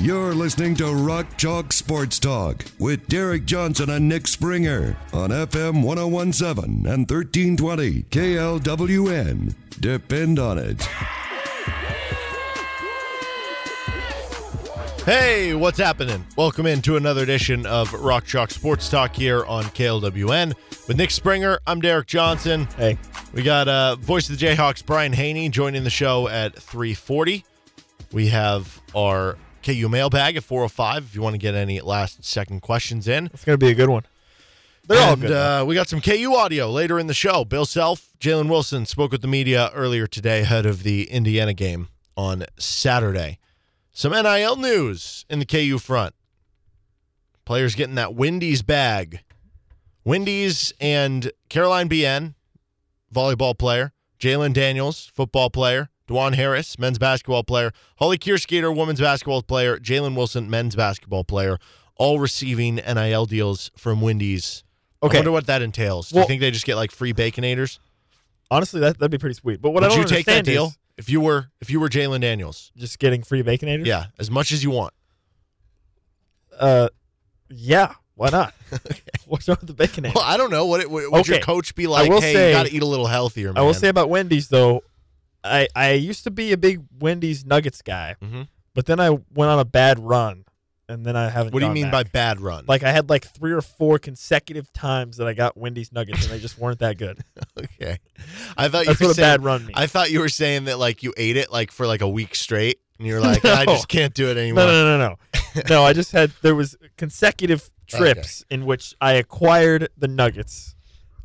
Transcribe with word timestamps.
You're 0.00 0.34
listening 0.34 0.76
to 0.76 0.94
Rock 0.94 1.36
Chalk 1.36 1.74
Sports 1.74 2.18
Talk 2.18 2.64
with 2.78 3.06
Derek 3.08 3.44
Johnson 3.44 3.90
and 3.90 4.08
Nick 4.08 4.26
Springer 4.28 4.96
on 5.12 5.28
FM 5.28 5.82
1017 5.82 6.86
and 6.86 7.10
1320 7.10 8.04
KLWN. 8.04 9.54
Depend 9.78 10.38
on 10.38 10.56
it. 10.56 10.82
Hey, 15.04 15.52
what's 15.54 15.76
happening? 15.78 16.24
Welcome 16.34 16.64
into 16.64 16.96
another 16.96 17.22
edition 17.22 17.66
of 17.66 17.92
Rock 17.92 18.24
Chalk 18.24 18.50
Sports 18.52 18.88
Talk 18.88 19.14
here 19.14 19.44
on 19.44 19.64
KLWN 19.64 20.54
with 20.88 20.96
Nick 20.96 21.10
Springer. 21.10 21.58
I'm 21.66 21.82
Derek 21.82 22.06
Johnson. 22.06 22.66
Hey. 22.78 22.96
We 23.34 23.42
got 23.42 23.68
uh, 23.68 23.96
voice 23.96 24.30
of 24.30 24.38
the 24.38 24.46
Jayhawks, 24.46 24.84
Brian 24.84 25.12
Haney, 25.12 25.50
joining 25.50 25.84
the 25.84 25.90
show 25.90 26.26
at 26.26 26.56
3:40. 26.56 27.44
We 28.12 28.28
have 28.28 28.80
our 28.96 29.36
KU 29.62 29.88
mailbag 29.88 30.36
at 30.36 30.42
4:05. 30.42 30.98
If 30.98 31.14
you 31.14 31.22
want 31.22 31.34
to 31.34 31.38
get 31.38 31.54
any 31.54 31.80
last 31.80 32.24
second 32.24 32.60
questions 32.60 33.06
in, 33.08 33.26
It's 33.32 33.44
going 33.44 33.58
to 33.58 33.64
be 33.64 33.70
a 33.70 33.74
good 33.74 33.88
one. 33.88 34.04
They're 34.86 35.08
all 35.08 35.16
good. 35.16 35.30
Uh, 35.30 35.64
we 35.66 35.74
got 35.74 35.88
some 35.88 36.00
KU 36.00 36.34
audio 36.34 36.70
later 36.70 36.98
in 36.98 37.06
the 37.06 37.14
show. 37.14 37.44
Bill 37.44 37.66
Self, 37.66 38.12
Jalen 38.18 38.48
Wilson 38.48 38.86
spoke 38.86 39.12
with 39.12 39.22
the 39.22 39.28
media 39.28 39.70
earlier 39.74 40.06
today 40.06 40.40
ahead 40.40 40.66
of 40.66 40.82
the 40.82 41.04
Indiana 41.10 41.52
game 41.54 41.88
on 42.16 42.44
Saturday. 42.58 43.38
Some 43.92 44.12
NIL 44.12 44.56
news 44.56 45.26
in 45.28 45.38
the 45.38 45.44
KU 45.44 45.78
front. 45.78 46.14
Players 47.44 47.74
getting 47.74 47.96
that 47.96 48.14
Wendy's 48.14 48.62
bag. 48.62 49.20
Wendy's 50.04 50.72
and 50.80 51.30
Caroline 51.48 51.88
Bien, 51.88 52.34
volleyball 53.14 53.56
player. 53.56 53.92
Jalon 54.18 54.52
Daniels, 54.52 55.10
football 55.14 55.50
player. 55.50 55.89
Dajuan 56.10 56.34
Harris, 56.34 56.78
men's 56.78 56.98
basketball 56.98 57.44
player. 57.44 57.72
Holly 57.98 58.18
Kersgieter, 58.18 58.74
women's 58.74 59.00
basketball 59.00 59.42
player. 59.42 59.78
Jalen 59.78 60.16
Wilson, 60.16 60.50
men's 60.50 60.74
basketball 60.76 61.24
player. 61.24 61.58
All 61.96 62.18
receiving 62.18 62.76
NIL 62.76 63.26
deals 63.26 63.70
from 63.76 64.00
Wendy's. 64.00 64.64
Okay. 65.02 65.06
I 65.06 65.06
Okay. 65.06 65.18
wonder 65.18 65.32
what 65.32 65.46
that 65.46 65.62
entails. 65.62 66.10
Do 66.10 66.16
Well- 66.16 66.24
you 66.24 66.28
think 66.28 66.40
they 66.40 66.50
just 66.50 66.64
get 66.66 66.76
like 66.76 66.90
free 66.90 67.12
baconators? 67.12 67.78
Honestly, 68.50 68.80
that, 68.80 68.98
that'd 68.98 69.10
be 69.10 69.18
pretty 69.18 69.34
sweet. 69.34 69.62
But 69.62 69.70
what 69.70 69.84
I 69.84 69.86
Would 69.88 69.94
don't 69.94 70.10
you 70.10 70.16
take 70.16 70.26
that 70.26 70.44
deal 70.44 70.74
if 70.98 71.08
you 71.08 71.20
were 71.20 71.50
if 71.60 71.70
you 71.70 71.78
were 71.78 71.88
Jalon 71.88 72.20
Daniels? 72.20 72.72
just 72.76 72.98
getting 72.98 73.22
free 73.22 73.42
baconators? 73.42 73.86
Yeah, 73.86 74.06
as 74.18 74.30
much 74.30 74.50
as 74.50 74.64
you 74.64 74.70
want. 74.70 74.92
Uh, 76.58 76.88
yeah. 77.48 77.94
Why 78.16 78.28
not? 78.30 78.52
What's 79.26 79.46
wrong 79.48 79.56
with 79.60 79.74
the 79.76 79.86
baconator? 79.86 80.14
Well, 80.14 80.24
I 80.24 80.36
don't 80.36 80.50
know. 80.50 80.66
What 80.66 80.80
it, 80.80 80.90
would 80.90 81.10
would 81.12 81.28
your 81.28 81.38
coach 81.38 81.74
be 81.74 81.86
like? 81.86 82.10
Hey, 82.10 82.20
say- 82.20 82.48
you 82.48 82.54
got 82.54 82.66
to 82.66 82.72
eat 82.74 82.82
a 82.82 82.86
little 82.86 83.06
healthier, 83.06 83.52
man. 83.52 83.58
I 83.62 83.64
will 83.64 83.72
say 83.74 83.88
about 83.88 84.10
Wendy's 84.10 84.48
though, 84.48 84.82
I 85.44 85.68
I 85.74 85.92
used 85.92 86.24
to 86.24 86.30
be 86.30 86.52
a 86.52 86.56
big 86.56 86.80
Wendy's 86.98 87.44
Nuggets 87.44 87.82
guy, 87.82 88.16
Mhm. 88.22 88.48
but 88.74 88.86
then 88.86 89.00
I 89.00 89.10
went 89.10 89.50
on 89.50 89.58
a 89.58 89.64
bad 89.64 89.98
run, 89.98 90.44
and 90.88 91.04
then 91.06 91.16
I 91.16 91.28
haven't. 91.30 91.52
What 91.54 91.60
do 91.60 91.66
you 91.66 91.72
mean 91.72 91.84
back. 91.90 91.92
by 91.92 92.02
bad 92.04 92.40
run? 92.40 92.64
Like 92.68 92.82
I 92.82 92.92
had 92.92 93.08
like 93.08 93.24
three 93.26 93.52
or 93.52 93.62
four 93.62 93.98
consecutive 93.98 94.72
times 94.72 95.16
that 95.16 95.26
I 95.26 95.32
got 95.32 95.56
Wendy's 95.56 95.92
Nuggets, 95.92 96.22
and 96.24 96.30
they 96.32 96.38
just 96.40 96.58
weren't 96.58 96.80
that 96.80 96.98
good. 96.98 97.18
okay, 97.58 97.98
I 98.56 98.68
thought 98.68 98.86
That's 98.86 99.00
you 99.00 99.06
were 99.06 99.10
what 99.10 99.12
a 99.12 99.14
saying, 99.14 99.28
bad 99.38 99.44
run 99.44 99.62
means. 99.66 99.78
I 99.78 99.86
thought 99.86 100.10
you 100.10 100.20
were 100.20 100.28
saying 100.28 100.64
that 100.64 100.78
like 100.78 101.02
you 101.02 101.14
ate 101.16 101.36
it 101.36 101.50
like 101.50 101.70
for 101.72 101.86
like 101.86 102.00
a 102.02 102.08
week 102.08 102.34
straight, 102.34 102.78
and 102.98 103.06
you're 103.06 103.20
like, 103.20 103.44
I 103.44 103.64
just 103.66 103.88
can't 103.88 104.12
do 104.14 104.28
it 104.30 104.36
anymore. 104.36 104.64
No, 104.64 104.70
no, 104.84 104.98
no, 104.98 105.08
no. 105.54 105.62
no, 105.70 105.82
I 105.84 105.92
just 105.94 106.12
had 106.12 106.32
there 106.42 106.54
was 106.54 106.76
consecutive 106.98 107.70
trips 107.86 108.44
in 108.50 108.66
which 108.66 108.94
I 109.00 109.14
acquired 109.14 109.88
the 109.96 110.06
Nuggets, 110.06 110.76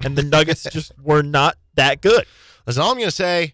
and 0.04 0.16
the 0.18 0.24
Nuggets 0.24 0.64
just 0.72 0.94
were 1.04 1.22
not 1.22 1.58
that 1.76 2.02
good. 2.02 2.26
That's 2.66 2.78
all 2.78 2.92
I'm 2.92 2.98
gonna 2.98 3.12
say. 3.12 3.54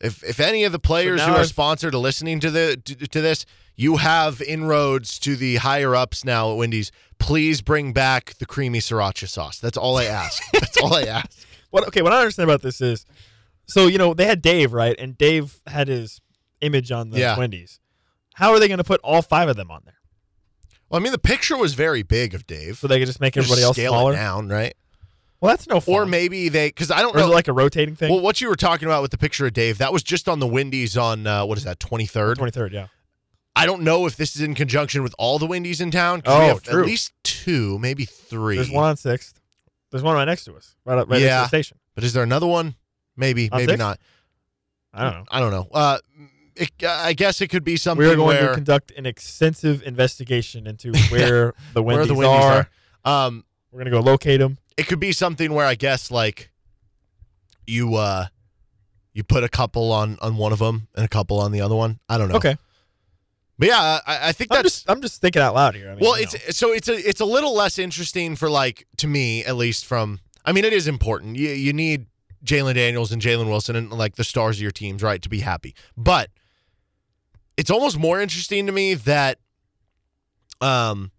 If 0.00 0.22
if 0.22 0.38
any 0.40 0.64
of 0.64 0.72
the 0.72 0.78
players 0.78 1.20
who 1.22 1.32
are 1.32 1.38
I've- 1.38 1.48
sponsored 1.48 1.94
are 1.94 1.98
listening 1.98 2.40
to 2.40 2.50
the 2.50 2.76
to, 2.84 2.94
to 3.08 3.20
this, 3.20 3.44
you 3.74 3.96
have 3.96 4.40
inroads 4.42 5.18
to 5.20 5.36
the 5.36 5.56
higher 5.56 5.94
ups 5.94 6.24
now 6.24 6.50
at 6.52 6.56
Wendy's. 6.56 6.92
Please 7.18 7.60
bring 7.62 7.92
back 7.92 8.34
the 8.38 8.46
creamy 8.46 8.78
sriracha 8.78 9.28
sauce. 9.28 9.58
That's 9.58 9.76
all 9.76 9.96
I 9.96 10.04
ask. 10.04 10.42
That's 10.52 10.76
all 10.76 10.94
I 10.94 11.02
ask. 11.02 11.46
What? 11.70 11.86
Okay, 11.88 12.02
what 12.02 12.12
I 12.12 12.18
understand 12.20 12.48
about 12.48 12.62
this 12.62 12.80
is, 12.80 13.04
so 13.66 13.86
you 13.88 13.98
know 13.98 14.14
they 14.14 14.26
had 14.26 14.40
Dave 14.40 14.72
right, 14.72 14.94
and 14.98 15.18
Dave 15.18 15.60
had 15.66 15.88
his 15.88 16.20
image 16.60 16.90
on 16.92 17.10
the 17.10 17.18
Yeah. 17.18 17.36
Wendy's. 17.38 17.80
How 18.34 18.52
are 18.52 18.60
they 18.60 18.68
going 18.68 18.78
to 18.78 18.84
put 18.84 19.00
all 19.02 19.20
five 19.22 19.48
of 19.48 19.56
them 19.56 19.68
on 19.70 19.82
there 19.84 19.98
Well, 20.88 21.00
I 21.00 21.02
mean, 21.02 21.10
the 21.12 21.18
picture 21.18 21.56
was 21.56 21.74
very 21.74 22.04
big 22.04 22.34
of 22.34 22.46
Dave. 22.46 22.78
so 22.78 22.86
they 22.86 23.00
could 23.00 23.06
just 23.06 23.20
make 23.20 23.34
Just 23.34 23.46
everybody 23.46 23.64
else 23.64 23.76
scale 23.76 23.92
smaller? 23.92 24.12
down, 24.12 24.48
right? 24.48 24.74
Well, 25.40 25.50
that's 25.50 25.66
no 25.68 25.78
fun. 25.80 25.94
Or 25.94 26.06
maybe 26.06 26.48
they 26.48 26.68
because 26.68 26.90
I 26.90 27.00
don't 27.00 27.14
Or 27.14 27.18
is 27.20 27.24
know. 27.26 27.30
it 27.32 27.34
like 27.34 27.48
a 27.48 27.52
rotating 27.52 27.94
thing? 27.94 28.10
well, 28.10 28.20
what 28.20 28.40
you 28.40 28.48
were 28.48 28.56
talking 28.56 28.86
about 28.86 29.02
with 29.02 29.10
the 29.12 29.18
picture 29.18 29.46
of 29.46 29.52
Dave, 29.52 29.78
that 29.78 29.92
was 29.92 30.02
just 30.02 30.28
on 30.28 30.40
the 30.40 30.46
Wendy's 30.46 30.96
on 30.96 31.26
uh, 31.26 31.44
what 31.46 31.58
is 31.58 31.64
that, 31.64 31.78
twenty 31.78 32.06
third? 32.06 32.38
Twenty 32.38 32.50
third, 32.50 32.72
yeah. 32.72 32.88
I 33.54 33.66
don't 33.66 33.82
know 33.82 34.06
if 34.06 34.16
this 34.16 34.36
is 34.36 34.42
in 34.42 34.54
conjunction 34.54 35.02
with 35.02 35.14
all 35.18 35.38
the 35.38 35.46
Wendy's 35.46 35.80
in 35.80 35.90
town. 35.90 36.22
Oh, 36.26 36.40
we 36.40 36.46
have 36.46 36.62
true. 36.62 36.80
at 36.80 36.86
least 36.86 37.12
two, 37.24 37.78
maybe 37.78 38.04
three. 38.04 38.56
There's 38.56 38.70
one 38.70 38.84
on 38.84 38.96
Sixth. 38.96 39.40
There's 39.90 40.02
one 40.02 40.14
right 40.14 40.24
next 40.26 40.44
to 40.44 40.54
us, 40.54 40.74
right, 40.84 40.98
up, 40.98 41.08
right 41.10 41.20
Yeah. 41.20 41.26
next 41.40 41.50
to 41.50 41.56
the 41.56 41.62
station. 41.62 41.78
but 41.94 42.04
is 42.04 42.12
there 42.12 42.22
another 42.22 42.46
one? 42.46 42.74
Maybe, 43.16 43.50
On 43.50 43.58
maybe 43.58 43.72
Sixth? 43.72 43.78
not. 43.80 43.98
I 44.94 45.02
don't 45.04 45.12
know. 45.14 45.24
I 45.30 45.40
don't 45.40 45.50
know. 45.50 45.66
Uh, 45.72 45.98
it, 46.56 46.70
I 46.86 47.12
guess 47.14 47.40
it 47.40 47.48
could 47.48 47.64
be 47.64 47.76
something 47.76 48.04
We 48.06 48.12
are 48.12 48.16
going 48.16 48.36
where 48.36 48.48
to 48.48 48.54
conduct 48.54 48.90
an 48.92 49.06
extensive 49.06 49.82
investigation 49.82 50.66
into 50.66 50.92
where 51.10 51.54
the 51.74 51.82
where 51.82 52.04
the 52.06 52.14
Wendy's 52.14 52.44
are. 52.44 52.68
are. 53.04 53.26
Um, 53.26 53.44
We're 53.72 53.78
going 53.78 53.86
to 53.86 53.90
go 53.92 54.00
locate 54.00 54.40
them. 54.40 54.58
It 54.78 54.86
could 54.86 55.00
be 55.00 55.12
something 55.12 55.52
where 55.52 55.66
I 55.66 55.74
guess 55.74 56.10
like 56.10 56.50
you 57.66 57.96
uh 57.96 58.26
you 59.12 59.24
put 59.24 59.44
a 59.44 59.48
couple 59.48 59.92
on 59.92 60.16
on 60.22 60.36
one 60.36 60.52
of 60.52 60.58
them 60.60 60.88
and 60.94 61.04
a 61.04 61.08
couple 61.08 61.38
on 61.40 61.52
the 61.52 61.60
other 61.60 61.74
one. 61.74 61.98
I 62.08 62.16
don't 62.16 62.28
know. 62.28 62.36
Okay. 62.36 62.56
but 63.58 63.68
yeah, 63.68 63.98
I, 64.06 64.28
I 64.28 64.32
think 64.32 64.52
I'm 64.52 64.62
that's 64.62 64.76
just 64.76 64.90
I'm 64.90 65.02
just 65.02 65.20
thinking 65.20 65.42
out 65.42 65.54
loud 65.54 65.74
here. 65.74 65.88
I 65.88 65.94
mean, 65.94 66.00
well. 66.00 66.16
you 66.16 66.22
It's 66.22 66.34
know. 66.34 66.40
so 66.50 66.72
it's 66.72 66.88
a 66.88 66.94
it's 66.94 67.20
a 67.20 67.24
little 67.26 67.54
less 67.54 67.78
interesting 67.78 68.36
for 68.36 68.48
like 68.48 68.86
to 68.98 69.06
me 69.08 69.44
at 69.44 69.56
least. 69.56 69.84
From 69.84 70.20
I 70.44 70.52
mean, 70.52 70.64
it 70.64 70.72
is 70.72 70.86
important. 70.86 71.36
You 71.36 71.50
you 71.50 71.72
need 71.72 72.06
Jalon 72.44 72.74
Daniels 72.74 73.10
and 73.10 73.20
Jalen 73.20 73.48
Wilson 73.48 73.74
and 73.74 73.92
like 73.92 74.14
the 74.14 74.24
stars 74.24 74.58
of 74.58 74.62
your 74.62 74.70
teams, 74.70 75.02
right, 75.02 75.20
to 75.20 75.28
be 75.28 75.40
happy. 75.40 75.74
But 75.96 76.30
it's 77.56 77.70
almost 77.70 77.98
more 77.98 78.20
interesting 78.20 78.66
to 78.66 78.72
me 78.72 78.94
that 78.94 79.38
um 80.60 81.10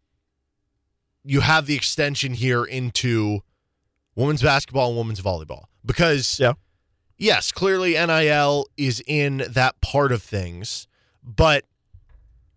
you 1.25 1.41
have 1.41 1.65
the 1.65 1.75
extension 1.75 2.33
here 2.33 2.63
into 2.63 3.41
women's 4.19 4.41
basketball 4.41 4.89
and 4.89 4.97
women's 4.97 5.21
volleyball 5.21 5.63
because 5.85 6.39
Yeah. 6.39 6.53
yes 7.17 7.51
clearly 7.51 7.93
nil 7.93 8.65
is 8.77 9.01
in 9.07 9.43
that 9.49 9.79
part 9.81 10.11
of 10.11 10.21
things 10.21 10.87
but 11.23 11.65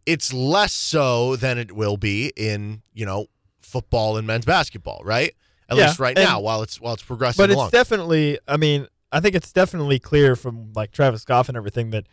it's 0.06 0.32
less 0.32 0.72
so 0.72 1.36
than 1.36 1.58
it 1.58 1.72
will 1.72 1.96
be 1.96 2.32
in 2.36 2.82
you 2.92 3.06
know 3.06 3.26
football 3.60 4.16
and 4.16 4.26
men's 4.26 4.44
basketball 4.44 5.00
right 5.04 5.34
at 5.68 5.76
Yeah, 5.76 5.86
least 5.86 5.98
right 6.00 6.18
and- 6.18 6.26
now 6.26 6.40
while 6.40 6.62
it's 6.62 6.80
while 6.80 6.94
it's 6.94 7.02
progressing 7.02 7.40
but 7.42 7.50
it's 7.50 7.56
along 7.56 7.70
definitely. 7.70 8.38
I 8.46 8.56
mean, 8.56 8.86
I 9.10 9.20
think 9.20 9.34
it's 9.34 9.52
definitely 9.52 9.98
clear 9.98 10.36
from 10.36 10.72
like 10.74 10.90
Travis 10.92 11.24
Goff 11.24 11.48
and 11.48 11.56
everything 11.56 11.90
that 11.90 12.06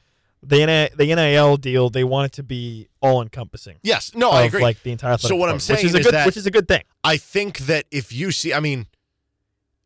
the 0.43 0.65
NA, 0.65 0.87
the 0.95 1.13
NIL 1.13 1.57
deal 1.57 1.89
they 1.89 2.03
want 2.05 2.27
it 2.27 2.31
to 2.33 2.43
be 2.43 2.87
all 3.01 3.21
encompassing. 3.21 3.77
yes 3.83 4.11
no 4.15 4.29
i 4.31 4.43
agree 4.43 4.61
like 4.61 4.81
the 4.83 4.91
entire. 4.91 5.17
So 5.17 5.35
what 5.35 5.49
I'm 5.49 5.59
saying 5.59 5.77
which 5.79 5.85
is, 5.85 5.95
a 5.95 5.99
is 5.99 6.05
good, 6.05 6.13
that- 6.13 6.25
which 6.27 6.37
is 6.37 6.45
a 6.45 6.51
good 6.51 6.67
thing. 6.67 6.83
I 7.03 7.17
think 7.17 7.59
that 7.59 7.85
if 7.91 8.13
you 8.13 8.31
see, 8.31 8.53
I 8.53 8.59
mean, 8.61 8.87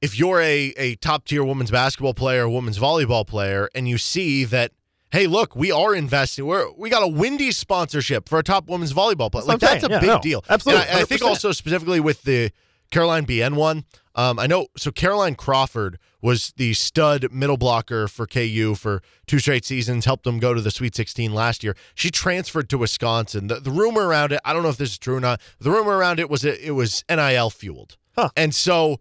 if 0.04 0.20
you're 0.20 0.42
a, 0.42 0.74
a 0.78 0.96
top 0.96 1.26
tier 1.26 1.44
women's 1.44 1.72
basketball 1.72 2.14
player, 2.14 2.48
women's 2.50 2.78
volleyball 2.78 3.26
player, 3.26 3.70
and 3.74 3.88
you 3.88 3.98
see 3.98 4.44
that, 4.46 4.72
hey, 5.12 5.28
look, 5.28 5.56
we 5.56 5.72
are 5.72 5.96
investing. 5.96 6.46
We're 6.46 6.70
we 6.78 6.90
got 6.90 7.04
a 7.04 7.08
Wendy's 7.08 7.58
sponsorship 7.58 8.28
for 8.28 8.38
a 8.40 8.44
top 8.44 8.68
women's 8.70 8.94
volleyball 8.94 9.32
player. 9.32 9.46
That's 9.48 9.64
Like 9.64 9.82
what 9.82 9.84
I'm 9.86 9.92
a. 9.92 9.94
Yeah, 9.94 10.00
big 10.00 10.08
no, 10.10 10.20
deal. 10.20 10.44
absolutely, 10.50 10.86
And 10.88 10.98
I, 10.98 11.02
I 11.02 11.06
think 11.06 11.22
also 11.24 11.52
specifically 11.54 12.00
with 12.00 12.24
the 12.24 12.52
Caroline 12.92 13.24
Bien 13.24 13.56
one. 13.56 13.86
Um, 14.16 14.38
I 14.38 14.46
know. 14.46 14.68
So 14.78 14.92
Caroline 14.92 15.34
Crawford 15.36 15.98
was 16.22 16.54
the 16.58 16.74
stud 16.76 17.32
middle 17.32 17.58
blocker 17.58 18.08
for 18.08 18.28
KU 18.28 18.76
for 18.76 19.02
two 19.26 19.40
straight 19.40 19.66
seasons. 19.66 20.06
Helped 20.06 20.24
them 20.26 20.38
go 20.38 20.54
to 20.54 20.62
the 20.62 20.70
Sweet 20.70 20.96
16 20.96 21.34
last 21.34 21.64
year. 21.64 21.76
She 21.96 22.12
transferred 22.12 22.70
to 22.70 22.78
Wisconsin. 22.78 23.48
The, 23.48 23.60
the 23.60 23.72
rumor 23.72 24.06
around 24.08 24.32
it, 24.34 24.40
I 24.46 24.54
don't 24.54 24.62
know 24.64 24.70
if 24.70 24.78
this 24.78 24.92
is 24.92 25.00
true 25.00 25.16
or 25.16 25.20
not. 25.20 25.42
The 25.60 25.72
rumor 25.72 25.98
around 25.98 26.20
it 26.20 26.30
was 26.30 26.46
it, 26.46 26.60
it 26.60 26.72
was 26.72 27.04
NIL 27.10 27.50
fueled. 27.50 27.98
Huh. 28.16 28.30
And 28.38 28.54
so 28.54 29.00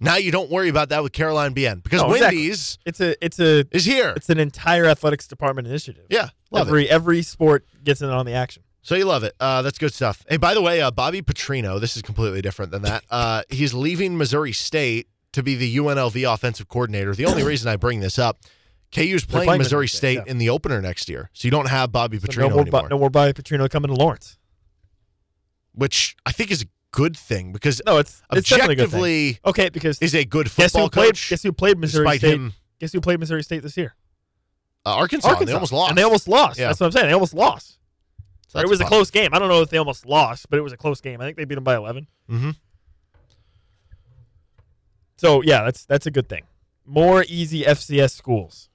now 0.00 0.16
you 0.16 0.30
don't 0.32 0.50
worry 0.50 0.68
about 0.68 0.88
that 0.88 1.02
with 1.02 1.12
Caroline 1.12 1.52
Bien 1.52 1.80
because 1.80 2.00
No, 2.02 2.12
exactly. 2.12 2.38
Wendy's 2.38 2.78
It's 2.86 3.00
a 3.00 3.24
it's 3.24 3.38
a 3.38 3.64
is 3.70 3.84
here. 3.84 4.12
it's 4.16 4.30
an 4.30 4.38
entire 4.38 4.86
athletics 4.86 5.26
department 5.26 5.68
initiative. 5.68 6.06
Yeah, 6.08 6.30
love 6.50 6.66
every 6.68 6.88
every 6.88 7.22
sport 7.22 7.66
gets 7.84 8.00
in 8.02 8.08
on 8.10 8.26
the 8.26 8.32
action. 8.32 8.62
So 8.82 8.94
you 8.94 9.04
love 9.04 9.24
it. 9.24 9.34
Uh, 9.38 9.60
that's 9.60 9.76
good 9.78 9.92
stuff. 9.92 10.24
Hey, 10.28 10.38
by 10.38 10.54
the 10.54 10.62
way, 10.62 10.80
uh, 10.80 10.90
Bobby 10.90 11.20
Petrino, 11.20 11.78
this 11.78 11.96
is 11.96 12.02
completely 12.02 12.40
different 12.40 12.72
than 12.72 12.80
that. 12.82 13.04
Uh, 13.10 13.42
he's 13.50 13.74
leaving 13.74 14.16
Missouri 14.16 14.52
State 14.52 15.06
to 15.32 15.42
be 15.42 15.54
the 15.54 15.76
UNLV 15.76 16.32
offensive 16.32 16.66
coordinator. 16.68 17.14
The 17.14 17.26
only 17.26 17.42
reason 17.52 17.68
I 17.70 17.76
bring 17.76 18.00
this 18.00 18.18
up, 18.18 18.40
KU's 18.90 19.26
playing, 19.26 19.46
playing 19.46 19.58
Missouri 19.58 19.86
State 19.86 19.96
State, 19.98 20.14
yeah. 20.26 20.30
in 20.30 20.38
the 20.38 20.48
opener 20.48 20.80
next 20.80 21.10
year. 21.10 21.28
So 21.34 21.46
you 21.46 21.52
don't 21.52 21.68
have 21.68 21.92
Bobby 21.92 22.18
So 22.18 22.26
Petrino 22.26 22.38
no 22.38 22.50
more, 22.50 22.60
anymore, 22.62 22.88
no 22.88 22.98
more 22.98 23.10
Bobby 23.10 23.34
Petrino 23.34 23.68
coming 23.68 23.90
to 23.90 23.94
Lawrence. 23.94 24.38
which 25.74 26.16
I 26.24 26.32
think 26.32 26.50
is 26.50 26.62
a 26.62 26.66
good 26.92 27.16
thing 27.16 27.52
because 27.52 27.80
No, 27.86 27.98
it's 27.98 28.22
it's 28.32 28.48
good 28.48 28.60
thing. 28.60 28.70
objectively 28.70 29.38
Okay, 29.44 29.68
because 29.68 29.98
is 30.00 30.14
a 30.14 30.24
good 30.24 30.46
guess 30.46 30.54
football 30.72 30.82
who 30.84 30.90
played? 30.90 31.06
coach. 31.14 31.30
Guess 31.30 31.42
who 31.42 31.52
played 31.52 31.78
Missouri 31.78 32.18
State? 32.18 32.34
him, 32.34 32.52
Guess 32.80 32.92
who 32.92 33.00
played 33.00 33.20
Missouri 33.20 33.42
State 33.42 33.62
this 33.62 33.76
year? 33.76 33.94
uh, 34.86 34.96
Arkansas, 34.96 35.34
They 35.44 35.52
almost 35.52 35.72
lost. 35.72 35.90
And 35.90 35.98
they 35.98 36.02
almost 36.02 36.26
lost. 36.28 36.58
Yeah. 36.58 36.68
That's 36.68 36.80
what 36.80 36.86
I'm 36.86 36.92
saying. 36.92 37.06
They 37.06 37.12
almost 37.12 37.34
lost. 37.34 37.78
So 38.48 38.58
it 38.58 38.68
was 38.68 38.80
a 38.80 38.84
close 38.84 39.10
game. 39.10 39.30
I 39.32 39.38
don't 39.38 39.48
know 39.48 39.60
if 39.62 39.68
they 39.70 39.76
almost 39.78 40.04
lost, 40.06 40.50
but 40.50 40.58
it 40.58 40.62
was 40.62 40.72
a 40.72 40.76
close 40.76 41.00
game. 41.00 41.20
I 41.20 41.24
think 41.24 41.36
they 41.36 41.44
beat 41.44 41.54
them 41.54 41.62
by 41.64 41.76
11. 41.76 42.06
Mhm. 42.28 42.56
So 45.16 45.42
yeah, 45.42 45.62
that's 45.64 45.84
that's 45.84 46.06
a 46.06 46.10
good 46.10 46.28
thing. 46.28 46.44
More 46.86 47.24
easy 47.28 47.62
FCS 47.64 48.12
schools. 48.14 48.68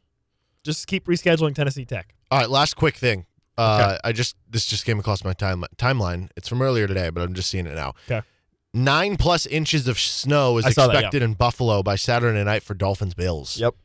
Just 0.63 0.87
keep 0.87 1.05
rescheduling 1.07 1.53
Tennessee 1.55 1.85
Tech. 1.85 2.13
All 2.31 2.39
right, 2.39 2.49
last 2.49 2.75
quick 2.75 2.95
thing. 2.95 3.25
Uh, 3.57 3.97
I 4.03 4.11
just 4.11 4.35
this 4.49 4.65
just 4.65 4.85
came 4.85 4.99
across 4.99 5.23
my 5.23 5.33
time 5.33 5.63
timeline. 5.77 6.29
It's 6.35 6.47
from 6.47 6.61
earlier 6.61 6.87
today, 6.87 7.09
but 7.09 7.21
I'm 7.21 7.33
just 7.33 7.49
seeing 7.49 7.65
it 7.67 7.75
now. 7.75 7.93
Okay. 8.09 8.25
Nine 8.73 9.15
plus 9.15 9.45
inches 9.45 9.87
of 9.87 9.97
snow 9.97 10.57
is 10.57 10.65
I 10.65 10.71
saw 10.71 10.87
that, 10.87 10.93
yeah. 10.93 10.99
expected 10.99 11.21
in 11.23 11.33
Buffalo 11.33 11.81
by 11.81 11.95
Saturday 11.95 12.43
night 12.43 12.61
for 12.63 12.73
Dolphins 12.73 13.13
Bills. 13.13 13.57
Yep. 13.57 13.75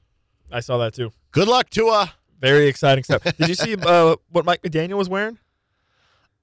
I 0.51 0.59
saw 0.61 0.79
that 0.79 0.95
too. 0.95 1.13
Good 1.31 1.47
luck, 1.47 1.71
Tua. 1.71 2.13
Very 2.41 2.67
exciting 2.67 3.05
stuff. 3.05 3.23
Did 3.23 3.49
you 3.49 3.55
see 3.55 3.77
uh, 3.87 4.17
what 4.31 4.45
Mike 4.45 4.63
McDaniel 4.63 4.97
was 4.97 5.09
wearing? 5.09 5.39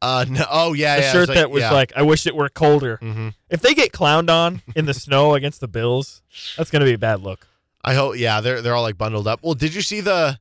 Uh, 0.02 0.26
no, 0.30 0.46
oh 0.50 0.74
yeah, 0.74 0.96
A 0.96 1.02
yeah. 1.02 1.12
shirt 1.12 1.30
it's 1.30 1.34
that 1.34 1.50
was 1.50 1.62
yeah. 1.62 1.72
like, 1.72 1.92
"I 1.96 2.04
wish 2.04 2.28
it 2.28 2.36
were 2.36 2.50
colder." 2.50 3.00
Mhm. 3.02 3.34
If 3.50 3.62
they 3.62 3.74
get 3.74 3.92
clowned 3.92 4.30
on 4.30 4.62
in 4.76 4.86
the 4.86 4.94
snow 4.94 5.34
against 5.36 5.60
the 5.60 5.68
Bills, 5.68 6.22
that's 6.56 6.70
going 6.70 6.82
to 6.82 6.86
be 6.86 6.94
a 6.94 7.00
bad 7.00 7.22
look. 7.22 7.48
I 7.84 7.96
hope. 7.96 8.16
Yeah, 8.18 8.40
they're 8.42 8.62
they're 8.62 8.76
all 8.76 8.84
like 8.84 8.98
bundled 8.98 9.28
up. 9.28 9.40
Well, 9.44 9.56
did 9.56 9.74
you 9.74 9.82
see 9.82 10.02
the 10.02 10.40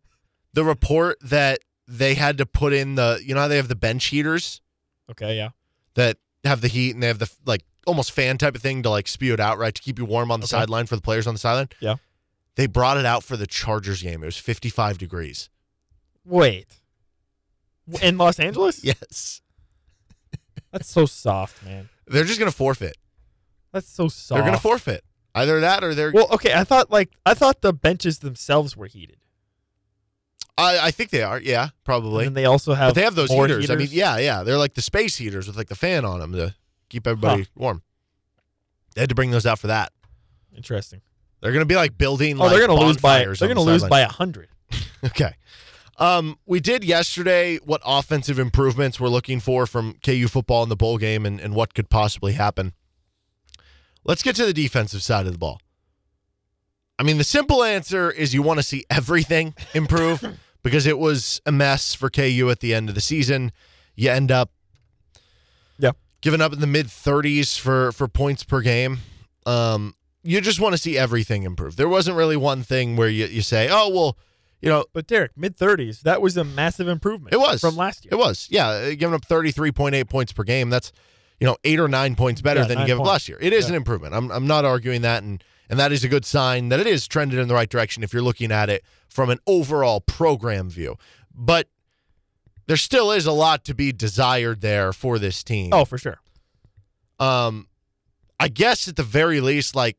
the 0.53 0.63
report 0.63 1.19
that 1.23 1.61
they 1.89 2.15
had 2.15 2.39
to 2.39 2.47
put 2.47 2.73
in 2.73 2.95
the? 2.97 3.21
You 3.25 3.35
know 3.35 3.43
how 3.43 3.49
they 3.49 3.57
have 3.57 3.69
the 3.69 3.77
bench 3.77 4.07
heaters 4.07 4.61
Okay, 5.11 5.37
yeah. 5.37 5.51
that 5.95 6.19
have 6.45 6.61
the 6.61 6.69
heat 6.69 6.95
and 6.95 7.03
they 7.03 7.07
have 7.09 7.19
the 7.19 7.31
like 7.45 7.63
almost 7.87 8.11
fan 8.13 8.39
type 8.39 8.55
of 8.57 8.63
thing 8.63 8.83
to 8.83 8.91
like 8.91 9.07
spew 9.09 9.33
it 9.35 9.41
out 9.41 9.59
right 9.59 9.75
to 9.75 9.83
keep 9.83 9.99
you 9.99 10.05
warm 10.05 10.31
on 10.33 10.41
the 10.41 10.45
Okay. 10.45 10.51
sideline 10.59 10.87
for 10.87 10.97
the 10.97 11.03
players 11.03 11.27
on 11.27 11.35
the 11.35 11.39
sideline. 11.39 11.69
Yeah. 11.81 11.97
They 12.57 12.67
brought 12.67 12.97
it 12.97 13.05
out 13.07 13.23
for 13.23 13.37
the 13.37 13.47
Chargers 13.47 14.03
game. 14.03 14.23
It 14.23 14.27
was 14.27 14.39
55 14.39 14.99
degrees. 14.99 15.51
Wait. 16.25 16.67
In 18.03 18.17
Los 18.19 18.41
Angeles? 18.41 18.83
Yes. 18.83 19.43
That's 20.73 20.89
so 20.91 21.07
soft, 21.07 21.65
man. 21.65 21.89
They're 22.07 22.25
just 22.25 22.39
going 22.41 22.51
to 22.51 22.57
forfeit. 22.57 22.97
That's 23.73 23.89
so 23.89 24.09
soft. 24.09 24.37
They're 24.37 24.43
going 24.43 24.55
to 24.57 24.61
forfeit. 24.61 25.05
Either 25.35 25.61
that 25.61 25.85
or 25.85 25.95
they're. 25.95 26.11
Well, 26.13 26.29
okay. 26.33 26.53
I 26.55 26.65
thought 26.65 26.91
like 26.91 27.11
I 27.27 27.35
thought 27.35 27.61
the 27.61 27.73
benches 27.73 28.21
themselves 28.21 28.77
were 28.77 28.87
heated. 28.87 29.19
I, 30.59 30.87
I 30.87 30.91
think 30.91 31.11
they 31.11 31.23
are. 31.23 31.41
Yeah, 31.41 31.69
probably. 31.85 32.27
And 32.27 32.37
they 32.37 32.47
also 32.47 32.75
have 32.75 32.91
But 32.91 32.95
they 32.95 33.03
have 33.03 33.15
those 33.15 33.31
more 33.31 33.47
heaters. 33.47 33.71
I 33.71 33.77
mean, 33.77 33.89
yeah, 33.91 34.19
yeah. 34.19 34.43
They're 34.43 34.59
like 34.59 34.75
the 34.75 34.83
space 34.83 35.17
heaters 35.17 35.47
with 35.47 35.57
like 35.57 35.69
the 35.69 35.75
fan 35.75 36.05
on 36.05 36.21
them 36.21 36.33
to 36.33 36.55
keep 36.89 37.07
everybody 37.07 37.47
warm. 37.55 37.83
They 38.95 39.03
had 39.03 39.11
to 39.11 39.15
bring 39.15 39.31
those 39.31 39.45
out 39.45 39.59
for 39.59 39.67
that. 39.67 39.93
Interesting. 40.57 41.03
They're 41.41 41.53
going 41.53 41.61
to 41.61 41.67
be 41.67 41.77
like 41.77 41.99
building. 41.99 42.37
Oh, 42.37 42.45
like, 42.45 42.51
they're 42.53 42.67
gonna 42.67 42.81
lose 42.81 42.97
by 42.97 43.25
they're 43.25 43.35
gonna 43.35 43.55
the 43.55 43.61
lose 43.61 43.83
sideline. 43.83 43.91
by 43.91 44.01
a 44.01 44.09
hundred. 44.09 44.49
Okay. 45.05 45.35
Um, 45.99 46.39
we 46.47 46.59
did 46.59 46.83
yesterday 46.83 47.59
what 47.59 47.81
offensive 47.85 48.39
improvements 48.39 48.99
we're 48.99 49.09
looking 49.09 49.39
for 49.41 49.67
from 49.67 49.95
KU 50.05 50.27
football 50.27 50.63
in 50.63 50.69
the 50.69 50.75
bowl 50.75 50.99
game 50.99 51.25
and, 51.25 51.41
and 51.41 51.55
what 51.55 51.75
could 51.75 51.89
possibly 51.89 52.33
happen. 52.33 52.73
Let's 54.05 54.23
get 54.23 54.35
to 54.37 54.47
the 54.47 54.53
defensive 54.53 55.03
side 55.03 55.27
of 55.27 55.33
the 55.33 55.39
ball. 55.39 55.61
I 56.99 57.03
mean, 57.03 57.19
the 57.19 57.25
simple 57.25 57.63
answer 57.63 58.11
is 58.11 58.35
you 58.35 58.43
want 58.43 58.59
to 58.59 58.63
see 58.63 58.85
everything 58.91 59.55
improve 59.75 60.25
because 60.67 60.85
it 60.87 60.99
was 60.99 61.41
a 61.47 61.53
mess 61.53 61.95
for 61.95 62.11
KU 62.11 62.49
at 62.51 62.59
the 62.61 62.75
end 62.75 62.89
of 62.89 62.95
the 62.97 63.01
season. 63.01 63.53
You 63.95 64.11
end 64.11 64.31
up 64.33 64.51
Yeah. 65.79 65.93
giving 66.21 66.41
up 66.41 66.53
in 66.53 66.61
the 66.61 66.67
mid 66.67 66.87
30s 66.87 67.57
for 67.59 67.93
for 67.93 68.09
points 68.09 68.43
per 68.45 68.61
game. 68.61 68.99
Um, 69.47 69.95
you 70.23 70.41
just 70.41 70.59
want 70.59 70.73
to 70.75 70.79
see 70.79 70.99
everything 70.99 71.45
improve. 71.45 71.77
There 71.77 71.89
wasn't 71.89 72.17
really 72.17 72.37
one 72.37 72.63
thing 72.65 72.97
where 72.97 73.09
you, 73.09 73.27
you 73.27 73.43
say, 73.43 73.69
oh, 73.71 73.89
well, 73.89 74.19
you 74.61 74.69
know, 74.69 74.85
But 74.93 75.07
Derek, 75.07 75.33
mid 75.37 75.57
thirties, 75.57 76.01
that 76.01 76.21
was 76.21 76.37
a 76.37 76.43
massive 76.43 76.89
improvement. 76.89 77.33
it 77.33 77.39
was 77.39 77.61
from 77.61 77.77
last 77.77 78.05
year. 78.05 78.11
It 78.13 78.17
was, 78.17 78.49
yeah, 78.51 78.69
uh, 78.69 78.89
giving 78.91 79.15
up 79.15 79.25
thirty 79.27 79.53
three 79.53 79.71
point 79.71 79.95
eight 79.95 80.09
points 80.09 80.33
per 80.33 80.43
game. 80.43 80.71
That's 80.71 80.91
you 81.39 81.47
know 81.47 81.57
eight 81.63 81.79
or 81.79 81.87
nine 81.89 82.17
points 82.17 82.41
better 82.41 82.63
Yeah, 82.63 82.67
than 82.67 82.79
you 82.81 82.87
gave 82.87 82.99
up 82.99 83.07
last 83.07 83.29
year. 83.29 83.39
It 83.41 83.53
is 83.53 83.65
Yeah. 83.67 83.71
an 83.71 83.75
improvement. 83.77 84.15
I'm 84.15 84.33
I'm 84.33 84.47
not 84.47 84.65
arguing 84.65 85.03
that, 85.03 85.23
and 85.23 85.45
and 85.69 85.79
that 85.79 85.93
is 85.93 86.05
a 86.05 86.09
good 86.09 86.25
sign 86.25 86.69
that 86.69 86.81
it 86.81 86.87
is 86.87 87.07
trended 87.07 87.39
in 87.39 87.49
the 87.49 87.55
right 87.55 87.69
direction 87.69 88.03
if 88.03 88.13
you're 88.13 88.23
looking 88.23 88.53
at 88.53 88.69
it 88.69 88.85
from 89.09 89.31
an 89.31 89.39
overall 89.47 90.01
program 90.01 90.71
view. 90.71 90.97
But 91.35 91.69
there 92.67 92.77
still 92.77 93.13
is 93.13 93.27
a 93.27 93.33
lot 93.33 93.65
to 93.65 93.75
be 93.75 93.93
desired 93.93 94.61
there 94.61 94.93
for 94.93 95.19
this 95.19 95.43
team. 95.43 95.71
Oh, 95.73 95.85
for 95.85 95.99
sure. 95.99 96.19
Um, 97.19 97.69
I 98.39 98.49
guess 98.49 98.89
at 98.89 98.97
the 98.97 99.03
very 99.03 99.41
least, 99.41 99.75
like, 99.75 99.97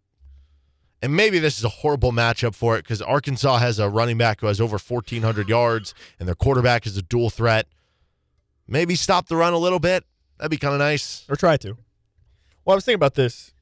and 1.01 1.15
maybe 1.15 1.39
this 1.39 1.57
is 1.57 1.63
a 1.63 1.69
horrible 1.69 2.11
matchup 2.11 2.55
for 2.55 2.75
it 2.77 2.83
because 2.83 3.01
Arkansas 3.01 3.57
has 3.59 3.79
a 3.79 3.87
running 3.89 4.17
back 4.17 4.41
who 4.41 4.47
has 4.47 4.59
over 4.59 4.77
1,400 4.77 5.47
yards 5.47 5.93
and 6.19 6.27
their 6.27 6.35
quarterback 6.35 6.85
is 6.85 6.97
a 6.97 7.01
dual 7.01 7.29
threat. 7.29 7.67
Maybe 8.67 8.95
stop 8.95 9.27
the 9.27 9.35
run 9.35 9.53
a 9.53 9.57
little 9.57 9.79
bit. 9.79 10.03
That'd 10.37 10.51
be 10.51 10.57
kind 10.57 10.73
of 10.73 10.79
nice. 10.79 11.25
Or 11.29 11.35
try 11.35 11.57
to. 11.57 11.77
Well, 12.65 12.73
I 12.73 12.75
was 12.75 12.85
thinking 12.85 12.95
about 12.95 13.13
this. 13.13 13.53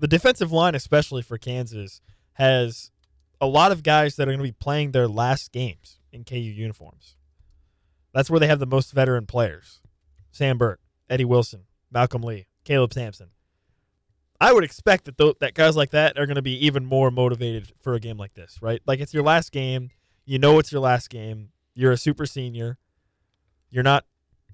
The 0.00 0.08
defensive 0.08 0.50
line, 0.50 0.74
especially 0.74 1.20
for 1.20 1.36
Kansas, 1.36 2.00
has 2.34 2.90
a 3.38 3.46
lot 3.46 3.70
of 3.70 3.82
guys 3.82 4.16
that 4.16 4.22
are 4.22 4.32
going 4.32 4.38
to 4.38 4.44
be 4.44 4.52
playing 4.52 4.92
their 4.92 5.06
last 5.06 5.52
games 5.52 5.98
in 6.10 6.24
KU 6.24 6.36
uniforms. 6.36 7.16
That's 8.14 8.30
where 8.30 8.40
they 8.40 8.46
have 8.46 8.60
the 8.60 8.66
most 8.66 8.92
veteran 8.92 9.26
players. 9.26 9.80
Sam 10.32 10.56
Burke, 10.56 10.80
Eddie 11.10 11.26
Wilson, 11.26 11.64
Malcolm 11.90 12.22
Lee, 12.22 12.46
Caleb 12.64 12.94
Sampson. 12.94 13.28
I 14.40 14.54
would 14.54 14.64
expect 14.64 15.04
that 15.04 15.18
th- 15.18 15.36
that 15.40 15.52
guys 15.52 15.76
like 15.76 15.90
that 15.90 16.18
are 16.18 16.24
going 16.24 16.36
to 16.36 16.42
be 16.42 16.64
even 16.64 16.86
more 16.86 17.10
motivated 17.10 17.72
for 17.82 17.92
a 17.92 18.00
game 18.00 18.16
like 18.16 18.32
this, 18.32 18.58
right? 18.62 18.80
Like 18.86 19.00
it's 19.00 19.12
your 19.12 19.22
last 19.22 19.52
game. 19.52 19.90
You 20.24 20.38
know 20.38 20.58
it's 20.58 20.72
your 20.72 20.80
last 20.80 21.10
game. 21.10 21.50
You're 21.74 21.92
a 21.92 21.98
super 21.98 22.24
senior. 22.24 22.78
You're 23.68 23.84
not 23.84 24.06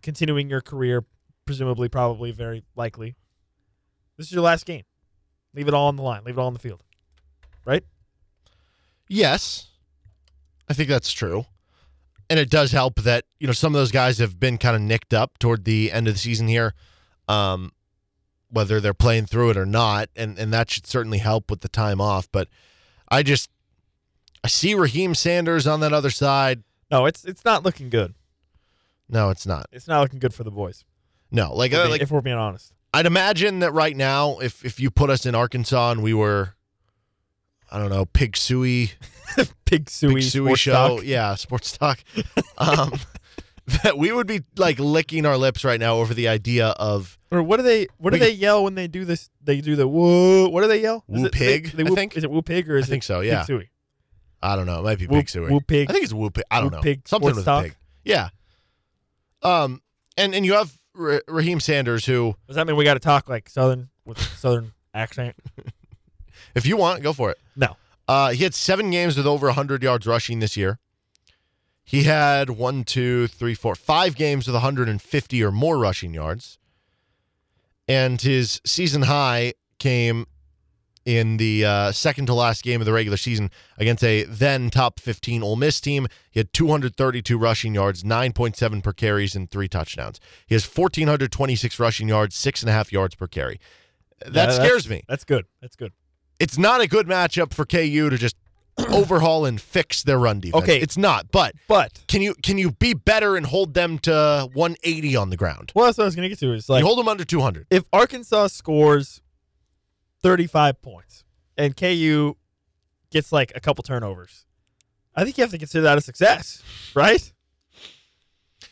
continuing 0.02 0.50
your 0.50 0.60
career, 0.60 1.04
presumably, 1.44 1.88
probably, 1.88 2.32
very 2.32 2.64
likely. 2.75 3.14
This 4.16 4.26
is 4.26 4.32
your 4.32 4.43
last 4.43 4.66
game. 4.66 4.82
Leave 5.56 5.67
it 5.67 5.75
all 5.75 5.89
on 5.89 5.96
the 5.96 6.03
line. 6.03 6.22
Leave 6.25 6.36
it 6.36 6.41
all 6.41 6.46
on 6.46 6.53
the 6.53 6.60
field. 6.60 6.82
Right? 7.65 7.82
Yes, 9.08 9.69
I 10.69 10.75
think 10.75 10.89
that's 10.89 11.10
true. 11.10 11.46
And 12.29 12.39
it 12.39 12.51
does 12.51 12.72
help 12.72 12.96
that, 13.03 13.25
you 13.39 13.46
know, 13.46 13.53
some 13.53 13.75
of 13.75 13.81
those 13.81 13.93
guys 13.93 14.19
have 14.19 14.39
been 14.39 14.58
kind 14.58 14.77
of 14.77 14.82
nicked 14.82 15.15
up 15.15 15.39
toward 15.39 15.65
the 15.65 15.91
end 15.93 16.08
of 16.08 16.15
the 16.15 16.19
season 16.19 16.48
here, 16.48 16.75
um, 17.29 17.72
whether 18.51 18.81
they're 18.81 18.94
playing 18.94 19.27
through 19.27 19.51
it 19.51 19.56
or 19.56 19.67
not. 19.67 20.10
And, 20.15 20.39
and 20.39 20.53
that 20.53 20.70
should 20.70 20.86
certainly 20.86 21.19
help 21.19 21.51
with 21.51 21.60
the 21.60 21.69
time 21.69 22.01
off. 22.01 22.29
But 22.31 22.48
I 23.08 23.22
just, 23.22 23.48
I 24.44 24.48
see 24.48 24.75
Raheim 24.75 25.17
Sanders 25.17 25.67
on 25.67 25.81
that 25.81 25.93
other 25.93 26.10
side. 26.10 26.65
No, 26.91 27.06
it's 27.06 27.25
it's 27.25 27.44
not 27.44 27.65
looking 27.65 27.91
good. 27.91 28.15
No, 29.08 29.31
it's 29.31 29.46
not. 29.46 29.67
It's 29.72 29.89
not 29.89 30.01
looking 30.03 30.19
good 30.19 30.34
for 30.34 30.44
the 30.44 30.51
boys. 30.51 30.84
No, 31.31 31.55
like, 31.55 31.72
uh, 31.72 31.89
like 31.89 32.03
if 32.03 32.10
we're 32.10 32.20
being 32.20 32.36
honest. 32.36 32.72
I'd 32.96 33.06
imagine 33.06 33.58
that 33.60 33.72
right 33.72 33.96
now, 33.96 34.38
if 34.38 34.65
if 34.65 34.81
you 34.81 34.91
put 34.91 35.10
us 35.10 35.26
in 35.26 35.34
Arkansas 35.34 35.91
and 35.93 36.03
we 36.03 36.15
were, 36.15 36.55
I 37.70 37.79
don't 37.79 37.91
know, 37.91 38.06
Pig 38.06 38.32
Sooie, 38.32 38.93
Pig 39.67 39.86
Sooie, 39.86 40.15
Big 40.15 40.22
Suey 40.22 40.55
show, 40.55 40.96
talk. 40.96 41.05
yeah, 41.05 41.34
sports 41.34 41.76
talk, 41.76 41.98
um, 42.58 42.93
that 43.82 43.98
we 43.98 44.12
would 44.12 44.26
be 44.26 44.41
like 44.56 44.79
licking 44.79 45.26
our 45.26 45.36
lips 45.36 45.65
right 45.65 45.79
now 45.81 45.96
over 45.96 46.15
the 46.15 46.29
idea 46.29 46.69
of 46.79 47.19
Or 47.31 47.43
what 47.43 47.58
do 47.58 47.65
they 47.65 47.86
what 47.98 48.10
do 48.12 48.15
We 48.15 48.20
they 48.20 48.31
yell 48.32 48.65
when 48.65 48.76
they 48.76 48.88
do 48.88 49.05
this? 49.05 49.29
They 49.43 49.60
do 49.60 49.76
the 49.76 49.86
whoa. 49.86 50.48
What 50.48 50.62
do 50.62 50.69
they 50.69 50.81
yell? 50.81 51.05
Is 51.08 51.20
Woo 51.20 51.26
it- 51.26 51.32
pig, 51.32 51.72
They, 51.72 51.82
they 51.82 51.86
I 51.86 51.91
whoop- 51.91 51.98
think. 51.98 52.17
Is 52.17 52.24
it 52.24 52.31
woo 52.31 52.41
pig 52.43 52.70
or 52.70 52.76
is 52.76 52.84
I 52.84 52.86
is 52.86 52.88
think 52.91 53.03
it 53.03 53.06
so, 53.06 53.20
Pig 53.20 53.29
yeah. 53.29 53.44
Suey? 53.44 53.70
I 54.43 54.55
don't 54.56 54.67
know, 54.67 54.79
it 54.79 54.84
might 54.84 54.98
be 54.98 55.06
Woo, 55.06 55.17
Pig 55.19 55.26
Sooie. 55.26 55.50
woo 55.50 55.60
pig. 55.60 55.91
I 55.91 55.93
think 55.93 56.05
it's 56.05 56.12
Woo 56.15 56.31
Pig. 56.31 56.44
I 56.50 56.60
don't 56.60 56.70
Woo 56.70 56.76
know, 56.79 56.82
pig 56.82 57.06
something 57.08 57.34
with 57.34 57.44
talk? 57.44 57.65
pig. 57.65 57.76
Yeah. 58.05 58.29
Um, 59.43 59.82
and 60.17 60.34
and 60.34 60.46
you 60.46 60.55
have 60.55 60.72
Ra- 60.96 61.19
Raheim 61.29 61.60
Sanders, 61.60 62.06
who, 62.06 62.34
Does 62.46 62.56
that 62.56 62.67
mean 62.67 62.76
we 62.76 62.84
got 62.84 62.94
to 62.94 63.00
talk 63.00 63.29
like 63.29 63.48
southern 63.48 63.91
with 64.05 64.19
southern 64.19 64.72
accent? 64.94 65.36
if 66.55 66.67
you 66.67 66.76
want, 66.76 67.03
go 67.03 67.12
for 67.12 67.31
it. 67.31 67.38
No. 67.55 67.76
Uh, 68.08 68.31
he 68.31 68.44
had 68.44 68.55
seven 68.55 68.91
games 68.91 69.17
with 69.17 69.26
over 69.26 69.46
100 69.46 69.82
yards 69.82 70.06
rushing 70.06 70.38
this 70.41 70.56
year. 70.56 70.79
He 71.84 72.03
had 72.05 72.50
one, 72.50 72.82
two, 72.84 73.26
three, 73.29 73.55
four, 73.55 73.74
five 73.76 74.17
games 74.17 74.46
with 74.46 74.55
150 74.55 75.44
or 75.44 75.53
more 75.53 75.79
rushing 75.79 76.12
yards. 76.15 76.58
And 77.86 78.20
his 78.20 78.60
season 78.65 79.03
high 79.03 79.55
came 79.79 80.26
in 81.06 81.36
the 81.39 81.65
uh, 81.65 81.93
second 81.93 82.27
to 82.27 82.34
last 82.34 82.63
game 82.65 82.82
of 82.82 82.84
the 82.84 82.93
regular 82.93 83.17
season 83.17 83.51
against 83.79 84.03
a 84.05 84.25
then 84.25 84.69
top 84.69 84.98
15 85.01 85.43
Ole 85.43 85.56
Miss 85.56 85.81
team. 85.81 86.08
He 86.31 86.41
had 86.41 86.53
232 86.53 87.39
rushing 87.39 87.75
yards, 87.75 88.03
9.7 88.03 88.82
per 88.82 88.93
carries, 88.93 89.34
and 89.36 89.48
three 89.51 89.69
touchdowns. 89.69 90.20
He 90.46 90.55
has 90.55 90.65
1,426 90.67 91.79
rushing 91.81 92.08
yards, 92.08 92.34
six 92.36 92.60
and 92.60 92.69
a 92.69 92.72
half 92.72 92.93
yards 92.93 93.15
per 93.15 93.27
carry. 93.29 93.60
That 94.27 94.48
Yeah, 94.48 94.55
scares 94.56 94.89
me. 94.89 95.05
That's 95.08 95.25
good. 95.25 95.46
That's 95.63 95.77
good. 95.77 95.93
It's 96.41 96.58
not 96.58 96.81
a 96.81 96.89
good 96.89 97.06
matchup 97.06 97.55
for 97.55 97.65
KU 97.65 98.10
to 98.10 98.19
just 98.19 98.36
overhaul 98.91 99.46
and 99.46 99.60
fix 99.60 100.03
their 100.03 100.19
run 100.19 100.41
defense. 100.41 100.63
Okay. 100.65 100.79
it's 100.81 100.96
not. 100.98 101.31
But 101.31 101.55
But 101.69 102.03
can 102.08 102.20
you 102.20 102.34
can 102.43 102.58
you 102.58 102.72
be 102.72 102.93
better 102.94 103.36
and 103.36 103.46
hold 103.46 103.72
them 103.75 103.98
to 104.01 104.51
180 104.53 105.17
on 105.17 105.31
the 105.31 105.36
ground? 105.36 105.72
well, 105.75 105.86
that's 105.86 105.96
what 105.98 106.05
I 106.05 106.06
was 106.06 106.15
going 106.17 106.25
to 106.25 106.29
get 106.29 106.39
to. 106.41 106.53
Is 106.53 106.69
like 106.69 106.81
you 106.81 106.86
hold 106.86 106.98
them 106.98 107.08
under 107.08 107.25
200. 107.25 107.69
if 107.70 107.84
Arkansas 107.93 108.48
scores 108.48 109.22
35 110.23 110.81
points 110.82 111.25
and 111.56 111.77
KU 111.77 112.35
gets 113.11 113.32
like 113.32 113.53
a 113.55 113.61
couple 113.61 113.82
turnovers, 113.82 114.44
I 115.15 115.25
think 115.25 115.39
you 115.39 115.43
have 115.43 115.51
to 115.51 115.58
consider 115.58 115.82
that 115.82 115.99
a 115.99 116.01
success, 116.01 116.63
right? 116.94 117.32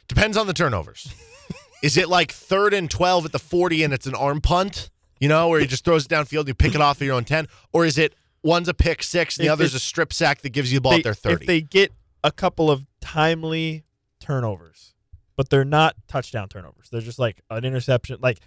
Depends 0.08 0.36
on 0.36 0.46
the 0.46 0.52
turnovers. 0.52 1.12
Is 1.82 1.96
it 1.96 2.08
like 2.08 2.32
third 2.32 2.72
and 2.72 2.90
12 2.90 3.26
at 3.26 3.32
the 3.32 3.38
40 3.38 3.82
and 3.84 3.92
it's 3.92 4.06
an 4.06 4.14
arm 4.14 4.40
punt, 4.40 4.90
you 5.20 5.28
know, 5.28 5.48
where 5.48 5.60
he 5.60 5.66
just 5.66 5.84
throws 5.84 6.06
it 6.06 6.08
downfield, 6.08 6.46
you 6.46 6.54
pick 6.54 6.74
it 6.74 6.80
off 6.80 7.00
at 7.00 7.04
your 7.04 7.14
own 7.14 7.24
10? 7.24 7.46
Or 7.72 7.84
is 7.84 7.98
it 7.98 8.14
one's 8.42 8.68
a 8.68 8.74
pick 8.74 9.02
six, 9.02 9.36
and 9.36 9.44
the 9.44 9.48
If 9.48 9.52
other's 9.52 9.74
a 9.74 9.78
strip 9.78 10.12
sack 10.12 10.40
that 10.42 10.50
gives 10.50 10.72
you 10.72 10.78
the 10.78 10.82
ball 10.82 10.92
They- 10.92 10.98
at 10.98 11.04
their 11.04 11.14
30? 11.14 11.42
If 11.42 11.46
they 11.46 11.60
get 11.60 11.92
a 12.22 12.32
couple 12.32 12.70
of 12.70 12.86
timely 13.02 13.84
turnovers, 14.18 14.94
but 15.36 15.50
they're 15.50 15.64
not 15.64 15.96
touchdown 16.08 16.48
turnovers. 16.48 16.88
They're 16.90 17.02
just 17.02 17.18
like 17.18 17.42
an 17.50 17.64
interception, 17.66 18.18
like 18.22 18.38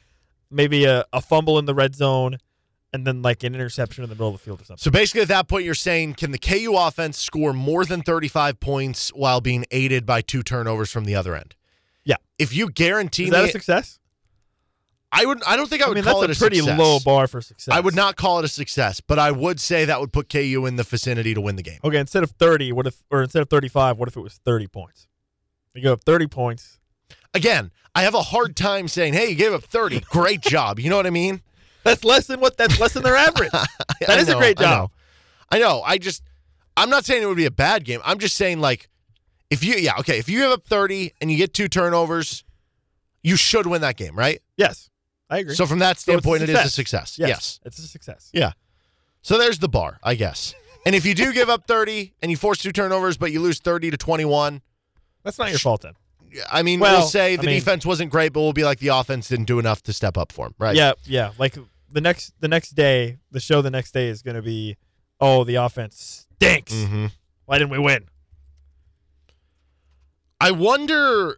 maybe 0.50 0.86
a, 0.86 1.06
a 1.14 1.22
fumble 1.22 1.60
in 1.60 1.66
the 1.66 1.76
red 1.76 1.96
zone 1.96 2.38
and 2.94 3.06
then 3.06 3.22
like 3.22 3.44
an 3.44 3.54
interception 3.54 4.04
in 4.04 4.10
the 4.10 4.16
middle 4.16 4.28
of 4.30 4.34
the 4.34 4.40
field 4.40 4.62
or 4.62 4.66
something. 4.66 4.82
so 4.82 4.90
basically, 4.92 5.22
at 5.22 5.28
that 5.28 5.48
point, 5.48 5.66
you're 5.66 5.74
saying 5.76 6.14
can 6.16 6.32
the 6.32 6.38
KU 6.40 6.74
offense 6.78 7.18
score 7.18 7.54
more 7.54 7.86
than 7.86 8.02
35 8.02 8.60
points 8.60 9.10
while 9.10 9.42
being 9.42 9.66
aided 9.72 10.06
by 10.06 10.22
two 10.22 10.42
turnovers 10.44 10.92
from 10.92 11.04
the 11.06 11.16
other 11.16 11.36
end? 11.36 11.56
Yeah. 12.04 12.16
If 12.40 12.56
you 12.56 12.70
guarantee 12.72 13.26
Is 13.26 13.32
that 13.32 13.44
me, 13.44 13.50
a 13.50 13.52
success? 13.52 14.00
I 15.12 15.26
would. 15.26 15.42
I 15.46 15.56
don't 15.56 15.70
think 15.70 15.82
I 15.82 15.86
I 15.86 15.88
would 15.90 15.96
mean, 15.96 16.04
call 16.04 16.24
it 16.24 16.32
a 16.32 16.36
pretty 16.36 16.58
success. 16.58 16.78
low 16.78 17.00
bar 17.00 17.28
for 17.28 17.42
success. 17.42 17.74
I 17.74 17.80
would 17.80 17.96
not 17.96 18.18
call 18.18 18.40
it 18.40 18.46
a 18.46 18.50
success, 18.50 19.00
but 19.00 19.18
I 19.18 19.32
would 19.32 19.60
say 19.62 19.86
that 19.86 20.02
would 20.02 20.12
put 20.12 20.28
KU 20.30 20.66
in 20.68 20.76
the 20.76 20.84
vicinity 20.84 21.34
to 21.34 21.40
win 21.42 21.56
the 21.56 21.64
game. 21.64 21.80
Okay, 21.84 21.98
instead 21.98 22.24
of 22.24 22.32
30, 22.32 22.74
what 22.74 22.88
if 22.88 23.02
or 23.10 23.24
instead 23.24 23.42
of 23.42 23.50
35, 23.50 23.98
what 23.98 24.10
if 24.10 24.18
it 24.18 24.20
was 24.20 24.40
30 24.44 24.68
points? 24.68 25.08
You 25.74 25.82
go 25.84 25.94
up 25.94 26.04
30 26.04 26.28
points. 26.28 26.80
Again, 27.34 27.72
I 27.96 28.02
have 28.02 28.16
a 28.16 28.22
hard 28.22 28.56
time 28.58 28.88
saying, 28.90 29.14
"Hey, 29.14 29.30
you 29.30 29.36
gave 29.36 29.54
up 29.54 29.64
30. 29.64 30.02
Great 30.02 30.42
job." 30.54 30.78
You 30.80 30.90
know 30.90 30.98
what 30.98 31.08
I 31.08 31.12
mean? 31.12 31.42
That's 31.88 32.04
less 32.04 32.28
than 32.28 32.40
what 32.40 32.58
that's 32.58 32.80
less 32.80 32.94
than 32.94 33.04
their 33.04 33.16
average. 33.16 33.52
That 33.52 33.68
That 34.08 34.20
is 34.20 34.30
a 34.30 34.36
great 34.36 34.58
job. 34.58 34.92
I 35.50 35.60
know. 35.60 35.66
I 35.66 35.70
know. 35.78 35.82
I 35.82 35.98
just 35.98 36.24
I'm 36.76 36.90
not 36.90 37.06
saying 37.06 37.24
it 37.24 37.26
would 37.26 37.38
be 37.38 37.46
a 37.46 37.52
bad 37.52 37.84
game. 37.86 38.00
I'm 38.06 38.20
just 38.20 38.36
saying 38.36 38.60
like 38.60 38.90
if 39.50 39.64
you 39.64 39.74
yeah, 39.76 39.94
okay, 40.00 40.20
if 40.20 40.30
you 40.30 40.40
give 40.40 40.52
up 40.52 40.66
30 40.68 41.14
and 41.22 41.32
you 41.32 41.38
get 41.38 41.54
two 41.54 41.68
turnovers, 41.68 42.44
you 43.24 43.36
should 43.38 43.66
win 43.66 43.82
that 43.82 43.98
game, 43.98 44.16
right? 44.16 44.42
Yes. 44.58 44.90
I 45.30 45.40
agree. 45.40 45.56
So 45.56 45.66
from 45.66 45.80
that 45.80 45.98
So 45.98 46.12
standpoint 46.12 46.44
it 46.44 46.50
is 46.50 46.58
a 46.66 46.70
success. 46.70 47.18
yes, 47.20 47.30
yes. 47.30 47.60
It's 47.66 47.80
a 47.80 47.88
success. 47.88 48.30
Yeah. 48.34 48.52
So 49.22 49.38
there's 49.38 49.60
the 49.60 49.68
bar, 49.70 50.00
I 50.04 50.16
guess. 50.16 50.54
And 50.86 50.96
if 50.96 51.06
you 51.06 51.14
do 51.14 51.34
give 51.34 51.50
up 51.50 51.68
30 51.68 52.14
and 52.22 52.32
you 52.32 52.38
force 52.38 52.60
two 52.60 52.72
turnovers 52.72 53.18
but 53.18 53.32
you 53.32 53.42
lose 53.42 53.60
30 53.60 53.92
to 53.92 53.98
21, 53.98 54.62
That's 55.24 55.38
not 55.40 55.50
your 55.50 55.60
fault 55.60 55.82
then. 55.82 55.94
I 56.52 56.62
mean, 56.62 56.80
Well, 56.80 57.00
we'll 57.00 57.08
say 57.08 57.34
I 57.34 57.38
the 57.38 57.44
mean- 57.48 57.56
defense 57.60 57.86
wasn't 57.86 58.12
great, 58.12 58.32
but 58.32 58.42
we'll 58.42 58.54
be 58.54 58.64
like 58.64 58.80
the 58.80 58.90
offense 58.90 59.28
didn't 59.28 59.46
do 59.46 59.60
enough 59.60 59.82
to 59.84 59.94
step 59.94 60.18
up 60.18 60.32
for 60.32 60.46
him, 60.48 60.56
right? 60.60 60.76
Yeah, 60.76 60.94
yeah. 61.06 61.32
Like 61.40 61.58
the 61.92 62.02
next 62.02 62.34
the 62.40 62.48
next 62.48 62.72
day, 62.72 63.18
the 63.32 63.40
show 63.40 63.62
the 63.62 63.72
next 63.72 63.92
day 63.94 64.08
is 64.08 64.22
going 64.22 64.36
to 64.36 64.42
be 64.42 64.78
oh, 65.20 65.44
the 65.44 65.56
offense 65.56 66.28
stinks. 66.36 66.74
hmm 66.74 67.08
Why 67.46 67.58
didn't 67.58 67.72
we 67.72 67.80
win? 67.80 68.06
I 70.40 70.52
wonder 70.52 71.38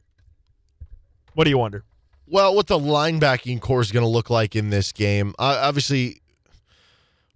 What 1.34 1.46
do 1.46 1.50
you 1.50 1.58
wonder? 1.58 1.86
Well, 2.28 2.54
what 2.54 2.68
the 2.68 2.78
linebacking 2.78 3.60
corps 3.62 3.82
is 3.82 3.92
going 3.92 4.04
to 4.04 4.10
look 4.10 4.30
like 4.30 4.56
in 4.56 4.70
this 4.70 4.92
game. 4.92 5.34
Uh, 5.40 5.60
obviously, 5.64 6.22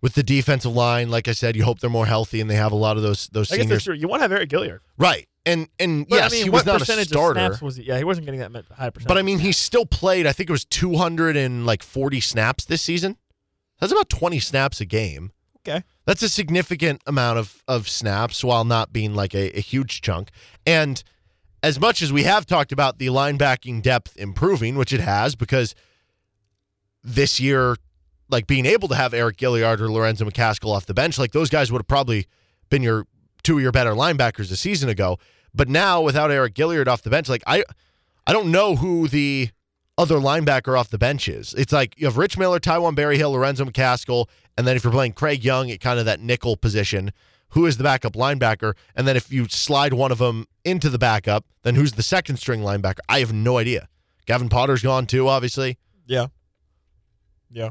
with 0.02 0.14
the 0.14 0.22
defensive 0.22 0.76
line, 0.76 1.10
like 1.10 1.28
I 1.28 1.32
said, 1.32 1.56
you 1.56 1.64
hope 1.64 1.80
they're 1.80 1.90
more 1.90 2.06
healthy 2.06 2.42
and 2.42 2.50
they 2.50 2.56
have 2.56 2.72
a 2.74 2.76
lot 2.76 2.98
of 2.98 3.04
those 3.04 3.28
those 3.30 3.52
I 3.52 3.56
guess 3.58 3.66
that's 3.68 3.84
seniors. 3.84 3.84
true. 3.86 3.96
You 3.96 4.08
want 4.08 4.22
to 4.22 4.28
have 4.30 4.38
Eriq 4.38 4.50
Gilyard. 4.50 4.80
Right. 4.98 5.28
And 5.46 5.68
and 5.78 6.08
But, 6.08 6.16
yes, 6.16 6.32
I 6.32 6.36
mean, 6.36 6.44
he 6.46 6.50
was 6.50 6.66
not 6.66 6.82
a 6.82 7.06
starter. 7.06 7.58
was 7.62 7.76
he? 7.76 7.84
Yeah, 7.84 7.98
he 7.98 8.04
wasn't 8.04 8.26
getting 8.26 8.40
that 8.40 8.52
high 8.52 8.90
percentage. 8.90 9.08
But 9.08 9.18
I 9.18 9.22
mean, 9.24 9.40
he 9.40 9.52
still 9.52 9.86
played. 9.86 10.26
I 10.26 10.32
think 10.32 10.50
it 10.50 10.54
was 10.54 10.66
200 10.66 11.36
and 11.36 11.66
like 11.66 11.84
40 11.84 12.22
snaps 12.22 12.66
this 12.66 12.82
season. 12.82 13.18
That's 13.80 13.92
about 13.92 14.10
20 14.10 14.40
snaps 14.40 14.80
a 14.80 14.86
game. 14.86 15.32
okay. 15.68 15.84
That's 16.06 16.22
a 16.22 16.30
significant 16.30 17.02
amount 17.06 17.40
of 17.40 17.64
of 17.68 17.90
snaps 17.90 18.44
while 18.44 18.64
not 18.64 18.94
being 18.94 19.14
like 19.16 19.34
a, 19.36 19.58
a 19.58 19.62
huge 19.62 20.02
chunk. 20.02 20.30
And 20.66 21.04
as 21.62 21.80
much 21.80 22.02
as 22.02 22.14
we 22.14 22.24
have 22.24 22.46
talked 22.46 22.72
about 22.72 22.98
the 22.98 23.08
linebacking 23.08 23.82
depth 23.82 24.16
improving, 24.18 24.78
which 24.78 24.94
it 24.94 25.00
has, 25.02 25.36
because 25.36 25.76
this 27.04 27.40
year, 27.40 27.76
like 28.30 28.48
being 28.48 28.66
able 28.66 28.88
to 28.90 28.96
have 28.96 29.12
Eriq 29.12 29.36
Gilyard 29.36 29.80
or 29.80 29.90
Lorenzo 29.90 30.26
McCaskill 30.26 30.74
off 30.76 30.86
the 30.86 30.94
bench, 30.94 31.18
like 31.18 31.32
those 31.32 31.50
guys 31.50 31.72
would 31.72 31.80
have 31.80 31.88
probably 31.88 32.28
been 32.70 32.84
your 32.84 33.06
two 33.44 33.58
of 33.58 33.62
your 33.64 33.72
better 33.72 33.92
linebackers 33.92 34.52
a 34.52 34.56
season 34.56 34.90
ago. 34.90 35.18
But 35.54 35.70
now 35.70 36.02
without 36.02 36.32
Eriq 36.32 36.54
Gilyard 36.54 36.88
off 36.88 37.02
the 37.02 37.10
bench, 37.10 37.30
like 37.30 37.44
I 37.46 37.64
I 38.26 38.34
don't 38.34 38.52
know 38.52 38.76
who 38.78 39.08
the 39.08 39.50
other 39.98 40.16
linebacker 40.16 40.80
off 40.80 40.90
the 40.90 40.98
bench 40.98 41.28
is. 41.28 41.54
It's 41.54 41.72
like 41.72 41.94
you 42.00 42.08
have 42.08 42.18
Rich 42.18 42.38
Miller, 42.38 42.60
Taiwan 42.60 42.96
Berryhill, 42.96 43.32
Lorenzo 43.32 43.64
McCaskill, 43.66 44.28
and 44.58 44.66
then 44.66 44.76
if 44.76 44.84
you're 44.84 44.94
playing 44.94 45.14
Craig 45.14 45.44
Young 45.44 45.70
at 45.70 45.80
kind 45.82 46.00
of 46.00 46.06
that 46.06 46.20
nickel 46.20 46.58
position, 46.58 47.12
who 47.50 47.68
is 47.68 47.78
the 47.78 47.84
backup 47.84 48.14
linebacker? 48.14 48.74
And 48.96 49.08
then 49.08 49.16
if 49.16 49.32
you 49.32 49.48
slide 49.50 49.94
one 49.94 50.12
of 50.12 50.18
them 50.18 50.48
into 50.66 50.90
the 50.90 50.98
backup, 50.98 51.46
then 51.62 51.76
who's 51.76 51.92
the 51.92 52.02
second 52.02 52.38
string 52.38 52.62
linebacker? 52.62 53.00
I 53.08 53.20
have 53.20 53.32
no 53.32 53.58
idea. 53.60 53.88
Gavin 54.26 54.50
Potter's 54.50 54.82
gone 54.82 55.06
too, 55.06 55.28
obviously. 55.28 55.78
Yeah. 56.08 56.28
Yeah. 57.52 57.70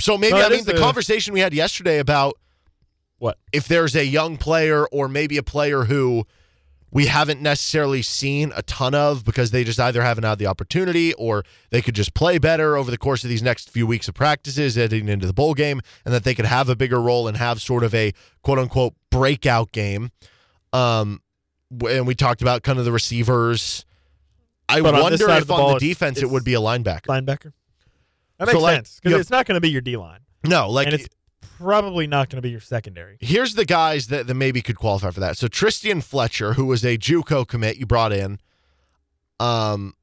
So 0.00 0.18
maybe 0.18 0.34
No, 0.36 0.46
I 0.46 0.48
mean 0.48 0.64
the 0.64 0.74
a- 0.76 0.80
conversation 0.80 1.32
we 1.32 1.40
had 1.40 1.54
yesterday 1.54 1.98
about 1.98 2.36
What? 3.24 3.38
if 3.52 3.66
there's 3.68 3.96
a 3.96 4.04
young 4.04 4.36
player 4.36 4.84
or 4.88 5.08
maybe 5.08 5.38
a 5.38 5.42
player 5.42 5.84
who 5.84 6.26
we 6.90 7.06
haven't 7.06 7.40
necessarily 7.40 8.02
seen 8.02 8.52
a 8.54 8.60
ton 8.60 8.94
of 8.94 9.24
because 9.24 9.50
they 9.50 9.64
just 9.64 9.80
either 9.80 10.02
haven't 10.02 10.24
had 10.24 10.38
the 10.38 10.46
opportunity 10.46 11.14
or 11.14 11.42
they 11.70 11.80
could 11.80 11.94
just 11.94 12.12
play 12.12 12.36
better 12.36 12.76
over 12.76 12.90
the 12.90 12.98
course 12.98 13.24
of 13.24 13.30
these 13.30 13.42
next 13.42 13.70
few 13.70 13.86
weeks 13.86 14.08
of 14.08 14.14
practices 14.14 14.74
heading 14.74 15.08
into 15.08 15.26
the 15.26 15.32
bowl 15.32 15.54
game 15.54 15.80
and 16.04 16.12
that 16.12 16.24
they 16.24 16.34
could 16.34 16.44
have 16.44 16.68
a 16.68 16.76
bigger 16.76 17.00
role 17.00 17.26
and 17.26 17.38
have 17.38 17.62
sort 17.62 17.82
of 17.82 17.94
a 17.94 18.12
quote 18.42 18.58
unquote 18.58 18.92
breakout 19.10 19.72
game. 19.72 20.10
Um 20.74 21.22
and 21.88 22.06
we 22.06 22.14
talked 22.14 22.42
about 22.42 22.62
kind 22.62 22.78
of 22.78 22.84
the 22.84 22.92
receivers. 22.92 23.86
I 24.68 24.82
But 24.82 24.92
wonder 24.92 25.30
of 25.30 25.38
if 25.38 25.46
the 25.46 25.54
on 25.54 25.72
the 25.72 25.78
defense 25.78 26.20
it 26.20 26.28
would 26.28 26.44
be 26.44 26.52
a 26.52 26.60
linebacker. 26.60 27.06
Linebacker. 27.06 27.52
That 28.36 28.48
So, 28.48 28.52
makes 28.52 28.62
like, 28.62 28.74
sense 28.76 29.00
because 29.02 29.18
it's 29.18 29.30
not 29.30 29.46
going 29.46 29.56
to 29.56 29.62
be 29.62 29.70
your 29.70 29.80
D 29.80 29.96
line, 29.96 30.20
No, 30.44 30.68
like 30.68 30.88
and 30.88 30.96
it's 30.96 31.08
probably 31.58 32.06
not 32.06 32.28
going 32.28 32.36
to 32.36 32.42
be 32.42 32.50
your 32.50 32.60
secondary. 32.60 33.16
here's 33.20 33.54
the 33.54 33.64
guys 33.64 34.08
that, 34.08 34.26
that 34.26 34.34
maybe 34.34 34.62
could 34.62 34.76
qualify 34.76 35.10
for 35.10 35.20
that. 35.20 35.36
So 35.36 35.48
Tristan 35.48 36.00
Fletcher, 36.00 36.54
who 36.54 36.66
was 36.66 36.84
a 36.84 36.98
JUCO 36.98 37.46
commit, 37.46 37.76
you 37.76 37.86
brought 37.86 38.12
in. 38.12 38.38
Um, 39.40 39.94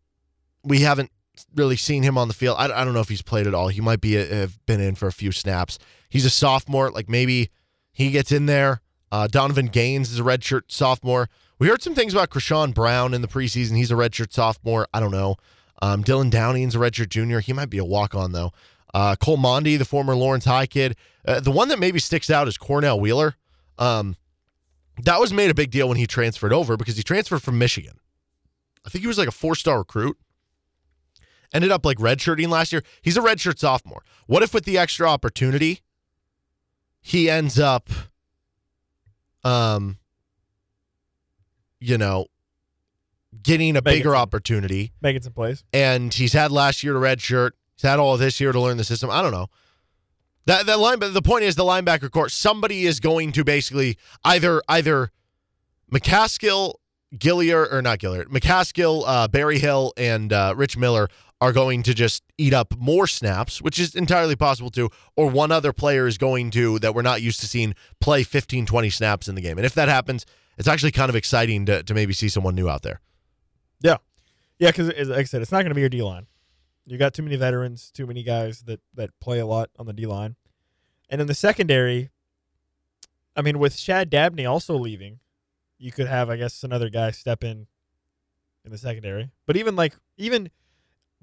we 0.64 0.80
haven't 0.82 1.12
really 1.56 1.78
seen 1.78 2.04
him 2.04 2.18
on 2.18 2.28
the 2.28 2.34
field. 2.34 2.58
I, 2.60 2.66
I 2.66 2.84
don't 2.84 2.94
know 2.94 3.00
if 3.00 3.10
he's 3.10 3.22
played 3.22 3.48
at 3.48 3.54
all. 3.54 3.70
He 3.70 3.82
might 3.82 4.02
be 4.02 4.14
have 4.14 4.64
been 4.66 4.82
in 4.82 4.96
for 4.96 5.08
a 5.08 5.14
few 5.14 5.32
snaps. 5.32 5.80
He's 6.10 6.26
a 6.26 6.30
sophomore. 6.30 6.92
Like 6.92 7.10
maybe 7.10 7.50
he 7.92 8.12
gets 8.12 8.32
in 8.32 8.46
there. 8.46 8.82
Uh, 9.12 9.28
Donovan 9.28 9.68
Gaines 9.68 10.12
is 10.12 10.20
a 10.20 10.24
redshirt 10.24 10.64
sophomore. 10.68 11.30
We 11.60 11.68
heard 11.68 11.82
some 11.82 11.94
things 11.94 12.14
about 12.14 12.30
Krishan 12.30 12.74
Brown 12.74 13.14
in 13.14 13.22
the 13.22 13.28
preseason. 13.28 13.76
He's 13.76 13.92
a 13.92 13.96
redshirt 13.96 14.34
sophomore. 14.34 14.88
I 14.94 15.00
don't 15.00 15.12
know. 15.12 15.36
Um, 15.82 16.04
Dylan 16.04 16.30
Downing's 16.30 16.76
a 16.76 16.80
redshirt 16.80 17.10
junior. 17.10 17.40
He 17.40 17.54
might 17.54 17.70
be 17.70 17.78
a 17.78 17.86
walk 17.86 18.16
on 18.16 18.32
though. 18.32 18.52
Uh, 18.94 19.16
Cole 19.16 19.38
Mondi, 19.38 19.78
the 19.78 19.86
former 19.86 20.16
Lawrence 20.16 20.46
High 20.46 20.66
kid. 20.66 20.96
Uh, 21.26 21.40
the 21.40 21.52
one 21.52 21.68
that 21.70 21.80
maybe 21.80 22.00
sticks 22.00 22.30
out 22.30 22.48
is 22.48 22.58
Cornell 22.58 23.00
Wheeler. 23.00 23.36
Um, 23.78 24.16
that 25.04 25.20
was 25.20 25.32
made 25.32 25.50
a 25.50 25.54
big 25.54 25.72
deal 25.72 25.88
when 25.88 25.98
he 25.98 26.06
transferred 26.06 26.52
over 26.54 26.76
because 26.78 26.98
he 26.98 27.04
transferred 27.04 27.42
from 27.42 27.58
Michigan. 27.58 28.00
I 28.86 28.90
think 28.90 29.02
he 29.02 29.08
was 29.08 29.18
like 29.18 29.28
a 29.28 29.32
four 29.32 29.56
star 29.56 29.80
recruit. 29.80 30.18
Ended 31.54 31.72
up 31.72 31.86
like 31.86 31.98
redshirting 31.98 32.48
last 32.50 32.72
year. 32.72 32.84
He's 33.02 33.18
a 33.18 33.22
redshirt 33.22 33.60
sophomore. 33.60 34.04
What 34.28 34.42
if 34.44 34.54
with 34.54 34.64
the 34.66 34.78
extra 34.78 35.08
opportunity, 35.10 35.82
he 37.02 37.30
ends 37.30 37.60
up, 37.60 37.90
um, 39.44 39.98
you 41.80 41.98
know, 41.98 42.28
getting 43.44 43.76
a 43.76 43.82
bigger 43.82 44.16
opportunity 44.16 44.92
Making 45.02 45.24
some 45.24 45.34
plays. 45.34 45.64
and 45.74 46.14
he's 46.14 46.34
had 46.34 46.52
last 46.52 46.84
year 46.84 46.94
to 46.94 47.00
redshirt. 47.00 47.52
He's 47.82 47.90
had 47.90 48.00
all 48.00 48.16
this 48.16 48.40
year 48.40 48.52
to 48.52 48.60
learn 48.60 48.78
the 48.78 48.84
system. 48.84 49.10
I 49.10 49.24
don't 49.24 49.32
know. 49.32 49.48
That 50.46 50.68
that 50.68 50.80
line, 50.80 51.00
but 51.00 51.14
the 51.14 51.22
point 51.22 51.44
is 51.44 51.56
the 51.56 51.64
linebacker 51.64 52.12
court. 52.12 52.32
Somebody 52.32 52.86
is 52.86 53.00
going 53.00 53.32
to 53.32 53.44
basically 53.44 53.98
either 54.24 54.62
either 54.68 55.12
McCaskill, 55.92 56.76
Gilyard 57.16 57.74
or 57.74 57.82
not 57.82 57.98
Gilyard, 57.98 58.26
McCaskill, 58.26 59.04
uh, 59.06 59.28
Berryhill, 59.28 59.94
and 59.98 60.32
uh, 60.32 60.54
Rich 60.56 60.78
Miller 60.78 61.10
are 61.40 61.52
going 61.52 61.82
to 61.84 61.96
just 61.96 62.24
eat 62.38 62.54
up 62.54 62.76
more 62.78 63.08
snaps, 63.08 63.64
which 63.64 63.80
is 63.80 63.96
entirely 63.96 64.36
possible 64.36 64.70
too, 64.70 64.90
or 65.16 65.28
one 65.28 65.52
other 65.52 65.74
player 65.74 66.06
is 66.06 66.20
going 66.20 66.52
to, 66.52 66.78
that 66.80 66.94
we're 66.94 67.02
not 67.02 67.24
used 67.24 67.40
to 67.40 67.48
seeing, 67.48 67.74
play 68.00 68.22
15, 68.22 68.68
20 68.68 68.90
snaps 68.92 69.28
in 69.28 69.34
the 69.34 69.42
game. 69.42 69.58
And 69.58 69.66
if 69.66 69.74
that 69.74 69.90
happens, 69.90 70.24
it's 70.60 70.68
actually 70.68 70.92
kind 70.92 71.10
of 71.10 71.16
exciting 71.16 71.66
to, 71.66 71.82
to 71.82 71.96
maybe 71.96 72.14
see 72.14 72.30
someone 72.30 72.54
new 72.54 72.70
out 72.70 72.84
there. 72.84 73.02
Yeah, 73.82 73.98
yeah. 74.60 74.70
Because 74.70 74.90
like 75.10 75.18
I 75.18 75.24
said, 75.24 75.42
it's 75.42 75.52
not 75.52 75.62
going 75.62 75.70
to 75.70 75.76
be 75.76 75.82
your 75.82 75.90
D 75.90 76.04
line. 76.04 76.28
You 76.92 76.98
got 76.98 77.14
too 77.14 77.24
many 77.24 77.38
veterans, 77.38 77.90
too 77.90 78.06
many 78.06 78.22
guys 78.22 78.64
that 78.64 78.82
that 78.96 79.18
play 79.22 79.40
a 79.40 79.46
lot 79.46 79.70
on 79.80 79.86
the 79.86 79.94
D 79.94 80.06
line, 80.06 80.36
and 81.10 81.22
in 81.22 81.28
the 81.28 81.34
secondary. 81.34 82.10
I 83.34 83.42
mean, 83.42 83.60
with 83.60 83.78
Shad 83.78 84.10
Dabney 84.10 84.46
also 84.46 84.76
leaving, 84.76 85.20
you 85.78 85.94
could 85.94 86.08
have, 86.08 86.30
I 86.30 86.36
guess, 86.36 86.66
another 86.66 86.90
guy 86.90 87.12
step 87.12 87.46
in 87.46 87.68
in 88.66 88.72
the 88.72 88.78
secondary. 88.78 89.32
But 89.46 89.56
even 89.56 89.78
like 89.78 89.96
even 90.18 90.52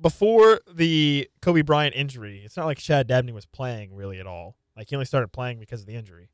before 0.01 0.61
the 0.73 1.29
Kobe 1.43 1.61
Bryant 1.61 1.95
injury, 1.95 2.41
it's 2.47 2.57
not 2.57 2.65
like 2.65 2.79
Shad 2.79 3.07
Dabney 3.07 3.33
was 3.33 3.45
playing 3.45 3.95
really 3.95 4.19
at 4.21 4.27
all. 4.27 4.57
Like 4.75 4.89
he 4.89 4.97
only 4.97 5.05
started 5.05 5.33
playing 5.33 5.61
because 5.61 5.83
of 5.83 5.87
the 5.87 5.97
injury. 5.97 6.31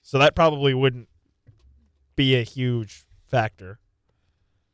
So 0.00 0.18
that 0.18 0.34
probably 0.34 0.72
wouldn't 0.72 1.10
be 2.16 2.34
a 2.34 2.44
huge 2.44 3.04
factor. 3.26 3.78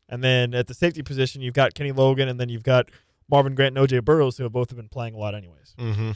And 0.09 0.23
then 0.23 0.55
at 0.55 0.67
the 0.67 0.75
safety 0.75 1.03
position, 1.03 1.41
you've 1.43 1.55
got 1.55 1.75
Kenny 1.75 1.93
Logan, 1.93 2.29
and 2.29 2.39
then 2.39 2.49
you've 2.49 2.63
got 2.63 2.91
Marvin 3.31 3.55
Grant 3.55 3.77
and 3.79 3.89
OJ 3.89 4.05
Burroughs, 4.05 4.37
who 4.37 4.43
have 4.43 4.53
both 4.53 4.75
been 4.75 4.89
playing 4.89 5.15
a 5.15 5.19
lot, 5.19 5.35
anyways. 5.35 5.75
Mm-hmm. 5.79 6.11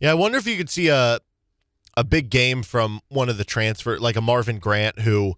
Yeah, 0.00 0.10
I 0.10 0.14
wonder 0.14 0.38
if 0.38 0.46
you 0.46 0.56
could 0.56 0.70
see 0.70 0.88
a 0.88 1.20
a 1.96 2.04
big 2.04 2.30
game 2.30 2.62
from 2.62 3.00
one 3.08 3.28
of 3.28 3.36
the 3.36 3.44
transfer, 3.44 3.98
like 3.98 4.16
a 4.16 4.20
Marvin 4.20 4.58
Grant, 4.58 5.00
who 5.00 5.34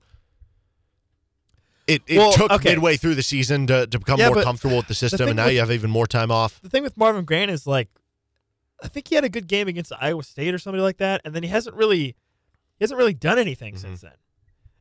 it, 1.87 2.03
it 2.07 2.19
Well, 2.19 2.33
took 2.33 2.53
okay. 2.53 2.71
midway 2.71 2.97
through 2.97 3.15
the 3.17 3.23
season 3.23 3.67
to, 3.69 3.87
to 3.87 3.99
become 3.99 4.19
Yeah, 4.21 4.29
more 4.31 4.43
comfortable 4.43 4.77
with 4.77 4.87
the 4.87 4.95
system, 4.95 5.19
thing 5.19 5.29
and 5.31 5.37
now 5.37 5.47
with- 5.47 5.55
you 5.55 5.61
have 5.61 5.71
even 5.73 5.91
more 5.91 6.07
time 6.07 6.31
off. 6.31 6.61
The 6.63 6.69
thing 6.69 6.83
with 6.83 6.97
Marvin 6.97 7.25
Grant 7.25 7.51
is 7.51 7.67
like, 7.67 7.89
I 8.83 8.89
think 8.89 9.09
he 9.09 9.15
had 9.15 9.25
a 9.25 9.29
good 9.29 9.47
game 9.49 9.67
against 9.67 9.93
Iowa 10.01 10.23
State 10.23 10.55
or 10.55 10.59
somebody 10.59 10.83
like 10.83 10.99
that, 10.99 11.23
and 11.25 11.35
then 11.35 11.43
he 11.43 11.49
hasn't 11.49 11.75
really, 11.75 12.05
he 12.05 12.15
hasn't 12.83 12.99
really 12.99 13.15
done 13.15 13.39
anything 13.39 13.75
Mhm. 13.75 13.79
since 13.79 14.01
then. 14.03 14.13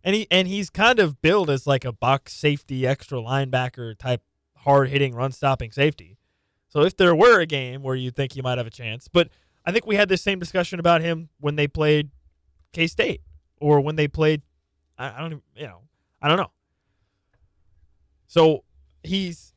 And 0.04 0.16
he 0.16 0.28
and 0.32 0.48
he's 0.48 0.70
kind 0.70 1.00
of 1.00 1.22
billed 1.22 1.50
as 1.50 1.68
like 1.68 1.86
a 1.86 1.92
box 1.92 2.34
safety, 2.34 2.88
extra 2.88 3.20
linebacker 3.20 3.98
type, 3.98 4.24
hard 4.58 4.90
hitting, 4.90 5.14
run 5.14 5.32
stopping 5.32 5.72
safety. 5.72 6.18
So 6.70 6.82
if 6.82 6.96
there 6.96 7.16
were 7.16 7.40
a 7.40 7.46
game 7.46 7.84
where 7.84 7.96
you 7.96 8.12
think 8.12 8.34
he 8.34 8.42
might 8.42 8.58
have 8.58 8.68
a 8.68 8.72
chance, 8.72 9.08
but 9.08 9.30
I 9.66 9.72
think 9.72 9.86
we 9.86 9.96
had 9.96 10.10
this 10.10 10.22
same 10.22 10.40
discussion 10.40 10.80
about 10.80 11.02
him 11.02 11.30
when 11.40 11.56
they 11.56 11.68
played 11.68 12.10
K 12.74 12.88
State 12.88 13.22
or 13.60 13.82
when 13.82 13.96
they 13.96 14.08
played, 14.08 14.42
I, 14.98 15.12
I 15.12 15.20
don't, 15.20 15.32
even, 15.34 15.42
you 15.56 15.68
know, 15.68 15.82
I 16.22 16.28
don't 16.28 16.38
know. 16.38 16.52
So 18.28 18.64
he's 19.04 19.54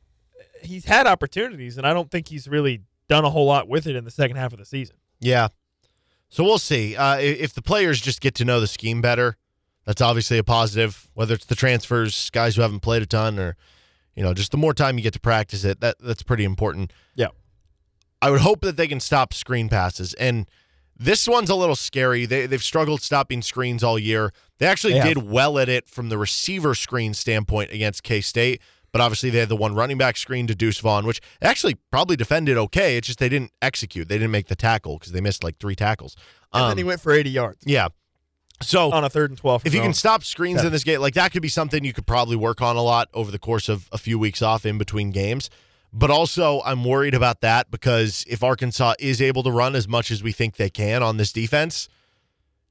he's 0.61 0.85
had 0.85 1.07
opportunities, 1.07 1.77
and 1.77 1.87
I 1.87 1.93
don't 1.93 2.11
think 2.11 2.27
he's 2.27 2.47
really 2.47 2.81
done 3.07 3.23
a 3.23 3.29
whole 3.29 3.45
lot 3.45 3.67
with 3.67 3.87
it 3.87 3.95
in 3.95 4.03
the 4.03 4.11
second 4.11 4.35
half 4.37 4.51
of 4.51 4.59
the 4.59 4.65
season. 4.65 4.97
Yeah. 5.19 5.47
So 6.29 6.43
we'll 6.43 6.57
see. 6.57 6.95
Uh, 6.95 7.17
if 7.17 7.53
the 7.53 7.61
players 7.61 8.01
just 8.01 8.19
get 8.19 8.35
to 8.35 8.45
know 8.45 8.59
the 8.59 8.67
scheme 8.67 8.99
better, 8.99 9.37
that's 9.85 10.01
obviously 10.01 10.37
a 10.37 10.43
positive. 10.43 11.07
Whether 11.13 11.35
it's 11.35 11.45
the 11.45 11.55
transfers, 11.55 12.29
guys 12.31 12.55
who 12.55 12.61
haven't 12.61 12.79
played 12.81 13.01
a 13.01 13.05
ton, 13.05 13.39
or 13.39 13.55
you 14.15 14.23
know, 14.23 14.33
just 14.33 14.51
the 14.51 14.57
more 14.57 14.73
time 14.73 14.97
you 14.97 15.03
get 15.03 15.13
to 15.13 15.19
practice 15.19 15.63
it, 15.63 15.79
that 15.81 15.97
that's 15.99 16.23
pretty 16.23 16.43
important. 16.43 16.91
Yeah. 17.15 17.27
I 18.21 18.31
would 18.31 18.41
hope 18.41 18.61
that 18.61 18.77
they 18.77 18.87
can 18.87 18.99
stop 18.99 19.33
screen 19.33 19.69
passes. 19.69 20.13
And 20.15 20.47
this 20.97 21.27
one's 21.27 21.49
a 21.49 21.55
little 21.55 21.75
scary. 21.75 22.25
They 22.25 22.45
they've 22.47 22.63
struggled 22.63 23.01
stopping 23.01 23.41
screens 23.41 23.83
all 23.83 23.99
year. 23.99 24.31
They 24.57 24.65
actually 24.67 24.93
They 24.93 24.99
have. 24.99 25.07
did 25.15 25.29
well 25.29 25.59
at 25.59 25.67
it 25.69 25.87
from 25.89 26.09
the 26.09 26.17
receiver 26.17 26.73
screen 26.75 27.13
standpoint 27.13 27.71
against 27.71 28.03
K 28.03 28.21
State. 28.21 28.61
But 28.93 29.01
obviously 29.01 29.29
they 29.29 29.39
had 29.39 29.49
the 29.49 29.57
one 29.57 29.75
running 29.75 29.97
back 29.97 30.15
screen 30.15 30.47
to 30.47 30.55
Deuce 30.55 30.79
Vaughn, 30.79 31.05
which 31.05 31.19
actually 31.41 31.75
probably 31.91 32.15
defended 32.15 32.55
okay. 32.57 32.95
It's 32.95 33.07
just 33.07 33.19
they 33.19 33.27
didn't 33.27 33.51
execute. 33.61 34.07
They 34.07 34.15
didn't 34.15 34.31
make 34.31 34.47
the 34.47 34.55
tackle 34.55 34.97
because 34.97 35.11
they 35.11 35.19
missed 35.19 35.43
like 35.43 35.57
three 35.59 35.75
tackles. 35.75 36.15
And 36.53 36.63
Um, 36.63 36.69
then 36.69 36.77
he 36.77 36.85
went 36.85 37.01
for 37.01 37.11
80 37.11 37.29
yards 37.29 37.59
yeah. 37.65 37.89
So 38.61 38.91
on 38.91 39.03
a 39.03 39.09
third 39.09 39.31
and 39.31 39.37
12. 39.37 39.65
if 39.65 39.73
you 39.73 39.81
can 39.81 39.93
stop 39.93 40.23
screens 40.23 40.61
Yeah. 40.61 40.67
in 40.67 40.71
this 40.71 40.83
game, 40.83 41.01
like 41.01 41.13
that 41.15 41.31
could 41.31 41.41
be 41.41 41.49
something 41.49 41.83
you 41.83 41.93
could 41.93 42.07
probably 42.07 42.35
work 42.35 42.61
on 42.61 42.75
a 42.75 42.81
lot 42.81 43.09
over 43.13 43.29
the 43.31 43.39
course 43.39 43.67
of 43.69 43.89
a 43.91 43.97
few 43.97 44.17
weeks 44.17 44.41
off 44.41 44.65
in 44.65 44.77
between 44.77 45.11
games. 45.11 45.49
But 45.91 46.09
also, 46.09 46.61
I'm 46.65 46.83
worried 46.83 47.13
about 47.13 47.41
that 47.41 47.71
because 47.71 48.25
if 48.27 48.43
Arkansas 48.43 48.95
is 48.99 49.21
able 49.21 49.43
to 49.43 49.51
run 49.51 49.75
as 49.75 49.87
much 49.87 50.11
as 50.11 50.21
we 50.21 50.31
think 50.33 50.57
they 50.57 50.69
can 50.69 51.01
on 51.03 51.17
this 51.17 51.31
defense, 51.31 51.87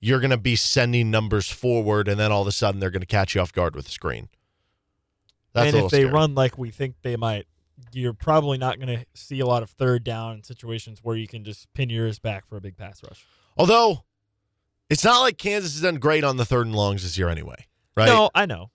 you're 0.00 0.20
going 0.20 0.30
to 0.30 0.36
be 0.36 0.56
sending 0.56 1.10
numbers 1.10 1.48
forward, 1.50 2.06
and 2.08 2.20
then 2.20 2.30
all 2.30 2.42
of 2.42 2.48
a 2.48 2.52
sudden 2.52 2.80
they're 2.80 2.90
going 2.90 3.00
to 3.00 3.06
catch 3.06 3.34
you 3.34 3.40
off 3.40 3.52
guard 3.52 3.74
with 3.74 3.88
a 3.88 3.90
screen. 3.90 4.28
That's 5.54 5.74
and 5.74 5.84
if 5.84 5.90
they 5.90 6.00
scary. 6.00 6.12
run 6.12 6.34
like 6.34 6.58
we 6.58 6.70
think 6.70 6.96
they 7.02 7.16
might, 7.16 7.46
you're 7.92 8.12
probably 8.12 8.58
not 8.58 8.78
going 8.78 8.98
to 8.98 9.06
see 9.14 9.40
a 9.40 9.46
lot 9.46 9.62
of 9.62 9.70
third 9.70 10.04
down 10.04 10.42
situations 10.42 10.98
where 11.02 11.16
you 11.16 11.26
can 11.28 11.44
just 11.44 11.72
pin 11.72 11.88
yours 11.88 12.18
back 12.18 12.46
for 12.46 12.56
a 12.56 12.60
big 12.60 12.76
pass 12.76 13.02
rush. 13.02 13.24
Although, 13.56 14.04
it's 14.90 15.04
not 15.04 15.20
like 15.20 15.38
Kansas 15.38 15.72
has 15.74 15.82
done 15.82 15.96
great 15.96 16.24
on 16.24 16.36
the 16.36 16.44
third 16.44 16.66
and 16.66 16.74
longs 16.74 17.02
this 17.02 17.16
year 17.18 17.28
anyway, 17.28 17.66
right? 17.96 18.06
No, 18.06 18.30
I 18.34 18.46
know. 18.46 18.70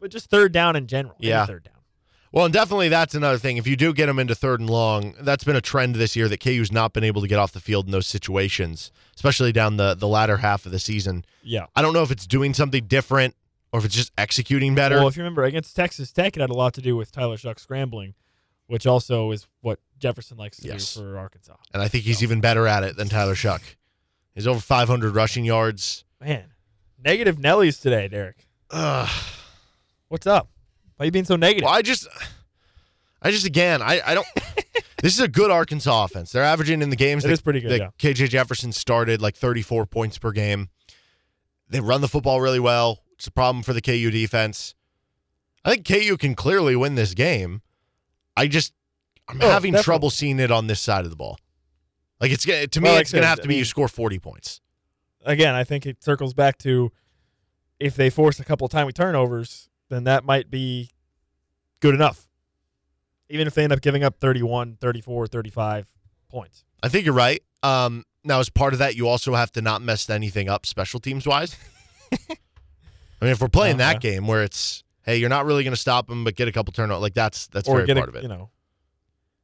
But 0.00 0.10
just 0.10 0.30
third 0.30 0.52
down 0.52 0.76
in 0.76 0.86
general. 0.86 1.16
Yeah. 1.18 1.44
Third 1.46 1.64
down. 1.64 1.74
Well, 2.32 2.44
and 2.44 2.54
definitely 2.54 2.88
that's 2.88 3.14
another 3.16 3.38
thing. 3.38 3.56
If 3.56 3.66
you 3.66 3.74
do 3.76 3.92
get 3.92 4.06
them 4.06 4.18
into 4.20 4.36
third 4.36 4.60
and 4.60 4.70
long, 4.70 5.14
that's 5.20 5.42
been 5.42 5.56
a 5.56 5.60
trend 5.60 5.96
this 5.96 6.14
year 6.14 6.28
that 6.28 6.38
KU's 6.38 6.70
not 6.70 6.92
been 6.92 7.02
able 7.02 7.20
to 7.22 7.28
get 7.28 7.40
off 7.40 7.50
the 7.52 7.60
field 7.60 7.86
in 7.86 7.90
those 7.90 8.06
situations, 8.06 8.92
especially 9.16 9.50
down 9.52 9.76
the, 9.78 9.94
the 9.94 10.06
latter 10.06 10.36
half 10.38 10.64
of 10.64 10.70
the 10.72 10.78
season. 10.78 11.24
Yeah. 11.42 11.66
I 11.74 11.82
don't 11.82 11.92
know 11.92 12.02
if 12.04 12.12
it's 12.12 12.26
doing 12.28 12.54
something 12.54 12.84
different 12.84 13.34
or 13.72 13.80
if 13.80 13.84
it's 13.84 13.96
just 13.96 14.12
executing 14.16 14.76
better. 14.76 14.96
Well, 14.96 15.08
if 15.08 15.16
you 15.16 15.22
remember 15.24 15.42
against 15.42 15.74
Texas 15.74 16.12
Tech, 16.12 16.36
it 16.36 16.40
had 16.40 16.50
a 16.50 16.54
lot 16.54 16.72
to 16.74 16.80
do 16.80 16.96
with 16.96 17.10
Tyler 17.10 17.36
Shough 17.36 17.58
scrambling, 17.58 18.14
which 18.68 18.86
also 18.86 19.32
is 19.32 19.48
what 19.60 19.80
Jefferson 19.98 20.36
likes 20.38 20.58
to 20.58 20.68
Yes. 20.68 20.94
do 20.94 21.00
for 21.00 21.18
Arkansas. 21.18 21.56
and 21.74 21.82
I 21.82 21.88
think 21.88 22.04
he's 22.04 22.22
even 22.22 22.40
better 22.40 22.66
at 22.68 22.84
it 22.84 22.96
than 22.96 23.08
Tyler 23.08 23.34
Shough. 23.34 23.74
He's 24.34 24.46
over 24.46 24.60
500 24.60 25.14
rushing 25.14 25.44
yards. 25.44 26.04
Man, 26.20 26.44
negative 27.02 27.36
Nellies 27.36 27.80
today, 27.80 28.08
Derek. 28.08 28.46
Ugh. 28.70 29.08
What's 30.08 30.26
up? 30.26 30.48
Why 30.96 31.04
are 31.04 31.06
you 31.06 31.12
being 31.12 31.24
so 31.24 31.36
negative? 31.36 31.64
Well, 31.66 31.74
I 31.74 31.82
just, 31.82 32.06
I 33.22 33.30
just 33.30 33.46
again, 33.46 33.80
I, 33.82 34.00
I 34.04 34.14
don't. 34.14 34.26
this 35.02 35.14
is 35.14 35.20
a 35.20 35.28
good 35.28 35.50
Arkansas 35.50 36.04
offense. 36.04 36.32
They're 36.32 36.44
averaging 36.44 36.82
in 36.82 36.90
the 36.90 36.96
games 36.96 37.24
It 37.24 37.28
that, 37.28 37.32
is 37.34 37.40
pretty 37.40 37.60
good, 37.60 37.70
that 37.72 37.80
yeah. 37.80 38.12
KJ 38.12 38.28
Jefferson 38.28 38.72
started 38.72 39.20
like 39.22 39.34
34 39.36 39.86
points 39.86 40.18
per 40.18 40.32
game. 40.32 40.68
They 41.68 41.80
run 41.80 42.00
the 42.00 42.08
football 42.08 42.40
really 42.40 42.60
well. 42.60 43.00
It's 43.14 43.26
a 43.26 43.30
problem 43.32 43.62
for 43.62 43.72
the 43.72 43.80
KU 43.80 44.10
defense. 44.10 44.74
I 45.64 45.74
think 45.74 45.86
KU 45.86 46.16
can 46.16 46.34
clearly 46.34 46.74
win 46.74 46.94
this 46.94 47.14
game. 47.14 47.62
I 48.36 48.46
just, 48.46 48.72
I'm 49.28 49.38
Oh, 49.42 49.48
having 49.50 49.72
definitely. 49.72 49.84
trouble 49.84 50.10
seeing 50.10 50.40
it 50.40 50.50
on 50.50 50.66
this 50.66 50.80
side 50.80 51.04
of 51.04 51.10
the 51.10 51.16
ball. 51.16 51.38
Like 52.20 52.30
it's 52.32 52.44
to 52.44 52.80
me, 52.80 52.88
Well, 52.88 52.98
it's 52.98 53.12
gonna 53.12 53.26
have 53.26 53.40
to 53.40 53.48
be 53.48 53.56
you 53.56 53.64
score 53.64 53.88
40 53.88 54.18
points. 54.18 54.60
Again, 55.24 55.54
I 55.54 55.64
think 55.64 55.86
it 55.86 56.02
circles 56.02 56.34
back 56.34 56.58
to 56.58 56.92
if 57.78 57.94
they 57.96 58.10
force 58.10 58.40
a 58.40 58.44
couple 58.44 58.64
of 58.66 58.70
timely 58.70 58.92
turnovers, 58.92 59.68
then 59.88 60.04
that 60.04 60.24
might 60.24 60.50
be 60.50 60.90
good 61.80 61.94
enough. 61.94 62.26
Even 63.28 63.46
if 63.46 63.54
they 63.54 63.62
end 63.64 63.72
up 63.72 63.80
giving 63.80 64.02
up 64.02 64.16
31, 64.20 64.76
34, 64.80 65.26
35 65.28 65.86
points. 66.28 66.64
I 66.82 66.88
think 66.88 67.04
you're 67.04 67.14
right. 67.14 67.42
Um, 67.62 68.04
now, 68.24 68.40
as 68.40 68.48
part 68.50 68.72
of 68.72 68.78
that, 68.80 68.96
you 68.96 69.06
also 69.08 69.34
have 69.34 69.52
to 69.52 69.62
not 69.62 69.82
mess 69.82 70.08
anything 70.10 70.48
up 70.48 70.66
special 70.66 71.00
teams 71.00 71.26
wise. 71.26 71.56
I 72.12 72.16
mean, 73.22 73.30
if 73.32 73.40
we're 73.40 73.48
playing 73.48 73.76
Oh, 73.76 73.78
that 73.78 74.02
yeah. 74.04 74.10
game 74.12 74.26
where 74.26 74.42
it's, 74.42 74.82
hey, 75.04 75.16
you're 75.18 75.28
not 75.28 75.44
really 75.46 75.62
going 75.62 75.74
to 75.74 75.80
stop 75.80 76.06
them, 76.08 76.24
but 76.24 76.34
get 76.36 76.48
a 76.48 76.52
couple 76.52 76.72
turnovers, 76.72 77.02
like 77.02 77.14
that's 77.14 77.46
that's 77.48 77.68
or 77.68 77.84
very 77.84 77.94
part 77.94 78.08
a, 78.08 78.10
of 78.10 78.16
it. 78.16 78.22
you 78.22 78.28
know. 78.28 78.50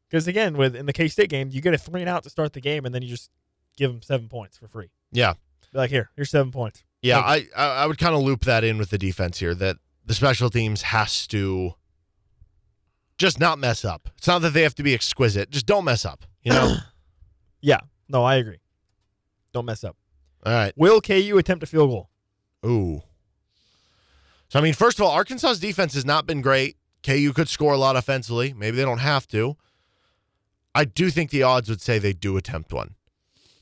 Because 0.08 0.26
again, 0.28 0.56
with 0.56 0.76
in 0.76 0.86
the 0.86 0.92
K 0.92 1.08
State 1.08 1.30
game, 1.30 1.48
you 1.50 1.60
get 1.60 1.74
a 1.74 1.78
three 1.78 2.00
and 2.00 2.08
out 2.08 2.22
to 2.24 2.30
start 2.30 2.52
the 2.52 2.60
game, 2.60 2.84
and 2.86 2.94
then 2.94 3.02
you 3.02 3.08
just 3.08 3.30
give 3.76 3.90
them 3.92 4.02
seven 4.02 4.28
points 4.28 4.56
for 4.56 4.68
free. 4.68 4.90
Yeah, 5.12 5.34
Be 5.72 5.78
like, 5.78 5.90
here, 5.90 6.10
here's 6.16 6.30
seven 6.30 6.50
points. 6.52 6.84
yeah. 7.02 7.18
I 7.18 7.46
I 7.56 7.66
I 7.66 7.86
would 7.86 7.98
kind 7.98 8.14
of 8.14 8.22
loop 8.22 8.44
that 8.44 8.64
in 8.64 8.78
with 8.78 8.90
the 8.90 8.98
defense 8.98 9.38
here 9.38 9.54
that 9.54 9.76
the 10.04 10.14
special 10.14 10.48
teams 10.50 10.82
has 10.82 11.26
to 11.28 11.74
just 13.18 13.40
not 13.40 13.58
mess 13.58 13.84
up. 13.84 14.08
It's 14.18 14.26
not 14.26 14.42
that 14.42 14.52
they 14.52 14.62
have 14.62 14.74
to 14.76 14.82
be 14.82 14.94
exquisite, 14.94 15.50
just 15.50 15.66
don't 15.66 15.84
mess 15.84 16.04
up. 16.04 16.24
You 16.42 16.52
know. 16.52 16.76
Yeah, 17.62 17.80
no, 18.08 18.22
I 18.22 18.36
agree. 18.36 18.60
Don't 19.52 19.64
mess 19.64 19.82
up. 19.82 19.96
All 20.44 20.52
right. 20.52 20.72
Will 20.76 21.00
KU 21.00 21.36
attempt 21.38 21.64
a 21.64 21.66
field 21.66 21.90
goal? 21.90 22.10
Ooh. 22.64 23.02
So 24.48 24.60
I 24.60 24.62
mean, 24.62 24.74
first 24.74 25.00
of 25.00 25.04
all, 25.04 25.10
Arkansas's 25.10 25.58
defense 25.58 25.94
has 25.94 26.04
not 26.04 26.26
been 26.26 26.42
great. 26.42 26.76
KU 27.02 27.32
could 27.32 27.48
score 27.48 27.72
a 27.72 27.78
lot 27.78 27.96
offensively. 27.96 28.52
Maybe 28.52 28.76
they 28.76 28.84
don't 28.84 28.98
have 28.98 29.26
to. 29.28 29.56
I 30.76 30.84
do 30.84 31.10
think 31.10 31.30
the 31.30 31.42
odds 31.42 31.70
would 31.70 31.80
say 31.80 31.98
they 31.98 32.12
do 32.12 32.36
attempt 32.36 32.70
one. 32.72 32.96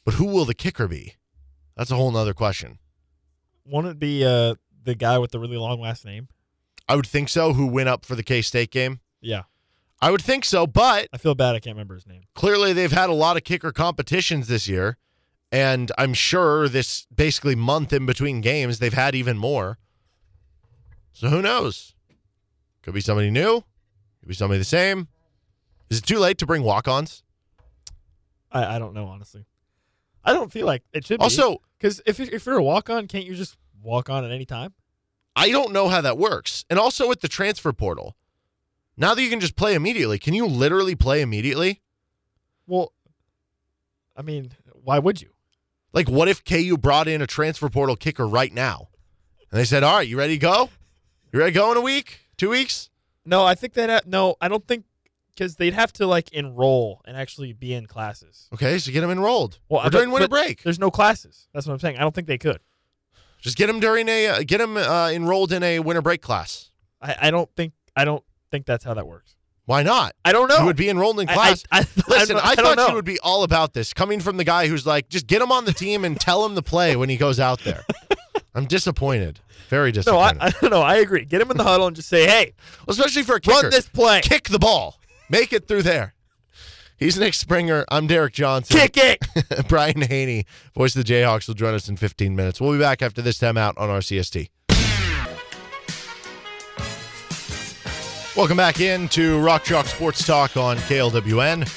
But 0.05 0.15
who 0.15 0.25
will 0.27 0.45
the 0.45 0.55
kicker 0.55 0.89
be? 0.89 1.15
That's 1.77 1.93
a 1.93 1.95
whole 1.95 2.11
nother 2.11 2.35
question. 2.35 2.79
Won't 3.65 3.87
it 3.87 3.99
be 4.01 4.25
uh, 4.25 4.57
the 4.83 4.97
guy 4.97 5.19
with 5.19 5.31
the 5.31 5.39
really 5.39 5.57
long 5.57 5.81
last 5.81 6.05
name? 6.05 6.27
I 6.89 6.97
would 6.97 7.07
think 7.07 7.29
so. 7.29 7.53
Who 7.53 7.67
went 7.67 7.89
up 7.89 8.05
for 8.05 8.17
the 8.17 8.25
K 8.25 8.43
State 8.43 8.71
game? 8.71 8.99
Yeah, 9.21 9.45
I 10.03 10.11
would 10.11 10.21
think 10.21 10.45
so, 10.45 10.67
but 10.67 11.09
I 11.13 11.19
feel 11.19 11.35
bad. 11.35 11.55
I 11.55 11.61
can't 11.61 11.77
remember 11.77 11.95
his 11.95 12.07
name. 12.07 12.25
clearly 12.35 12.73
they've 12.73 12.93
had 12.93 13.09
a 13.09 13.15
lot 13.15 13.37
of 13.37 13.45
kicker 13.45 13.73
competitions 13.73 14.49
this 14.49 14.69
year. 14.69 14.99
And 15.53 15.93
I'm 15.97 16.15
sure 16.15 16.69
this 16.69 17.07
basically 17.15 17.55
month 17.55 17.93
in 17.93 18.07
between 18.07 18.41
games, 18.41 18.81
they've 18.81 18.93
had 18.93 19.15
even 19.15 19.39
more. 19.39 19.79
So 21.13 21.29
who 21.29 21.41
knows? 21.41 21.95
Could 22.83 22.93
be 22.93 23.01
somebody 23.01 23.31
new. 23.31 23.63
Could 24.19 24.29
be 24.29 24.35
somebody 24.35 24.59
the 24.59 24.65
same. 24.65 25.07
Is 25.91 25.99
it 25.99 26.07
too 26.07 26.19
late 26.19 26.39
to 26.39 26.47
bring 26.47 26.63
walk-ons? 26.63 27.23
I, 28.51 28.77
I 28.77 28.79
don't 28.79 28.95
know 28.95 29.07
honestly. 29.07 29.47
I 30.25 30.33
don't 30.33 30.51
feel 30.51 30.67
like 30.67 30.83
it 30.93 31.07
should. 31.07 31.21
Also, 31.21 31.59
because 31.79 32.01
if 32.07 32.19
if 32.19 32.47
you're 32.47 32.57
a 32.57 32.63
walk 32.63 32.89
on, 32.89 33.07
can't 33.07 33.27
you 33.27 33.35
just 33.35 33.57
walk 33.83 34.09
on 34.09 34.25
at 34.25 34.31
any 34.31 34.47
time? 34.47 34.73
I 35.37 35.51
don't 35.51 35.73
know 35.73 35.89
how 35.89 36.01
that 36.01 36.17
works. 36.17 36.65
And 36.71 36.79
also 36.79 37.09
with 37.09 37.21
the 37.21 37.29
transfer 37.29 37.73
portal, 37.73 38.17
now 38.97 39.15
that 39.15 39.23
you 39.23 39.29
can 39.29 39.41
just 39.41 39.57
play 39.57 39.75
immediately, 39.75 40.19
can 40.19 40.33
you 40.33 40.47
literally 40.47 40.95
play 40.95 41.21
immediately? 41.21 41.83
Well, 42.67 42.93
I 44.17 44.23
mean, 44.23 44.53
why 44.73 44.99
would 44.99 45.21
you? 45.21 45.31
Like, 45.93 46.09
what 46.09 46.29
if 46.29 46.45
KU 46.45 46.77
brought 46.77 47.09
in 47.09 47.21
a 47.21 47.27
transfer 47.27 47.69
portal 47.69 47.97
kicker 47.97 48.27
right 48.27 48.53
now? 48.53 48.89
And 49.51 49.61
they 49.61 49.65
said, 49.65 49.83
all 49.83 49.97
right, 49.97 50.09
you 50.09 50.19
ready 50.19 50.35
to 50.35 50.41
go? 50.41 50.71
You 51.33 51.41
ready 51.41 51.53
to 51.53 51.59
go 51.59 51.71
in 51.73 51.77
a 51.77 51.81
week? 51.81 52.21
Two 52.37 52.51
weeks? 52.51 52.91
No, 53.25 53.45
I 53.45 53.55
think 53.55 53.75
that 53.75 53.91
uh, 53.91 54.01
no, 54.07 54.37
I 54.41 54.49
don't 54.49 54.67
think 54.67 54.85
because 55.35 55.57
they'd 55.57 55.75
have 55.75 55.93
to 55.95 56.07
like 56.07 56.33
enroll 56.33 57.03
and 57.05 57.17
actually 57.17 57.53
be 57.53 57.75
in 57.75 57.87
classes. 57.87 58.49
Okay, 58.55 58.79
so 58.79 58.93
get 58.93 59.01
them 59.01 59.11
enrolled. 59.11 59.59
Well, 59.69 59.83
but- 59.83 59.93
during 59.93 60.11
winter 60.11 60.29
break. 60.29 60.63
There's 60.63 60.79
no 60.79 60.91
classes. 60.91 61.49
That's 61.53 61.67
what 61.67 61.73
I'm 61.73 61.79
saying. 61.81 61.97
I 61.97 62.01
don't 62.01 62.15
think 62.15 62.27
they 62.27 62.39
could. 62.39 62.61
Just 63.41 63.57
get 63.59 63.67
them 63.67 63.79
during 63.79 64.09
a 64.09 64.27
uh, 64.29 64.43
get 64.47 64.59
them 64.59 64.77
uh, 64.79 65.11
enrolled 65.11 65.53
in 65.53 65.63
a 65.63 65.79
winter 65.81 66.01
break 66.01 66.23
class. 66.23 66.71
I, 67.03 67.17
I 67.23 67.31
don't 67.31 67.51
think 67.57 67.75
I 67.95 68.05
don't 68.07 68.25
think 68.51 68.65
that's 68.65 68.85
how 68.85 68.95
that 68.95 69.07
works. 69.07 69.37
Why 69.67 69.83
not? 69.83 70.15
I 70.25 70.33
don't 70.33 70.49
know. 70.49 70.59
You 70.59 70.65
would 70.67 70.77
be 70.77 70.89
enrolled 70.89 71.21
in 71.21 71.27
class. 71.27 71.65
I, 71.71 71.79
I, 71.81 71.87
Listen, 72.09 72.37
I, 72.37 72.51
I, 72.51 72.55
don't 72.55 72.65
thought 72.65 72.77
know. 72.77 72.89
you 72.89 72.95
would 72.95 73.05
be 73.05 73.19
all 73.21 73.43
about 73.45 73.73
this, 73.73 73.93
coming 73.95 74.21
from 74.21 74.37
the 74.37 74.45
guy 74.45 74.67
who's 74.69 74.87
like, 74.87 75.09
just 75.09 75.27
get 75.27 75.41
him 75.41 75.51
on 75.51 75.65
the 75.65 75.73
team 75.73 76.05
and 76.05 76.21
tell 76.21 76.45
him 76.45 76.55
to 76.55 76.61
play 76.63 76.97
when 76.97 77.09
he 77.09 77.17
goes 77.17 77.41
out 77.41 77.61
there. 77.61 77.83
I'm 78.55 78.67
disappointed, 78.67 79.41
very 79.71 79.89
No, 79.89 79.93
disappointed, 79.93 80.39
I, 80.41 80.47
I 80.47 80.51
don't 80.51 80.71
know. 80.71 80.83
I 80.83 80.97
agree. 80.97 81.25
Get 81.25 81.41
him 81.41 81.51
in 81.51 81.57
the 81.57 81.65
huddle 81.65 81.87
and 81.87 81.97
just 81.97 82.09
say, 82.11 82.27
"Hey, 82.27 82.53
especially 82.89 83.23
for 83.23 83.37
a 83.37 83.41
kicker. 83.41 83.63
run 83.63 83.71
this 83.71 83.89
play, 83.89 84.21
Kick 84.21 84.49
the 84.49 84.59
ball, 84.59 85.01
make 85.29 85.53
it 85.53 85.69
through 85.69 85.83
there. 85.83 86.15
He's 86.97 87.19
Nick 87.19 87.35
Springer. 87.35 87.85
I'm 87.91 88.07
Derek 88.07 88.35
Johnson. 88.35 88.79
kick 88.79 88.97
it." 88.97 89.69
Brian 89.69 90.03
Haney, 90.03 90.47
voice 90.75 90.95
of 90.97 91.05
the 91.05 91.13
Jayhawks, 91.13 91.49
will 91.49 91.55
join 91.55 91.75
us 91.75 91.89
in 91.89 91.97
15 91.97 92.37
minutes. 92.37 92.61
We'll 92.61 92.73
be 92.73 92.79
back 92.79 93.03
after 93.03 93.21
this 93.21 93.39
time 93.39 93.57
out 93.57 93.77
on 93.77 93.89
RCST. 93.89 94.49
Welcome 98.37 98.57
back 98.57 98.81
into 98.81 99.41
Rock 99.41 99.63
Chalk 99.63 99.87
Sports 99.87 100.27
Talk 100.27 100.57
on 100.57 100.77
KLWN 100.77 101.69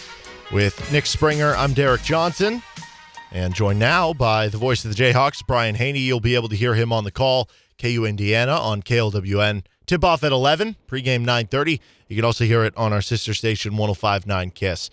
with 0.51 0.91
Nick 0.91 1.05
Springer. 1.05 1.55
I'm 1.55 1.73
Derek 1.73 2.01
Johnson, 2.01 2.63
and 3.31 3.53
joined 3.53 3.77
now 3.77 4.11
by 4.13 4.47
the 4.47 4.57
voice 4.57 4.83
of 4.83 4.95
the 4.95 5.03
Jayhawks, 5.03 5.45
Brian 5.45 5.75
Haney. 5.75 5.99
You'll 5.99 6.19
be 6.19 6.33
able 6.33 6.49
to 6.49 6.55
hear 6.55 6.73
him 6.73 6.91
on 6.91 7.03
the 7.03 7.11
call, 7.11 7.47
KU 7.79 8.05
Indiana 8.05 8.53
on 8.53 8.81
KLWN. 8.81 9.65
Tip 9.87 10.03
off 10.03 10.21
at 10.25 10.33
11, 10.33 10.75
pregame 10.89 11.25
9:30. 11.25 11.79
You 12.09 12.17
can 12.17 12.25
also 12.25 12.43
hear 12.43 12.63
it 12.65 12.75
on 12.75 12.91
our 12.91 13.01
sister 13.01 13.33
station 13.33 13.73
105.9 13.73 14.53
Kiss. 14.53 14.89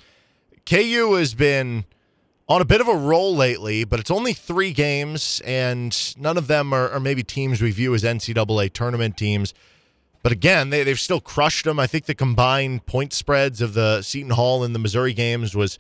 KU 0.65 1.15
has 1.15 1.35
been 1.35 1.85
on 2.49 2.61
a 2.61 2.65
bit 2.65 2.81
of 2.81 2.87
a 2.87 2.95
roll 2.95 3.35
lately, 3.35 3.83
but 3.83 3.99
it's 3.99 4.11
only 4.11 4.33
three 4.33 4.73
games, 4.73 5.43
and 5.45 6.15
none 6.17 6.39
of 6.39 6.47
them 6.47 6.73
are, 6.73 6.89
are 6.91 7.01
maybe 7.01 7.25
teams 7.25 7.61
we 7.61 7.73
view 7.73 7.93
as 7.93 8.05
NCAA 8.05 8.73
tournament 8.73 9.17
teams. 9.17 9.53
But 10.23 10.31
again, 10.31 10.71
they, 10.71 10.85
they've 10.85 10.99
still 10.99 11.21
crushed 11.21 11.65
them. 11.65 11.81
I 11.81 11.89
think 11.89 12.07
the 12.07 12.15
combined 12.15 12.87
point 12.87 13.13
spreads 13.13 13.61
of 13.61 13.75
the 13.75 14.01
Seton 14.01 14.31
Hall 14.31 14.63
and 14.63 14.75
the 14.75 14.79
Missouri 14.79 15.13
games 15.13 15.57
was 15.57 15.77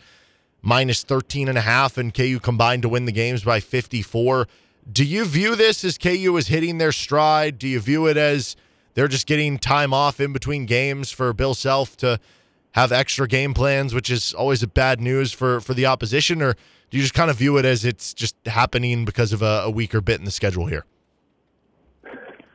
minus 0.60 1.04
13 1.04 1.48
and 1.48 1.56
a 1.56 1.62
half, 1.62 1.96
and 1.96 2.12
KU 2.12 2.40
combined 2.40 2.82
to 2.82 2.88
win 2.88 3.04
the 3.04 3.12
games 3.12 3.44
by 3.44 3.60
54. 3.60 4.48
Do 4.92 5.04
you 5.04 5.24
view 5.24 5.54
this 5.54 5.84
as 5.84 5.98
KU 5.98 6.36
is 6.36 6.48
hitting 6.48 6.78
their 6.78 6.92
stride? 6.92 7.58
Do 7.60 7.68
you 7.68 7.78
view 7.78 8.06
it 8.06 8.16
as 8.16 8.56
they're 8.94 9.08
just 9.08 9.26
getting 9.26 9.58
time 9.58 9.92
off 9.92 10.20
in 10.20 10.32
between 10.32 10.66
games 10.66 11.10
for 11.10 11.32
Bill 11.32 11.54
Self 11.54 11.96
to 11.98 12.18
have 12.72 12.90
extra 12.92 13.28
game 13.28 13.54
plans, 13.54 13.94
which 13.94 14.10
is 14.10 14.32
always 14.34 14.62
a 14.62 14.66
bad 14.66 15.00
news 15.00 15.32
for 15.32 15.60
for 15.60 15.74
the 15.74 15.86
opposition, 15.86 16.42
or 16.42 16.54
do 16.90 16.96
you 16.98 17.02
just 17.02 17.14
kind 17.14 17.30
of 17.30 17.36
view 17.36 17.56
it 17.58 17.64
as 17.64 17.84
it's 17.84 18.14
just 18.14 18.34
happening 18.46 19.04
because 19.04 19.32
of 19.32 19.42
a, 19.42 19.62
a 19.64 19.70
weaker 19.70 20.00
bit 20.00 20.18
in 20.18 20.24
the 20.24 20.30
schedule 20.30 20.66
here? 20.66 20.84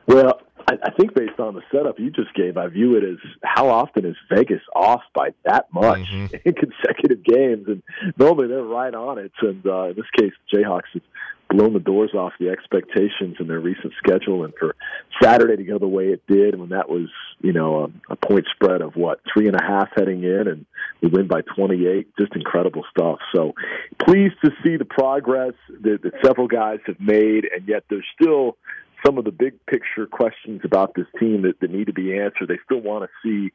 Well, 0.06 0.40
I, 0.68 0.74
I 0.84 0.90
think 0.98 1.14
based 1.14 1.38
on 1.38 1.54
the 1.54 1.62
setup 1.72 1.98
you 1.98 2.10
just 2.10 2.34
gave, 2.34 2.56
I 2.56 2.66
view 2.68 2.96
it 2.96 3.04
as 3.04 3.18
how 3.44 3.68
often 3.68 4.04
is 4.04 4.16
Vegas 4.30 4.60
off 4.74 5.02
by 5.14 5.30
that 5.44 5.66
much 5.72 6.00
Mhm. 6.08 6.40
in 6.44 6.54
consecutive 6.54 7.22
games, 7.22 7.66
and 7.68 7.82
normally 8.18 8.48
they're 8.48 8.62
right 8.62 8.94
on 8.94 9.18
it. 9.18 9.32
And 9.40 9.64
uh, 9.66 9.88
in 9.90 9.96
this 9.96 10.06
case, 10.18 10.32
Jayhawks 10.52 10.82
have 10.94 11.02
blown 11.50 11.72
the 11.72 11.80
doors 11.80 12.12
off 12.14 12.32
the 12.38 12.48
expectations 12.48 13.36
in 13.40 13.48
their 13.48 13.60
recent 13.60 13.92
schedule, 13.98 14.44
and 14.44 14.54
for 14.58 14.74
Saturday 15.22 15.56
to 15.56 15.64
go 15.64 15.78
the 15.78 15.88
way 15.88 16.08
it 16.08 16.22
did, 16.26 16.58
when 16.58 16.70
that 16.70 16.88
was 16.88 17.08
you 17.40 17.52
know 17.52 17.84
a, 18.08 18.12
a 18.12 18.16
point 18.16 18.46
spread 18.54 18.80
of 18.80 18.96
what 18.96 19.20
three 19.32 19.48
and 19.48 19.56
a 19.56 19.62
half 19.62 19.88
heading 19.96 20.22
in, 20.22 20.48
and 20.48 20.66
we 21.02 21.08
win 21.08 21.26
by 21.26 21.40
28, 21.56 22.08
just 22.18 22.34
incredible 22.34 22.84
stuff. 22.90 23.18
So 23.34 23.54
pleased 23.98 24.36
to 24.44 24.50
see 24.64 24.76
the 24.76 24.84
progress 24.84 25.54
that, 25.82 26.02
that 26.02 26.12
several 26.24 26.48
guys 26.48 26.78
have 26.86 27.00
made, 27.00 27.44
and 27.44 27.66
yet 27.66 27.84
there's 27.90 28.06
still 28.20 28.56
some 29.04 29.18
of 29.18 29.24
the 29.24 29.30
big 29.30 29.54
picture 29.66 30.06
questions 30.06 30.60
about 30.64 30.94
this 30.94 31.06
team 31.18 31.42
that, 31.42 31.60
that 31.60 31.70
need 31.70 31.86
to 31.86 31.92
be 31.92 32.18
answered. 32.18 32.48
They 32.48 32.58
still 32.64 32.80
want 32.80 33.04
to 33.04 33.10
see 33.22 33.52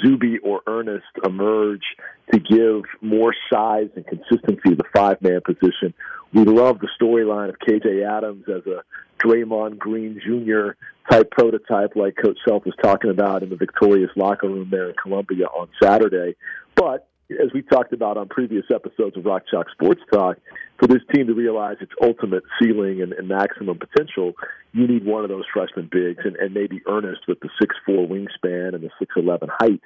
Zuby 0.00 0.38
or 0.38 0.62
Ernest 0.66 1.06
emerge 1.24 1.84
to 2.32 2.38
give 2.38 2.82
more 3.00 3.34
size 3.52 3.88
and 3.96 4.06
consistency 4.06 4.70
to 4.70 4.76
the 4.76 4.84
five 4.94 5.20
man 5.22 5.40
position. 5.44 5.94
We 6.32 6.44
love 6.44 6.80
the 6.80 6.88
storyline 7.00 7.48
of 7.48 7.56
KJ 7.58 8.06
Adams 8.06 8.44
as 8.48 8.66
a 8.66 8.82
Draymond 9.22 9.78
Green 9.78 10.20
Jr. 10.24 10.72
type 11.10 11.30
prototype, 11.30 11.96
like 11.96 12.16
Coach 12.22 12.38
Self 12.46 12.64
was 12.64 12.74
talking 12.82 13.10
about 13.10 13.42
in 13.42 13.50
the 13.50 13.56
victorious 13.56 14.10
locker 14.16 14.48
room 14.48 14.68
there 14.70 14.90
in 14.90 14.94
Columbia 15.00 15.46
on 15.46 15.68
Saturday. 15.82 16.36
But 16.74 17.08
as 17.30 17.52
we 17.52 17.62
talked 17.62 17.92
about 17.92 18.16
on 18.16 18.28
previous 18.28 18.64
episodes 18.72 19.16
of 19.16 19.24
Rock 19.24 19.42
Chalk 19.50 19.66
Sports 19.70 20.00
Talk, 20.12 20.38
for 20.78 20.86
this 20.86 21.02
team 21.12 21.26
to 21.26 21.34
realize 21.34 21.76
its 21.80 21.92
ultimate 22.02 22.44
ceiling 22.60 23.02
and, 23.02 23.12
and 23.12 23.28
maximum 23.28 23.78
potential, 23.78 24.34
you 24.72 24.86
need 24.86 25.04
one 25.04 25.24
of 25.24 25.30
those 25.30 25.44
freshman 25.52 25.88
bigs 25.90 26.20
and, 26.24 26.36
and 26.36 26.54
maybe 26.54 26.82
Ernest 26.86 27.22
with 27.26 27.40
the 27.40 27.48
six 27.60 27.74
four 27.84 28.06
wingspan 28.06 28.74
and 28.74 28.82
the 28.82 28.90
six 28.98 29.14
eleven 29.16 29.48
height 29.58 29.80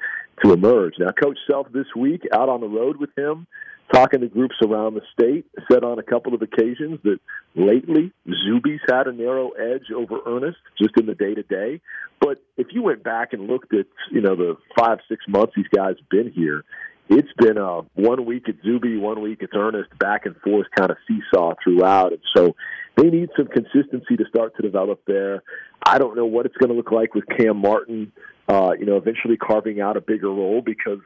to 0.45 0.53
emerge. 0.53 0.95
Now, 0.99 1.11
Coach 1.11 1.39
Self 1.49 1.69
this 1.73 1.87
week 1.97 2.23
out 2.35 2.49
on 2.49 2.61
the 2.61 2.69
road 2.69 2.97
with 2.97 3.11
him, 3.17 3.47
talking 3.93 4.21
to 4.21 4.29
groups 4.29 4.57
around 4.65 4.95
the 4.95 5.03
state, 5.13 5.47
said 5.71 5.85
on 5.85 5.99
a 5.99 6.03
couple 6.03 6.35
of 6.35 6.43
occasions 6.43 6.99
that 7.05 7.19
lately 7.55 8.13
Zuby's 8.29 8.81
had 8.89 9.07
a 9.07 9.13
narrow 9.13 9.51
edge 9.51 9.91
over 9.95 10.19
Ernest 10.27 10.59
just 10.77 10.99
in 10.99 11.07
the 11.07 11.15
day 11.15 11.35
to 11.35 11.43
day. 11.45 11.81
But 12.21 12.43
if 12.57 12.69
you 12.73 12.83
went 12.83 13.03
back 13.03 13.33
and 13.33 13.47
looked 13.47 13.73
at 13.73 13.87
you 14.11 14.21
know 14.21 14.37
the 14.37 14.57
five 14.79 14.99
six 15.09 15.25
months 15.29 15.53
these 15.57 15.69
guys 15.75 15.95
have 15.99 16.09
been 16.11 16.33
here, 16.33 16.65
it's 17.11 17.33
been 17.39 17.59
uh, 17.59 17.83
one 17.95 18.25
week 18.25 18.45
it's 18.47 18.63
Zuby, 18.65 18.97
one 18.97 19.21
week 19.21 19.39
it's 19.41 19.53
Ernest, 19.55 19.91
back 19.99 20.27
and 20.27 20.37
forth 20.37 20.69
kind 20.79 20.93
of 20.93 20.97
seesaw 21.09 21.55
throughout. 21.63 22.13
And 22.13 22.23
so 22.37 22.55
they 22.97 23.11
need 23.11 23.31
some 23.37 23.49
consistency 23.49 24.17
to 24.17 24.25
start 24.29 24.57
to 24.57 24.63
develop 24.63 25.03
there. 25.07 25.43
I 25.85 25.99
don't 25.99 26.17
know 26.17 26.27
what 26.27 26.47
it's 26.47 26.57
going 26.57 26.71
to 26.71 26.77
look 26.77 26.93
like 26.93 27.15
with 27.15 27.25
Cam 27.37 27.57
Martin, 27.57 28.13
uh, 28.49 28.71
you 28.79 28.87
know, 28.87 28.97
eventually 28.97 29.37
carving 29.37 29.81
out 29.81 29.97
a 29.97 30.01
bigger 30.01 30.29
role 30.29 30.63
because 30.65 31.01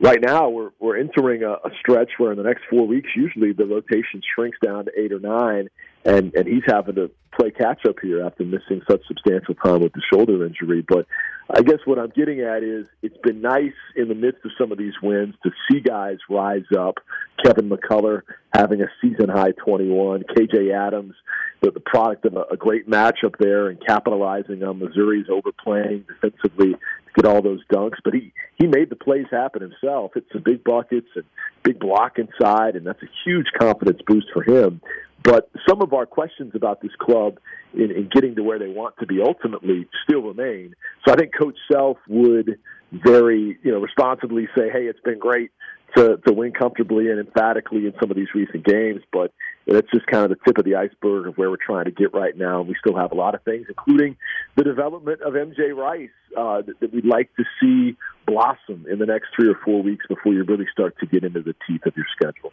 right 0.00 0.18
now 0.20 0.48
we're 0.48 0.70
we're 0.78 0.96
entering 0.96 1.42
a, 1.42 1.52
a 1.52 1.70
stretch 1.78 2.12
where 2.16 2.32
in 2.32 2.38
the 2.38 2.44
next 2.44 2.62
four 2.70 2.86
weeks 2.86 3.10
usually 3.14 3.52
the 3.52 3.66
rotation 3.66 4.22
shrinks 4.34 4.56
down 4.64 4.86
to 4.86 4.92
eight 4.98 5.12
or 5.12 5.20
nine, 5.20 5.68
and 6.08 6.34
and 6.34 6.48
he's 6.48 6.62
having 6.66 6.94
to 6.94 7.10
play 7.38 7.50
catch 7.50 7.84
up 7.86 7.96
here 8.02 8.24
after 8.24 8.44
missing 8.44 8.80
such 8.90 9.02
substantial 9.06 9.54
time 9.54 9.80
with 9.82 9.92
the 9.92 10.02
shoulder 10.12 10.44
injury. 10.44 10.84
But 10.86 11.06
I 11.50 11.62
guess 11.62 11.78
what 11.84 11.98
I'm 11.98 12.10
getting 12.10 12.40
at 12.40 12.62
is 12.62 12.86
it's 13.02 13.16
been 13.22 13.40
nice 13.40 13.76
in 13.94 14.08
the 14.08 14.14
midst 14.14 14.44
of 14.44 14.50
some 14.58 14.72
of 14.72 14.78
these 14.78 14.94
wins 15.02 15.34
to 15.44 15.50
see 15.70 15.80
guys 15.80 16.18
rise 16.28 16.66
up. 16.76 16.96
Kevin 17.44 17.70
McCullar 17.70 18.22
having 18.52 18.80
a 18.80 18.86
season 19.00 19.28
high 19.28 19.52
21, 19.52 20.24
KJ 20.36 20.74
Adams, 20.74 21.14
the, 21.60 21.70
the 21.70 21.80
product 21.80 22.24
of 22.24 22.34
a, 22.34 22.44
a 22.52 22.56
great 22.56 22.88
matchup 22.88 23.36
there 23.38 23.68
and 23.68 23.78
capitalizing 23.86 24.62
on 24.62 24.78
Missouri's 24.78 25.26
overplaying 25.30 26.06
defensively 26.08 26.72
to 26.72 26.78
get 27.14 27.26
all 27.26 27.42
those 27.42 27.60
dunks. 27.72 27.98
But 28.02 28.14
he 28.14 28.32
he 28.58 28.66
made 28.66 28.90
the 28.90 28.96
plays 28.96 29.26
happen 29.30 29.62
himself. 29.62 30.12
Hit 30.14 30.24
some 30.32 30.42
big 30.42 30.64
buckets 30.64 31.08
and 31.14 31.24
big 31.62 31.78
block 31.78 32.18
inside, 32.18 32.74
and 32.76 32.86
that's 32.86 33.02
a 33.02 33.08
huge 33.24 33.46
confidence 33.58 34.00
boost 34.06 34.26
for 34.32 34.42
him. 34.42 34.80
But 35.22 35.50
some 35.68 35.82
of 35.82 35.92
our 35.92 36.06
questions 36.06 36.52
about 36.54 36.80
this 36.80 36.92
club 36.98 37.38
in, 37.74 37.90
in 37.90 38.08
getting 38.12 38.36
to 38.36 38.42
where 38.42 38.58
they 38.58 38.68
want 38.68 38.96
to 38.98 39.06
be 39.06 39.20
ultimately 39.20 39.88
still 40.04 40.22
remain. 40.22 40.74
So 41.06 41.12
I 41.12 41.16
think 41.16 41.32
Coach 41.36 41.56
Self 41.70 41.98
would 42.08 42.58
very, 42.92 43.58
you 43.62 43.72
know, 43.72 43.80
responsibly 43.80 44.48
say, 44.56 44.70
"Hey, 44.70 44.86
it's 44.86 45.00
been 45.00 45.18
great 45.18 45.50
to 45.96 46.18
to 46.26 46.32
win 46.32 46.52
comfortably 46.52 47.10
and 47.10 47.18
emphatically 47.18 47.86
in 47.86 47.94
some 48.00 48.10
of 48.10 48.16
these 48.16 48.28
recent 48.34 48.64
games, 48.64 49.02
but 49.12 49.32
that's 49.66 49.90
just 49.92 50.06
kind 50.06 50.24
of 50.24 50.30
the 50.30 50.36
tip 50.46 50.58
of 50.58 50.64
the 50.64 50.76
iceberg 50.76 51.26
of 51.26 51.36
where 51.36 51.50
we're 51.50 51.56
trying 51.56 51.84
to 51.84 51.90
get 51.90 52.14
right 52.14 52.36
now. 52.36 52.62
We 52.62 52.74
still 52.78 52.96
have 52.96 53.12
a 53.12 53.14
lot 53.14 53.34
of 53.34 53.42
things, 53.42 53.66
including 53.68 54.16
the 54.56 54.64
development 54.64 55.20
of 55.22 55.34
MJ 55.34 55.76
Rice, 55.76 56.08
uh, 56.36 56.62
that, 56.62 56.80
that 56.80 56.92
we'd 56.92 57.04
like 57.04 57.30
to 57.36 57.44
see 57.60 57.96
blossom 58.26 58.86
in 58.90 58.98
the 58.98 59.06
next 59.06 59.28
three 59.36 59.48
or 59.48 59.58
four 59.64 59.82
weeks 59.82 60.06
before 60.06 60.32
you 60.32 60.44
really 60.44 60.66
start 60.72 60.96
to 61.00 61.06
get 61.06 61.24
into 61.24 61.42
the 61.42 61.54
teeth 61.66 61.84
of 61.84 61.96
your 61.96 62.06
schedule." 62.16 62.52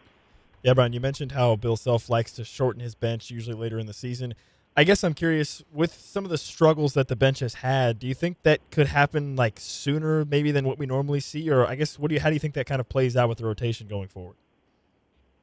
Yeah, 0.66 0.74
Brian, 0.74 0.94
you 0.94 1.00
mentioned 1.00 1.34
how 1.34 1.56
Bill 1.58 1.78
Self 1.78 2.10
likes 2.10 2.32
to 2.32 2.44
shorten 2.44 2.82
his 2.82 2.96
bench 2.96 3.30
usually 3.30 3.56
later 3.56 3.78
in 3.78 3.86
the 3.86 3.94
season. 3.94 4.34
I 4.76 4.84
guess 4.84 5.04
I'm 5.04 5.14
curious 5.14 5.64
with 5.72 5.94
some 5.94 6.26
of 6.26 6.32
the 6.32 6.40
struggles 6.40 6.96
that 6.96 7.08
the 7.08 7.16
bench 7.16 7.42
has 7.42 7.54
had. 7.54 8.00
Do 8.00 8.08
you 8.08 8.16
think 8.16 8.38
that 8.42 8.62
could 8.72 8.88
happen 8.88 9.36
like 9.36 9.60
sooner, 9.60 10.26
maybe 10.26 10.50
than 10.52 10.66
what 10.66 10.80
we 10.80 10.88
normally 10.88 11.20
see, 11.20 11.52
or 11.52 11.68
I 11.68 11.76
guess 11.76 12.00
what 12.00 12.08
do 12.10 12.16
you 12.16 12.20
how 12.20 12.30
do 12.30 12.34
you 12.34 12.40
think 12.40 12.56
that 12.56 12.66
kind 12.66 12.80
of 12.80 12.90
plays 12.90 13.16
out 13.16 13.30
with 13.30 13.38
the 13.38 13.46
rotation 13.46 13.88
going 13.88 14.08
forward? 14.08 14.38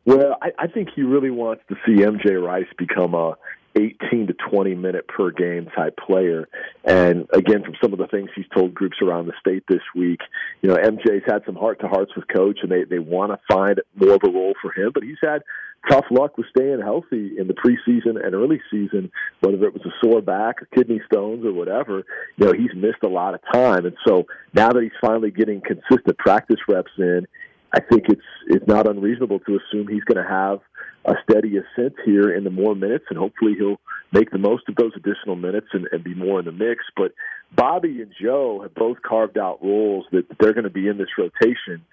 Well, 0.06 0.38
I, 0.42 0.50
I 0.58 0.66
think 0.66 0.88
he 0.92 1.02
really 1.02 1.30
wants 1.30 1.62
to 1.68 1.76
see 1.86 2.02
MJ 2.02 2.44
Rice 2.44 2.66
become 2.76 3.14
a 3.14 3.36
18 3.76 4.28
to 4.28 4.34
20 4.50 4.74
minute 4.74 5.08
per 5.08 5.30
game 5.30 5.68
type 5.74 5.96
player. 5.96 6.48
And 6.84 7.26
again, 7.32 7.62
from 7.62 7.74
some 7.82 7.92
of 7.92 7.98
the 7.98 8.06
things 8.06 8.30
he's 8.34 8.46
told 8.54 8.74
groups 8.74 8.98
around 9.02 9.26
the 9.26 9.32
state 9.40 9.64
this 9.68 9.82
week, 9.94 10.20
you 10.60 10.68
know, 10.68 10.76
MJ's 10.76 11.24
had 11.26 11.42
some 11.46 11.56
heart 11.56 11.80
to 11.80 11.88
hearts 11.88 12.12
with 12.16 12.26
coach 12.28 12.58
and 12.62 12.70
they, 12.70 12.84
they 12.84 12.98
want 12.98 13.32
to 13.32 13.38
find 13.52 13.80
more 13.96 14.14
of 14.14 14.20
a 14.26 14.30
role 14.30 14.54
for 14.60 14.72
him, 14.72 14.90
but 14.92 15.02
he's 15.02 15.18
had 15.22 15.42
tough 15.88 16.04
luck 16.10 16.38
with 16.38 16.46
staying 16.54 16.80
healthy 16.80 17.32
in 17.38 17.48
the 17.48 17.54
preseason 17.54 18.24
and 18.24 18.34
early 18.34 18.60
season, 18.70 19.10
whether 19.40 19.64
it 19.64 19.72
was 19.72 19.82
a 19.84 20.04
sore 20.04 20.22
back 20.22 20.62
or 20.62 20.66
kidney 20.74 21.00
stones 21.06 21.44
or 21.44 21.52
whatever, 21.52 22.04
you 22.36 22.46
know, 22.46 22.52
he's 22.52 22.74
missed 22.74 23.02
a 23.02 23.08
lot 23.08 23.34
of 23.34 23.40
time. 23.52 23.84
And 23.84 23.96
so 24.06 24.26
now 24.54 24.70
that 24.70 24.82
he's 24.82 24.92
finally 25.00 25.30
getting 25.30 25.60
consistent 25.60 26.16
practice 26.18 26.60
reps 26.68 26.92
in, 26.98 27.26
I 27.74 27.80
think 27.80 28.04
it's 28.08 28.20
it's 28.48 28.66
not 28.66 28.86
unreasonable 28.86 29.40
to 29.40 29.58
assume 29.58 29.88
he's 29.88 30.04
going 30.04 30.22
to 30.22 30.30
have 30.30 30.60
a 31.04 31.14
steady 31.28 31.56
ascent 31.56 31.94
here 32.04 32.32
in 32.34 32.44
the 32.44 32.50
more 32.50 32.74
minutes, 32.74 33.06
and 33.10 33.18
hopefully 33.18 33.54
he'll 33.58 33.80
make 34.12 34.30
the 34.30 34.38
most 34.38 34.68
of 34.68 34.76
those 34.76 34.92
additional 34.96 35.36
minutes 35.36 35.68
and, 35.72 35.88
and 35.90 36.04
be 36.04 36.14
more 36.14 36.38
in 36.38 36.44
the 36.44 36.52
mix. 36.52 36.84
But 36.96 37.12
Bobby 37.54 38.02
and 38.02 38.12
Joe 38.20 38.60
have 38.62 38.74
both 38.74 39.02
carved 39.02 39.38
out 39.38 39.62
roles 39.62 40.06
that 40.12 40.26
they're 40.38 40.52
going 40.52 40.64
to 40.64 40.70
be 40.70 40.88
in 40.88 40.98
this 40.98 41.08
rotation. 41.18 41.84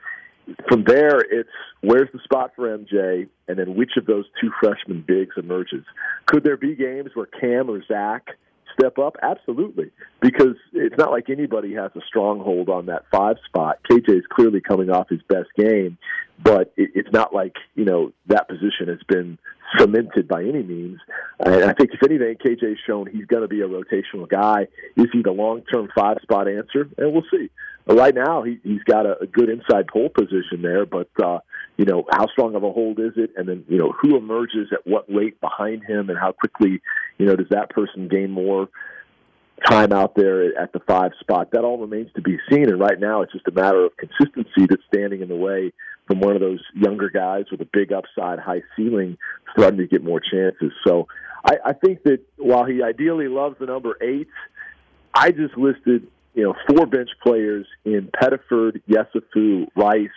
From 0.68 0.84
there, 0.84 1.20
it's 1.20 1.50
where's 1.82 2.10
the 2.12 2.20
spot 2.24 2.54
for 2.56 2.76
MJ, 2.78 3.28
and 3.48 3.58
then 3.58 3.76
which 3.76 3.92
of 3.98 4.06
those 4.06 4.26
two 4.42 4.52
freshman 4.60 5.04
bigs 5.08 5.36
emerges. 5.38 5.86
Could 6.26 6.44
there 6.44 6.58
be 6.58 6.76
games 6.76 7.12
where 7.14 7.28
Cam 7.28 7.70
or 7.70 7.84
Zach 7.86 8.30
step 8.78 8.98
up? 8.98 9.16
Absolutely, 9.22 9.92
because 10.22 10.56
it's 10.74 10.98
not 10.98 11.12
like 11.12 11.30
anybody 11.30 11.74
has 11.74 11.92
a 11.96 12.02
stronghold 12.08 12.70
on 12.70 12.88
that 12.88 13.06
five 13.12 13.38
spot. 13.46 13.80
KJ 13.90 14.20
is 14.20 14.26
clearly 14.30 14.62
coming 14.62 14.90
off 14.90 15.10
his 15.10 15.22
best 15.24 15.50
game, 15.58 15.98
but 16.42 16.74
it, 16.78 16.92
it's 16.96 17.12
not 17.12 17.34
like 17.34 17.56
you 17.76 17.86
know 17.86 18.12
that 18.28 18.48
position 18.48 18.88
has 18.88 19.00
been 19.08 19.38
cemented 19.78 20.28
by 20.28 20.42
any 20.42 20.64
means. 20.64 21.00
And 21.40 21.64
I 21.66 21.74
think 21.74 21.92
if 21.94 22.04
anything, 22.04 22.36
KJ's 22.36 22.80
shown 22.86 23.08
he's 23.08 23.26
going 23.26 23.44
to 23.44 23.48
be 23.48 23.62
a 23.62 23.68
rotational 23.68 24.28
guy. 24.28 24.68
Is 24.96 25.08
he 25.12 25.22
the 25.22 25.32
long 25.32 25.62
term 25.72 25.90
five 25.96 26.18
spot 26.22 26.48
answer? 26.48 26.90
And 26.98 27.14
we'll 27.14 27.24
see. 27.32 27.50
Right 27.88 28.14
now, 28.14 28.44
he, 28.44 28.60
he's 28.64 28.84
got 28.84 29.06
a, 29.06 29.20
a 29.20 29.28
good 29.28 29.50
inside 29.50 29.88
pole 29.88 30.10
position 30.10 30.62
there, 30.62 30.86
but. 30.86 31.10
uh 31.24 31.40
you 31.78 31.86
know, 31.86 32.04
how 32.12 32.28
strong 32.28 32.56
of 32.56 32.64
a 32.64 32.72
hold 32.74 33.00
is 33.00 33.14
it? 33.16 33.32
And 33.38 33.48
then, 33.48 33.64
you 33.70 33.78
know, 33.78 33.94
who 34.02 34.18
emerges 34.18 34.68
at 34.74 34.86
what 34.86 35.06
rate 35.08 35.40
behind 35.40 35.82
him 35.86 36.10
and 36.10 36.20
how 36.20 36.34
quickly, 36.34 36.82
you 37.18 37.26
know, 37.26 37.38
does 37.38 37.48
that 37.52 37.70
person 37.70 38.10
gain 38.10 38.32
more 38.32 38.68
time 39.66 39.94
out 39.94 40.14
there 40.14 40.60
at 40.60 40.74
the 40.74 40.82
five 40.82 41.14
spot? 41.22 41.52
That 41.52 41.64
all 41.64 41.78
remains 41.78 42.12
to 42.16 42.22
be 42.22 42.38
seen. 42.52 42.64
And 42.64 42.82
right 42.82 43.00
now, 43.00 43.22
it's 43.22 43.32
just 43.32 43.48
a 43.48 43.52
matter 43.52 43.86
of 43.86 43.94
consistency 43.96 44.68
that's 44.70 44.84
standing 44.94 45.22
in 45.22 45.30
the 45.30 45.38
way 45.38 45.72
from 46.06 46.20
one 46.20 46.36
of 46.36 46.42
those 46.42 46.62
younger 46.76 47.10
guys 47.10 47.46
with 47.50 47.62
a 47.62 47.70
big 47.72 47.94
upside, 47.94 48.40
high 48.40 48.64
ceiling, 48.76 49.18
starting 49.54 49.78
to 49.78 49.88
get 49.88 50.04
more 50.04 50.20
chances. 50.20 50.74
So 50.86 51.08
I, 51.46 51.60
I 51.68 51.72
think 51.72 52.04
that 52.04 52.20
while 52.36 52.66
he 52.66 52.84
ideally 52.84 53.30
loves 53.30 53.56
the 53.58 53.68
number 53.68 53.96
eight, 54.02 54.28
I 55.14 55.32
just 55.32 55.58
listed, 55.58 56.08
you 56.40 56.46
know, 56.46 56.56
four 56.70 56.86
bench 56.86 57.10
players 57.22 57.68
in 57.84 58.10
Pettiford, 58.16 58.82
Yesufu, 58.90 59.68
Rice, 59.76 60.08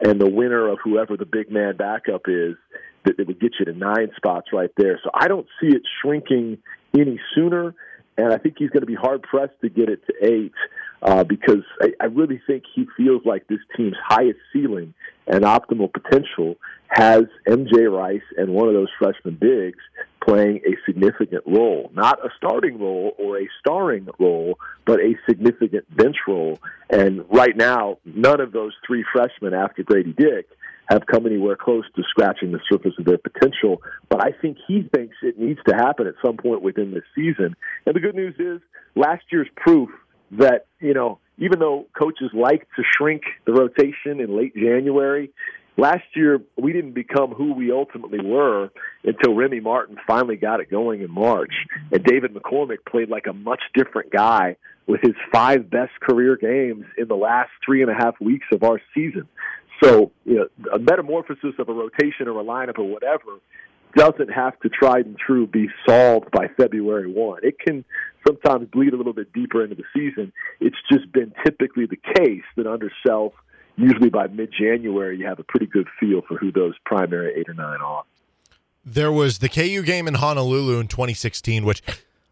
and 0.00 0.20
the 0.20 0.28
winner 0.28 0.66
of 0.68 0.78
whoever 0.82 1.16
the 1.16 1.24
big 1.24 1.52
man 1.52 1.76
backup 1.76 2.22
is 2.26 2.56
that, 3.04 3.16
would 3.24 3.40
get 3.40 3.52
you 3.60 3.64
to 3.66 3.72
nine 3.72 4.10
spots 4.16 4.48
right 4.52 4.72
there. 4.76 4.98
So 5.04 5.10
I 5.14 5.28
don't 5.28 5.46
see 5.60 5.68
it 5.68 5.82
shrinking 6.02 6.58
any 6.98 7.20
sooner, 7.32 7.76
and 8.16 8.32
I 8.32 8.38
think 8.38 8.56
he's 8.58 8.70
going 8.70 8.80
to 8.80 8.86
be 8.86 8.96
hard 8.96 9.22
pressed 9.22 9.52
to 9.60 9.68
get 9.68 9.88
it 9.88 10.00
to 10.08 10.14
eight 10.20 10.54
uh, 11.02 11.22
because 11.22 11.62
I, 11.80 11.92
I 12.00 12.06
really 12.06 12.42
think 12.44 12.64
he 12.74 12.88
feels 12.96 13.22
like 13.24 13.46
this 13.46 13.60
team's 13.76 13.96
highest 14.04 14.40
ceiling 14.52 14.94
and 15.28 15.44
optimal 15.44 15.92
potential 15.92 16.56
has 16.88 17.22
MJ 17.46 17.88
Rice 17.88 18.20
and 18.36 18.52
one 18.52 18.66
of 18.66 18.74
those 18.74 18.88
freshman 18.98 19.36
bigs 19.36 19.78
playing 20.24 20.60
a 20.66 20.76
significant 20.86 21.44
role, 21.46 21.90
not 21.94 22.18
a 22.24 22.28
starting 22.36 22.78
role 22.78 23.14
or 23.18 23.38
a 23.38 23.48
starring 23.60 24.08
role, 24.18 24.58
but 24.84 25.00
a 25.00 25.14
significant 25.28 25.84
bench 25.96 26.16
role. 26.26 26.58
And 26.90 27.24
right 27.30 27.56
now, 27.56 27.98
none 28.04 28.40
of 28.40 28.52
those 28.52 28.72
three 28.86 29.04
freshmen 29.12 29.54
after 29.54 29.82
Grady 29.82 30.12
Dick 30.12 30.48
have 30.88 31.06
come 31.06 31.26
anywhere 31.26 31.56
close 31.56 31.84
to 31.96 32.02
scratching 32.08 32.52
the 32.52 32.60
surface 32.70 32.94
of 32.98 33.04
their 33.04 33.18
potential. 33.18 33.82
But 34.08 34.24
I 34.24 34.32
think 34.32 34.56
he 34.66 34.88
thinks 34.94 35.16
it 35.22 35.38
needs 35.38 35.60
to 35.68 35.74
happen 35.74 36.06
at 36.06 36.14
some 36.24 36.36
point 36.36 36.62
within 36.62 36.92
this 36.92 37.04
season. 37.14 37.54
And 37.84 37.94
the 37.94 38.00
good 38.00 38.14
news 38.14 38.34
is, 38.38 38.60
last 38.94 39.24
year's 39.30 39.48
proof 39.56 39.90
that, 40.32 40.66
you 40.80 40.94
know, 40.94 41.18
even 41.38 41.58
though 41.60 41.86
coaches 41.96 42.30
like 42.32 42.66
to 42.76 42.82
shrink 42.96 43.22
the 43.44 43.52
rotation 43.52 44.20
in 44.20 44.36
late 44.36 44.54
January, 44.56 45.30
last 45.78 46.04
year 46.14 46.42
we 46.56 46.72
didn't 46.72 46.92
become 46.92 47.30
who 47.30 47.54
we 47.54 47.72
ultimately 47.72 48.20
were 48.22 48.70
until 49.04 49.34
Remy 49.34 49.60
Martin 49.60 49.96
finally 50.06 50.36
got 50.36 50.60
it 50.60 50.70
going 50.70 51.00
in 51.00 51.10
March. 51.10 51.54
And 51.90 52.04
David 52.04 52.34
McCormick 52.34 52.84
played 52.86 53.08
like 53.08 53.26
a 53.26 53.32
much 53.32 53.62
different 53.74 54.12
guy 54.12 54.56
with 54.86 55.00
his 55.00 55.14
five 55.32 55.70
best 55.70 55.92
career 56.00 56.36
games 56.36 56.84
in 56.98 57.08
the 57.08 57.16
last 57.16 57.50
three 57.64 57.82
and 57.82 57.90
a 57.90 57.94
half 57.94 58.20
weeks 58.20 58.46
of 58.52 58.62
our 58.64 58.80
season. 58.94 59.28
So, 59.82 60.10
you 60.24 60.36
know, 60.36 60.48
a 60.74 60.78
metamorphosis 60.78 61.54
of 61.58 61.68
a 61.68 61.72
rotation 61.72 62.26
or 62.26 62.40
a 62.40 62.44
lineup 62.44 62.78
or 62.78 62.84
whatever 62.84 63.38
doesn't 63.94 64.28
have 64.28 64.58
to 64.60 64.68
tried 64.68 65.06
and 65.06 65.16
true 65.16 65.46
be 65.46 65.68
solved 65.88 66.30
by 66.30 66.48
February 66.56 67.10
1. 67.10 67.40
It 67.42 67.58
can 67.58 67.84
sometimes 68.26 68.68
bleed 68.68 68.92
a 68.92 68.96
little 68.96 69.12
bit 69.12 69.32
deeper 69.32 69.62
into 69.62 69.76
the 69.76 69.84
season. 69.94 70.32
It's 70.60 70.76
just 70.90 71.10
been 71.12 71.32
typically 71.44 71.86
the 71.86 71.96
case 72.14 72.42
that 72.56 72.66
under 72.66 72.90
Self, 73.06 73.32
usually 73.78 74.10
by 74.10 74.26
mid 74.26 74.52
January, 74.52 75.16
you 75.16 75.26
have 75.26 75.38
a 75.38 75.44
pretty 75.44 75.66
good 75.66 75.86
feel 75.98 76.22
for 76.22 76.36
who 76.36 76.52
those 76.52 76.74
primary 76.84 77.34
eight 77.38 77.48
or 77.48 77.54
nine 77.54 77.80
are. 77.80 78.04
There 78.84 79.12
was 79.12 79.38
the 79.38 79.48
KU 79.48 79.82
game 79.82 80.08
in 80.08 80.14
Honolulu 80.14 80.80
in 80.80 80.88
2016, 80.88 81.64
which 81.64 81.82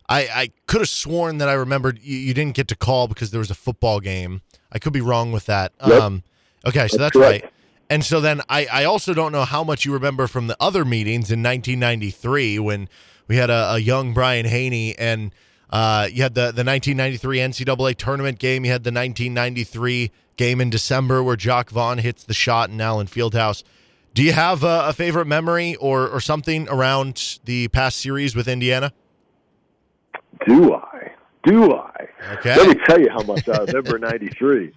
I, 0.09 0.21
I 0.23 0.51
could 0.67 0.81
have 0.81 0.89
sworn 0.89 1.39
that 1.39 1.49
I 1.49 1.53
remembered 1.55 2.01
you, 2.03 2.17
you, 2.17 2.35
didn't 2.35 2.55
get 2.55 2.69
to 2.69 2.77
call 2.77 3.09
because 3.09 3.31
there 3.31 3.41
was 3.41 3.51
a 3.51 3.55
football 3.55 4.01
game. 4.01 4.43
I 4.73 4.79
could 4.79 4.93
be 4.93 5.01
wrong 5.01 5.33
with 5.33 5.47
that. 5.47 5.73
Yep. 5.87 6.01
Um, 6.01 6.23
okay, 6.65 6.89
so 6.89 6.97
that's, 6.97 7.15
that's 7.15 7.17
right. 7.17 7.51
And 7.91 8.05
so 8.05 8.21
then 8.21 8.41
I, 8.49 8.67
I 8.67 8.85
also 8.85 9.15
don't 9.15 9.33
know 9.33 9.45
how 9.45 9.63
much 9.63 9.85
you 9.85 9.93
remember 9.93 10.27
from 10.27 10.47
the 10.47 10.57
other 10.59 10.85
meetings 10.85 11.31
in 11.31 11.43
1993 11.43 12.59
when 12.59 12.89
we 13.29 13.37
had 13.37 13.51
a, 13.51 13.75
a 13.75 13.79
young 13.79 14.15
Brian 14.15 14.47
Haney 14.47 14.97
and 14.99 15.33
uh, 15.71 16.09
you 16.11 16.23
had 16.23 16.35
the, 16.35 16.53
the 16.53 16.65
1993 16.65 17.39
NCAA 17.39 17.97
tournament 17.97 18.39
game. 18.39 18.65
You 18.65 18.71
had 18.71 18.85
the 18.85 18.93
1993 18.93 20.11
game 20.37 20.61
in 20.61 20.71
December 20.71 21.23
where 21.23 21.37
Jacque 21.37 21.71
Vaughn 21.71 21.99
hits 21.99 22.25
the 22.25 22.35
shot 22.35 22.71
in 22.71 22.81
Allen 22.81 23.07
Fieldhouse. 23.07 23.63
Do 24.15 24.23
you 24.23 24.33
have 24.33 24.65
a, 24.65 24.89
a 24.89 24.93
favorite 24.93 25.27
memory 25.27 25.77
or, 25.77 26.09
or 26.09 26.21
something 26.21 26.69
around 26.69 27.39
the 27.45 27.69
past 27.69 27.99
series 27.99 28.35
with 28.35 28.49
Indiana? 28.49 28.93
Do 30.47 30.75
I? 30.75 31.13
Do 31.45 31.75
I? 31.75 32.09
Okay. 32.35 32.57
Let 32.57 32.69
me 32.69 32.83
tell 32.87 33.01
you 33.01 33.11
how 33.11 33.23
much 33.23 33.49
I 33.49 33.59
remember 33.59 33.99
93. 33.99 34.73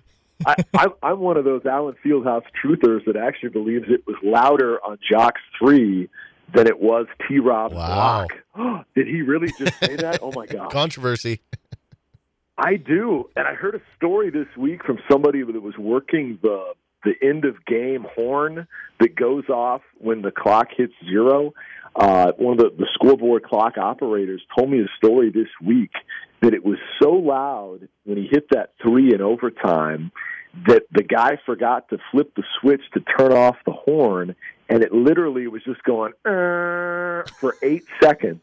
I, 0.45 0.55
I, 0.73 0.87
I'm 1.03 1.19
one 1.19 1.37
of 1.37 1.43
those 1.43 1.65
Allen 1.65 1.95
Fieldhouse 2.03 2.43
truthers 2.63 3.05
that 3.05 3.15
actually 3.15 3.49
believes 3.49 3.85
it 3.89 4.05
was 4.07 4.15
louder 4.23 4.79
on 4.85 4.97
Jacque's 5.09 5.41
three 5.57 6.09
than 6.53 6.67
it 6.67 6.79
was 6.79 7.07
T. 7.27 7.39
Rob's 7.39 7.75
wow. 7.75 8.27
block. 8.55 8.85
Did 8.95 9.07
he 9.07 9.21
really 9.21 9.51
just 9.57 9.77
say 9.79 9.95
that? 9.97 10.19
Oh 10.21 10.31
my 10.33 10.45
God! 10.47 10.71
Controversy. 10.71 11.41
I 12.59 12.75
do, 12.75 13.29
and 13.35 13.47
I 13.47 13.53
heard 13.53 13.75
a 13.75 13.81
story 13.95 14.29
this 14.29 14.47
week 14.57 14.83
from 14.83 14.99
somebody 15.09 15.43
that 15.43 15.61
was 15.61 15.77
working 15.77 16.39
the 16.41 16.73
the 17.05 17.13
end 17.25 17.45
of 17.45 17.55
game 17.65 18.05
horn 18.13 18.67
that 18.99 19.15
goes 19.15 19.47
off 19.47 19.81
when 19.99 20.21
the 20.21 20.31
clock 20.31 20.67
hits 20.75 20.91
zero. 21.09 21.53
Uh, 21.95 22.33
one 22.37 22.53
of 22.53 22.57
the, 22.59 22.71
the 22.77 22.87
scoreboard 22.93 23.43
clock 23.43 23.77
operators 23.77 24.41
told 24.57 24.69
me 24.69 24.81
a 24.81 24.87
story 24.97 25.31
this 25.31 25.47
week 25.63 25.91
that 26.41 26.53
it 26.53 26.65
was 26.65 26.77
so 27.01 27.11
loud 27.11 27.87
when 28.03 28.17
he 28.17 28.27
hit 28.29 28.49
that 28.51 28.73
three 28.81 29.13
in 29.13 29.21
overtime 29.21 30.11
that 30.67 30.83
the 30.91 31.03
guy 31.03 31.39
forgot 31.45 31.87
to 31.89 31.97
flip 32.11 32.33
the 32.35 32.43
switch 32.59 32.81
to 32.93 32.99
turn 33.17 33.31
off 33.31 33.55
the 33.65 33.71
horn, 33.71 34.35
and 34.69 34.83
it 34.83 34.93
literally 34.93 35.47
was 35.47 35.63
just 35.63 35.83
going 35.83 36.13
uh, 36.25 37.23
for 37.39 37.55
eight 37.63 37.85
seconds 38.01 38.41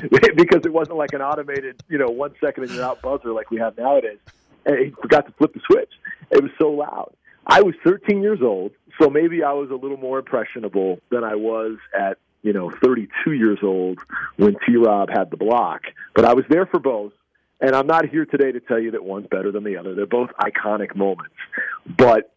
because 0.36 0.64
it 0.64 0.72
wasn't 0.72 0.96
like 0.96 1.12
an 1.14 1.22
automated, 1.22 1.82
you 1.88 1.98
know, 1.98 2.08
one 2.08 2.34
second 2.40 2.64
and 2.64 2.72
you're 2.72 2.84
out 2.84 3.02
buzzer 3.02 3.32
like 3.32 3.50
we 3.50 3.58
have 3.58 3.76
nowadays. 3.76 4.18
And 4.66 4.78
he 4.78 4.90
forgot 4.90 5.26
to 5.26 5.32
flip 5.32 5.52
the 5.54 5.60
switch. 5.66 5.90
It 6.30 6.42
was 6.42 6.52
so 6.58 6.70
loud. 6.70 7.14
I 7.46 7.62
was 7.62 7.74
13 7.84 8.22
years 8.22 8.40
old, 8.42 8.72
so 9.00 9.10
maybe 9.10 9.42
I 9.42 9.52
was 9.52 9.70
a 9.70 9.74
little 9.74 9.98
more 9.98 10.18
impressionable 10.18 11.00
than 11.10 11.24
I 11.24 11.34
was 11.34 11.76
at 11.98 12.18
you 12.42 12.52
know 12.52 12.70
32 12.82 13.32
years 13.32 13.58
old 13.62 13.98
when 14.36 14.56
T. 14.66 14.76
Rob 14.76 15.10
had 15.10 15.30
the 15.30 15.36
block. 15.36 15.82
But 16.14 16.24
I 16.24 16.34
was 16.34 16.44
there 16.48 16.64
for 16.66 16.78
both, 16.78 17.12
and 17.60 17.74
I'm 17.74 17.86
not 17.86 18.08
here 18.08 18.24
today 18.24 18.52
to 18.52 18.60
tell 18.60 18.78
you 18.78 18.92
that 18.92 19.04
one's 19.04 19.26
better 19.26 19.52
than 19.52 19.64
the 19.64 19.76
other. 19.76 19.94
They're 19.94 20.06
both 20.06 20.30
iconic 20.40 20.96
moments. 20.96 21.34
But 21.86 22.33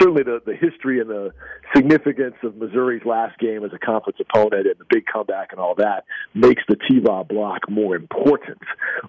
certainly 0.00 0.22
the 0.22 0.40
the 0.44 0.54
history 0.54 1.00
and 1.00 1.08
the 1.08 1.32
significance 1.74 2.36
of 2.42 2.56
Missouri's 2.56 3.04
last 3.04 3.38
game 3.38 3.64
as 3.64 3.72
a 3.72 3.78
conference 3.78 4.18
opponent 4.20 4.66
and 4.66 4.76
the 4.78 4.86
big 4.88 5.04
comeback 5.06 5.48
and 5.52 5.60
all 5.60 5.74
that 5.76 6.04
makes 6.34 6.62
the 6.68 6.76
T-Rob 6.88 7.28
block 7.28 7.68
more 7.68 7.96
important. 7.96 8.58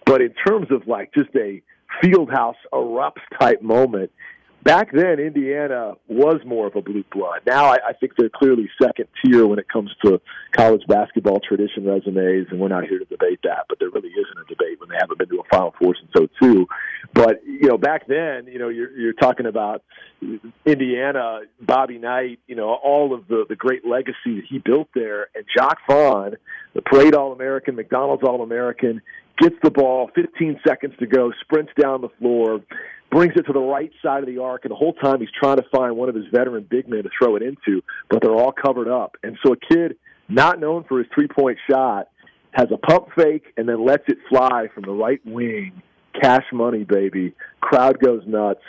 But 0.05 0.21
in 0.21 0.33
terms 0.47 0.67
of 0.71 0.87
like 0.87 1.13
just 1.13 1.29
a 1.35 1.61
fieldhouse 2.03 2.55
erupts 2.73 3.21
type 3.39 3.61
moment, 3.61 4.11
back 4.63 4.91
then 4.91 5.19
Indiana 5.19 5.93
was 6.07 6.41
more 6.45 6.67
of 6.67 6.75
a 6.75 6.81
blue 6.81 7.03
blood. 7.11 7.41
Now 7.45 7.65
I, 7.65 7.77
I 7.89 7.93
think 7.93 8.13
they're 8.17 8.29
clearly 8.29 8.69
second 8.81 9.07
tier 9.23 9.45
when 9.45 9.59
it 9.59 9.67
comes 9.67 9.91
to 10.05 10.21
college 10.51 10.81
basketball 10.87 11.39
tradition 11.39 11.85
resumes, 11.85 12.47
and 12.49 12.59
we're 12.59 12.69
not 12.69 12.85
here 12.85 12.99
to 12.99 13.05
debate 13.05 13.39
that. 13.43 13.65
But 13.67 13.79
there 13.79 13.89
really 13.89 14.09
isn't 14.09 14.37
a 14.39 14.47
debate 14.47 14.79
when 14.79 14.89
they 14.89 14.95
haven't 14.99 15.19
been 15.19 15.29
to 15.29 15.41
a 15.41 15.55
Final 15.55 15.73
Four 15.79 15.95
since 15.95 16.29
'02. 16.39 16.65
But 17.13 17.41
you 17.45 17.67
know, 17.67 17.77
back 17.77 18.07
then, 18.07 18.47
you 18.47 18.59
know, 18.59 18.69
you're, 18.69 18.91
you're 18.97 19.13
talking 19.13 19.45
about 19.45 19.83
Indiana, 20.65 21.41
Bobby 21.61 21.97
Knight, 21.97 22.39
you 22.47 22.55
know, 22.55 22.73
all 22.73 23.13
of 23.13 23.27
the 23.27 23.45
the 23.47 23.55
great 23.55 23.85
legacy 23.85 24.35
that 24.35 24.45
he 24.49 24.59
built 24.59 24.87
there, 24.95 25.27
and 25.35 25.45
Jacque 25.55 25.79
Vaughn, 25.89 26.35
the 26.73 26.81
Parade 26.81 27.15
All 27.15 27.33
American, 27.33 27.75
McDonald's 27.75 28.23
All 28.23 28.41
American, 28.41 29.01
gets 29.37 29.55
the 29.63 29.71
ball, 29.71 30.09
15 30.15 30.59
seconds 30.65 30.93
to 30.99 31.07
go, 31.07 31.31
sprints 31.41 31.71
down 31.79 32.01
the 32.01 32.09
floor, 32.19 32.61
brings 33.13 33.33
it 33.35 33.43
to 33.43 33.53
the 33.53 33.59
right 33.59 33.91
side 34.03 34.23
of 34.23 34.25
the 34.25 34.39
arc, 34.39 34.65
and 34.65 34.71
the 34.71 34.75
whole 34.75 34.93
time 34.93 35.19
he's 35.19 35.29
trying 35.39 35.57
to 35.57 35.65
find 35.71 35.95
one 35.95 36.09
of 36.09 36.15
his 36.15 36.25
veteran 36.31 36.65
big 36.67 36.89
men 36.89 37.03
to 37.03 37.09
throw 37.17 37.35
it 37.35 37.43
into, 37.43 37.81
but 38.09 38.21
they're 38.21 38.35
all 38.35 38.51
covered 38.51 38.87
up. 38.87 39.15
And 39.23 39.37
so 39.45 39.53
a 39.53 39.57
kid 39.57 39.97
not 40.27 40.59
known 40.59 40.83
for 40.83 40.97
his 40.97 41.07
three 41.13 41.27
point 41.27 41.59
shot 41.69 42.09
has 42.51 42.67
a 42.71 42.77
pump 42.77 43.09
fake 43.15 43.45
and 43.55 43.69
then 43.69 43.85
lets 43.85 44.03
it 44.07 44.17
fly 44.29 44.67
from 44.73 44.83
the 44.83 44.91
right 44.91 45.21
wing. 45.25 45.81
Cash 46.19 46.45
money, 46.51 46.83
baby. 46.83 47.33
Crowd 47.61 47.99
goes 47.99 48.23
nuts. 48.27 48.61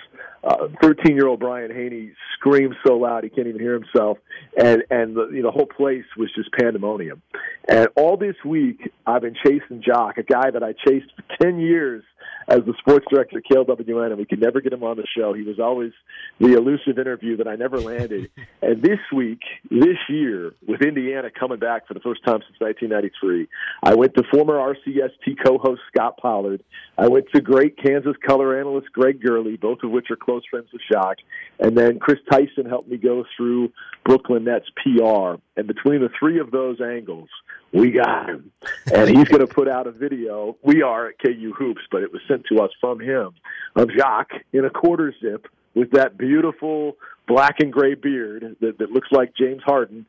Uh, 0.42 0.68
thirteen-year-old 0.83 1.40
Brian 1.40 1.70
Haney 1.70 2.12
screams 2.35 2.74
so 2.87 2.94
loud 2.94 3.24
he 3.24 3.30
can't 3.30 3.46
even 3.46 3.61
hear 3.61 3.72
himself, 3.74 4.18
and 4.59 4.83
and 4.90 5.16
the 5.16 5.28
you 5.30 5.42
know, 5.42 5.48
the 5.48 5.52
whole 5.52 5.66
place 5.66 6.04
was 6.18 6.30
just 6.35 6.50
pandemonium. 6.52 7.22
And 7.66 7.88
all 7.96 8.18
this 8.18 8.37
week, 8.44 8.92
I've 9.07 9.22
been 9.22 9.37
chasing 9.42 9.83
Jacque, 9.83 10.18
a 10.18 10.22
guy 10.22 10.50
that 10.50 10.62
I 10.62 10.72
chased 10.87 11.07
for 11.16 11.24
ten 11.42 11.59
years 11.59 12.02
as 12.48 12.59
the 12.66 12.74
sports 12.78 13.07
director 13.11 13.38
at 13.38 13.44
KLWN, 13.44 14.07
and 14.07 14.18
we 14.18 14.24
could 14.24 14.40
never 14.40 14.61
get 14.61 14.72
him 14.72 14.83
on 14.83 14.96
the 14.96 15.07
show. 15.16 15.33
He 15.33 15.42
was 15.42 15.59
always 15.59 15.92
the 16.38 16.54
elusive 16.54 16.98
interview 16.98 17.37
that 17.38 17.48
I 17.48 17.57
never 17.57 17.80
landed. 17.80 18.30
and 18.62 18.83
this 18.83 18.98
week, 19.14 19.40
this 19.70 19.98
year, 20.09 20.52
with 20.66 20.83
Indiana 20.83 21.30
coming 21.30 21.59
back 21.59 21.87
for 21.87 21.94
the 21.94 22.00
first 22.00 22.24
time 22.24 22.40
since 22.46 22.61
1993, 22.61 23.48
I 23.83 23.94
went 23.94 24.14
to 24.14 24.22
former 24.33 24.54
RCST 24.54 25.37
co-host 25.44 25.80
Scott 25.94 26.18
Pollard. 26.18 26.62
I 26.98 27.09
went 27.09 27.26
to 27.35 27.40
great 27.40 27.76
Kansas 27.76 28.16
color 28.26 28.59
analyst 28.59 28.92
Greg 28.92 29.22
Gurley, 29.22 29.57
both 29.57 29.78
of 29.83 29.90
which 29.90 30.11
are 30.11 30.16
close 30.16 30.42
friends 30.50 30.68
with 30.72 30.83
Jacque. 30.90 31.18
And 31.59 31.76
then 31.76 31.98
Chris 31.98 32.18
Tyson 32.30 32.66
helped 32.68 32.88
me 32.88 32.96
go 32.96 33.24
through 33.37 33.72
Brooklyn 34.04 34.44
Nets 34.44 34.66
PR. 34.76 35.37
And 35.57 35.66
between 35.66 36.00
the 36.00 36.11
three 36.18 36.40
of 36.40 36.50
those 36.50 36.80
angles, 36.80 37.28
we 37.74 37.90
got 37.90 38.28
him. 38.28 38.52
And 38.94 39.08
he's 39.08 39.28
going 39.28 39.46
to 39.46 39.52
put 39.52 39.68
out 39.68 39.87
a 39.87 39.92
video. 39.92 40.56
We 40.62 40.82
are 40.82 41.08
at 41.08 41.18
KU 41.18 41.52
Hoops, 41.58 41.82
but 41.90 42.02
it 42.02 42.12
was 42.12 42.22
sent 42.28 42.44
to 42.52 42.62
us 42.62 42.70
from 42.80 43.00
him 43.00 43.30
of 43.74 43.90
Jacque 43.90 44.44
in 44.52 44.64
a 44.64 44.70
quarter 44.70 45.12
zip 45.20 45.48
with 45.74 45.90
that 45.90 46.16
beautiful 46.16 46.96
black 47.26 47.56
and 47.58 47.72
gray 47.72 47.94
beard 47.94 48.56
that, 48.60 48.78
that 48.78 48.92
looks 48.92 49.08
like 49.10 49.34
James 49.37 49.62
Harden 49.64 50.06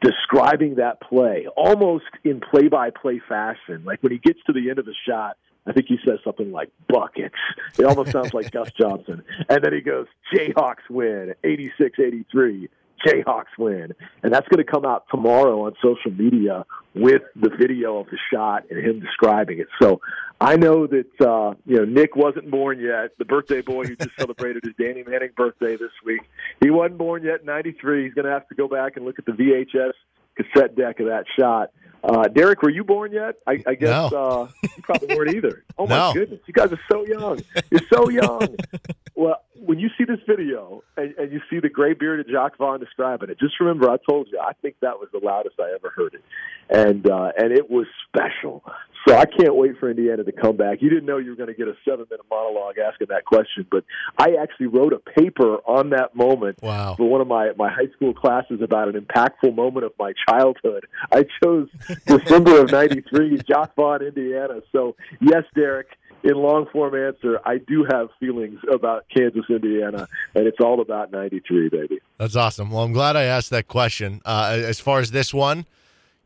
describing 0.00 0.74
that 0.74 1.00
play 1.00 1.46
almost 1.56 2.04
in 2.24 2.40
play 2.40 2.68
by 2.68 2.90
play 2.90 3.20
fashion. 3.26 3.84
Like 3.84 4.02
when 4.02 4.12
he 4.12 4.18
gets 4.18 4.40
to 4.46 4.52
the 4.52 4.68
end 4.68 4.78
of 4.78 4.84
the 4.84 4.94
shot, 5.08 5.36
I 5.66 5.72
think 5.72 5.86
he 5.88 5.98
says 6.04 6.18
something 6.24 6.52
like 6.52 6.70
buckets. 6.88 7.36
It 7.78 7.84
almost 7.84 8.12
sounds 8.12 8.34
like 8.34 8.50
Gus 8.50 8.70
Johnson. 8.78 9.22
And 9.48 9.64
then 9.64 9.72
he 9.72 9.80
goes, 9.80 10.06
Jayhawks 10.34 10.90
win 10.90 11.34
86 11.42 11.98
83. 11.98 12.68
Jayhawks 13.04 13.56
win. 13.58 13.94
And 14.22 14.32
that's 14.32 14.48
going 14.48 14.64
to 14.64 14.70
come 14.70 14.84
out 14.84 15.04
tomorrow 15.10 15.66
on 15.66 15.74
social 15.82 16.10
media 16.10 16.64
with 16.94 17.22
the 17.36 17.50
video 17.50 17.98
of 17.98 18.06
the 18.06 18.18
shot 18.32 18.64
and 18.70 18.84
him 18.84 19.00
describing 19.00 19.58
it. 19.58 19.68
So 19.80 20.00
I 20.40 20.56
know 20.56 20.86
that 20.86 21.20
uh, 21.20 21.54
you 21.66 21.76
know 21.76 21.84
Nick 21.84 22.16
wasn't 22.16 22.50
born 22.50 22.80
yet. 22.80 23.10
The 23.18 23.24
birthday 23.24 23.62
boy 23.62 23.84
who 23.84 23.96
just 23.96 24.16
celebrated 24.18 24.64
his 24.64 24.74
Danny 24.78 25.02
Manning 25.02 25.30
birthday 25.36 25.76
this 25.76 25.92
week. 26.04 26.22
He 26.60 26.70
wasn't 26.70 26.98
born 26.98 27.24
yet 27.24 27.40
in 27.40 27.46
'93. 27.46 28.04
He's 28.04 28.14
going 28.14 28.26
to 28.26 28.32
have 28.32 28.48
to 28.48 28.54
go 28.54 28.68
back 28.68 28.96
and 28.96 29.04
look 29.04 29.18
at 29.18 29.26
the 29.26 29.32
VHS 29.32 29.92
cassette 30.36 30.76
deck 30.76 31.00
of 31.00 31.06
that 31.06 31.24
shot. 31.38 31.70
Uh, 32.04 32.28
Derek, 32.28 32.60
were 32.62 32.70
you 32.70 32.84
born 32.84 33.12
yet? 33.12 33.36
I, 33.46 33.62
I 33.66 33.74
guess 33.74 34.12
No. 34.12 34.18
uh, 34.18 34.48
you 34.62 34.82
probably 34.82 35.16
weren't 35.16 35.34
either. 35.34 35.64
Oh 35.78 35.86
my 35.88 35.96
No. 35.98 36.12
goodness, 36.14 36.40
you 36.46 36.52
guys 36.54 36.70
are 36.70 36.80
so 36.92 37.04
young. 37.06 37.40
You're 37.70 37.80
so 37.92 38.08
young. 38.08 38.54
well, 39.16 39.42
when 39.56 39.78
you 39.80 39.88
see 39.98 40.04
this 40.04 40.20
video 40.26 40.84
and, 40.96 41.14
and 41.18 41.32
you 41.32 41.40
see 41.50 41.58
the 41.58 41.68
gray 41.68 41.94
bearded 41.94 42.26
Jacque 42.30 42.56
Vaughn 42.58 42.78
describing 42.78 43.30
it, 43.30 43.40
just 43.40 43.58
remember 43.58 43.90
I 43.90 43.96
told 44.08 44.28
you 44.30 44.38
I 44.38 44.52
think 44.62 44.76
that 44.82 45.00
was 45.00 45.08
the 45.12 45.18
loudest 45.18 45.56
I 45.58 45.72
ever 45.74 45.90
heard 45.90 46.14
it, 46.14 46.22
and 46.70 47.10
uh, 47.10 47.32
and 47.36 47.52
it 47.52 47.68
was 47.70 47.86
special. 48.08 48.62
So 49.08 49.14
I 49.16 49.24
can't 49.26 49.54
wait 49.56 49.72
for 49.78 49.90
Indiana 49.90 50.22
to 50.24 50.32
come 50.32 50.56
back. 50.56 50.80
You 50.80 50.88
didn't 50.90 51.04
know 51.06 51.18
you 51.18 51.30
were 51.30 51.36
going 51.36 51.48
to 51.48 51.54
get 51.54 51.68
a 51.68 51.74
seven 51.84 52.06
minute 52.10 52.24
monologue 52.30 52.78
asking 52.78 53.08
that 53.10 53.24
question, 53.26 53.66
but 53.70 53.84
I 54.16 54.36
actually 54.40 54.66
wrote 54.68 54.92
a 54.94 54.98
paper 54.98 55.56
on 55.66 55.90
that 55.90 56.14
moment 56.14 56.58
Wow. 56.62 56.94
for 56.96 57.06
one 57.10 57.20
of 57.20 57.26
my, 57.26 57.50
my 57.58 57.68
high 57.70 57.88
school 57.96 58.14
classes 58.14 58.60
about 58.62 58.88
an 58.88 58.94
impactful 58.98 59.54
moment 59.54 59.84
of 59.84 59.92
my 59.98 60.14
childhood. 60.26 60.86
I 61.12 61.24
chose 61.42 61.68
December 62.06 62.60
of 62.60 62.70
93, 62.70 63.38
Jacque 63.48 63.74
Vaughn, 63.74 64.02
Indiana. 64.02 64.60
So, 64.72 64.96
yes, 65.20 65.44
Derek, 65.54 65.88
in 66.22 66.34
long 66.34 66.66
form 66.72 66.94
answer, 66.94 67.40
I 67.44 67.58
do 67.58 67.86
have 67.90 68.08
feelings 68.18 68.58
about 68.72 69.04
Kansas, 69.14 69.44
Indiana, 69.50 70.08
and 70.34 70.46
it's 70.46 70.58
all 70.60 70.80
about 70.80 71.12
93, 71.12 71.68
baby. 71.68 71.98
That's 72.18 72.36
awesome. 72.36 72.70
Well, 72.70 72.82
I'm 72.82 72.92
glad 72.92 73.16
I 73.16 73.24
asked 73.24 73.50
that 73.50 73.68
question. 73.68 74.22
Uh, 74.24 74.58
as 74.64 74.80
far 74.80 75.00
as 75.00 75.10
this 75.10 75.34
one, 75.34 75.66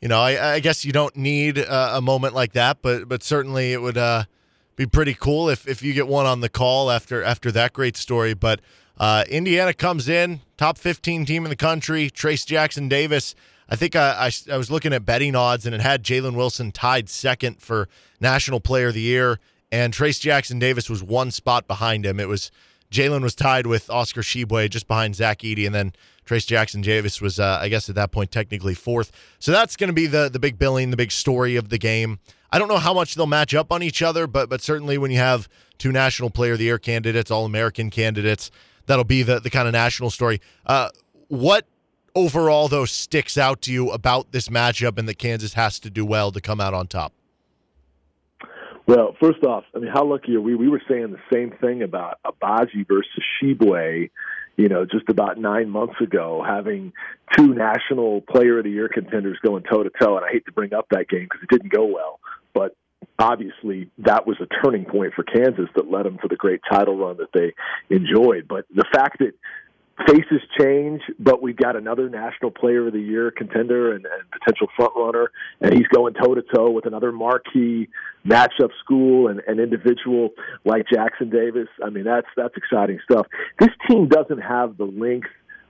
you 0.01 0.09
know, 0.09 0.21
I, 0.21 0.55
I 0.55 0.61
guess 0.61 0.85
you 0.85 0.93
don't 0.93 1.17
need 1.17 1.59
uh, 1.59 1.93
a 1.95 2.01
moment 2.01 2.35
like 2.35 2.53
that, 2.53 2.79
but 2.83 3.09
but 3.09 3.23
certainly 3.25 3.73
it 3.73 3.83
would 3.83 3.99
uh, 3.99 4.25
be 4.77 4.87
pretty 4.87 5.15
cool 5.15 5.49
if, 5.49 5.67
if 5.67 5.83
you 5.83 5.93
get 5.93 6.07
one 6.07 6.27
on 6.27 6.41
the 6.41 6.49
call 6.49 6.91
after 6.91 7.23
after 7.23 7.51
that 7.53 7.73
great 7.73 7.97
story. 7.97 8.35
But 8.35 8.61
uh, 8.99 9.25
Indiana 9.29 9.75
comes 9.75 10.09
in 10.09 10.41
top 10.57 10.79
15 10.79 11.27
team 11.27 11.45
in 11.45 11.51
the 11.51 11.57
country. 11.57 12.09
Trayce 12.11 12.47
Jackson 12.47 12.89
Davis. 12.89 13.35
I 13.69 13.77
think 13.77 13.95
I, 13.95 14.29
I, 14.29 14.53
I 14.53 14.57
was 14.57 14.71
looking 14.71 14.93
at 14.93 15.05
betting 15.05 15.35
odds 15.35 15.67
and 15.67 15.75
it 15.75 15.81
had 15.81 16.03
Jalen 16.03 16.35
Wilson 16.35 16.73
tied 16.73 17.09
second 17.09 17.61
for 17.61 17.89
National 18.21 18.61
Player 18.61 18.89
of 18.89 18.95
the 18.95 19.01
Year, 19.01 19.39
and 19.71 19.93
Trayce 19.93 20.21
Jackson 20.21 20.59
Davis 20.59 20.89
was 20.89 21.03
one 21.03 21.31
spot 21.31 21.67
behind 21.67 22.07
him. 22.07 22.19
It 22.19 22.29
was 22.29 22.51
Jalen 22.91 23.23
was 23.23 23.35
tied 23.35 23.67
with 23.67 23.91
Oscar 23.91 24.23
Tshiebwe 24.23 24.71
just 24.71 24.89
behind 24.89 25.15
Zach 25.15 25.41
Edey, 25.41 25.67
and 25.67 25.75
then 25.75 25.93
Trayce 26.27 26.47
Jackson 26.47 26.81
Davis 26.81 27.21
was, 27.21 27.39
uh, 27.39 27.59
I 27.61 27.69
guess, 27.69 27.89
at 27.89 27.95
that 27.97 28.11
point 28.13 28.31
technically 28.31 28.75
fourth. 28.75 29.13
So 29.39 29.53
that's 29.53 29.77
going 29.77 29.89
to 29.89 29.95
be 29.95 30.07
the 30.07 30.29
the 30.29 30.39
big 30.39 30.59
billing, 30.59 30.91
the 30.91 30.97
big 30.97 31.13
story 31.13 31.57
of 31.57 31.69
the 31.69 31.79
game. 31.79 32.19
I 32.51 32.59
don't 32.59 32.69
know 32.69 32.79
how 32.79 32.95
much 32.95 33.15
they'll 33.15 33.27
match 33.27 33.55
up 33.55 33.71
on 33.71 33.83
each 33.83 34.01
other, 34.01 34.27
but 34.27 34.49
but 34.49 34.63
certainly 34.63 34.97
when 34.97 35.11
you 35.11 35.19
have 35.19 35.49
two 35.77 35.93
National 35.93 36.31
Player 36.31 36.53
of 36.53 36.59
the 36.59 36.65
Year 36.65 36.79
candidates, 36.79 37.31
All 37.31 37.45
American 37.45 37.91
candidates, 37.91 38.51
that'll 38.87 39.05
be 39.05 39.23
the 39.23 39.39
the 39.41 39.51
kind 39.51 39.69
of 39.69 39.73
national 39.73 40.11
story. 40.11 40.41
Uh, 40.65 40.89
what 41.29 41.67
overall 42.19 42.69
though 42.69 42.85
sticks 42.85 43.39
out 43.39 43.63
to 43.63 43.73
you 43.73 43.91
about 43.91 44.33
this 44.33 44.49
matchup 44.49 44.99
and 44.99 45.09
that 45.09 45.19
Kansas 45.19 45.55
has 45.55 45.79
to 45.81 45.91
do 45.91 46.05
well 46.05 46.33
to 46.33 46.41
come 46.41 46.61
out 46.61 46.75
on 46.75 46.87
top? 46.87 47.13
Well, 48.87 49.15
first 49.21 49.45
off, 49.45 49.65
I 49.75 49.81
mean, 49.81 49.91
how 49.93 50.05
lucky 50.05 50.35
are 50.35 50.41
we? 50.41 50.55
We 50.55 50.69
were 50.69 50.81
saying 50.89 51.13
the 51.13 51.21
same 51.33 51.53
thing 51.61 51.83
about 51.83 52.19
Agbaji 52.25 52.89
versus 52.89 53.23
Tshiebwe, 53.43 54.11
you 54.57 54.69
know, 54.69 54.87
just 54.87 55.09
about 55.11 55.39
nine 55.39 55.69
months 55.69 56.01
ago, 56.01 56.43
having 56.47 56.95
two 57.37 57.49
National 57.55 58.23
Player 58.23 58.59
of 58.59 58.65
the 58.65 58.71
Year 58.71 58.89
contenders 58.89 59.39
going 59.45 59.63
toe 59.63 59.83
to 59.83 59.91
toe. 60.01 60.17
And 60.17 60.25
I 60.25 60.31
hate 60.33 60.47
to 60.47 60.53
bring 60.53 60.73
up 60.73 60.87
that 60.91 61.07
game 61.09 61.25
because 61.25 61.43
it 61.43 61.51
didn't 61.51 61.71
go 61.71 61.85
well, 61.85 62.19
but 62.55 62.75
obviously 63.19 63.91
that 63.99 64.27
was 64.27 64.37
a 64.41 64.47
turning 64.65 64.85
point 64.85 65.13
for 65.15 65.23
Kansas 65.23 65.69
that 65.75 65.91
led 65.91 66.07
them 66.07 66.19
to 66.23 66.29
the 66.29 66.37
great 66.37 66.61
title 66.71 66.97
run 66.97 67.19
that 67.19 67.33
they 67.35 67.53
enjoyed. 67.95 68.47
But 68.49 68.65
the 68.75 68.87
fact 68.93 69.19
that 69.19 69.33
faces 70.07 70.41
change, 70.59 71.03
but 71.19 71.43
we've 71.43 71.57
got 71.57 71.77
another 71.77 72.09
National 72.09 72.51
Player 72.51 72.87
of 72.87 72.93
the 72.93 73.01
Year 73.01 73.31
contender 73.31 73.93
and, 73.93 74.05
and 74.05 74.31
potential 74.31 74.69
front 74.77 74.93
runner, 74.97 75.31
and 75.61 75.73
he's 75.73 75.87
going 75.89 76.15
toe 76.15 76.35
to 76.35 76.43
toe 76.55 76.71
with 76.71 76.87
another 76.87 77.13
marquee 77.13 77.89
matchup 78.27 78.71
school 78.81 79.29
and, 79.29 79.41
and 79.47 79.61
individual 79.61 80.31
like 80.65 80.87
Jackson 80.93 81.31
Davis. 81.31 81.69
I 81.85 81.91
mean, 81.91 82.05
that's 82.05 82.29
that's 82.37 82.55
exciting 82.57 82.99
stuff. 83.11 83.27
This 83.59 83.71
team 83.89 84.09
doesn't 84.09 84.41
have 84.41 84.77
the 84.77 84.85
length 84.85 85.29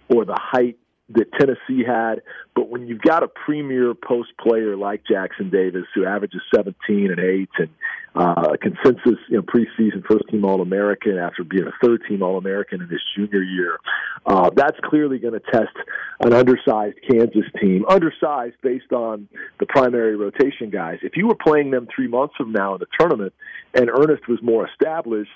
or 0.08 0.24
the 0.24 0.38
height 0.38 0.78
that 1.10 1.32
Tennessee 1.32 1.84
had, 1.86 2.22
but 2.54 2.68
when 2.68 2.86
you've 2.86 3.00
got 3.00 3.22
a 3.22 3.28
premier 3.28 3.94
post 3.94 4.30
player 4.38 4.76
like 4.76 5.02
Jackson 5.10 5.48
Davis 5.48 5.84
who 5.94 6.04
averages 6.04 6.42
17 6.54 7.10
and 7.10 7.18
8 7.18 7.48
and 7.58 7.68
uh, 8.14 8.56
consensus, 8.60 9.18
you 9.28 9.36
know, 9.36 9.42
preseason 9.42 10.04
first 10.04 10.28
team 10.28 10.44
All 10.44 10.60
American 10.60 11.16
after 11.18 11.44
being 11.44 11.66
a 11.66 11.86
third 11.86 12.02
team 12.08 12.22
All 12.22 12.36
American 12.36 12.82
in 12.82 12.88
his 12.88 13.00
junior 13.16 13.42
year, 13.42 13.78
uh, 14.26 14.50
that's 14.54 14.78
clearly 14.84 15.18
going 15.18 15.34
to 15.34 15.40
test 15.52 15.74
an 16.20 16.32
undersized 16.32 16.96
Kansas 17.08 17.44
team, 17.60 17.84
undersized 17.88 18.56
based 18.62 18.92
on 18.92 19.28
the 19.60 19.66
primary 19.66 20.16
rotation 20.16 20.68
guys. 20.70 20.98
If 21.02 21.16
you 21.16 21.26
were 21.26 21.36
playing 21.36 21.70
them 21.70 21.86
three 21.94 22.08
months 22.08 22.34
from 22.36 22.52
now 22.52 22.74
in 22.74 22.80
the 22.80 22.86
tournament 22.98 23.32
and 23.74 23.88
Ernest 23.88 24.28
was 24.28 24.40
more 24.42 24.68
established, 24.68 25.30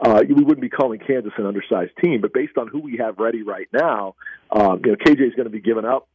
uh, 0.00 0.22
we 0.28 0.42
wouldn't 0.42 0.60
be 0.60 0.68
calling 0.68 1.00
Kansas 1.00 1.32
an 1.38 1.46
undersized 1.46 1.92
team. 2.02 2.20
But 2.20 2.32
based 2.32 2.56
on 2.56 2.68
who 2.68 2.80
we 2.80 2.98
have 2.98 3.18
ready 3.18 3.42
right 3.42 3.68
now, 3.72 4.14
um, 4.50 4.80
you 4.84 4.92
know, 4.92 4.96
KJ 4.96 5.28
is 5.28 5.34
going 5.34 5.44
to 5.44 5.50
be 5.50 5.60
giving 5.60 5.84
up 5.84 6.08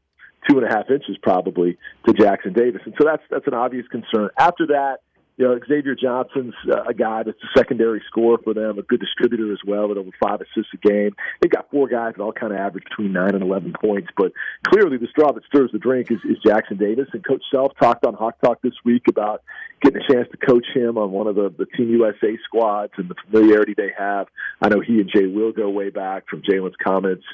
two 0.49 0.57
and 0.57 0.67
a 0.67 0.69
half 0.69 0.89
inches 0.89 1.17
probably 1.21 1.77
to 2.05 2.13
Jackson 2.13 2.53
Davis, 2.53 2.81
and 2.85 2.93
so 2.99 3.05
that's 3.05 3.23
that's 3.29 3.47
an 3.47 3.53
obvious 3.53 3.87
concern. 3.87 4.29
After 4.37 4.67
that 4.67 4.97
you 5.37 5.45
know, 5.45 5.59
Xavier 5.67 5.95
Johnson's 5.95 6.53
uh, 6.69 6.83
a 6.87 6.93
guy 6.93 7.23
that's 7.23 7.37
a 7.41 7.57
secondary 7.57 8.01
scorer 8.07 8.37
for 8.43 8.53
them, 8.53 8.77
a 8.77 8.83
good 8.83 8.99
distributor 8.99 9.51
as 9.51 9.59
well, 9.65 9.89
with 9.89 9.97
over 9.97 10.11
five 10.21 10.41
assists 10.41 10.73
a 10.73 10.87
game. 10.87 11.15
They've 11.41 11.51
got 11.51 11.71
four 11.71 11.87
guys 11.87 12.13
that 12.15 12.23
all 12.23 12.33
kind 12.33 12.53
of 12.53 12.59
average 12.59 12.83
between 12.83 13.13
nine 13.13 13.33
and 13.33 13.43
eleven 13.43 13.73
points, 13.73 14.09
but 14.15 14.31
clearly 14.67 14.97
the 14.97 15.07
straw 15.07 15.31
that 15.31 15.43
stirs 15.45 15.71
the 15.73 15.79
drink 15.79 16.11
is, 16.11 16.19
is 16.29 16.37
Jackson 16.45 16.77
Davis. 16.77 17.07
And 17.13 17.25
Coach 17.25 17.43
Self 17.51 17.71
talked 17.79 18.05
on 18.05 18.13
Hawk 18.13 18.35
Talk 18.43 18.61
this 18.61 18.73
week 18.85 19.07
about 19.07 19.43
getting 19.81 20.01
a 20.01 20.13
chance 20.13 20.27
to 20.31 20.37
coach 20.37 20.65
him 20.73 20.97
on 20.97 21.11
one 21.11 21.27
of 21.27 21.35
the, 21.35 21.53
the 21.57 21.65
Team 21.65 21.89
USA 21.89 22.37
squads 22.45 22.93
and 22.97 23.09
the 23.09 23.15
familiarity 23.25 23.73
they 23.75 23.91
have. 23.97 24.27
I 24.61 24.69
know 24.69 24.81
he 24.81 25.01
and 25.01 25.09
Jay 25.13 25.25
will 25.25 25.51
go 25.51 25.69
way 25.69 25.89
back 25.89 26.27
from 26.29 26.41
Jalen's 26.41 26.75
comments 26.81 27.25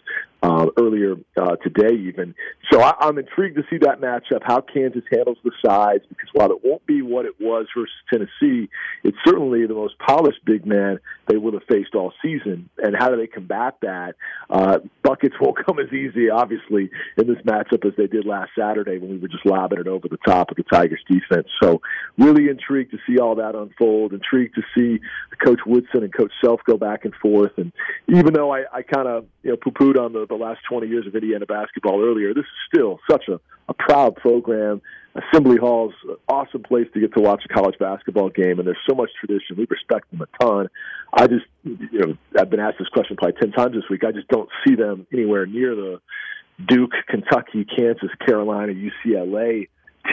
uh, 0.42 0.68
earlier 0.78 1.16
uh, 1.40 1.56
today, 1.58 1.96
even. 1.96 2.34
So 2.72 2.82
I, 2.82 2.94
I'm 3.00 3.18
intrigued 3.18 3.58
to 3.58 3.64
see 3.70 3.78
that 3.80 4.00
matchup, 4.00 4.42
how 4.44 4.62
Kansas 4.62 5.04
handles 5.12 5.38
the 5.44 5.52
size, 5.66 6.00
because 6.08 6.30
while 6.34 6.52
it 6.52 6.64
won't 6.64 6.86
be 6.86 7.02
what 7.02 7.26
it 7.26 7.36
was 7.40 7.68
versus 7.76 7.94
Tennessee, 8.10 8.70
it's 9.04 9.18
certainly 9.26 9.66
the 9.66 9.74
most 9.74 9.98
polished 10.00 10.44
big 10.46 10.66
man 10.66 11.00
they 11.28 11.38
would 11.38 11.54
have 11.54 11.64
faced 11.70 11.94
all 11.94 12.14
season. 12.22 12.70
And 12.78 12.96
how 12.98 13.10
do 13.10 13.18
they 13.18 13.28
combat 13.28 13.76
that? 13.82 14.16
Uh, 14.50 14.80
buckets 15.04 15.36
won't 15.40 15.58
come 15.66 15.80
as 15.80 15.92
easy, 15.92 16.30
obviously, 16.30 16.90
in 17.18 17.28
this 17.28 17.42
matchup 17.46 17.86
as 17.86 17.94
they 17.98 18.08
did 18.08 18.26
last 18.26 18.52
Saturday 18.58 18.98
when 18.98 19.12
we 19.12 19.18
were 19.18 19.28
just 19.28 19.46
lobbing 19.46 19.80
it 19.80 19.88
over 19.88 20.08
the 20.08 20.18
top 20.26 20.52
of 20.52 20.58
the 20.58 20.64
Tigers 20.64 21.04
defense. 21.10 21.48
So 21.62 21.82
really 22.18 22.48
intrigued 22.50 22.92
to 22.92 22.98
see 23.08 23.20
all 23.20 23.36
that 23.36 23.56
unfold, 23.56 24.14
intrigued 24.14 24.56
to 24.56 24.64
see 24.76 25.02
Coach 25.44 25.60
Woodson 25.66 26.04
and 26.04 26.14
Coach 26.14 26.32
Self 26.44 26.62
go 26.66 26.78
back 26.78 27.06
and 27.06 27.14
forth. 27.16 27.52
And 27.58 27.72
even 28.08 28.34
though 28.34 28.54
I, 28.54 28.64
I 28.74 28.82
kind 28.82 29.08
of 29.08 29.26
you 29.44 29.52
know 29.52 29.58
poo-pooed 29.58 30.00
on 30.00 30.14
the, 30.14 30.26
the 30.30 30.36
last 30.36 30.62
20 30.70 30.88
years 30.88 31.08
of 31.08 31.16
Indiana 31.16 31.46
basketball 31.46 32.04
earlier, 32.04 32.34
this 32.34 32.44
is 32.44 32.74
still 32.74 33.00
such 33.10 33.28
a, 33.28 33.40
a 33.68 33.74
proud 33.74 34.16
program. 34.16 34.82
Assembly 35.16 35.58
Hall's 35.60 35.94
an 36.08 36.16
awesome 36.28 36.64
place 36.64 36.88
to 36.94 37.00
get 37.00 37.14
to 37.16 37.22
watch 37.22 37.44
a 37.50 37.54
college 37.54 37.78
basketball 37.80 38.30
game, 38.30 38.60
and 38.60 38.68
there's 38.68 38.78
so 38.88 38.96
much 38.96 39.10
tradition. 39.20 39.58
We 39.58 39.68
respect 39.70 40.10
them 40.12 40.22
a 40.22 40.44
ton. 40.44 40.70
I 41.14 41.28
just, 41.28 41.46
you 41.64 42.00
know, 42.00 42.18
I've 42.40 42.50
been 42.50 42.60
asked 42.60 42.78
this 42.80 42.88
question 42.90 43.18
probably 43.18 43.40
10 43.42 43.52
times 43.52 43.74
this 43.74 43.90
week. 43.90 44.04
I 44.04 44.12
just 44.12 44.28
don't 44.28 44.50
see 44.66 44.76
them 44.76 45.08
anywhere 45.12 45.46
near 45.46 45.76
the 45.76 46.00
Duke, 46.68 46.92
Kentucky, 47.08 47.66
Kansas, 47.66 48.10
Carolina, 48.26 48.74
UCLA 48.74 49.68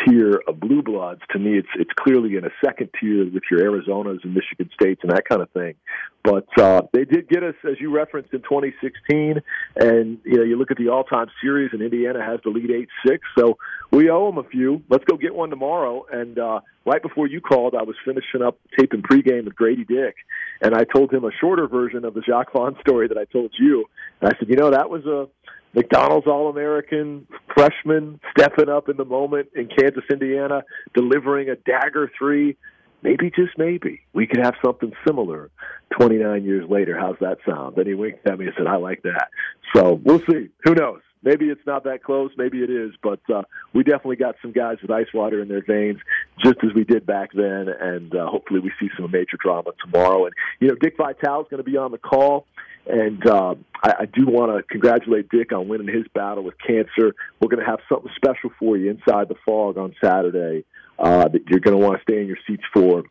tier 0.04 0.42
of 0.46 0.60
blue 0.60 0.82
bloods. 0.82 1.20
To 1.30 1.38
me, 1.38 1.58
it's 1.58 1.68
it's 1.78 1.90
clearly 1.98 2.36
in 2.36 2.44
a 2.44 2.50
second 2.64 2.90
tier 3.00 3.24
with 3.24 3.44
your 3.50 3.60
Arizonas 3.60 4.24
and 4.24 4.34
Michigan 4.34 4.70
States 4.74 5.00
and 5.02 5.12
that 5.12 5.28
kind 5.28 5.42
of 5.42 5.50
thing. 5.50 5.74
But 6.22 6.46
uh, 6.58 6.82
they 6.92 7.04
did 7.04 7.28
get 7.28 7.44
us, 7.44 7.54
as 7.64 7.80
you 7.80 7.94
referenced, 7.94 8.32
in 8.32 8.40
2016, 8.42 9.40
and 9.76 10.18
you 10.24 10.36
know 10.36 10.42
you 10.42 10.56
look 10.56 10.70
at 10.70 10.76
the 10.76 10.88
all-time 10.88 11.28
series, 11.40 11.70
and 11.72 11.82
Indiana 11.82 12.24
has 12.24 12.40
the 12.44 12.50
lead 12.50 12.70
eight 12.70 12.88
six, 13.06 13.22
so 13.38 13.58
we 13.92 14.10
owe 14.10 14.26
them 14.26 14.38
a 14.38 14.48
few. 14.48 14.82
Let's 14.88 15.04
go 15.04 15.16
get 15.16 15.34
one 15.34 15.50
tomorrow. 15.50 16.04
And 16.10 16.38
uh, 16.38 16.60
right 16.84 17.02
before 17.02 17.26
you 17.26 17.40
called, 17.40 17.74
I 17.74 17.82
was 17.82 17.96
finishing 18.04 18.42
up 18.42 18.58
taping 18.78 19.02
pregame 19.02 19.44
with 19.44 19.54
Grady 19.54 19.84
Dick, 19.84 20.16
and 20.60 20.74
I 20.74 20.84
told 20.84 21.12
him 21.12 21.24
a 21.24 21.30
shorter 21.40 21.68
version 21.68 22.04
of 22.04 22.14
the 22.14 22.20
Jacque 22.20 22.52
Vaughn 22.52 22.76
story 22.80 23.08
that 23.08 23.18
I 23.18 23.24
told 23.24 23.52
you. 23.58 23.84
And 24.20 24.32
I 24.32 24.38
said, 24.38 24.48
you 24.48 24.56
know, 24.56 24.70
that 24.70 24.90
was 24.90 25.04
a 25.06 25.28
McDonald's 25.76 26.26
All 26.26 26.48
American 26.48 27.26
freshman 27.54 28.18
stepping 28.36 28.70
up 28.70 28.88
in 28.88 28.96
the 28.96 29.04
moment 29.04 29.48
in 29.54 29.68
Kansas, 29.68 30.04
Indiana, 30.10 30.62
delivering 30.94 31.50
a 31.50 31.56
dagger 31.56 32.10
three. 32.18 32.56
Maybe, 33.02 33.30
just 33.30 33.56
maybe, 33.58 34.00
we 34.14 34.26
could 34.26 34.42
have 34.42 34.54
something 34.64 34.90
similar 35.06 35.50
29 35.98 36.44
years 36.44 36.68
later. 36.68 36.98
How's 36.98 37.18
that 37.20 37.38
sound? 37.46 37.76
Then 37.76 37.86
he 37.86 37.94
winked 37.94 38.26
at 38.26 38.38
me 38.38 38.46
and 38.46 38.54
said, 38.56 38.66
I 38.66 38.76
like 38.76 39.02
that. 39.02 39.28
So 39.74 40.00
we'll 40.02 40.22
see. 40.30 40.48
Who 40.64 40.74
knows? 40.74 41.02
Maybe 41.22 41.46
it's 41.46 41.66
not 41.66 41.84
that 41.84 42.04
close. 42.04 42.30
Maybe 42.36 42.62
it 42.62 42.70
is. 42.70 42.92
But 43.02 43.20
uh, 43.32 43.42
we 43.72 43.82
definitely 43.82 44.16
got 44.16 44.36
some 44.42 44.52
guys 44.52 44.76
with 44.82 44.90
ice 44.90 45.12
water 45.12 45.40
in 45.42 45.48
their 45.48 45.62
veins, 45.62 45.98
just 46.42 46.56
as 46.62 46.72
we 46.74 46.84
did 46.84 47.06
back 47.06 47.30
then. 47.32 47.68
And 47.68 48.14
uh, 48.14 48.26
hopefully 48.26 48.60
we 48.60 48.72
see 48.78 48.88
some 48.96 49.10
major 49.10 49.36
drama 49.38 49.72
tomorrow. 49.84 50.26
And, 50.26 50.34
you 50.60 50.68
know, 50.68 50.74
Dick 50.80 50.96
Vitale 50.96 51.42
is 51.42 51.46
going 51.50 51.62
to 51.62 51.68
be 51.68 51.76
on 51.76 51.90
the 51.90 51.98
call. 51.98 52.46
And 52.86 53.26
uh, 53.26 53.56
I, 53.82 53.94
I 54.00 54.04
do 54.06 54.26
want 54.26 54.56
to 54.56 54.62
congratulate 54.62 55.28
Dick 55.28 55.52
on 55.52 55.66
winning 55.66 55.92
his 55.92 56.06
battle 56.14 56.44
with 56.44 56.54
cancer. 56.64 57.14
We're 57.40 57.48
going 57.48 57.64
to 57.64 57.66
have 57.66 57.80
something 57.88 58.12
special 58.14 58.50
for 58.58 58.76
you 58.76 58.90
inside 58.90 59.28
the 59.28 59.34
Phog 59.44 59.76
on 59.76 59.94
Saturday 60.02 60.64
uh, 60.98 61.28
that 61.28 61.42
you're 61.48 61.60
going 61.60 61.76
to 61.76 61.84
want 61.84 61.98
to 61.98 62.02
stay 62.02 62.20
in 62.20 62.28
your 62.28 62.38
seats 62.46 62.62
for 62.72 63.02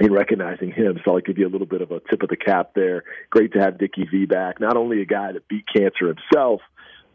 in 0.00 0.12
recognizing 0.12 0.72
him. 0.72 0.98
So 1.04 1.12
I'll 1.12 1.20
give 1.20 1.38
you 1.38 1.46
a 1.46 1.48
little 1.48 1.66
bit 1.66 1.80
of 1.80 1.92
a 1.92 2.00
tip 2.10 2.22
of 2.22 2.28
the 2.28 2.36
cap 2.36 2.72
there. 2.74 3.04
Great 3.30 3.52
to 3.52 3.60
have 3.60 3.78
Dickie 3.78 4.08
V 4.10 4.26
back. 4.26 4.60
Not 4.60 4.76
only 4.76 5.00
a 5.00 5.04
guy 5.06 5.32
that 5.32 5.46
beat 5.48 5.64
cancer 5.72 6.08
himself, 6.08 6.60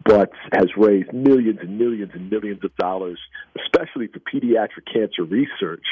but 0.06 0.32
has 0.54 0.68
raised 0.78 1.12
millions 1.14 1.60
and 1.62 1.78
millions 1.78 2.12
and 2.14 2.30
millions 2.30 2.64
of 2.64 2.76
dollars, 2.78 3.20
especially 3.64 4.08
for 4.08 4.20
pediatric 4.20 4.92
cancer 4.92 5.24
research 5.24 5.84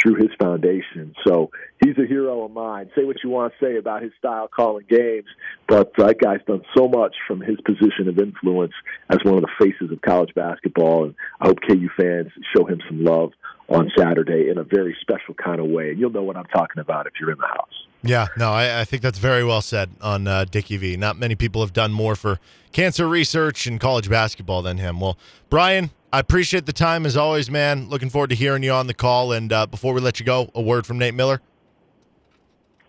through 0.00 0.14
his 0.14 0.30
foundation. 0.40 1.14
So 1.26 1.50
he's 1.84 1.98
a 1.98 2.06
hero 2.06 2.44
of 2.44 2.52
mine. 2.52 2.90
Say 2.96 3.04
what 3.04 3.16
you 3.24 3.30
want 3.30 3.52
to 3.52 3.64
say 3.64 3.76
about 3.76 4.02
his 4.02 4.12
style 4.18 4.48
calling 4.48 4.86
games, 4.88 5.26
but 5.68 5.92
that 5.98 6.18
guy's 6.20 6.44
done 6.46 6.62
so 6.76 6.88
much 6.88 7.14
from 7.26 7.40
his 7.40 7.60
position 7.62 8.08
of 8.08 8.18
influence 8.18 8.74
as 9.10 9.18
one 9.24 9.36
of 9.36 9.42
the 9.42 9.50
faces 9.58 9.90
of 9.90 10.00
college 10.00 10.34
basketball. 10.34 11.04
And 11.04 11.14
I 11.40 11.48
hope 11.48 11.58
KU 11.66 11.88
fans 11.96 12.28
show 12.56 12.64
him 12.64 12.80
some 12.88 13.04
love 13.04 13.32
on 13.68 13.90
Saturday 13.98 14.48
in 14.48 14.58
a 14.58 14.64
very 14.64 14.96
special 15.00 15.34
kind 15.34 15.60
of 15.60 15.66
way. 15.66 15.90
And 15.90 15.98
you'll 15.98 16.10
know 16.10 16.22
what 16.22 16.36
I'm 16.36 16.46
talking 16.46 16.80
about 16.80 17.06
if 17.06 17.14
you're 17.20 17.32
in 17.32 17.38
the 17.38 17.46
house. 17.46 17.86
Yeah, 18.06 18.28
no, 18.36 18.52
I, 18.52 18.80
I 18.80 18.84
think 18.84 19.02
that's 19.02 19.18
very 19.18 19.44
well 19.44 19.62
said 19.62 19.90
on 20.00 20.26
uh, 20.26 20.44
Dickie 20.44 20.76
V. 20.76 20.96
Not 20.96 21.18
many 21.18 21.34
people 21.34 21.60
have 21.60 21.72
done 21.72 21.92
more 21.92 22.14
for 22.14 22.38
cancer 22.72 23.08
research 23.08 23.66
and 23.66 23.80
college 23.80 24.08
basketball 24.08 24.62
than 24.62 24.78
him. 24.78 25.00
Well, 25.00 25.18
Brian, 25.50 25.90
I 26.12 26.20
appreciate 26.20 26.66
the 26.66 26.72
time 26.72 27.04
as 27.04 27.16
always, 27.16 27.50
man. 27.50 27.88
Looking 27.88 28.10
forward 28.10 28.30
to 28.30 28.36
hearing 28.36 28.62
you 28.62 28.72
on 28.72 28.86
the 28.86 28.94
call. 28.94 29.32
And 29.32 29.52
uh, 29.52 29.66
before 29.66 29.92
we 29.92 30.00
let 30.00 30.20
you 30.20 30.26
go, 30.26 30.50
a 30.54 30.62
word 30.62 30.86
from 30.86 30.98
Nate 30.98 31.14
Miller. 31.14 31.40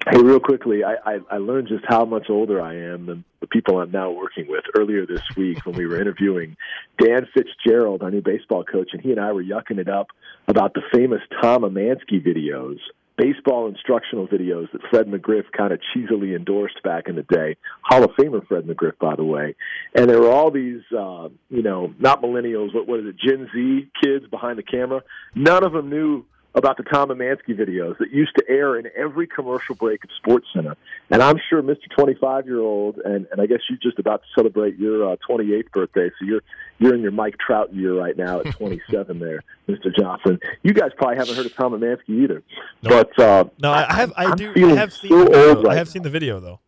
Hey, 0.10 0.22
real 0.22 0.40
quickly, 0.40 0.84
I, 0.84 0.96
I, 1.06 1.20
I 1.32 1.38
learned 1.38 1.68
just 1.68 1.84
how 1.86 2.06
much 2.06 2.30
older 2.30 2.62
I 2.62 2.76
am 2.76 3.08
than 3.08 3.26
the 3.42 3.48
people 3.48 3.82
I'm 3.82 3.92
now 3.92 4.12
working 4.12 4.48
with. 4.48 4.64
Earlier 4.78 5.06
this 5.06 5.22
week, 5.36 5.66
when 5.66 5.76
we 5.76 5.86
were 5.86 6.00
interviewing 6.00 6.56
Dan 6.98 7.28
Fitzgerald, 7.34 8.04
our 8.04 8.12
new 8.12 8.22
baseball 8.22 8.64
coach, 8.64 8.92
and 8.94 9.02
he 9.02 9.12
and 9.12 9.20
I 9.20 9.34
were 9.34 9.44
yucking 9.44 9.80
it 9.80 9.90
up 9.90 10.08
about 10.48 10.74
the 10.74 10.82
famous 10.94 11.20
Tom 11.42 11.64
Emanski 11.64 12.26
videos 12.26 12.78
baseball 13.18 13.68
instructional 13.68 14.28
videos 14.28 14.72
that 14.72 14.82
Fred 14.90 15.08
McGriff 15.08 15.46
kind 15.56 15.74
of 15.74 15.80
cheesily 15.94 16.36
endorsed 16.36 16.82
back 16.84 17.08
in 17.08 17.16
the 17.16 17.24
day. 17.24 17.58
Hall 17.82 18.04
of 18.04 18.12
Famer 18.12 18.46
Fred 18.48 18.66
McGriff, 18.66 18.98
by 19.00 19.16
the 19.16 19.24
way. 19.24 19.56
And 19.96 20.10
there 20.10 20.22
were 20.22 20.32
all 20.32 20.52
these, 20.52 20.82
uh, 20.98 21.30
you 21.50 21.64
know, 21.64 21.94
not 22.00 22.22
millennials, 22.22 22.74
what, 22.74 22.88
what 22.88 23.00
is 23.00 23.08
it, 23.08 23.18
Gen 23.18 23.50
Z 23.54 23.90
kids 24.04 24.26
behind 24.28 24.58
the 24.58 24.64
camera. 24.64 25.02
None 25.36 25.66
of 25.66 25.74
them 25.74 25.90
knew 25.90 26.26
about 26.58 26.76
the 26.76 26.84
Tom 26.84 27.10
Emanski 27.10 27.50
videos 27.50 28.00
that 28.00 28.12
used 28.12 28.36
to 28.36 28.44
air 28.50 28.78
in 28.78 28.90
every 28.98 29.28
commercial 29.28 29.76
break 29.76 30.04
of 30.04 30.10
Sports 30.18 30.48
Center. 30.56 30.76
And 31.12 31.22
I'm 31.22 31.38
sure 31.50 31.62
Mr. 31.62 31.88
25 31.96 32.48
year 32.48 32.60
old, 32.60 32.98
and, 32.98 33.28
and 33.32 33.40
I 33.40 33.46
guess 33.46 33.60
you're 33.70 33.78
just 33.80 34.00
about 34.00 34.24
to 34.24 34.28
celebrate 34.36 34.76
your 34.78 35.14
uh, 35.14 35.16
28th 35.30 35.72
birthday, 35.72 36.10
so 36.20 36.26
you're 36.26 36.42
you're 36.80 36.96
in 36.96 37.02
your 37.02 37.12
Mike 37.12 37.36
Trout 37.38 37.74
year 37.74 37.94
right 37.94 38.18
now 38.18 38.40
at 38.40 38.52
27 38.58 39.20
there, 39.20 39.44
Mr. 39.70 39.96
Johnson. 39.96 40.40
You 40.64 40.74
guys 40.74 40.90
probably 40.98 41.18
haven't 41.18 41.36
heard 41.36 41.46
of 41.46 41.56
Tom 41.56 41.74
Emanski 41.74 42.24
either. 42.24 42.44
Nope. 42.82 43.12
But 43.16 43.24
uh, 43.24 43.46
no, 43.62 43.72
I 43.72 43.94
have 43.94 44.14
I 44.18 44.36
do 44.36 44.52
I 44.56 44.76
have 44.76 44.94
seen 44.94 45.12
so 45.12 45.20
the 45.20 45.26
video. 45.26 45.56
Right 45.62 45.72
I 45.74 45.76
have 45.76 45.88
now. 45.88 45.92
seen 45.92 46.02
the 46.02 46.10
video 46.10 46.40
though. 46.40 46.60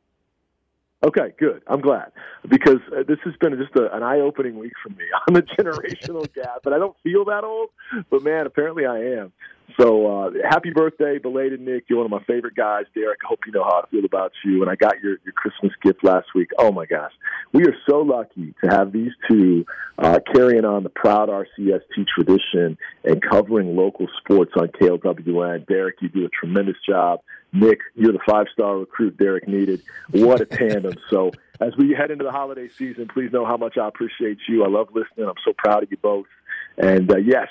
Okay, 1.01 1.33
good. 1.39 1.61
I'm 1.65 1.79
glad 1.79 2.11
because 2.47 2.79
uh, 2.91 3.03
this 3.07 3.19
has 3.23 3.33
been 3.39 3.57
just 3.57 3.73
a, 3.77 3.95
an 3.95 4.03
eye-opening 4.03 4.59
week 4.59 4.73
for 4.83 4.89
me. 4.89 5.05
I'm 5.27 5.35
a 5.37 5.41
generational 5.41 6.31
gap, 6.35 6.59
but 6.63 6.73
I 6.73 6.77
don't 6.77 6.95
feel 7.03 7.23
that 7.25 7.45
old. 7.45 7.69
But 8.09 8.21
man, 8.21 8.45
apparently 8.45 8.85
I 8.85 8.97
am. 8.97 9.31
So 9.79 10.07
uh, 10.07 10.31
happy 10.49 10.71
birthday, 10.71 11.19
belated 11.19 11.61
Nick. 11.61 11.85
You're 11.87 11.99
one 11.99 12.05
of 12.05 12.11
my 12.11 12.23
favorite 12.25 12.55
guys, 12.55 12.83
Derek. 12.93 13.19
I 13.23 13.27
hope 13.29 13.39
you 13.45 13.53
know 13.53 13.63
how 13.63 13.81
I 13.81 13.89
feel 13.89 14.03
about 14.03 14.33
you. 14.43 14.61
And 14.61 14.69
I 14.69 14.75
got 14.75 14.99
your, 15.01 15.17
your 15.23 15.31
Christmas 15.33 15.71
gift 15.81 16.03
last 16.03 16.27
week. 16.35 16.49
Oh 16.57 16.71
my 16.71 16.85
gosh, 16.85 17.13
we 17.53 17.63
are 17.63 17.75
so 17.89 17.99
lucky 17.99 18.53
to 18.61 18.69
have 18.69 18.91
these 18.91 19.11
two 19.29 19.65
uh, 19.97 20.19
carrying 20.33 20.65
on 20.65 20.83
the 20.83 20.89
proud 20.89 21.29
RCST 21.29 22.07
tradition 22.13 22.77
and 23.05 23.21
covering 23.21 23.77
local 23.77 24.07
sports 24.19 24.51
on 24.57 24.67
KLWN. 24.67 25.65
Derek, 25.65 26.01
you 26.01 26.09
do 26.09 26.25
a 26.25 26.29
tremendous 26.29 26.77
job. 26.85 27.21
Nick, 27.53 27.79
you're 27.95 28.11
the 28.11 28.19
five 28.27 28.47
star 28.51 28.77
recruit 28.77 29.17
Derek 29.17 29.47
needed. 29.47 29.81
What 30.11 30.41
a 30.41 30.45
tandem. 30.45 30.95
so 31.09 31.31
as 31.61 31.75
we 31.77 31.91
head 31.91 32.11
into 32.11 32.25
the 32.25 32.31
holiday 32.31 32.67
season, 32.67 33.07
please 33.07 33.31
know 33.31 33.45
how 33.45 33.55
much 33.55 33.77
I 33.77 33.87
appreciate 33.87 34.39
you. 34.49 34.65
I 34.65 34.67
love 34.67 34.89
listening. 34.93 35.27
I'm 35.27 35.35
so 35.45 35.53
proud 35.57 35.83
of 35.83 35.91
you 35.91 35.97
both. 35.97 36.27
And 36.77 37.11
uh, 37.11 37.17
yes, 37.17 37.47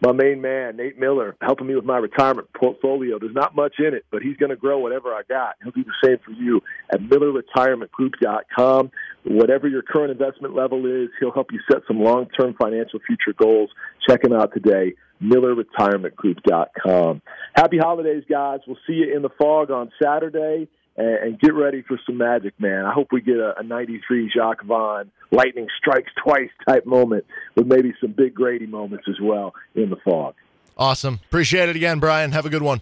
my 0.00 0.12
main 0.12 0.40
man, 0.40 0.76
Nate 0.76 0.98
Miller, 0.98 1.36
helping 1.42 1.66
me 1.66 1.74
with 1.74 1.84
my 1.84 1.98
retirement 1.98 2.48
portfolio. 2.54 3.18
There's 3.18 3.34
not 3.34 3.54
much 3.54 3.74
in 3.78 3.92
it, 3.94 4.06
but 4.10 4.22
he's 4.22 4.36
going 4.36 4.50
to 4.50 4.56
grow 4.56 4.78
whatever 4.78 5.12
I 5.12 5.22
got. 5.28 5.56
He'll 5.62 5.72
do 5.72 5.84
the 5.84 5.92
same 6.02 6.18
for 6.24 6.30
you 6.32 6.62
at 6.92 7.00
MillerRetirementGroup.com. 7.00 8.90
Whatever 9.24 9.68
your 9.68 9.82
current 9.82 10.10
investment 10.10 10.54
level 10.54 10.86
is, 10.86 11.10
he'll 11.20 11.32
help 11.32 11.52
you 11.52 11.60
set 11.70 11.82
some 11.86 12.00
long 12.00 12.28
term 12.38 12.54
financial 12.60 13.00
future 13.06 13.34
goals. 13.36 13.70
Check 14.08 14.24
him 14.24 14.32
out 14.32 14.54
today, 14.54 14.94
MillerRetirementGroup.com. 15.22 17.20
Happy 17.54 17.78
holidays, 17.78 18.24
guys. 18.28 18.60
We'll 18.66 18.78
see 18.86 18.94
you 18.94 19.14
in 19.14 19.20
the 19.22 19.30
Phog 19.38 19.70
on 19.70 19.90
Saturday. 20.02 20.68
And, 20.96 21.06
and 21.06 21.40
get 21.40 21.54
ready 21.54 21.82
for 21.82 21.98
some 22.04 22.18
magic, 22.18 22.54
man. 22.58 22.84
I 22.84 22.92
hope 22.92 23.08
we 23.12 23.20
get 23.20 23.36
a, 23.36 23.58
a 23.58 23.62
93 23.62 24.30
Jacque 24.34 24.64
Vaughn 24.64 25.10
lightning 25.30 25.68
strikes 25.78 26.10
twice 26.22 26.50
type 26.68 26.84
moment 26.84 27.24
with 27.54 27.66
maybe 27.66 27.94
some 28.00 28.12
big 28.12 28.34
Grady 28.34 28.66
moments 28.66 29.06
as 29.08 29.20
well 29.22 29.54
in 29.74 29.90
the 29.90 29.96
Phog. 30.04 30.34
Awesome. 30.76 31.20
Appreciate 31.28 31.68
it 31.68 31.76
again, 31.76 32.00
Brian. 32.00 32.32
Have 32.32 32.46
a 32.46 32.50
good 32.50 32.62
one. 32.62 32.80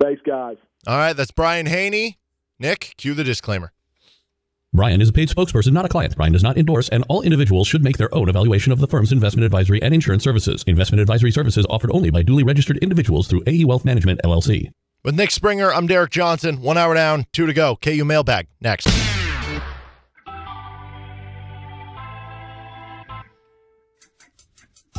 Thanks, 0.00 0.20
guys. 0.22 0.56
All 0.86 0.96
right, 0.96 1.12
that's 1.12 1.30
Brian 1.30 1.66
Haney. 1.66 2.18
Nick, 2.58 2.94
cue 2.96 3.14
the 3.14 3.24
disclaimer. 3.24 3.72
Brian 4.74 5.02
is 5.02 5.10
a 5.10 5.12
paid 5.12 5.28
spokesperson, 5.28 5.72
not 5.72 5.84
a 5.84 5.88
client. 5.88 6.16
Brian 6.16 6.32
does 6.32 6.42
not 6.42 6.56
endorse, 6.56 6.88
and 6.88 7.04
all 7.08 7.20
individuals 7.22 7.68
should 7.68 7.84
make 7.84 7.98
their 7.98 8.12
own 8.14 8.28
evaluation 8.28 8.72
of 8.72 8.80
the 8.80 8.88
firm's 8.88 9.12
investment 9.12 9.44
advisory 9.44 9.82
and 9.82 9.92
insurance 9.92 10.24
services. 10.24 10.64
Investment 10.66 11.00
advisory 11.00 11.30
services 11.30 11.66
offered 11.68 11.90
only 11.92 12.10
by 12.10 12.22
duly 12.22 12.42
registered 12.42 12.78
individuals 12.78 13.28
through 13.28 13.42
AE 13.46 13.64
Wealth 13.66 13.84
Management, 13.84 14.20
LLC. 14.24 14.70
With 15.04 15.16
Nick 15.16 15.32
Springer, 15.32 15.72
I'm 15.72 15.88
Derek 15.88 16.12
Johnson. 16.12 16.62
One 16.62 16.78
hour 16.78 16.94
down, 16.94 17.26
two 17.32 17.46
to 17.46 17.52
go. 17.52 17.74
KU 17.74 18.04
mailbag 18.04 18.46
next. 18.60 18.86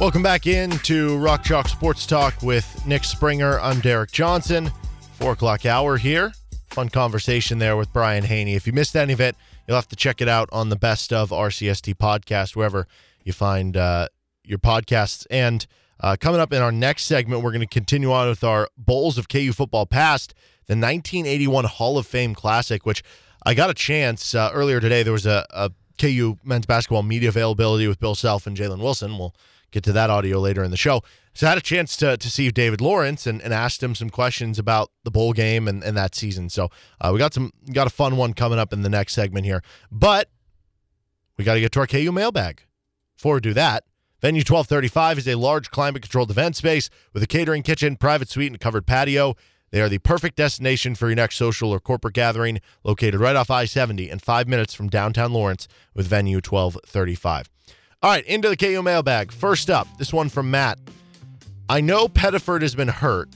Welcome 0.01 0.21
back 0.21 0.45
into 0.45 1.17
Rock 1.19 1.43
Chalk 1.45 1.69
Sports 1.69 2.05
Talk 2.05 2.41
with 2.41 2.85
Nick 2.85 3.05
Springer. 3.05 3.61
I'm 3.61 3.79
Derek 3.79 4.11
Johnson. 4.11 4.71
Four 5.13 5.31
o'clock 5.31 5.65
hour 5.65 5.95
here. 5.95 6.33
Fun 6.71 6.89
conversation 6.89 7.59
there 7.59 7.77
with 7.77 7.93
Brian 7.93 8.25
Haney. 8.25 8.55
If 8.55 8.67
you 8.67 8.73
missed 8.73 8.97
any 8.97 9.13
of 9.13 9.21
it, 9.21 9.37
you'll 9.65 9.77
have 9.77 9.87
to 9.87 9.95
check 9.95 10.19
it 10.19 10.27
out 10.27 10.49
on 10.51 10.67
the 10.67 10.75
Best 10.75 11.13
of 11.13 11.29
RCST 11.29 11.95
podcast, 11.95 12.57
wherever 12.57 12.87
you 13.23 13.31
find 13.31 13.77
uh, 13.77 14.09
your 14.43 14.59
podcasts. 14.59 15.25
And 15.29 15.65
uh, 16.03 16.17
coming 16.19 16.41
up 16.41 16.51
in 16.51 16.61
our 16.61 16.71
next 16.71 17.05
segment, 17.05 17.41
we're 17.41 17.51
going 17.51 17.61
to 17.61 17.65
continue 17.65 18.11
on 18.11 18.27
with 18.27 18.43
our 18.43 18.67
Bowls 18.77 19.17
of 19.17 19.29
KU 19.29 19.53
football 19.53 19.85
past, 19.85 20.33
the 20.67 20.73
1981 20.73 21.63
Hall 21.63 21.97
of 21.97 22.05
Fame 22.05 22.35
Classic, 22.35 22.85
which 22.85 23.01
I 23.45 23.53
got 23.53 23.69
a 23.69 23.73
chance 23.73 24.35
uh, 24.35 24.51
earlier 24.53 24.81
today. 24.81 25.01
There 25.01 25.13
was 25.13 25.25
a, 25.25 25.45
a 25.51 25.71
KU 25.97 26.37
men's 26.43 26.65
basketball 26.65 27.03
media 27.03 27.29
availability 27.29 27.87
with 27.87 28.01
Bill 28.01 28.15
Self 28.15 28.45
and 28.45 28.57
Jalen 28.57 28.79
Wilson. 28.79 29.17
We'll 29.17 29.33
get 29.71 29.85
to 29.85 29.93
that 29.93 30.09
audio 30.09 30.39
later 30.39 30.61
in 30.61 30.71
the 30.71 30.77
show. 30.77 31.01
So 31.33 31.47
I 31.47 31.51
had 31.51 31.57
a 31.57 31.61
chance 31.61 31.95
to, 31.97 32.17
to 32.17 32.29
see 32.29 32.51
David 32.51 32.81
Lawrence 32.81 33.25
and, 33.25 33.41
and 33.41 33.53
asked 33.53 33.81
him 33.81 33.95
some 33.95 34.09
questions 34.09 34.59
about 34.59 34.91
the 35.05 35.09
bowl 35.09 35.31
game 35.31 35.69
and, 35.69 35.81
and 35.83 35.95
that 35.95 36.15
season. 36.15 36.49
So 36.49 36.69
uh, 36.99 37.11
we 37.13 37.17
got 37.17 37.33
some 37.33 37.51
got 37.71 37.87
a 37.87 37.89
fun 37.89 38.17
one 38.17 38.33
coming 38.33 38.59
up 38.59 38.73
in 38.73 38.81
the 38.81 38.89
next 38.89 39.13
segment 39.13 39.45
here. 39.45 39.63
But 39.89 40.29
we 41.37 41.45
got 41.45 41.53
to 41.53 41.61
get 41.61 41.71
to 41.71 41.79
our 41.79 41.87
KU 41.87 42.11
mailbag. 42.11 42.63
Before 43.15 43.35
we 43.35 43.39
do 43.39 43.53
that, 43.53 43.85
Venue 44.23 44.39
1235 44.39 45.17
is 45.17 45.27
a 45.27 45.35
large 45.35 45.69
climate 45.69 46.01
controlled 46.01 46.31
event 46.31 46.55
space 46.55 46.89
with 47.11 47.21
a 47.21 47.27
catering 47.27 47.61
kitchen, 47.61 47.97
private 47.97 48.29
suite, 48.29 48.49
and 48.49 48.57
covered 48.57 48.87
patio. 48.87 49.35
They 49.71 49.81
are 49.81 49.89
the 49.89 49.97
perfect 49.97 50.37
destination 50.37 50.95
for 50.95 51.07
your 51.07 51.17
next 51.17 51.35
social 51.35 51.71
or 51.71 51.81
corporate 51.81 52.13
gathering, 52.13 52.61
located 52.85 53.19
right 53.19 53.35
off 53.35 53.51
I 53.51 53.65
70 53.65 54.09
and 54.09 54.21
five 54.21 54.47
minutes 54.47 54.73
from 54.73 54.87
downtown 54.87 55.33
Lawrence 55.33 55.67
with 55.93 56.07
Venue 56.07 56.37
1235. 56.37 57.49
All 58.01 58.11
right, 58.11 58.23
into 58.23 58.47
the 58.47 58.55
KU 58.55 58.81
mailbag. 58.81 59.33
First 59.33 59.69
up, 59.69 59.89
this 59.97 60.13
one 60.13 60.29
from 60.29 60.49
Matt. 60.49 60.79
I 61.67 61.81
know 61.81 62.07
Pettiford 62.07 62.61
has 62.61 62.75
been 62.75 62.87
hurt, 62.87 63.27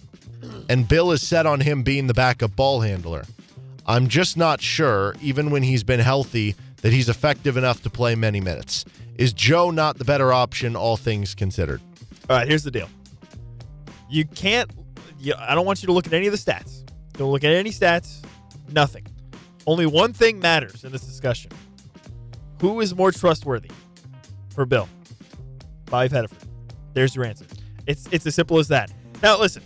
and 0.69 0.88
Bill 0.88 1.11
is 1.11 1.21
set 1.21 1.45
on 1.45 1.59
him 1.59 1.83
being 1.83 2.07
the 2.07 2.13
backup 2.13 2.55
ball 2.55 2.79
handler. 2.79 3.25
I'm 3.85 4.07
just 4.07 4.38
not 4.38 4.61
sure, 4.61 5.17
even 5.21 5.49
when 5.49 5.63
he's 5.63 5.83
been 5.83 5.99
healthy, 5.99 6.55
that 6.82 6.93
he's 6.93 7.09
effective 7.09 7.57
enough 7.57 7.82
to 7.84 7.89
play 7.89 8.15
many 8.15 8.39
minutes. 8.39 8.86
Is 9.17 9.34
Joe 9.34 9.71
not 9.71 9.97
the 9.97 10.05
better 10.05 10.32
option, 10.32 10.75
all 10.75 10.97
things 10.97 11.34
considered? 11.34 11.82
All 12.30 12.38
right, 12.38 12.47
here's 12.47 12.63
the 12.63 12.71
deal. 12.71 12.89
You 14.09 14.25
can't. 14.25 14.69
You, 15.19 15.34
I 15.38 15.55
don't 15.55 15.65
want 15.65 15.82
you 15.82 15.88
to 15.88 15.93
look 15.93 16.05
at 16.05 16.13
any 16.13 16.28
of 16.28 16.32
the 16.32 16.38
stats. 16.38 16.84
Don't 17.13 17.32
look 17.32 17.43
at 17.43 17.51
any 17.51 17.71
stats. 17.71 18.23
Nothing. 18.71 19.05
Only 19.65 19.86
one 19.86 20.13
thing 20.13 20.39
matters 20.39 20.84
in 20.84 20.91
this 20.91 21.01
discussion. 21.01 21.51
Who 22.61 22.80
is 22.80 22.95
more 22.95 23.11
trustworthy 23.11 23.71
for 24.53 24.65
Bill? 24.65 24.88
Bobby 25.86 26.09
Pettiford. 26.09 26.43
There's 26.93 27.15
your 27.15 27.25
answer. 27.25 27.45
It's 27.86 28.07
it's 28.11 28.25
as 28.25 28.36
simple 28.36 28.59
as 28.59 28.67
that. 28.69 28.91
Now 29.21 29.39
listen. 29.39 29.63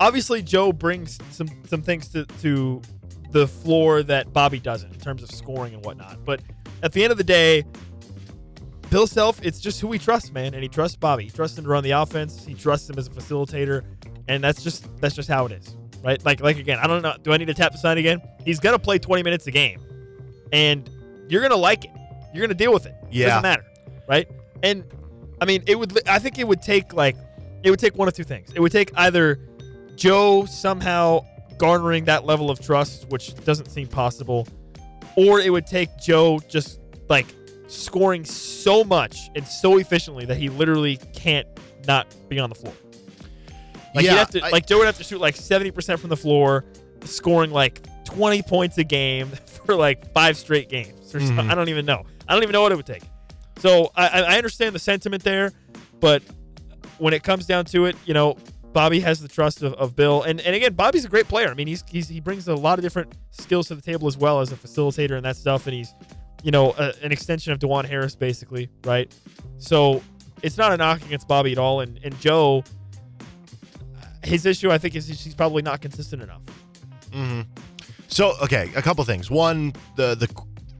Obviously, 0.00 0.42
Joe 0.42 0.72
brings 0.72 1.18
some 1.30 1.48
some 1.66 1.82
things 1.82 2.08
to 2.08 2.24
to 2.42 2.82
the 3.34 3.48
floor 3.48 4.04
that 4.04 4.32
Bobby 4.32 4.60
doesn't 4.60 4.94
in 4.94 5.00
terms 5.00 5.20
of 5.20 5.28
scoring 5.28 5.74
and 5.74 5.84
whatnot. 5.84 6.24
But 6.24 6.40
at 6.84 6.92
the 6.92 7.02
end 7.02 7.10
of 7.10 7.18
the 7.18 7.24
day, 7.24 7.64
Bill 8.90 9.08
Self, 9.08 9.44
it's 9.44 9.58
just 9.58 9.80
who 9.80 9.90
he 9.90 9.98
trusts, 9.98 10.30
man, 10.30 10.54
and 10.54 10.62
he 10.62 10.68
trusts 10.68 10.96
Bobby. 10.96 11.24
He 11.24 11.30
trusts 11.30 11.58
him 11.58 11.64
to 11.64 11.70
run 11.70 11.82
the 11.82 11.90
offense. 11.90 12.44
He 12.44 12.54
trusts 12.54 12.88
him 12.88 12.96
as 12.96 13.08
a 13.08 13.10
facilitator, 13.10 13.82
and 14.28 14.42
that's 14.42 14.62
just 14.62 14.86
that's 15.00 15.16
just 15.16 15.28
how 15.28 15.46
it 15.46 15.52
is, 15.52 15.76
right? 16.04 16.24
Like 16.24 16.42
like 16.42 16.58
again, 16.58 16.78
I 16.78 16.86
don't 16.86 17.02
know. 17.02 17.16
Do 17.24 17.32
I 17.32 17.36
need 17.36 17.46
to 17.46 17.54
tap 17.54 17.72
the 17.72 17.78
sign 17.78 17.98
again? 17.98 18.22
He's 18.44 18.60
gonna 18.60 18.78
play 18.78 19.00
20 19.00 19.24
minutes 19.24 19.48
a 19.48 19.50
game, 19.50 19.80
and 20.52 20.88
you're 21.28 21.42
gonna 21.42 21.56
like 21.56 21.86
it. 21.86 21.90
You're 22.32 22.46
gonna 22.46 22.54
deal 22.54 22.72
with 22.72 22.86
it. 22.86 22.94
Yeah. 23.10 23.24
It 23.24 23.28
doesn't 23.30 23.42
matter, 23.42 23.64
right? 24.08 24.28
And 24.62 24.84
I 25.40 25.44
mean, 25.44 25.64
it 25.66 25.76
would. 25.76 26.08
I 26.08 26.20
think 26.20 26.38
it 26.38 26.46
would 26.46 26.62
take 26.62 26.92
like 26.94 27.16
it 27.64 27.70
would 27.70 27.80
take 27.80 27.96
one 27.96 28.06
of 28.06 28.14
two 28.14 28.22
things. 28.22 28.52
It 28.54 28.60
would 28.60 28.70
take 28.70 28.92
either 28.94 29.40
Joe 29.96 30.44
somehow 30.44 31.24
garnering 31.58 32.04
that 32.06 32.24
level 32.24 32.50
of 32.50 32.60
trust, 32.60 33.08
which 33.08 33.34
doesn't 33.44 33.70
seem 33.70 33.86
possible, 33.88 34.46
or 35.16 35.40
it 35.40 35.50
would 35.50 35.66
take 35.66 35.88
Joe 35.98 36.40
just 36.48 36.80
like 37.08 37.26
scoring 37.66 38.24
so 38.24 38.84
much 38.84 39.16
and 39.34 39.46
so 39.46 39.78
efficiently 39.78 40.24
that 40.26 40.36
he 40.36 40.48
literally 40.48 40.96
can't 41.14 41.46
not 41.86 42.14
be 42.28 42.38
on 42.38 42.48
the 42.48 42.54
floor. 42.54 42.74
Like 43.94 44.04
Yeah, 44.04 44.24
to, 44.24 44.44
I- 44.44 44.50
like 44.50 44.66
Joe 44.66 44.78
would 44.78 44.86
have 44.86 44.98
to 44.98 45.04
shoot 45.04 45.20
like 45.20 45.36
seventy 45.36 45.70
percent 45.70 46.00
from 46.00 46.10
the 46.10 46.16
floor, 46.16 46.64
scoring 47.04 47.50
like 47.50 47.80
twenty 48.04 48.42
points 48.42 48.76
a 48.78 48.84
game 48.84 49.28
for 49.66 49.74
like 49.74 50.12
five 50.12 50.36
straight 50.36 50.68
games. 50.68 51.14
Or 51.14 51.20
Mm-hmm. 51.20 51.48
I 51.50 51.54
don't 51.54 51.68
even 51.68 51.86
know. 51.86 52.04
I 52.28 52.34
don't 52.34 52.42
even 52.42 52.52
know 52.52 52.62
what 52.62 52.72
it 52.72 52.76
would 52.76 52.86
take. 52.86 53.04
So 53.58 53.92
I 53.94 54.22
I 54.22 54.36
understand 54.36 54.74
the 54.74 54.78
sentiment 54.80 55.22
there, 55.22 55.52
but 56.00 56.22
when 56.98 57.14
it 57.14 57.22
comes 57.22 57.46
down 57.46 57.64
to 57.66 57.86
it, 57.86 57.96
you 58.04 58.14
know, 58.14 58.36
Bobby 58.74 59.00
has 59.00 59.20
the 59.20 59.28
trust 59.28 59.62
of, 59.62 59.72
of 59.74 59.96
Bill, 59.96 60.22
and 60.22 60.40
and 60.40 60.54
again, 60.54 60.74
Bobby's 60.74 61.04
a 61.04 61.08
great 61.08 61.28
player. 61.28 61.48
I 61.48 61.54
mean, 61.54 61.68
he's, 61.68 61.84
he's 61.88 62.08
he 62.08 62.20
brings 62.20 62.46
a 62.48 62.54
lot 62.54 62.78
of 62.78 62.82
different 62.82 63.12
skills 63.30 63.68
to 63.68 63.76
the 63.76 63.80
table 63.80 64.08
as 64.08 64.18
well 64.18 64.40
as 64.40 64.52
a 64.52 64.56
facilitator 64.56 65.12
and 65.12 65.24
that 65.24 65.36
stuff, 65.36 65.66
and 65.66 65.74
he's 65.74 65.94
you 66.42 66.50
know 66.50 66.74
a, 66.76 66.92
an 67.02 67.12
extension 67.12 67.52
of 67.52 67.60
Dajuan 67.60 67.86
Harris 67.86 68.16
basically, 68.16 68.68
right? 68.84 69.14
So 69.58 70.02
it's 70.42 70.58
not 70.58 70.72
a 70.72 70.76
knock 70.76 71.02
against 71.06 71.28
Bobby 71.28 71.52
at 71.52 71.58
all, 71.58 71.80
and 71.80 71.98
and 72.02 72.18
Joe, 72.20 72.64
his 74.24 74.44
issue 74.44 74.70
I 74.70 74.78
think 74.78 74.96
is 74.96 75.06
he's 75.06 75.34
probably 75.34 75.62
not 75.62 75.80
consistent 75.80 76.20
enough. 76.20 76.42
Mm-hmm. 77.12 77.42
So, 78.08 78.34
okay, 78.42 78.70
a 78.74 78.82
couple 78.82 79.04
things. 79.04 79.30
One, 79.30 79.72
the 79.94 80.16
the 80.16 80.28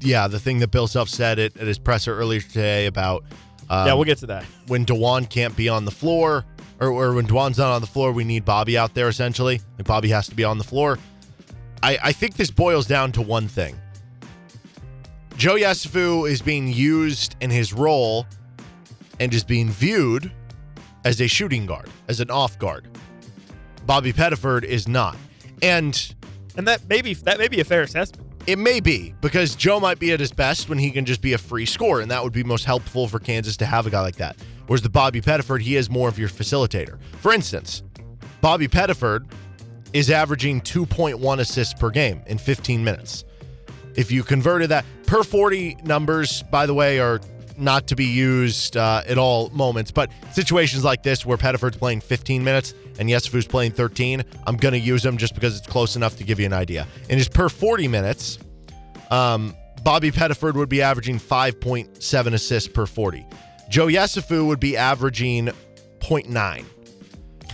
yeah, 0.00 0.26
the 0.26 0.40
thing 0.40 0.58
that 0.58 0.72
Bill 0.72 0.88
Self 0.88 1.08
said 1.08 1.38
at, 1.38 1.56
at 1.56 1.66
his 1.66 1.78
presser 1.78 2.18
earlier 2.18 2.40
today 2.40 2.86
about 2.86 3.24
um, 3.70 3.86
yeah, 3.86 3.94
we'll 3.94 4.04
get 4.04 4.18
to 4.18 4.26
that. 4.26 4.44
when 4.66 4.84
Dajuan 4.84 5.30
can't 5.30 5.56
be 5.56 5.68
on 5.68 5.84
the 5.84 5.90
floor, 5.90 6.44
or, 6.80 6.88
or 6.88 7.14
when 7.14 7.26
Dajuan's 7.26 7.58
not 7.58 7.72
on 7.72 7.80
the 7.80 7.86
floor, 7.86 8.12
we 8.12 8.24
need 8.24 8.44
Bobby 8.44 8.76
out 8.78 8.94
there 8.94 9.08
essentially. 9.08 9.60
Like 9.78 9.86
Bobby 9.86 10.08
has 10.08 10.28
to 10.28 10.34
be 10.34 10.44
on 10.44 10.58
the 10.58 10.64
floor. 10.64 10.98
I, 11.82 11.98
I 12.02 12.12
think 12.12 12.36
this 12.36 12.50
boils 12.50 12.86
down 12.86 13.12
to 13.12 13.22
one 13.22 13.48
thing. 13.48 13.76
Joe 15.36 15.54
Yesufu 15.54 16.30
is 16.30 16.40
being 16.40 16.68
used 16.68 17.36
in 17.40 17.50
his 17.50 17.72
role 17.72 18.26
and 19.20 19.32
is 19.34 19.44
being 19.44 19.68
viewed 19.68 20.30
as 21.04 21.20
a 21.20 21.26
shooting 21.26 21.66
guard, 21.66 21.90
as 22.08 22.20
an 22.20 22.30
off 22.30 22.58
guard. 22.58 22.86
Bobby 23.84 24.12
Pettiford 24.12 24.64
is 24.64 24.88
not. 24.88 25.16
And 25.60 26.14
And 26.56 26.66
that 26.68 26.82
maybe 26.88 27.14
that 27.14 27.38
may 27.38 27.48
be 27.48 27.60
a 27.60 27.64
fair 27.64 27.82
assessment. 27.82 28.26
it 28.46 28.58
may 28.58 28.78
be 28.80 29.14
because 29.20 29.54
Joe 29.54 29.80
might 29.80 29.98
be 29.98 30.12
at 30.12 30.20
his 30.20 30.32
best 30.32 30.68
when 30.68 30.78
he 30.78 30.90
can 30.90 31.04
just 31.04 31.20
be 31.20 31.32
a 31.32 31.38
free 31.38 31.66
scorer, 31.66 32.00
and 32.00 32.10
that 32.10 32.22
would 32.22 32.32
be 32.32 32.44
most 32.44 32.64
helpful 32.64 33.08
for 33.08 33.18
Kansas 33.18 33.56
to 33.58 33.66
have 33.66 33.86
a 33.86 33.90
guy 33.90 34.00
like 34.00 34.16
that. 34.16 34.36
Whereas 34.66 34.82
the 34.82 34.88
Bobby 34.88 35.20
Pettiford, 35.20 35.60
he 35.60 35.76
is 35.76 35.90
more 35.90 36.08
of 36.08 36.18
your 36.18 36.28
facilitator. 36.28 36.98
For 37.20 37.32
instance, 37.32 37.82
Bobby 38.40 38.68
Pettiford 38.68 39.30
is 39.92 40.10
averaging 40.10 40.60
2.1 40.62 41.38
assists 41.38 41.74
per 41.74 41.90
game 41.90 42.22
in 42.26 42.38
15 42.38 42.82
minutes. 42.82 43.24
If 43.94 44.10
you 44.10 44.22
converted 44.24 44.70
that 44.70 44.84
per 45.06 45.22
40 45.22 45.78
numbers, 45.84 46.42
by 46.50 46.66
the 46.66 46.74
way, 46.74 46.98
are 46.98 47.20
not 47.56 47.86
to 47.86 47.96
be 47.96 48.04
used 48.04 48.76
uh, 48.76 49.02
at 49.06 49.18
all 49.18 49.50
moments, 49.50 49.92
but 49.92 50.10
situations 50.32 50.82
like 50.82 51.04
this 51.04 51.24
where 51.24 51.38
Pettiford's 51.38 51.76
playing 51.76 52.00
15 52.00 52.42
minutes 52.42 52.74
and 52.98 53.08
Yesufu's 53.08 53.46
playing 53.46 53.72
13, 53.72 54.24
I'm 54.46 54.56
going 54.56 54.72
to 54.72 54.80
use 54.80 55.02
them 55.02 55.16
just 55.16 55.34
because 55.34 55.56
it's 55.56 55.66
close 55.66 55.94
enough 55.94 56.16
to 56.16 56.24
give 56.24 56.40
you 56.40 56.46
an 56.46 56.52
idea. 56.52 56.88
In 57.08 57.18
his 57.18 57.28
per 57.28 57.48
40 57.48 57.86
minutes, 57.86 58.38
um, 59.10 59.54
Bobby 59.84 60.10
Pettiford 60.10 60.54
would 60.54 60.68
be 60.68 60.82
averaging 60.82 61.18
5.7 61.18 62.34
assists 62.34 62.68
per 62.68 62.86
40. 62.86 63.26
Joe 63.68 63.86
Yesufu 63.86 64.46
would 64.46 64.60
be 64.60 64.76
averaging 64.76 65.50
0.9. 66.00 66.64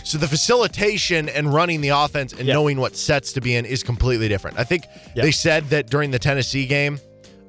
So 0.03 0.17
the 0.17 0.27
facilitation 0.27 1.29
and 1.29 1.53
running 1.53 1.81
the 1.81 1.89
offense 1.89 2.33
and 2.33 2.47
Yeah. 2.47 2.55
knowing 2.55 2.79
what 2.79 2.95
sets 2.95 3.33
to 3.33 3.41
be 3.41 3.55
in 3.55 3.65
is 3.65 3.83
completely 3.83 4.27
different. 4.27 4.57
I 4.59 4.63
think 4.63 4.85
Yeah. 5.15 5.23
they 5.23 5.31
said 5.31 5.69
that 5.69 5.89
during 5.89 6.11
the 6.11 6.19
Tennessee 6.19 6.65
game, 6.65 6.99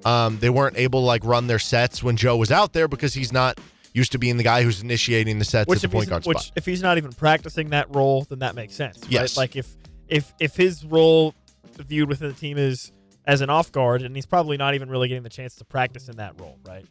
um, 0.05 0.39
they 0.41 0.51
weren't 0.51 0.77
able 0.77 1.01
to 1.01 1.07
like 1.07 1.25
run 1.25 1.47
their 1.47 1.59
sets 1.59 2.03
when 2.03 2.17
Joe 2.17 2.37
was 2.37 2.51
out 2.51 2.73
there 2.73 2.89
because 2.89 3.15
he's 3.15 3.33
not 3.33 3.59
used 3.95 4.13
to 4.13 4.19
being 4.19 4.37
the 4.37 4.43
guy 4.43 4.63
who's 4.63 4.83
initiating 4.83 5.39
the 5.39 5.45
sets 5.45 5.69
which 5.69 5.79
at 5.79 5.83
the 5.83 5.89
point 5.97 6.09
guard 6.09 6.25
which 6.27 6.39
spot. 6.39 6.53
if 6.57 6.65
he's 6.67 6.83
not 6.83 6.99
even 6.99 7.13
practicing 7.13 7.71
that 7.71 7.95
role, 7.95 8.27
then 8.29 8.39
that 8.41 8.55
makes 8.55 8.75
sense. 8.75 8.99
Right? 9.03 9.13
Yes. 9.13 9.37
Like 9.37 9.57
if 9.57 9.67
if 10.09 10.33
if 10.41 10.57
his 10.57 10.85
role 10.85 11.35
viewed 11.79 12.09
within 12.09 12.29
the 12.29 12.35
team 12.35 12.59
is 12.59 12.93
as 13.27 13.41
an 13.41 13.49
off 13.51 13.71
guard, 13.73 14.03
and 14.03 14.15
he's 14.17 14.27
probably 14.27 14.57
not 14.57 14.75
even 14.75 14.91
really 14.91 15.09
getting 15.09 15.23
the 15.23 15.29
chance 15.31 15.55
to 15.57 15.65
practice 15.65 16.09
in 16.09 16.17
that 16.17 16.39
role, 16.41 16.59
right? 16.67 16.85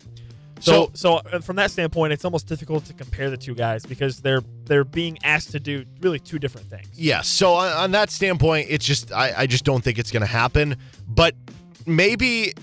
So, 0.61 0.91
so 0.93 1.15
uh, 1.15 1.39
from 1.39 1.55
that 1.57 1.71
standpoint, 1.71 2.13
it's 2.13 2.25
almost 2.25 2.47
difficult 2.47 2.85
to 2.85 2.93
compare 2.93 3.29
the 3.29 3.37
two 3.37 3.55
guys 3.55 3.85
because 3.85 4.21
they're 4.21 4.43
they're 4.65 4.83
being 4.83 5.17
asked 5.23 5.51
to 5.51 5.59
do 5.59 5.85
really 6.01 6.19
two 6.19 6.39
different 6.39 6.69
things. 6.69 6.87
Yes. 6.95 7.27
So 7.27 7.53
on, 7.53 7.71
on 7.71 7.91
that 7.91 8.09
standpoint, 8.09 8.67
it's 8.69 8.85
just 8.85 9.11
I, 9.11 9.33
I 9.37 9.47
just 9.47 9.65
don't 9.65 9.83
think 9.83 9.99
it's 9.99 10.11
going 10.11 10.21
to 10.21 10.27
happen. 10.27 10.77
But 11.07 11.35
maybe 11.85 12.53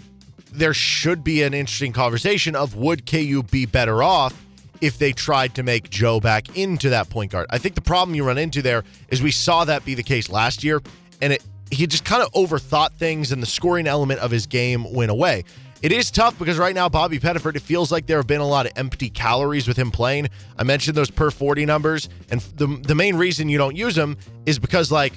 there 0.52 0.74
should 0.74 1.24
be 1.24 1.42
an 1.42 1.54
interesting 1.54 1.92
conversation 1.92 2.54
of 2.54 2.74
would 2.74 3.04
KU 3.06 3.42
be 3.42 3.66
better 3.66 4.02
off 4.02 4.34
if 4.80 4.98
they 4.98 5.12
tried 5.12 5.54
to 5.56 5.62
make 5.62 5.90
Joe 5.90 6.20
back 6.20 6.56
into 6.56 6.90
that 6.90 7.10
point 7.10 7.32
guard. 7.32 7.46
I 7.50 7.58
think 7.58 7.74
the 7.74 7.80
problem 7.80 8.14
you 8.14 8.24
run 8.24 8.38
into 8.38 8.62
there 8.62 8.84
is 9.08 9.20
we 9.20 9.32
saw 9.32 9.64
that 9.64 9.84
be 9.84 9.94
the 9.94 10.02
case 10.02 10.30
last 10.30 10.62
year, 10.62 10.80
and 11.20 11.32
it 11.32 11.42
he 11.70 11.86
just 11.86 12.04
kind 12.04 12.22
of 12.22 12.32
overthought 12.32 12.92
things, 12.92 13.32
and 13.32 13.42
the 13.42 13.46
scoring 13.46 13.86
element 13.86 14.20
of 14.20 14.30
his 14.30 14.46
game 14.46 14.90
went 14.92 15.10
away. 15.10 15.44
It 15.80 15.92
is 15.92 16.10
tough 16.10 16.36
because 16.38 16.58
right 16.58 16.74
now, 16.74 16.88
Bobby 16.88 17.20
Pettiford, 17.20 17.54
it 17.54 17.62
feels 17.62 17.92
like 17.92 18.06
there 18.06 18.16
have 18.16 18.26
been 18.26 18.40
a 18.40 18.46
lot 18.46 18.66
of 18.66 18.72
empty 18.74 19.10
calories 19.10 19.68
with 19.68 19.76
him 19.76 19.92
playing. 19.92 20.28
I 20.58 20.64
mentioned 20.64 20.96
those 20.96 21.10
per 21.10 21.30
40 21.30 21.66
numbers, 21.66 22.08
and 22.30 22.40
the, 22.56 22.66
the 22.82 22.96
main 22.96 23.14
reason 23.14 23.48
you 23.48 23.58
don't 23.58 23.76
use 23.76 23.94
them 23.94 24.16
is 24.44 24.58
because, 24.58 24.90
like, 24.90 25.12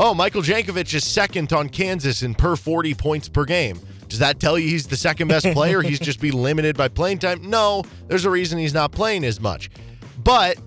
oh, 0.00 0.12
Michael 0.12 0.42
Jankovich 0.42 0.92
is 0.92 1.04
second 1.04 1.52
on 1.52 1.68
Kansas 1.68 2.22
in 2.22 2.34
per 2.34 2.56
40 2.56 2.94
points 2.94 3.28
per 3.28 3.44
game. 3.44 3.78
Does 4.08 4.18
that 4.18 4.40
tell 4.40 4.58
you 4.58 4.68
he's 4.68 4.88
the 4.88 4.96
second 4.96 5.28
best 5.28 5.46
player? 5.52 5.82
he's 5.82 6.00
just 6.00 6.20
be 6.20 6.32
limited 6.32 6.76
by 6.76 6.88
playing 6.88 7.20
time? 7.20 7.48
No, 7.48 7.84
there's 8.08 8.24
a 8.24 8.30
reason 8.30 8.58
he's 8.58 8.74
not 8.74 8.90
playing 8.90 9.24
as 9.24 9.40
much. 9.40 9.70
But 10.18 10.58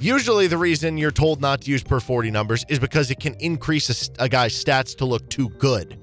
usually 0.00 0.48
the 0.48 0.58
reason 0.58 0.98
you're 0.98 1.12
told 1.12 1.40
not 1.40 1.60
to 1.62 1.70
use 1.70 1.84
per 1.84 2.00
40 2.00 2.32
numbers 2.32 2.64
is 2.68 2.80
because 2.80 3.12
it 3.12 3.20
can 3.20 3.34
increase 3.38 4.08
a, 4.18 4.24
a 4.24 4.28
guy's 4.28 4.52
stats 4.52 4.96
to 4.96 5.04
look 5.04 5.28
too 5.30 5.50
good. 5.50 6.00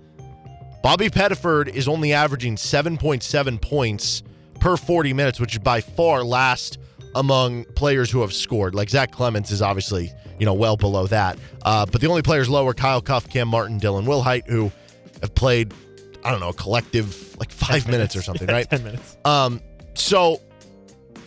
Bobby 0.83 1.09
Pettiford 1.09 1.69
is 1.69 1.87
only 1.87 2.11
averaging 2.11 2.57
7.7 2.57 3.61
points 3.61 4.21
per 4.59 4.75
40 4.75 5.13
minutes, 5.13 5.39
which 5.39 5.53
is 5.53 5.59
by 5.59 5.79
far 5.79 6.25
last 6.25 6.77
among 7.15 7.63
players 7.75 8.11
who 8.11 8.19
have 8.19 8.33
scored. 8.33 8.75
Like 8.75 8.89
Zach 8.89 9.09
Clemence 9.11 9.49
is 9.49 9.61
obviously, 9.61 10.11
you 10.39 10.45
know, 10.45 10.53
well 10.53 10.75
below 10.75 11.07
that. 11.07 11.39
Uh, 11.61 11.85
but 11.85 12.01
the 12.01 12.07
only 12.07 12.21
players 12.21 12.49
lower 12.49 12.73
Kyle 12.73 13.01
Cuffe, 13.01 13.29
Cam 13.29 13.47
Martin, 13.47 13.77
Dillon 13.77 14.03
Wilhite, 14.05 14.45
who 14.47 14.73
have 15.21 15.33
played, 15.35 15.73
I 16.21 16.31
don't 16.31 16.41
know, 16.41 16.49
a 16.49 16.53
collective 16.53 17.37
like 17.39 17.51
five 17.51 17.87
minutes. 17.87 18.17
or 18.17 18.21
something, 18.21 18.47
right? 18.49 18.69
10 18.69 18.83
minutes. 18.83 19.17
Um, 19.23 19.61
so 19.93 20.41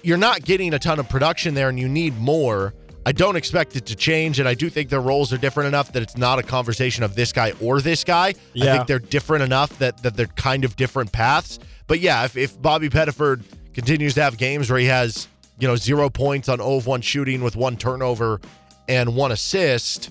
you're 0.02 0.18
not 0.18 0.44
getting 0.44 0.74
a 0.74 0.78
ton 0.78 0.98
of 0.98 1.08
production 1.08 1.54
there 1.54 1.70
and 1.70 1.80
you 1.80 1.88
need 1.88 2.14
more. 2.18 2.74
I 3.06 3.12
don't 3.12 3.36
expect 3.36 3.76
it 3.76 3.86
to 3.86 3.94
change, 3.94 4.40
and 4.40 4.48
I 4.48 4.54
do 4.54 4.68
think 4.68 4.90
their 4.90 5.00
roles 5.00 5.32
are 5.32 5.38
different 5.38 5.68
enough 5.68 5.92
that 5.92 6.02
it's 6.02 6.16
not 6.16 6.40
a 6.40 6.42
conversation 6.42 7.04
of 7.04 7.14
this 7.14 7.32
guy 7.32 7.52
or 7.62 7.80
this 7.80 8.02
guy. 8.02 8.34
I 8.72 8.76
think 8.76 8.88
they're 8.88 8.98
different 8.98 9.44
enough 9.44 9.78
that 9.78 10.02
that 10.02 10.16
they're 10.16 10.26
kind 10.26 10.64
of 10.64 10.74
different 10.74 11.12
paths. 11.12 11.60
But 11.86 12.00
yeah, 12.00 12.24
if, 12.24 12.36
if 12.36 12.60
Bobby 12.60 12.88
Pettiford 12.88 13.44
continues 13.74 14.14
to 14.14 14.22
have 14.22 14.36
games 14.36 14.68
where 14.68 14.80
he 14.80 14.86
has, 14.86 15.28
you 15.60 15.68
know, 15.68 15.76
zero 15.76 16.10
points 16.10 16.48
on 16.48 16.58
0 16.58 16.78
of 16.78 16.88
1 16.88 17.00
shooting 17.00 17.44
with 17.44 17.54
one 17.54 17.76
turnover 17.76 18.40
and 18.88 19.14
one 19.14 19.30
assist, 19.30 20.10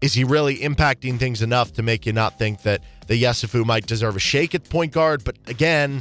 is 0.00 0.14
he 0.14 0.22
really 0.22 0.58
impacting 0.58 1.18
things 1.18 1.42
enough 1.42 1.72
to 1.72 1.82
make 1.82 2.06
you 2.06 2.12
not 2.12 2.38
think 2.38 2.62
that 2.62 2.80
the 3.08 3.20
Yesufu 3.20 3.66
might 3.66 3.86
deserve 3.86 4.14
a 4.14 4.20
shake 4.20 4.54
at 4.54 4.68
point 4.70 4.92
guard? 4.92 5.24
But 5.24 5.36
again, 5.48 6.00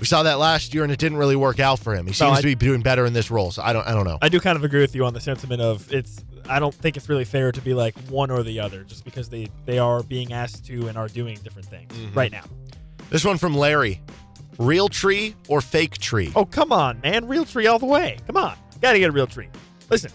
we 0.00 0.06
saw 0.06 0.22
that 0.24 0.38
last 0.38 0.72
year 0.74 0.82
and 0.82 0.90
it 0.92 0.98
didn't 0.98 1.18
really 1.18 1.36
work 1.36 1.60
out 1.60 1.78
for 1.78 1.94
him. 1.94 2.06
He 2.06 2.12
seems 2.12 2.38
I- 2.38 2.40
to 2.40 2.46
be 2.46 2.54
doing 2.54 2.80
better 2.82 3.04
in 3.06 3.12
this 3.12 3.30
role. 3.30 3.50
So 3.52 3.62
I 3.62 3.72
don't 3.72 3.86
I 3.86 3.92
don't 3.92 4.04
know. 4.06 4.18
I 4.22 4.28
do 4.28 4.40
kind 4.40 4.56
of 4.56 4.64
agree 4.64 4.80
with 4.80 4.94
you 4.94 5.04
on 5.04 5.14
the 5.14 5.20
sentiment 5.20 5.60
of 5.62 5.92
it's. 5.92 6.24
I 6.48 6.58
don't 6.58 6.74
think 6.74 6.96
it's 6.96 7.08
really 7.08 7.24
fair 7.26 7.52
to 7.52 7.60
be 7.60 7.74
like 7.74 7.96
one 8.08 8.30
or 8.30 8.42
the 8.42 8.58
other, 8.60 8.82
just 8.82 9.04
because 9.04 9.28
they 9.28 9.48
they 9.66 9.78
are 9.78 10.02
being 10.02 10.32
asked 10.32 10.64
to 10.66 10.88
and 10.88 10.96
are 10.98 11.08
doing 11.08 11.38
different 11.44 11.68
things 11.68 11.92
Mm-hmm. 11.92 12.18
right 12.18 12.32
now. 12.32 12.42
This 13.10 13.24
one 13.24 13.38
from 13.38 13.54
Larry. 13.56 14.00
Real 14.58 14.88
tree 14.88 15.34
or 15.48 15.60
fake 15.60 15.98
tree? 15.98 16.32
Oh 16.36 16.44
come 16.44 16.70
on, 16.72 17.00
man! 17.02 17.26
Real 17.28 17.44
tree 17.44 17.66
all 17.66 17.78
the 17.78 17.86
way. 17.86 18.18
Come 18.26 18.36
on, 18.36 18.56
gotta 18.82 18.98
get 18.98 19.08
a 19.08 19.12
real 19.12 19.26
tree. 19.26 19.48
Listen, 19.88 20.10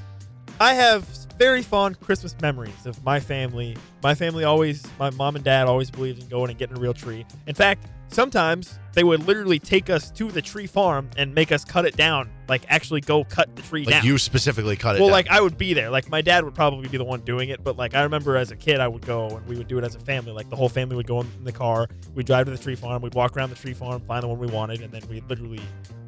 I 0.59 0.73
have 0.75 1.03
very 1.39 1.61
fond 1.63 1.99
Christmas 1.99 2.35
memories 2.41 2.85
of 2.85 3.03
my 3.03 3.19
family. 3.19 3.75
My 4.03 4.13
family 4.13 4.43
always, 4.43 4.85
my 4.99 5.09
mom 5.09 5.35
and 5.35 5.43
dad 5.43 5.67
always 5.67 5.89
believed 5.89 6.21
in 6.21 6.29
going 6.29 6.49
and 6.51 6.59
getting 6.59 6.77
a 6.77 6.79
real 6.79 6.93
tree. 6.93 7.25
In 7.47 7.55
fact, 7.55 7.87
sometimes 8.09 8.79
they 8.93 9.03
would 9.03 9.27
literally 9.27 9.59
take 9.59 9.89
us 9.89 10.09
to 10.11 10.31
the 10.31 10.41
tree 10.41 10.67
farm 10.67 11.09
and 11.17 11.35
make 11.35 11.51
us 11.51 11.65
cut 11.65 11.85
it 11.85 11.97
down, 11.97 12.29
like 12.47 12.63
actually 12.69 13.01
go 13.01 13.23
cut 13.25 13.53
the 13.55 13.61
tree 13.61 13.83
like 13.83 13.95
down. 13.95 14.05
you 14.05 14.17
specifically 14.17 14.75
cut 14.75 14.95
it 14.95 14.99
well, 14.99 15.09
down. 15.09 15.13
like 15.13 15.29
I 15.29 15.41
would 15.41 15.57
be 15.57 15.73
there. 15.73 15.89
Like 15.89 16.09
my 16.09 16.21
dad 16.21 16.43
would 16.45 16.55
probably 16.55 16.87
be 16.87 16.97
the 16.97 17.03
one 17.03 17.21
doing 17.21 17.49
it, 17.49 17.63
but 17.63 17.77
like 17.77 17.93
I 17.93 18.03
remember 18.03 18.37
as 18.37 18.51
a 18.51 18.55
kid, 18.55 18.79
I 18.79 18.87
would 18.87 19.05
go 19.05 19.27
and 19.27 19.45
we 19.47 19.57
would 19.57 19.67
do 19.67 19.77
it 19.77 19.83
as 19.83 19.95
a 19.95 19.99
family. 19.99 20.31
Like 20.31 20.49
the 20.49 20.55
whole 20.55 20.69
family 20.69 20.95
would 20.95 21.07
go 21.07 21.21
in 21.21 21.29
the 21.43 21.51
car, 21.51 21.89
we'd 22.13 22.25
drive 22.25 22.45
to 22.45 22.51
the 22.51 22.57
tree 22.57 22.75
farm, 22.75 23.01
we'd 23.01 23.15
walk 23.15 23.35
around 23.35 23.49
the 23.49 23.55
tree 23.55 23.73
farm, 23.73 24.01
find 24.01 24.23
the 24.23 24.27
one 24.27 24.39
we 24.39 24.47
wanted, 24.47 24.81
and 24.81 24.91
then 24.91 25.01
we'd 25.09 25.29
literally 25.29 25.61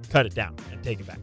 cut 0.10 0.26
it 0.26 0.34
down 0.34 0.56
and 0.72 0.82
take 0.84 1.00
it 1.00 1.08
back. 1.08 1.20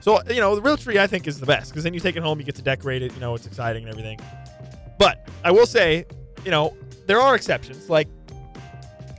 So 0.00 0.20
you 0.28 0.40
know, 0.40 0.54
the 0.54 0.62
real 0.62 0.76
tree 0.76 0.98
I 0.98 1.06
think 1.06 1.26
is 1.26 1.40
the 1.40 1.46
best 1.46 1.70
because 1.70 1.84
then 1.84 1.94
you 1.94 2.00
take 2.00 2.16
it 2.16 2.22
home, 2.22 2.38
you 2.38 2.44
get 2.44 2.56
to 2.56 2.62
decorate 2.62 3.02
it. 3.02 3.12
You 3.14 3.20
know, 3.20 3.34
it's 3.34 3.46
exciting 3.46 3.84
and 3.84 3.90
everything. 3.90 4.20
But 4.98 5.28
I 5.42 5.50
will 5.50 5.66
say, 5.66 6.06
you 6.44 6.50
know, 6.50 6.76
there 7.06 7.20
are 7.20 7.34
exceptions. 7.34 7.90
Like 7.90 8.08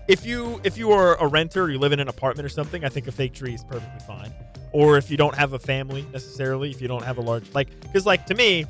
if 0.07 0.25
you 0.25 0.59
if 0.63 0.77
you 0.77 0.91
are 0.91 1.15
a 1.15 1.27
renter, 1.27 1.63
or 1.63 1.69
you 1.69 1.79
live 1.79 1.91
in 1.91 1.99
an 1.99 2.07
apartment 2.07 2.45
or 2.45 2.49
something, 2.49 2.83
I 2.83 2.89
think 2.89 3.07
a 3.07 3.11
fake 3.11 3.33
tree 3.33 3.53
is 3.53 3.63
perfectly 3.63 3.99
fine. 4.05 4.33
Or 4.71 4.97
if 4.97 5.11
you 5.11 5.17
don't 5.17 5.35
have 5.35 5.53
a 5.53 5.59
family 5.59 6.05
necessarily, 6.11 6.71
if 6.71 6.81
you 6.81 6.87
don't 6.87 7.03
have 7.03 7.17
a 7.17 7.21
large 7.21 7.51
like, 7.53 7.69
because 7.81 8.05
like 8.05 8.25
to 8.27 8.35
me, 8.35 8.65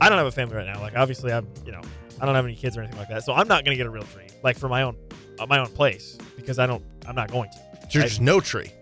I 0.00 0.08
don't 0.08 0.18
have 0.18 0.26
a 0.26 0.32
family 0.32 0.56
right 0.56 0.66
now. 0.66 0.80
Like 0.80 0.96
obviously, 0.96 1.32
I'm 1.32 1.46
you 1.64 1.72
know 1.72 1.82
I 2.20 2.26
don't 2.26 2.34
have 2.34 2.44
any 2.44 2.56
kids 2.56 2.76
or 2.76 2.80
anything 2.80 2.98
like 2.98 3.08
that, 3.08 3.24
so 3.24 3.32
I'm 3.32 3.48
not 3.48 3.64
gonna 3.64 3.76
get 3.76 3.86
a 3.86 3.90
real 3.90 4.04
tree 4.04 4.28
like 4.42 4.58
for 4.58 4.68
my 4.68 4.82
own 4.82 4.96
uh, 5.38 5.46
my 5.46 5.58
own 5.58 5.68
place 5.68 6.16
because 6.36 6.58
I 6.58 6.66
don't 6.66 6.82
I'm 7.06 7.14
not 7.14 7.30
going 7.30 7.50
to. 7.50 7.56
so 7.56 7.86
you're 7.90 8.02
just 8.04 8.20
no 8.20 8.40
tree. 8.40 8.72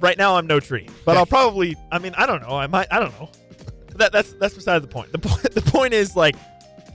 Right 0.00 0.18
now, 0.18 0.36
I'm 0.36 0.48
no 0.48 0.58
tree, 0.58 0.88
but 1.04 1.16
I'll 1.16 1.26
probably. 1.26 1.76
I 1.92 2.00
mean, 2.00 2.12
I 2.16 2.26
don't 2.26 2.42
know. 2.42 2.56
I 2.56 2.66
might. 2.66 2.88
I 2.90 2.98
don't 2.98 3.12
know. 3.20 3.30
That 3.96 4.10
that's 4.10 4.32
that's 4.32 4.54
beside 4.54 4.82
the 4.82 4.88
point. 4.88 5.12
The 5.12 5.18
point 5.18 5.42
the 5.54 5.62
point 5.62 5.94
is 5.94 6.16
like, 6.16 6.34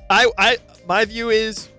I 0.10 0.30
I 0.38 0.58
my 0.88 1.06
view 1.06 1.30
is 1.30 1.70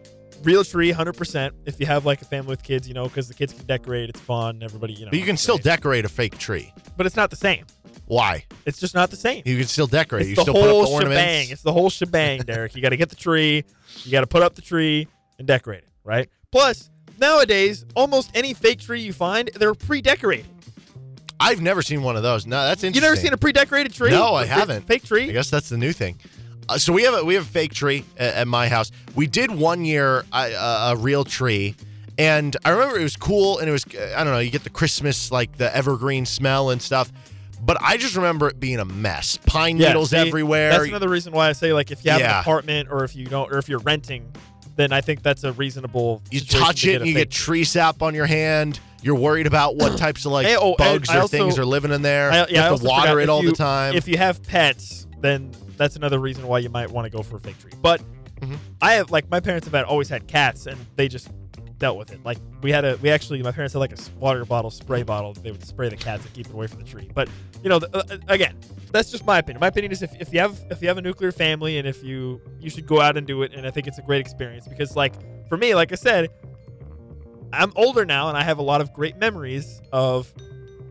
real 0.43 0.64
tree, 0.64 0.91
hundred 0.91 1.14
percent. 1.16 1.55
If 1.66 1.78
you 1.80 1.86
have 1.86 2.07
like 2.07 2.22
a 2.22 2.24
family 2.24 2.51
with 2.51 2.62
kids, 2.62 2.86
you 2.89 2.95
know, 2.95 3.05
because 3.05 3.28
the 3.28 3.34
kids 3.34 3.53
can 3.53 3.66
decorate, 3.66 4.09
it's 4.11 4.20
fun. 4.20 4.62
Everybody, 4.62 4.95
you 4.95 5.05
know. 5.05 5.11
But 5.11 5.18
you 5.18 5.24
can 5.26 5.36
still 5.36 5.57
great. 5.57 5.64
decorate 5.64 6.05
a 6.05 6.09
fake 6.09 6.39
tree. 6.39 6.72
but 6.97 7.07
it's 7.07 7.16
not 7.16 7.30
the 7.30 7.36
same. 7.36 7.64
Why? 8.07 8.45
It's 8.64 8.78
just 8.78 8.95
not 8.95 9.11
the 9.11 9.16
same. 9.16 9.43
You 9.45 9.59
can 9.59 9.66
still 9.66 9.86
decorate. 9.86 10.22
It's 10.22 10.30
you 10.30 10.36
the 10.36 10.43
still 10.43 10.55
put 10.55 10.62
up 10.64 10.70
whole 10.70 10.84
the 10.84 10.91
ornaments. 10.91 11.20
shebang. 11.20 11.51
It's 11.51 11.62
the 11.62 11.72
whole 11.72 11.91
shebang, 11.91 12.41
Derek. 12.41 12.74
You 12.74 12.80
got 12.80 12.89
to 12.91 12.97
get 12.97 13.11
the 13.11 13.16
tree, 13.16 13.64
you 14.05 14.11
got 14.12 14.22
to 14.22 14.26
put 14.26 14.43
up 14.43 14.55
the 14.55 14.62
tree 14.62 15.07
and 15.39 15.47
decorate 15.47 15.82
it, 15.82 15.91
right? 16.05 16.28
Plus, 16.51 16.89
nowadays, 17.20 17.84
almost 17.95 18.30
any 18.34 18.55
fake 18.55 18.80
tree 18.80 19.01
you 19.03 19.12
find, 19.12 19.51
they're 19.57 19.74
pre-decorated. 19.74 20.47
I've 21.39 21.61
never 21.61 21.82
seen 21.82 22.03
one 22.03 22.16
of 22.16 22.22
those. 22.22 22.47
No, 22.47 22.66
that's 22.66 22.82
interesting. 22.82 22.95
You 22.95 23.01
never 23.09 23.20
seen 23.20 23.32
a 23.32 23.36
pre-decorated 23.36 23.93
tree? 23.93 24.11
No, 24.11 24.34
I 24.34 24.47
haven't. 24.47 24.86
Fake 24.86 25.05
tree? 25.05 25.28
I 25.28 25.32
guess 25.32 25.51
that's 25.51 25.68
the 25.68 25.76
new 25.76 25.93
thing. 25.93 26.18
Uh, 26.69 26.77
so 26.79 26.93
we 26.93 27.03
have 27.05 27.14
a 27.14 27.25
we 27.25 27.35
have 27.35 27.45
a 27.45 27.49
fake 27.49 27.73
tree 27.73 28.05
at, 28.16 28.35
at 28.35 28.49
my 28.49 28.69
house. 28.69 28.91
We 29.14 29.27
did 29.27 29.51
one 29.51 29.85
year 29.85 30.25
uh, 30.33 30.95
a 30.95 30.97
real 31.01 31.25
tree, 31.25 31.75
and 32.19 32.57
I 32.64 32.71
remember 32.71 32.99
it 32.99 33.03
was 33.03 33.16
cool, 33.16 33.59
and 33.59 33.69
it 33.69 33.73
was 33.73 33.85
I 34.14 34.23
don't 34.25 34.33
know. 34.33 34.39
You 34.39 34.51
get 34.51 34.64
the 34.64 34.71
Christmas 34.71 35.31
like 35.33 35.57
the 35.57 35.75
evergreen 35.75 36.27
smell 36.27 36.71
and 36.71 36.81
stuff, 36.83 37.11
but 37.64 37.79
I 37.81 37.97
just 37.97 38.16
remember 38.16 38.49
it 38.49 38.61
being 38.61 38.81
a 38.81 38.85
mess. 38.85 39.39
Pine 39.47 39.79
Yeah, 39.79 39.89
needles 39.89 40.11
see, 40.11 40.16
everywhere. 40.19 40.71
That's 40.71 40.89
another 40.89 41.09
reason 41.09 41.33
why 41.33 41.49
I 41.49 41.53
say 41.53 41.73
like 41.73 41.91
if 41.91 42.05
you 42.05 42.11
have 42.11 42.21
Yeah. 42.21 42.35
an 42.37 42.41
apartment 42.41 42.89
or 42.91 43.05
if 43.05 43.16
you 43.16 43.25
don't 43.27 43.51
or 43.53 43.59
if 43.59 43.69
you're 43.69 43.79
renting, 43.81 44.31
then 44.77 44.93
I 44.93 45.01
think 45.01 45.23
that's 45.23 45.45
a 45.45 45.53
reasonable. 45.53 46.23
you 46.31 46.41
touch 46.41 46.83
to 46.83 46.93
it 46.93 46.97
and 47.01 47.07
you 47.09 47.14
get 47.14 47.31
tree 47.31 47.64
sap 47.64 48.03
on 48.03 48.14
your 48.14 48.27
hand. 48.27 48.79
You're 49.01 49.14
worried 49.14 49.47
about 49.47 49.77
what 49.77 49.97
types 49.99 50.27
of 50.27 50.33
like 50.33 50.47
Hey, 50.47 50.57
oh, 50.59 50.75
bugs 50.77 51.09
or 51.09 51.21
also- 51.21 51.29
things 51.29 51.59
are 51.59 51.64
living 51.64 51.93
in 51.93 52.03
there. 52.03 52.31
I, 52.31 52.37
yeah, 52.37 52.47
you 52.51 52.57
have 52.59 52.81
to 52.81 52.85
water 52.87 53.21
it 53.21 53.29
all 53.31 53.43
you- 53.43 53.51
the 53.51 53.57
time. 53.57 53.95
If 53.95 54.07
you 54.07 54.19
have 54.19 54.43
pets, 54.43 55.07
then 55.21 55.51
that's 55.77 55.97
another 55.97 56.19
reason 56.19 56.47
why 56.47 56.59
you 56.59 56.69
might 56.69 56.91
want 56.91 57.05
to 57.05 57.11
go 57.11 57.23
for 57.23 57.37
a 57.37 57.41
fake 57.41 57.59
tree. 57.59 57.73
But 57.81 58.01
Mhm. 58.41 58.57
I 58.81 58.93
have 58.93 59.11
like 59.11 59.29
my 59.31 59.41
parents 59.41 59.66
have 59.66 59.75
had 59.75 59.85
always 59.85 60.09
had 60.09 60.29
cats, 60.29 60.66
and 60.66 60.79
they 60.97 61.09
just 61.09 61.29
dealt 61.79 61.97
with 61.99 62.12
it. 62.12 62.21
Like 62.25 62.39
we 62.62 62.71
had 62.73 62.85
a 62.85 62.97
we 63.03 63.11
actually 63.11 63.43
my 63.43 63.53
parents 63.53 63.73
had 63.73 63.81
like 63.81 63.93
a 63.93 63.99
water 64.19 64.45
bottle 64.45 64.71
spray 64.71 65.03
bottle. 65.03 65.33
They 65.35 65.51
would 65.51 65.64
spray 65.66 65.89
the 65.89 65.97
cats 65.97 66.25
and 66.25 66.33
keep 66.35 66.47
it 66.47 66.53
away 66.53 66.66
from 66.69 66.79
the 66.81 66.85
tree. 66.89 67.11
But 67.14 67.29
you 67.62 67.69
know, 67.69 67.79
the, 67.81 67.97
uh, 67.97 68.19
again, 68.29 68.57
that's 68.93 69.11
just 69.11 69.27
my 69.27 69.39
opinion. 69.39 69.61
My 69.61 69.66
opinion 69.69 69.91
is 69.93 70.03
if, 70.03 70.14
if 70.21 70.33
you 70.33 70.39
have 70.41 70.57
if 70.71 70.81
you 70.83 70.89
have 70.89 70.99
a 70.99 71.03
nuclear 71.03 71.33
family 71.33 71.79
and 71.79 71.87
if 71.89 72.03
you 72.05 72.41
you 72.61 72.71
should 72.71 72.87
go 72.87 73.01
out 73.01 73.16
and 73.16 73.27
do 73.27 73.43
it, 73.43 73.53
and 73.55 73.66
I 73.66 73.71
think 73.71 73.87
it's 73.89 73.99
a 73.99 74.03
great 74.03 74.21
experience 74.21 74.69
because 74.69 74.95
like 74.95 75.14
for 75.49 75.57
me, 75.57 75.75
like 75.75 75.91
I 75.91 75.97
said, 75.97 76.29
I'm 77.53 77.73
older 77.77 78.05
now 78.05 78.29
and 78.29 78.37
I 78.37 78.43
have 78.45 78.59
a 78.59 78.62
lot 78.62 78.81
of 78.81 78.93
great 78.93 79.16
memories 79.16 79.81
of 79.93 80.33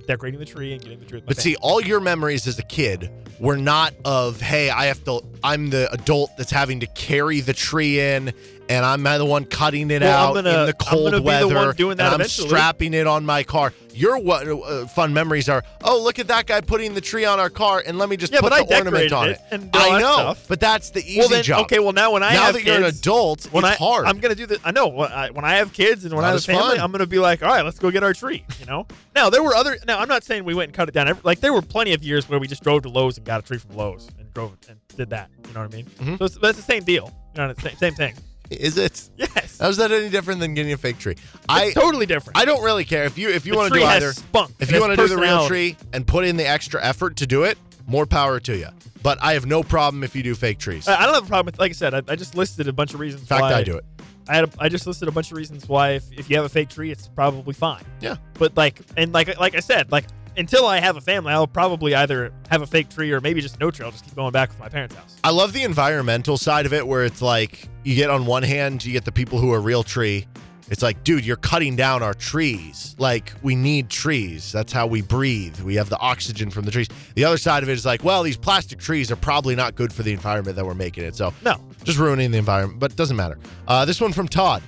decorating 0.08 0.40
the 0.40 0.46
tree 0.46 0.74
and 0.74 0.82
getting 0.82 1.00
the 1.00 1.06
tree 1.06 1.22
But 1.26 1.38
see, 1.38 1.56
all 1.58 1.82
your 1.82 2.00
memories 2.00 2.48
as 2.48 2.58
a 2.58 2.64
kid 2.64 3.12
were 3.40 3.58
not 3.58 3.94
of, 4.06 4.42
hey, 4.42 4.70
I 4.70 4.86
have 4.86 5.04
to, 5.04 5.22
I'm 5.44 5.70
the 5.70 5.92
adult 5.94 6.32
that's 6.38 6.52
having 6.52 6.80
to 6.82 6.88
carry 6.88 7.40
the 7.42 7.54
tree 7.54 8.00
in, 8.00 8.34
and 8.70 8.86
I'm 8.86 9.04
the 9.04 9.26
one 9.26 9.46
cutting 9.46 9.90
it 9.92 10.02
Well, 10.02 10.30
out 10.30 10.34
gonna- 10.36 10.50
in 10.50 10.66
the 10.68 10.76
I'm 10.80 10.88
cold 10.88 11.14
the 11.14 11.22
weather, 11.22 11.56
one 11.56 11.76
doing 11.76 11.98
that 11.98 12.06
and 12.06 12.14
I'm 12.16 12.22
eventually. 12.22 12.50
strapping 12.50 12.94
it 12.94 13.08
on 13.08 13.26
my 13.26 13.44
car. 13.44 13.74
Your 13.94 14.20
what 14.20 14.48
uh, 14.48 14.86
fun 14.86 15.12
memories 15.12 15.50
are? 15.50 15.64
Oh, 15.84 16.00
look 16.04 16.20
at 16.20 16.28
that 16.28 16.46
guy 16.46 16.62
putting 16.62 16.94
the 16.94 17.02
tree 17.02 17.26
on 17.26 17.40
our 17.40 17.50
car, 17.50 17.82
and 17.84 17.98
let 17.98 18.10
me 18.10 18.18
just 18.18 18.32
Yeah, 18.32 18.42
put 18.42 18.52
the 18.54 18.76
ornament 18.78 19.12
on 19.12 19.30
it 19.30 19.32
it. 19.32 19.40
and 19.50 19.70
I 19.74 20.00
know, 20.00 20.14
stuff. 20.14 20.46
but 20.48 20.60
that's 20.60 20.92
the 20.92 21.00
easy 21.00 21.18
well 21.20 21.30
then, 21.30 21.42
job. 21.44 21.62
okay. 21.66 21.80
Well 21.80 21.94
now 21.94 22.12
when 22.12 22.22
I 22.22 22.34
now 22.34 22.44
have 22.44 22.54
that 22.54 22.64
you're 22.64 22.76
an 22.76 22.84
adult, 22.84 23.46
when 23.52 23.66
it's 23.66 23.82
I, 23.82 23.84
hard. 23.84 24.06
I'm 24.06 24.20
gonna 24.20 24.36
do 24.36 24.46
this. 24.46 24.60
I 24.64 24.70
know 24.72 24.88
when 24.90 25.12
I, 25.12 25.32
when 25.32 25.46
I 25.46 25.56
have 25.56 25.74
kids 25.74 26.06
and 26.06 26.14
when 26.14 26.22
Not 26.22 26.28
I 26.28 26.32
have 26.34 26.40
a 26.40 26.44
family, 26.44 26.76
fun. 26.76 26.80
I'm 26.82 26.92
gonna 26.92 27.08
be 27.08 27.18
like, 27.18 27.42
all 27.42 27.50
right, 27.50 27.66
let's 27.66 27.80
go 27.80 27.90
get 27.90 28.04
our 28.04 28.14
tree. 28.14 28.44
You 28.60 28.68
know. 28.68 28.86
now 29.16 29.32
there 29.32 29.42
were 29.42 29.56
other. 29.56 29.78
Now 29.88 29.98
I'm 30.00 30.08
not 30.10 30.24
saying 30.24 30.44
we 30.44 30.54
went 30.54 30.70
and 30.70 30.76
cut 30.76 30.90
it 30.90 30.94
down. 30.94 31.18
Like 31.24 31.40
there 31.40 31.54
were 31.54 31.64
plenty 31.64 31.94
of 31.94 32.04
years 32.04 32.30
where 32.30 32.38
we 32.40 32.46
just 32.48 32.62
drove 32.62 32.84
to 32.84 32.90
Lowe's 32.90 33.18
and 33.18 33.26
got 33.26 33.40
a 33.40 33.48
tree 33.48 33.58
from 33.58 33.76
Lowe's 33.76 34.10
and 34.20 34.32
drove 34.32 34.54
it 34.54 34.68
and 34.70 34.78
did 34.98 35.10
that. 35.12 35.30
You 35.48 35.54
know 35.54 35.62
what 35.62 35.74
I 35.74 35.76
mean? 35.78 35.86
Mhm. 35.86 36.18
So 36.20 36.26
it's, 36.26 36.38
that's 36.38 36.58
the 36.58 36.64
same 36.64 36.84
deal. 36.84 37.12
You 37.36 37.44
know, 37.44 37.50
it's 37.52 37.62
same, 37.62 37.76
same 37.78 37.94
thing. 37.94 38.16
Is 38.50 38.78
it? 38.78 39.10
Yes. 39.18 39.58
How's 39.60 39.78
that 39.78 39.92
any 39.92 40.10
different 40.10 40.40
than 40.40 40.54
getting 40.54 40.72
a 40.74 40.78
fake 40.78 41.00
tree? 41.00 41.16
I 41.50 41.72
totally 41.72 42.06
different. 42.06 42.38
I 42.38 42.46
don't 42.46 42.64
really 42.64 42.86
care 42.86 43.04
if 43.06 43.18
you 43.18 43.30
if 43.30 43.46
you 43.46 43.56
want 43.56 43.74
to 43.74 43.80
do 43.80 43.86
either. 43.86 44.14
spunk. 44.14 44.52
If 44.60 44.72
you 44.72 44.80
want 44.80 44.92
to 44.92 44.98
do 44.98 45.08
the 45.08 45.18
real 45.18 45.48
tree 45.48 45.76
and 45.94 46.06
put 46.06 46.26
in 46.26 46.38
the 46.38 46.48
extra 46.48 46.84
effort 46.84 47.18
to 47.18 47.28
do 47.28 47.44
it, 47.44 47.58
more 47.88 48.06
power 48.06 48.40
to 48.42 48.58
you. 48.58 48.68
But 49.04 49.22
I 49.22 49.34
have 49.34 49.46
no 49.46 49.64
problem 49.64 50.04
if 50.04 50.16
you 50.16 50.24
do 50.24 50.34
fake 50.36 50.60
trees. 50.60 50.88
I 50.88 51.02
I 51.02 51.06
don't 51.06 51.16
have 51.16 51.24
a 51.26 51.28
problem 51.28 51.46
with. 51.48 51.60
Like 51.60 51.72
I 51.72 51.74
said, 51.74 51.94
I, 51.94 52.02
I 52.08 52.16
just 52.16 52.36
listed 52.36 52.68
a 52.68 52.74
bunch 52.74 52.94
of 52.94 53.00
reasons. 53.00 53.24
In 53.24 53.28
fact, 53.28 53.42
why 53.42 53.54
I 53.54 53.64
do 53.64 53.78
it. 53.78 53.86
I 54.30 54.36
had 54.36 54.44
a, 54.46 54.50
I 54.60 54.70
just 54.70 54.86
listed 54.88 55.08
a 55.08 55.12
bunch 55.12 55.32
of 55.32 55.38
reasons 55.38 55.68
why 55.70 55.92
if, 55.92 56.12
if 56.12 56.30
you 56.30 56.36
have 56.36 56.46
a 56.46 56.50
fake 56.50 56.70
tree, 56.70 56.92
it's 56.92 57.08
probably 57.08 57.54
fine. 57.54 57.84
Yeah. 58.02 58.16
But 58.34 58.56
like 58.58 58.82
and 58.98 59.14
like 59.14 59.38
like 59.40 59.56
I 59.56 59.60
said, 59.62 59.92
like 59.92 60.06
until 60.38 60.66
I 60.66 60.80
have 60.80 60.96
a 60.98 61.02
family, 61.02 61.34
I'll 61.34 61.48
probably 61.48 61.96
either 61.96 62.32
have 62.50 62.62
a 62.62 62.68
fake 62.68 62.90
tree 62.90 63.12
or 63.12 63.20
maybe 63.22 63.42
just 63.42 63.60
no 63.60 63.72
tree. 63.72 63.86
I'll 63.86 63.92
just 63.92 64.06
keep 64.06 64.16
going 64.16 64.32
back 64.32 64.50
with 64.50 64.60
my 64.60 64.70
parents' 64.70 64.96
house. 64.96 65.16
I 65.24 65.32
love 65.32 65.54
the 65.54 65.64
environmental 65.64 66.38
side 66.38 66.66
of 66.66 66.74
it 66.74 66.86
where 66.88 67.04
it's 67.06 67.22
like 67.22 67.68
you 67.84 67.96
get 67.96 68.10
on 68.10 68.26
one 68.26 68.44
hand, 68.44 68.86
you 68.86 68.94
get 68.94 69.06
the 69.06 69.12
people 69.12 69.40
who 69.40 69.52
are 69.54 69.60
real 69.62 69.84
tree. 69.84 70.28
It's 70.70 70.82
like, 70.84 71.04
dude, 71.06 71.26
you're 71.26 71.38
cutting 71.38 71.78
down 71.78 72.04
our 72.04 72.14
trees. 72.14 72.94
Like, 73.00 73.32
we 73.42 73.56
need 73.56 73.90
trees. 73.90 74.52
That's 74.52 74.74
how 74.74 74.86
we 74.86 75.02
breathe. 75.02 75.62
We 75.62 75.76
have 75.76 75.88
the 75.88 75.98
oxygen 75.98 76.50
from 76.50 76.66
the 76.66 76.72
trees. 76.72 76.90
The 77.16 77.24
other 77.24 77.38
side 77.38 77.64
of 77.64 77.70
it 77.70 77.72
is 77.74 77.86
like, 77.86 78.04
well, 78.04 78.22
these 78.22 78.36
plastic 78.36 78.78
trees 78.78 79.10
are 79.10 79.16
probably 79.16 79.56
not 79.56 79.76
good 79.76 79.94
for 79.94 80.04
the 80.04 80.12
environment 80.12 80.58
that 80.58 80.66
we're 80.66 80.74
making 80.74 81.06
it. 81.06 81.16
So, 81.16 81.34
No. 81.42 81.56
just 81.86 81.98
ruining 81.98 82.32
the 82.32 82.38
environment, 82.38 82.82
but 82.82 82.92
it 82.92 82.98
doesn't 82.98 83.16
matter. 83.16 83.40
Uh, 83.66 83.86
this 83.86 84.02
one 84.02 84.12
from 84.12 84.28
Todd. 84.28 84.62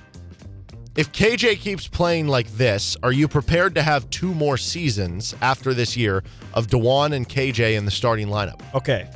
If 0.96 1.12
KJ 1.12 1.60
keeps 1.60 1.86
playing 1.86 2.26
like 2.26 2.48
this, 2.52 2.96
are 3.02 3.12
you 3.12 3.28
prepared 3.28 3.76
to 3.76 3.82
have 3.82 4.10
two 4.10 4.34
more 4.34 4.56
seasons 4.56 5.36
after 5.40 5.72
this 5.72 5.96
year 5.96 6.24
of 6.52 6.66
Dajuan 6.66 7.12
and 7.12 7.28
KJ 7.28 7.76
in 7.76 7.84
the 7.84 7.92
starting 7.92 8.26
lineup? 8.26 8.60
Okay. 8.74 9.08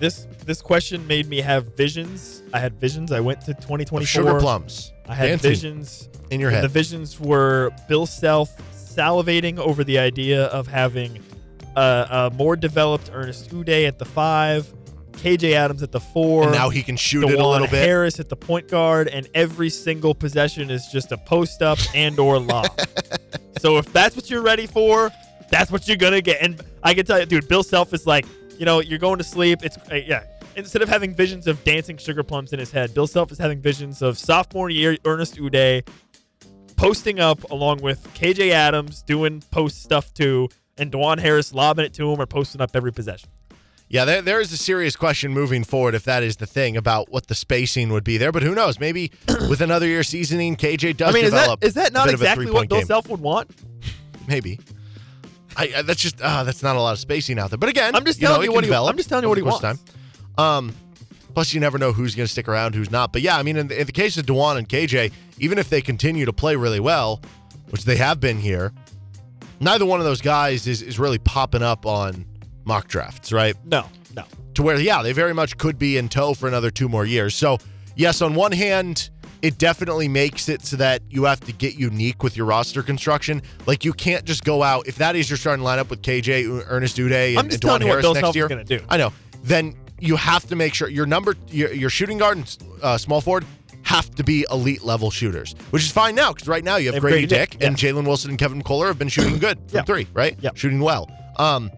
This 0.00 0.26
this 0.44 0.60
question 0.62 1.06
made 1.06 1.26
me 1.26 1.40
have 1.40 1.74
visions. 1.76 2.42
I 2.52 2.60
had 2.60 2.74
visions. 2.74 3.10
I 3.10 3.20
went 3.20 3.40
to 3.42 3.54
2024. 3.54 4.00
Of 4.00 4.08
sugar 4.08 4.38
plums. 4.38 4.92
I 5.08 5.14
had 5.14 5.28
dancing 5.28 5.50
visions. 5.50 6.08
in 6.30 6.40
your 6.40 6.50
head. 6.50 6.62
The 6.62 6.68
visions 6.68 7.18
were 7.18 7.70
Bill 7.88 8.06
Self 8.06 8.54
salivating 8.72 9.58
over 9.58 9.84
the 9.84 9.98
idea 9.98 10.44
of 10.46 10.66
having 10.66 11.22
a, 11.74 12.30
a 12.30 12.30
more 12.34 12.54
developed 12.54 13.10
Ernest 13.12 13.50
Udeh 13.50 13.88
at 13.88 13.98
the 13.98 14.04
five, 14.04 14.72
KJ 15.18 15.52
Adams 15.52 15.82
at 15.82 15.92
the 15.92 16.00
four, 16.00 16.44
and 16.44 16.52
now 16.52 16.68
he 16.68 16.82
can 16.82 16.96
shoot 16.96 17.24
it 17.24 17.38
a 17.38 17.46
little 17.46 17.66
bit. 17.66 17.84
Harris 17.84 18.20
at 18.20 18.28
the 18.28 18.36
point 18.36 18.68
guard, 18.68 19.08
and 19.08 19.28
every 19.34 19.70
single 19.70 20.14
possession 20.14 20.70
is 20.70 20.86
just 20.92 21.12
a 21.12 21.18
post 21.18 21.62
up 21.62 21.78
and 21.94 22.18
or 22.18 22.38
lob. 22.38 22.66
so 23.58 23.76
if 23.78 23.92
that's 23.92 24.16
what 24.16 24.30
you're 24.30 24.42
ready 24.42 24.66
for, 24.66 25.10
that's 25.50 25.70
what 25.70 25.88
you're 25.88 25.96
gonna 25.96 26.20
get. 26.20 26.40
And 26.40 26.62
I 26.82 26.94
can 26.94 27.04
tell 27.04 27.18
you, 27.18 27.26
dude, 27.26 27.48
Bill 27.48 27.62
Self 27.62 27.92
is 27.92 28.06
like, 28.06 28.26
you 28.58 28.64
know, 28.64 28.80
you're 28.80 28.98
going 28.98 29.18
to 29.18 29.24
sleep. 29.24 29.60
It's 29.62 29.76
uh, 29.90 29.96
yeah. 29.96 30.24
Instead 30.56 30.82
of 30.82 30.88
having 30.88 31.14
visions 31.14 31.46
of 31.46 31.62
dancing 31.62 31.96
sugar 31.96 32.22
plums 32.24 32.52
in 32.52 32.58
his 32.58 32.70
head, 32.72 32.94
Bill 32.94 33.06
Self 33.06 33.30
is 33.30 33.38
having 33.38 33.60
visions 33.60 34.02
of 34.02 34.18
sophomore 34.18 34.70
year 34.70 34.96
Ernest 35.04 35.36
Udeh 35.36 35.86
posting 36.76 37.18
up 37.18 37.42
along 37.50 37.82
with 37.82 38.02
KJ 38.14 38.50
Adams 38.50 39.02
doing 39.02 39.42
post 39.50 39.82
stuff 39.82 40.14
too, 40.14 40.48
and 40.78 40.90
Dajuan 40.92 41.18
Harris 41.18 41.52
lobbing 41.52 41.84
it 41.84 41.92
to 41.94 42.10
him 42.10 42.20
or 42.20 42.26
posting 42.26 42.60
up 42.60 42.70
every 42.74 42.92
possession. 42.92 43.28
Yeah, 43.90 44.04
there, 44.04 44.20
there 44.20 44.40
is 44.40 44.52
a 44.52 44.56
serious 44.58 44.96
question 44.96 45.32
moving 45.32 45.64
forward 45.64 45.94
if 45.94 46.04
that 46.04 46.22
is 46.22 46.36
the 46.36 46.46
thing 46.46 46.76
about 46.76 47.10
what 47.10 47.26
the 47.28 47.34
spacing 47.34 47.90
would 47.90 48.04
be 48.04 48.18
there. 48.18 48.32
But 48.32 48.42
who 48.42 48.54
knows? 48.54 48.78
Maybe 48.78 49.10
with 49.48 49.62
another 49.62 49.86
year 49.86 50.02
seasoning, 50.02 50.56
KJ 50.56 50.96
does 50.98 51.14
I 51.14 51.16
mean, 51.16 51.24
is 51.24 51.30
that 51.32 51.40
develop 51.40 51.64
is 51.64 51.74
that 51.74 51.92
not 51.92 52.04
bit 52.06 52.14
of 52.14 52.20
a 52.20 52.24
exactly 52.24 52.50
what 52.50 52.68
Bill 52.68 52.78
game. 52.78 52.86
Self 52.86 53.08
would 53.08 53.20
want? 53.20 53.50
Maybe. 54.26 54.60
I, 55.56 55.72
I 55.78 55.82
that's 55.82 56.00
just 56.00 56.20
uh, 56.20 56.44
that's 56.44 56.62
not 56.62 56.76
a 56.76 56.80
lot 56.80 56.92
of 56.92 56.98
spacing 56.98 57.38
out 57.38 57.50
there. 57.50 57.58
But 57.58 57.70
again, 57.70 57.94
I'm 57.94 58.04
just 58.04 58.20
you 58.20 58.28
know, 58.28 58.34
telling 58.34 58.44
you 58.50 58.52
what 58.52 58.64
he- 58.64 58.72
I'm 58.72 58.96
just 58.96 59.08
telling 59.08 59.24
you 59.24 59.28
what 59.30 59.38
he 59.38 59.44
the 59.44 59.50
Time. 59.50 59.78
Um, 60.36 60.74
plus, 61.34 61.54
you 61.54 61.60
never 61.60 61.78
know 61.78 61.92
who's 61.92 62.14
going 62.14 62.26
to 62.26 62.30
stick 62.30 62.46
around, 62.46 62.74
who's 62.74 62.90
not. 62.90 63.12
But 63.12 63.22
yeah, 63.22 63.38
I 63.38 63.42
mean, 63.42 63.56
in 63.56 63.68
the, 63.68 63.80
in 63.80 63.86
the 63.86 63.92
case 63.92 64.16
of 64.18 64.26
Dajuan 64.26 64.58
and 64.58 64.68
KJ, 64.68 65.12
even 65.38 65.58
if 65.58 65.70
they 65.70 65.80
continue 65.80 66.26
to 66.26 66.32
play 66.32 66.56
really 66.56 66.78
well, 66.80 67.22
which 67.70 67.84
they 67.84 67.96
have 67.96 68.20
been 68.20 68.38
here, 68.38 68.72
neither 69.60 69.86
one 69.86 69.98
of 69.98 70.04
those 70.04 70.20
guys 70.20 70.66
is 70.66 70.82
is 70.82 70.98
really 70.98 71.18
popping 71.18 71.62
up 71.62 71.86
on 71.86 72.26
mock 72.68 72.86
drafts, 72.86 73.32
right? 73.32 73.56
No, 73.64 73.86
no. 74.14 74.24
to 74.54 74.62
where 74.62 74.78
yeah 74.78 75.02
they 75.02 75.12
very 75.12 75.34
much 75.34 75.56
could 75.58 75.78
be 75.78 75.96
in 75.96 76.08
tow 76.08 76.34
for 76.34 76.46
another 76.46 76.70
two 76.70 76.88
more 76.88 77.04
years 77.04 77.34
so 77.34 77.58
yes 77.96 78.20
on 78.22 78.34
one 78.34 78.52
hand 78.52 79.10
it 79.42 79.56
definitely 79.58 80.08
makes 80.08 80.48
it 80.48 80.62
so 80.64 80.76
that 80.76 81.00
you 81.08 81.24
have 81.24 81.38
to 81.40 81.52
get 81.52 81.74
unique 81.76 82.22
with 82.24 82.36
your 82.36 82.46
roster 82.46 82.82
construction 82.82 83.40
like 83.66 83.84
you 83.84 83.92
can't 83.92 84.24
just 84.24 84.42
go 84.44 84.62
out 84.62 84.86
if 84.88 84.96
that 84.96 85.14
is 85.14 85.30
your 85.30 85.36
starting 85.36 85.64
lineup 85.64 85.88
with 85.90 86.02
kj 86.02 86.64
ernest 86.68 86.96
udeh 86.96 87.38
and, 87.38 87.52
and 87.52 87.60
Dajuan 87.60 87.60
telling 87.60 87.82
you 87.82 87.88
what 87.88 88.04
harris 88.04 88.22
next 88.22 88.70
year 88.70 88.82
i 88.88 88.96
know 88.96 89.12
then 89.44 89.74
you 90.00 90.16
have 90.16 90.44
to 90.48 90.56
make 90.56 90.74
sure 90.74 90.88
your 90.88 91.06
number 91.06 91.36
your, 91.48 91.72
your 91.72 91.90
shooting 91.90 92.18
guard 92.18 92.38
and 92.38 92.58
uh, 92.82 92.98
small 92.98 93.20
forward 93.20 93.44
have 93.82 94.12
to 94.16 94.24
be 94.24 94.44
elite 94.50 94.82
level 94.82 95.10
shooters, 95.10 95.54
which 95.70 95.82
is 95.82 95.90
fine 95.90 96.14
now 96.14 96.30
because 96.32 96.46
right 96.46 96.62
now 96.62 96.76
you 96.76 96.86
have 96.92 96.92
They 96.92 96.96
have 96.96 97.02
Grady, 97.02 97.26
Grady 97.26 97.40
Dick 97.46 97.50
Dick, 97.52 97.64
and 97.64 97.74
Jalen 97.74 98.06
Wilson 98.06 98.28
and 98.30 98.38
Kevin 98.38 98.62
McCullar 98.62 98.88
have 98.88 98.98
been 98.98 99.08
shooting 99.08 99.38
good 99.38 99.56
from 99.68 99.78
Yeah. 99.78 99.82
three, 99.84 100.06
right? 100.12 100.36
Yeah. 100.42 100.50
Shooting 100.54 100.80
well. 100.80 101.08
Um, 101.36 101.70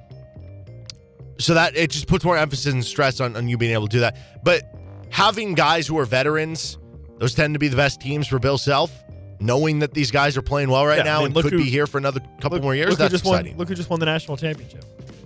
so 1.40 1.54
that 1.54 1.76
it 1.76 1.90
just 1.90 2.06
puts 2.06 2.24
more 2.24 2.36
emphasis 2.36 2.72
and 2.72 2.84
stress 2.84 3.20
on, 3.20 3.36
on 3.36 3.48
you 3.48 3.56
being 3.58 3.72
able 3.72 3.86
to 3.88 3.96
do 3.96 4.00
that. 4.00 4.16
But 4.44 4.62
having 5.10 5.54
guys 5.54 5.86
who 5.86 5.98
are 5.98 6.04
veterans, 6.04 6.78
those 7.18 7.34
tend 7.34 7.54
to 7.54 7.58
be 7.58 7.68
the 7.68 7.76
best 7.76 8.00
teams 8.00 8.26
for 8.28 8.38
Bill 8.38 8.58
Self. 8.58 8.92
Knowing 9.42 9.78
that 9.78 9.94
these 9.94 10.10
guys 10.10 10.36
are 10.36 10.42
playing 10.42 10.68
well 10.68 10.84
right 10.84 10.96
Yeah, 10.96 11.02
I 11.02 11.04
now 11.06 11.18
mean, 11.20 11.26
and 11.28 11.34
could 11.42 11.52
who- 11.54 11.58
be 11.64 11.70
here 11.70 11.86
for 11.86 11.96
another 11.96 12.20
couple 12.42 12.56
Look, 12.56 12.62
more 12.62 12.74
years, 12.74 12.98
that's 12.98 13.10
just 13.10 13.24
exciting. 13.24 13.52
won. 13.52 13.58
Look 13.60 13.68
who 13.68 13.74
just 13.74 13.88
won 13.88 13.98
the 13.98 14.04
national 14.04 14.36
championship. 14.36 14.84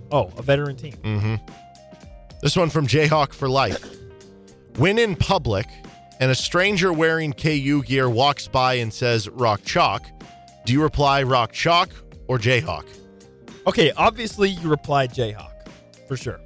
Oh, 0.09 0.31
a 0.37 0.41
veteran 0.41 0.77
team. 0.77 0.93
Mm-hmm. 1.03 1.35
This 2.41 2.55
one 2.55 2.69
from 2.69 2.87
Jayhawk 2.87 3.33
for 3.33 3.49
life. 3.49 3.83
When 4.77 4.97
in 4.99 5.17
public 5.17 5.65
and 6.21 6.31
a 6.31 6.35
stranger 6.35 6.93
wearing 6.93 7.33
KU 7.33 7.83
gear 7.83 8.09
walks 8.09 8.47
by 8.47 8.75
and 8.75 8.93
says 8.93 9.27
rock 9.27 9.61
chalk, 9.65 10.05
do 10.65 10.71
you 10.71 10.81
reply 10.81 11.23
rock 11.23 11.51
chalk 11.51 11.89
or 12.27 12.37
Jayhawk? 12.37 12.85
Okay, 13.67 13.91
obviously 13.97 14.49
you 14.51 14.69
reply 14.69 15.07
Jayhawk 15.07 15.51
for 16.07 16.17
sure, 16.17 16.39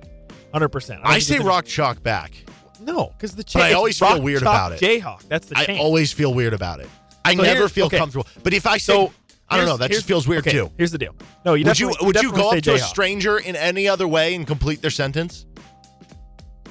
hundred 0.54 0.70
percent. 0.70 1.02
I 1.04 1.20
say 1.20 1.40
rock 1.40 1.66
chalk 1.66 2.02
back. 2.04 2.34
No, 2.82 3.08
because 3.18 3.36
the 3.36 3.44
But 3.54 3.64
I 3.64 3.74
always 3.74 4.00
feel 4.00 4.22
weird 4.22 4.42
chalk, 4.42 4.54
about 4.54 4.72
it. 4.72 4.80
Jayhawk. 4.82 5.28
That's 5.28 5.48
the 5.48 5.58
I 5.58 5.78
always 5.80 6.14
feel 6.14 6.34
weird 6.34 6.54
about 6.54 6.80
it. 6.80 6.88
I 7.26 7.36
So 7.36 7.44
never 7.44 7.68
feel 7.68 7.88
okay. 7.88 7.98
comfortable. 7.98 8.26
But 8.42 8.54
if 8.54 8.66
I 8.66 8.78
say, 8.78 8.94
So 8.94 9.14
I 9.50 9.58
don't 9.58 9.66
know, 9.66 9.78
that 9.78 9.92
just 9.92 10.06
feels 10.08 10.28
weird 10.28 10.48
okay, 10.48 10.52
too. 10.58 10.72
Here's 10.78 10.92
the 10.92 10.98
deal. 10.98 11.14
No, 11.46 11.56
you 11.56 11.66
Would 11.66 11.78
you 11.80 11.88
definitely- 11.88 12.08
would 12.08 12.22
you 12.22 12.32
go 12.32 12.52
up 12.52 12.62
to 12.64 12.74
a 12.76 12.80
stranger 12.80 13.38
in 13.38 13.56
any 13.58 13.88
other 13.88 14.08
way 14.08 14.34
and 14.36 14.48
complete 14.48 14.82
their 14.82 14.92
sentence? 14.92 15.46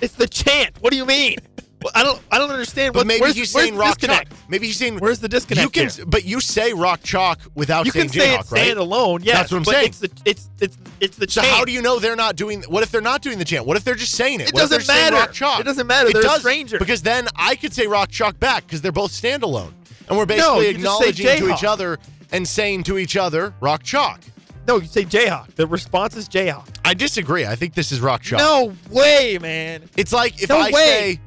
It's 0.01 0.14
the 0.14 0.26
chant. 0.28 0.76
What 0.80 0.91
do 0.91 0.97
you 0.97 1.05
mean? 1.05 1.36
Well, 1.81 1.93
I 1.95 2.03
don't. 2.03 2.20
I 2.33 2.39
don't 2.39 2.51
understand. 2.51 2.93
But 2.93 3.01
what, 3.01 3.07
maybe 3.07 3.20
where's, 3.20 3.37
he's 3.37 3.55
where's 3.55 3.66
saying 3.68 3.76
rock 3.79 3.99
disconnect? 3.99 4.31
chalk. 4.31 4.39
Maybe 4.49 4.66
he's 4.66 4.76
saying 4.79 4.99
Where's 4.99 5.20
the 5.20 5.29
disconnect? 5.29 5.64
You 5.64 5.70
can, 5.70 5.91
here? 5.93 6.07
but 6.07 6.24
you 6.24 6.41
say 6.41 6.72
rock 6.72 7.03
chalk 7.05 7.39
without 7.55 7.87
You 7.87 7.93
saying 7.93 8.09
can 8.09 8.18
say 8.20 8.26
Jayhawk, 8.37 8.47
it 8.47 8.53
right? 8.53 8.76
alone. 8.76 9.20
Yeah, 9.22 9.35
That's 9.35 9.53
what 9.53 9.59
I'm 9.59 9.64
saying. 9.64 9.87
It's 9.87 9.99
the 10.01 10.11
it's 10.24 10.51
it's 10.61 10.76
it's 11.01 11.16
the 11.16 11.29
So 11.31 11.41
chant. 11.41 11.53
how 11.55 11.64
do 11.64 11.70
you 11.70 11.81
know 11.81 12.01
they're 12.01 12.16
not 12.16 12.35
doing? 12.35 12.62
What 12.64 12.83
if 12.83 12.91
they're 12.91 13.01
not 13.01 13.22
doing 13.22 13.39
the 13.39 13.45
chant? 13.45 13.64
What 13.64 13.76
if 13.76 13.85
they're 13.85 13.95
just 13.95 14.14
saying 14.16 14.41
it? 14.41 14.49
It 14.49 14.55
What 14.55 14.68
doesn't 14.68 14.89
matter. 14.89 15.14
Rock 15.16 15.33
chalk. 15.33 15.61
It 15.61 15.64
doesn't 15.64 15.87
matter. 15.87 16.09
It 16.09 16.14
They're 16.14 16.22
a 16.22 16.24
does, 16.24 16.41
stranger. 16.41 16.79
because 16.81 17.03
then 17.03 17.29
I 17.37 17.55
could 17.55 17.72
say 17.72 17.87
rock 17.87 18.11
chalk 18.11 18.41
back 18.41 18.64
because 18.66 18.81
they're 18.83 18.91
both 18.91 19.12
standalone, 19.12 19.72
and 20.09 20.18
we're 20.18 20.26
basically 20.26 20.64
say 20.64 20.70
acknowledging 20.70 21.39
to 21.39 21.53
each 21.55 21.62
other 21.64 21.99
and 22.33 22.47
saying 22.49 22.83
to 22.85 22.99
each 22.99 23.16
other 23.16 23.55
rock 23.61 23.85
chalk. 23.85 24.20
No, 24.66 24.79
you 24.81 24.87
say 24.89 25.05
Jayhawk. 25.05 25.55
The 25.55 25.66
response 25.66 26.14
is 26.16 26.29
Jayhawk. 26.29 26.66
I 26.85 26.93
disagree. 26.93 27.47
I 27.47 27.55
think 27.55 27.72
this 27.74 27.91
is 27.93 28.01
rock 28.01 28.20
chalk. 28.22 28.41
No 28.41 28.74
way, 28.91 29.39
man. 29.41 29.85
it's 29.97 30.12
like 30.12 30.43
if 30.43 30.51
No 30.51 30.59
I 30.59 30.70
way. 30.70 30.72
say 30.72 31.20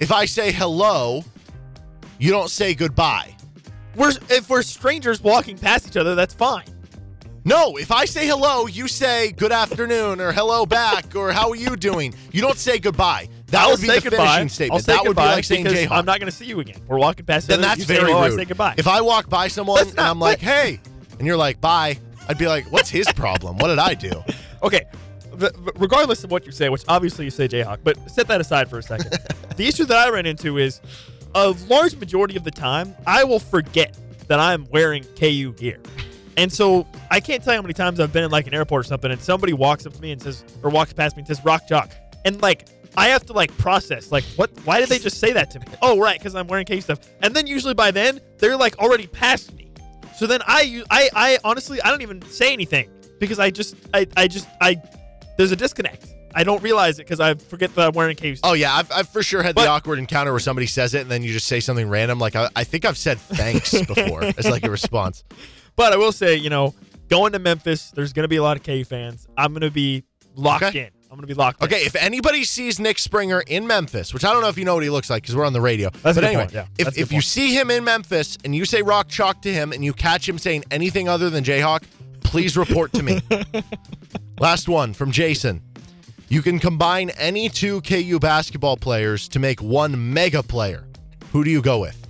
if 0.00 0.12
I 0.12 0.24
say 0.24 0.52
hello, 0.52 1.24
you 2.18 2.30
don't 2.30 2.50
say 2.50 2.74
goodbye. 2.74 3.34
We're 3.96 4.12
if 4.30 4.48
we're 4.50 4.62
strangers 4.62 5.22
walking 5.22 5.56
past 5.56 5.86
each 5.88 5.96
other, 5.96 6.14
that's 6.14 6.34
fine. 6.34 6.64
No, 7.46 7.76
if 7.76 7.92
I 7.92 8.06
say 8.06 8.26
hello, 8.26 8.66
you 8.66 8.88
say 8.88 9.32
good 9.32 9.52
afternoon 9.52 10.20
or 10.20 10.32
hello 10.32 10.64
back 10.64 11.14
or 11.14 11.30
how 11.30 11.50
are 11.50 11.56
you 11.56 11.76
doing? 11.76 12.14
You 12.32 12.40
don't 12.40 12.56
say 12.56 12.78
goodbye. 12.78 13.28
That 13.48 13.62
I'll 13.64 13.72
would 13.72 13.80
be 13.82 13.86
say 13.86 13.98
the 14.00 14.10
goodbye. 14.10 14.26
finishing 14.38 14.48
statement. 14.48 14.84
Say 14.84 14.92
that 14.94 15.04
would 15.06 15.14
be 15.16 15.22
like 15.22 15.44
saying 15.44 15.66
Jayhawk. 15.66 15.90
I'm 15.90 16.06
not 16.06 16.18
going 16.18 16.30
to 16.30 16.36
see 16.36 16.46
you 16.46 16.60
again. 16.60 16.80
We're 16.88 16.98
walking 16.98 17.26
past. 17.26 17.46
then 17.48 17.60
each 17.60 17.64
other, 17.66 17.76
that's 17.76 17.86
say 17.86 17.96
very 17.98 18.10
hello, 18.12 18.24
rude. 18.24 18.32
I 18.32 18.36
say 18.36 18.44
goodbye. 18.46 18.74
If 18.78 18.88
I 18.88 19.00
walk 19.02 19.28
by 19.28 19.48
someone 19.48 19.76
That's 19.76 19.90
and 19.90 20.00
I'm 20.00 20.18
like, 20.18 20.38
what- 20.38 20.48
"Hey," 20.50 20.80
and 21.18 21.26
you're 21.26 21.36
like, 21.36 21.60
"Bye," 21.60 21.98
I'd 22.28 22.38
be 22.38 22.48
like, 22.48 22.72
"What's 22.72 22.88
his 22.88 23.06
problem? 23.12 23.58
What 23.58 23.68
did 23.68 23.78
I 23.78 23.94
do?" 23.94 24.22
Okay. 24.62 24.84
The- 25.38 25.72
regardless 25.76 26.24
of 26.24 26.30
what 26.30 26.46
you 26.46 26.52
say, 26.52 26.68
which 26.68 26.82
obviously 26.88 27.24
you 27.24 27.30
say 27.30 27.48
Jayhawk, 27.48 27.78
but 27.82 27.98
set 28.10 28.28
that 28.28 28.40
aside 28.40 28.68
for 28.68 28.78
a 28.78 28.82
second. 28.82 29.10
the 29.56 29.66
issue 29.66 29.84
that 29.84 29.96
I 29.96 30.10
ran 30.10 30.26
into 30.26 30.58
is 30.58 30.80
a 31.34 31.50
large 31.68 31.96
majority 31.96 32.36
of 32.36 32.44
the 32.44 32.50
time, 32.50 32.94
I 33.06 33.24
will 33.24 33.40
forget 33.40 33.98
that 34.28 34.40
I'm 34.40 34.66
wearing 34.70 35.04
KU 35.18 35.52
gear. 35.52 35.80
And 36.36 36.52
so 36.52 36.86
I 37.10 37.20
can't 37.20 37.42
tell 37.42 37.54
you 37.54 37.58
how 37.58 37.62
many 37.62 37.74
times 37.74 38.00
I've 38.00 38.12
been 38.12 38.24
in 38.24 38.30
like 38.30 38.46
an 38.46 38.54
airport 38.54 38.80
or 38.80 38.88
something, 38.88 39.10
and 39.10 39.20
somebody 39.20 39.52
walks 39.52 39.86
up 39.86 39.92
to 39.92 40.00
me 40.00 40.12
and 40.12 40.20
says, 40.20 40.44
or 40.62 40.70
walks 40.70 40.92
past 40.92 41.16
me 41.16 41.20
and 41.20 41.28
says, 41.28 41.44
"Rock 41.44 41.68
Chalk," 41.68 41.90
and 42.24 42.40
like 42.42 42.66
I 42.96 43.08
have 43.08 43.26
to 43.26 43.32
like 43.32 43.56
process, 43.58 44.12
like, 44.12 44.24
what? 44.36 44.50
Why 44.64 44.80
did 44.80 44.88
they 44.88 44.98
just 44.98 45.18
say 45.18 45.32
that 45.32 45.50
to 45.52 45.60
me? 45.60 45.66
Oh, 45.82 45.98
right, 45.98 46.18
because 46.18 46.34
I'm 46.34 46.46
wearing 46.46 46.66
K 46.66 46.80
stuff. 46.80 47.00
And 47.22 47.34
then 47.34 47.46
usually 47.46 47.74
by 47.74 47.90
then 47.90 48.20
they're 48.38 48.56
like 48.56 48.78
already 48.78 49.06
past 49.06 49.52
me. 49.54 49.72
So 50.16 50.26
then 50.26 50.40
I, 50.46 50.82
I, 50.90 51.10
I 51.14 51.38
honestly, 51.44 51.82
I 51.82 51.90
don't 51.90 52.02
even 52.02 52.22
say 52.22 52.52
anything 52.52 52.88
because 53.18 53.40
I 53.40 53.50
just, 53.50 53.74
I, 53.92 54.06
I 54.16 54.28
just, 54.28 54.46
I, 54.60 54.76
there's 55.36 55.52
a 55.52 55.56
disconnect. 55.56 56.06
I 56.34 56.42
don't 56.42 56.62
realize 56.62 56.98
it 56.98 57.04
because 57.06 57.20
I 57.20 57.34
forget 57.34 57.74
that 57.76 57.88
I'm 57.88 57.92
wearing 57.94 58.16
stuff. 58.16 58.40
Oh 58.42 58.54
yeah, 58.54 58.74
I've, 58.74 58.90
I've 58.90 59.08
for 59.08 59.22
sure 59.22 59.42
had 59.42 59.54
But- 59.54 59.64
the 59.64 59.68
awkward 59.70 59.98
encounter 59.98 60.32
where 60.32 60.40
somebody 60.40 60.66
says 60.66 60.94
it 60.94 61.02
and 61.02 61.10
then 61.10 61.22
you 61.22 61.32
just 61.32 61.46
say 61.46 61.60
something 61.60 61.88
random. 61.88 62.18
Like 62.18 62.34
I, 62.34 62.48
I 62.56 62.64
think 62.64 62.84
I've 62.84 62.98
said 62.98 63.18
thanks 63.18 63.70
before 63.86 64.24
as 64.24 64.48
like 64.48 64.64
a 64.64 64.70
response. 64.70 65.22
But 65.76 65.92
I 65.92 65.96
will 65.96 66.12
say, 66.12 66.36
you 66.36 66.50
know, 66.50 66.74
going 67.08 67.32
to 67.32 67.38
Memphis, 67.38 67.90
there's 67.92 68.12
going 68.12 68.24
to 68.24 68.28
be 68.28 68.36
a 68.36 68.42
lot 68.42 68.56
of 68.56 68.62
K 68.64 68.82
fans. 68.82 69.28
I'm 69.36 69.52
going 69.52 69.60
to 69.62 69.70
be 69.70 70.04
locked 70.34 70.64
Okay. 70.64 70.80
in. 70.80 70.90
I'm 71.04 71.18
going 71.20 71.28
to 71.28 71.32
be 71.32 71.34
locked 71.34 71.62
in. 71.62 71.66
Okay, 71.66 71.82
if 71.84 71.94
anybody 71.94 72.42
sees 72.42 72.80
Nick 72.80 72.98
Springer 72.98 73.40
in 73.46 73.68
Memphis, 73.68 74.12
which 74.12 74.24
I 74.24 74.32
don't 74.32 74.42
know 74.42 74.48
if 74.48 74.58
you 74.58 74.64
know 74.64 74.74
what 74.74 74.82
he 74.82 74.90
looks 74.90 75.08
like 75.10 75.22
because 75.22 75.36
we're 75.36 75.44
on 75.46 75.52
the 75.52 75.60
radio. 75.60 75.90
That's 76.02 76.16
but 76.16 76.24
anyway, 76.24 76.42
point, 76.46 76.54
yeah. 76.54 76.66
if, 76.76 76.98
if 76.98 77.12
you 77.12 77.20
see 77.20 77.54
him 77.54 77.70
in 77.70 77.84
Memphis 77.84 78.36
and 78.44 78.52
you 78.52 78.64
say 78.64 78.82
rock 78.82 79.08
chalk 79.08 79.40
to 79.42 79.52
him 79.52 79.70
and 79.70 79.84
you 79.84 79.92
catch 79.92 80.28
him 80.28 80.38
saying 80.38 80.64
anything 80.72 81.08
other 81.08 81.30
than 81.30 81.44
Jayhawk, 81.44 81.84
please 82.24 82.56
report 82.56 82.92
to 82.94 83.04
me. 83.04 83.20
Last 84.40 84.68
one 84.68 84.92
from 84.94 85.10
Jason. 85.12 85.62
You 86.28 86.42
can 86.42 86.58
combine 86.58 87.10
any 87.10 87.48
two 87.48 87.80
KU 87.82 88.18
basketball 88.18 88.76
players 88.76 89.28
to 89.28 89.38
make 89.38 89.62
one 89.62 90.12
mega 90.12 90.42
player. 90.42 90.84
Who 91.32 91.44
do 91.44 91.50
you 91.50 91.62
go 91.62 91.78
with? 91.80 92.00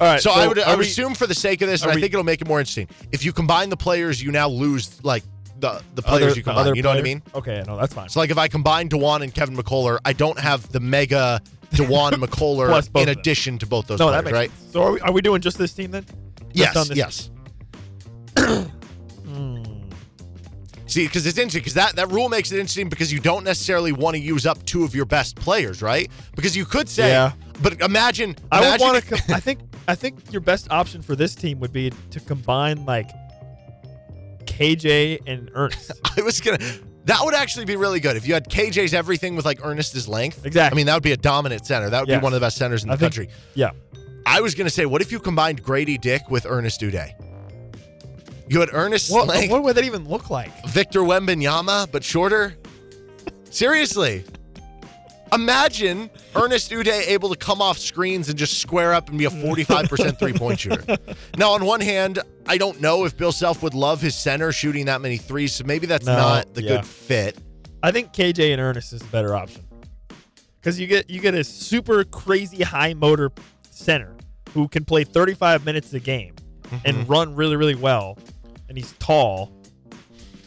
All 0.00 0.08
right. 0.08 0.20
So, 0.20 0.32
I 0.32 0.48
would, 0.48 0.58
I 0.58 0.70
would 0.70 0.80
we- 0.80 0.86
assume 0.86 1.14
for 1.14 1.26
the 1.26 1.34
sake 1.34 1.62
of 1.62 1.68
this, 1.68 1.82
and 1.82 1.90
are 1.90 1.96
I 1.96 2.00
think 2.00 2.12
it'll 2.12 2.24
make 2.24 2.40
it 2.40 2.48
more 2.48 2.58
interesting. 2.58 2.88
If 3.12 3.24
you 3.24 3.32
combine 3.32 3.68
the 3.68 3.76
players, 3.76 4.22
you 4.22 4.32
now 4.32 4.48
lose 4.48 5.02
like 5.04 5.22
the 5.60 5.80
the 5.94 6.02
players 6.02 6.32
other- 6.32 6.36
you 6.38 6.42
combine. 6.42 6.74
You 6.74 6.82
know 6.82 6.88
what 6.88 6.98
I 6.98 7.02
mean? 7.02 7.22
Okay, 7.34 7.62
no, 7.66 7.76
that's 7.76 7.94
fine. 7.94 8.08
So 8.08 8.18
like 8.18 8.30
if 8.30 8.38
I 8.38 8.48
combine 8.48 8.88
Dajuan 8.88 9.22
and 9.22 9.32
Kevin 9.32 9.56
McCullar, 9.56 9.98
I 10.04 10.12
don't 10.12 10.38
have 10.38 10.70
the 10.72 10.80
mega 10.80 11.40
Dajuan 11.70 12.12
McCullar 12.24 13.00
in 13.00 13.08
addition 13.10 13.58
to 13.58 13.66
both 13.66 13.86
those 13.86 14.00
no, 14.00 14.08
players, 14.08 14.32
right? 14.32 14.50
sense. 14.50 14.72
So 14.72 14.82
are 14.82 14.92
we, 14.92 15.00
are 15.00 15.12
we 15.12 15.20
doing 15.20 15.40
just 15.40 15.58
this 15.58 15.72
team 15.72 15.92
then? 15.92 16.04
Yes, 16.52 16.88
this- 16.88 16.96
yes. 16.96 17.30
See, 20.92 21.06
because 21.06 21.26
it's 21.26 21.38
interesting 21.38 21.60
because 21.60 21.74
that, 21.74 21.96
that 21.96 22.10
rule 22.10 22.28
makes 22.28 22.52
it 22.52 22.56
interesting 22.58 22.88
because 22.88 23.12
you 23.12 23.18
don't 23.20 23.44
necessarily 23.44 23.92
want 23.92 24.14
to 24.16 24.20
use 24.22 24.44
up 24.46 24.62
two 24.66 24.84
of 24.84 24.94
your 24.94 25.04
best 25.06 25.36
players, 25.36 25.80
right? 25.82 26.10
Because 26.36 26.56
you 26.56 26.64
could 26.64 26.88
say, 26.88 27.08
Yeah. 27.10 27.32
but 27.62 27.80
imagine, 27.80 28.36
I 28.50 28.70
would 28.72 28.80
want 28.80 29.02
to. 29.02 29.08
Com- 29.08 29.34
I 29.34 29.40
think. 29.40 29.60
I 29.88 29.94
think 29.96 30.30
your 30.30 30.40
best 30.42 30.70
option 30.70 31.02
for 31.02 31.16
this 31.16 31.34
team 31.34 31.58
would 31.60 31.72
be 31.72 31.90
to 32.10 32.20
combine 32.20 32.84
like 32.84 33.10
KJ 34.44 35.20
and 35.26 35.50
Ernest. 35.54 35.92
I 36.18 36.22
was 36.22 36.40
gonna. 36.40 36.58
That 37.06 37.20
would 37.24 37.34
actually 37.34 37.64
be 37.64 37.74
really 37.76 37.98
good 37.98 38.16
if 38.16 38.28
you 38.28 38.34
had 38.34 38.48
KJ's 38.48 38.94
everything 38.94 39.34
with 39.34 39.44
like 39.44 39.58
Ernest's 39.64 40.06
length. 40.06 40.46
Exactly. 40.46 40.74
I 40.74 40.76
mean, 40.76 40.86
that 40.86 40.94
would 40.94 41.02
be 41.02 41.12
a 41.12 41.16
dominant 41.16 41.66
center. 41.66 41.90
That 41.90 42.00
would 42.00 42.08
Yes. 42.08 42.20
be 42.20 42.22
one 42.24 42.32
of 42.32 42.40
the 42.40 42.44
best 42.44 42.58
centers 42.58 42.82
in 42.84 42.88
the 42.88 42.94
I 42.94 42.96
think- 42.96 43.14
country. 43.14 43.28
yeah. 43.54 43.70
I 44.24 44.40
was 44.40 44.54
gonna 44.54 44.70
say, 44.70 44.86
what 44.86 45.02
if 45.02 45.10
you 45.10 45.18
combined 45.18 45.62
Grady 45.64 45.98
Dick 45.98 46.22
with 46.30 46.46
Ernest 46.46 46.80
Udeh? 46.80 47.10
You 48.48 48.60
had 48.60 48.70
Ernest 48.72 49.10
What, 49.10 49.28
length. 49.28 49.50
what 49.50 49.62
would 49.62 49.76
that 49.76 49.84
even 49.84 50.08
look 50.08 50.28
like? 50.30 50.50
Victor 50.68 51.00
Wembanyama, 51.00 51.90
but 51.90 52.02
shorter? 52.04 52.54
Seriously. 53.50 54.24
Imagine 55.32 56.10
Ernest 56.36 56.70
Udeh 56.72 57.06
able 57.08 57.30
to 57.30 57.36
come 57.36 57.62
off 57.62 57.78
screens 57.78 58.28
and 58.28 58.36
just 58.38 58.58
square 58.60 58.92
up 58.92 59.08
and 59.08 59.16
be 59.16 59.24
a 59.24 59.30
45% 59.30 60.18
three 60.18 60.34
point 60.34 60.60
shooter. 60.60 60.98
Now, 61.38 61.52
on 61.52 61.64
one 61.64 61.80
hand, 61.80 62.18
I 62.46 62.58
don't 62.58 62.80
know 62.82 63.06
if 63.06 63.16
Bill 63.16 63.32
Self 63.32 63.62
would 63.62 63.72
love 63.72 64.02
his 64.02 64.14
center 64.14 64.52
shooting 64.52 64.86
that 64.86 65.00
many 65.00 65.16
threes, 65.16 65.54
so 65.54 65.64
maybe 65.64 65.86
that's 65.86 66.04
No, 66.04 66.14
not 66.16 66.52
the 66.52 66.62
yeah. 66.62 66.68
good 66.76 66.86
fit. 66.86 67.38
I 67.82 67.92
think 67.92 68.12
KJ 68.12 68.52
and 68.52 68.60
Ernest 68.60 68.92
is 68.92 69.00
a 69.00 69.06
better 69.06 69.34
option 69.34 69.64
because 70.60 70.78
you 70.78 70.86
get 70.86 71.08
you 71.08 71.18
get 71.20 71.34
a 71.34 71.42
super 71.44 72.04
crazy 72.04 72.62
high 72.62 72.92
motor 72.92 73.32
center 73.70 74.14
who 74.52 74.68
can 74.68 74.84
play 74.84 75.02
35 75.04 75.64
minutes 75.64 75.94
a 75.94 76.00
game 76.00 76.34
Mm-hmm. 76.72 76.86
and 76.86 77.08
run 77.08 77.34
really 77.34 77.56
really 77.56 77.74
well, 77.74 78.18
and 78.68 78.78
he's 78.78 78.92
tall. 78.92 79.52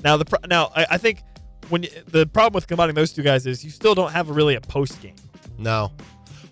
Now 0.04 0.18
the 0.18 0.26
pro- 0.26 0.48
now 0.48 0.72
I, 0.76 0.88
I 0.92 0.98
think 0.98 1.22
when 1.70 1.84
you, 1.84 1.90
the 2.08 2.26
problem 2.26 2.56
with 2.56 2.68
combining 2.68 2.96
those 2.96 3.14
two 3.14 3.24
guys 3.24 3.46
is 3.46 3.64
you 3.64 3.70
still 3.70 3.96
don't 3.96 4.12
have 4.12 4.30
a 4.30 4.34
really 4.34 4.56
a 4.56 4.62
post 4.62 5.02
game. 5.02 5.16
No. 5.58 5.92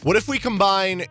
What 0.03 0.15
if 0.15 0.27
we 0.27 0.37
combine 0.37 1.05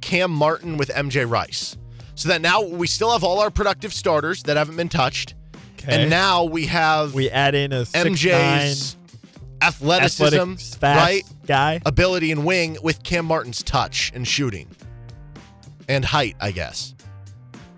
Cam 0.00 0.30
Martin 0.30 0.76
with 0.76 0.88
MJ 0.88 1.28
Rice? 1.28 1.76
So 2.14 2.30
that 2.30 2.40
now 2.40 2.62
we 2.62 2.86
still 2.86 3.12
have 3.12 3.22
all 3.22 3.40
our 3.40 3.50
productive 3.50 3.92
starters 3.92 4.42
that 4.44 4.56
haven't 4.56 4.76
been 4.76 4.88
touched. 4.88 5.34
Okay. 5.74 6.02
And 6.02 6.10
now 6.10 6.44
we 6.44 6.66
have 6.66 7.12
we 7.12 7.28
add 7.30 7.54
in 7.54 7.72
a 7.72 7.84
six, 7.84 8.04
MJ's 8.08 8.96
athleticism, 9.60 10.24
athletic, 10.24 10.60
fast 10.78 10.98
right? 10.98 11.22
guy. 11.46 11.80
Ability 11.84 12.32
and 12.32 12.44
wing 12.46 12.78
with 12.82 13.02
Cam 13.02 13.26
Martin's 13.26 13.62
touch 13.62 14.12
and 14.14 14.26
shooting. 14.26 14.68
And 15.88 16.04
height, 16.04 16.36
I 16.40 16.50
guess. 16.50 16.95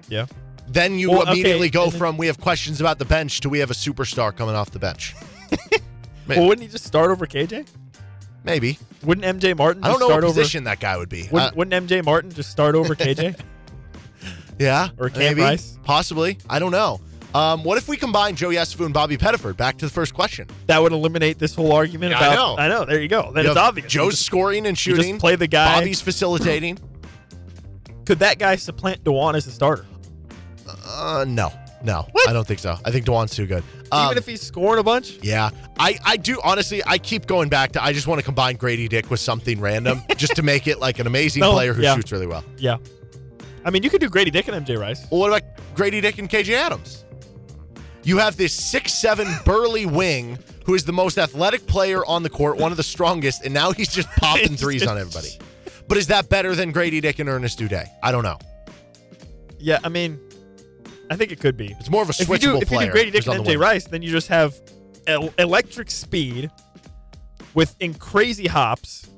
Yeah. 0.09 0.27
Then 0.67 0.99
you 0.99 1.11
Well, 1.11 1.23
okay, 1.23 1.33
immediately 1.33 1.71
go 1.71 1.89
then- 1.91 1.99
from 1.99 2.17
we 2.19 2.27
have 2.27 2.39
questions 2.41 2.81
about 2.81 2.99
the 2.99 3.05
bench 3.05 3.41
to 3.41 3.49
we 3.49 3.59
have 3.61 3.71
a 3.71 3.75
superstar 3.75 4.37
coming 4.37 4.55
off 4.55 4.71
the 4.71 4.79
bench. 4.79 5.15
Well, 6.29 6.47
wouldn't 6.47 6.61
he 6.67 6.69
just 6.71 6.85
start 6.85 7.11
over 7.11 7.27
KJ? 7.27 7.67
Maybe. 8.45 8.79
Wouldn't 9.03 9.41
MJ 9.41 9.57
Martin? 9.57 9.83
I 9.83 9.89
don't 9.89 9.99
know 9.99 10.09
what 10.09 10.19
over, 10.25 10.27
position 10.27 10.65
that 10.65 10.79
guy 10.79 10.95
would 10.99 11.09
be. 11.09 11.23
Wouldn't, 11.33 11.53
Uh, 11.53 11.57
wouldn't 11.57 11.89
MJ 11.89 12.05
Martin 12.05 12.31
just 12.31 12.51
start 12.51 12.75
over 12.75 12.95
KJ? 12.95 13.35
yeah. 14.59 14.89
or 14.99 15.09
Cam 15.09 15.19
maybe. 15.21 15.41
Rice? 15.41 15.79
Possibly. 15.85 16.37
I 16.51 16.59
don't 16.59 16.71
know. 16.73 17.01
Um, 17.35 17.65
what 17.65 17.79
if 17.79 17.89
we 17.89 17.97
combine 17.97 18.37
Joe 18.37 18.49
Yesufu 18.49 18.85
and 18.85 18.93
Bobby 18.93 19.17
Pettiford? 19.17 19.57
Back 19.57 19.79
to 19.79 19.87
the 19.87 19.91
first 19.91 20.13
question. 20.13 20.49
that 20.67 20.83
would 20.83 20.93
eliminate 20.93 21.39
this 21.39 21.55
whole 21.55 21.73
argument 21.73 22.11
Yeah, 22.11 22.19
I 22.21 22.27
about. 22.35 22.57
know. 22.59 22.63
I 22.63 22.69
know. 22.69 22.85
There 22.85 23.01
you 23.01 23.09
go. 23.09 23.33
Then 23.35 23.45
You 23.45 23.51
it's 23.53 23.59
obvious. 23.59 23.91
Joe's 23.91 24.13
just- 24.15 24.27
scoring 24.27 24.67
and 24.67 24.77
shooting. 24.77 25.19
play 25.19 25.37
the 25.37 25.47
guy. 25.47 25.79
Bobby's 25.81 26.03
facilitating. 26.03 26.79
Could 28.05 28.19
that 28.19 28.39
guy 28.39 28.57
supplant 28.57 29.03
Dajuan 29.03 29.35
as 29.35 29.47
a 29.47 29.51
starter? 29.51 29.87
Uh, 30.87 31.25
no, 31.27 31.53
no, 31.83 32.07
What? 32.13 32.29
I 32.29 32.33
don't 32.33 32.47
think 32.47 32.61
so. 32.61 32.77
I 32.85 32.91
think 32.91 33.07
Dajuan's 33.07 33.35
too 33.35 33.47
good. 33.47 33.63
Um, 33.93 34.07
Even 34.07 34.19
if 34.19 34.27
he's 34.27 34.43
scoring 34.43 34.81
a 34.81 34.83
bunch? 34.83 35.19
yeah, 35.23 35.51
I, 35.79 35.99
I 36.05 36.17
do 36.17 36.41
honestly. 36.45 36.83
I 36.87 36.99
keep 36.99 37.27
going 37.27 37.49
back 37.49 37.73
to. 37.73 37.83
I 37.83 37.93
just 37.93 38.07
want 38.07 38.19
to 38.19 38.25
combine 38.25 38.57
Grady 38.57 38.89
Dick 38.89 39.11
with 39.11 39.21
something 39.21 39.61
random, 39.61 40.03
just 40.17 40.37
to 40.37 40.43
make 40.43 40.67
it 40.67 40.79
like 40.79 40.99
an 40.99 41.07
amazing 41.07 41.41
No, 41.41 41.53
player 41.53 41.73
who 41.73 41.83
yeah. 41.83 41.95
shoots 41.95 42.13
really 42.13 42.27
well. 42.27 42.45
Yeah. 42.59 42.77
I 43.65 43.71
mean, 43.71 43.83
you 43.83 43.91
could 43.91 44.01
do 44.01 44.09
Grady 44.09 44.31
Dick 44.31 44.49
and 44.49 44.67
MJ 44.67 44.79
Rice. 44.79 45.07
Well, 45.11 45.21
what 45.21 45.29
about 45.29 45.43
Grady 45.75 46.01
Dick 46.01 46.19
and 46.19 46.29
KJ 46.29 46.53
Adams? 46.55 47.05
You 48.05 48.19
have 48.19 48.37
this 48.37 48.53
six-seven 48.53 49.27
burly 49.45 49.85
wing 49.87 50.39
who 50.65 50.75
is 50.75 50.85
the 50.85 50.93
most 50.93 51.19
athletic 51.19 51.67
player 51.67 52.05
on 52.07 52.23
the 52.23 52.31
court, 52.31 52.57
one 52.59 52.71
of 52.71 52.77
the 52.77 52.83
strongest, 52.83 53.45
and 53.45 53.53
now 53.55 53.73
he's 53.73 53.89
just 53.89 54.09
popping 54.13 54.57
threes 54.57 54.87
on 54.87 54.99
everybody. 54.99 55.31
But 55.89 55.97
is 55.99 56.07
that 56.09 56.29
better 56.29 56.55
than 56.55 56.73
Grady 56.73 57.01
Dick 57.01 57.19
and 57.19 57.29
Ernest 57.29 57.59
Uday? 57.59 57.87
I 58.03 58.13
don't 58.13 58.23
know. 58.23 58.39
Yeah, 59.59 59.79
I 59.83 59.89
mean, 59.89 60.21
I 61.11 61.17
think 61.17 61.33
it 61.33 61.41
could 61.41 61.57
be. 61.57 61.75
It's 61.79 61.91
more 61.91 62.03
of 62.03 62.09
a 62.09 62.13
If 62.19 62.29
you 62.29 62.39
do, 62.39 62.55
switchable 62.55 62.63
if 62.63 62.71
you 62.71 62.81
do 62.81 62.91
Grady 62.91 63.11
Dick 63.11 63.27
and 63.27 63.45
MJ 63.45 63.47
wing. 63.49 63.59
Rice, 63.59 63.85
then 63.87 64.03
you 64.03 64.11
just 64.11 64.29
have 64.29 64.55
el- 65.07 65.33
electric 65.39 65.91
speed 65.91 66.51
with 67.55 67.75
in 67.81 67.95
crazy 67.95 68.47
hops, 68.47 69.09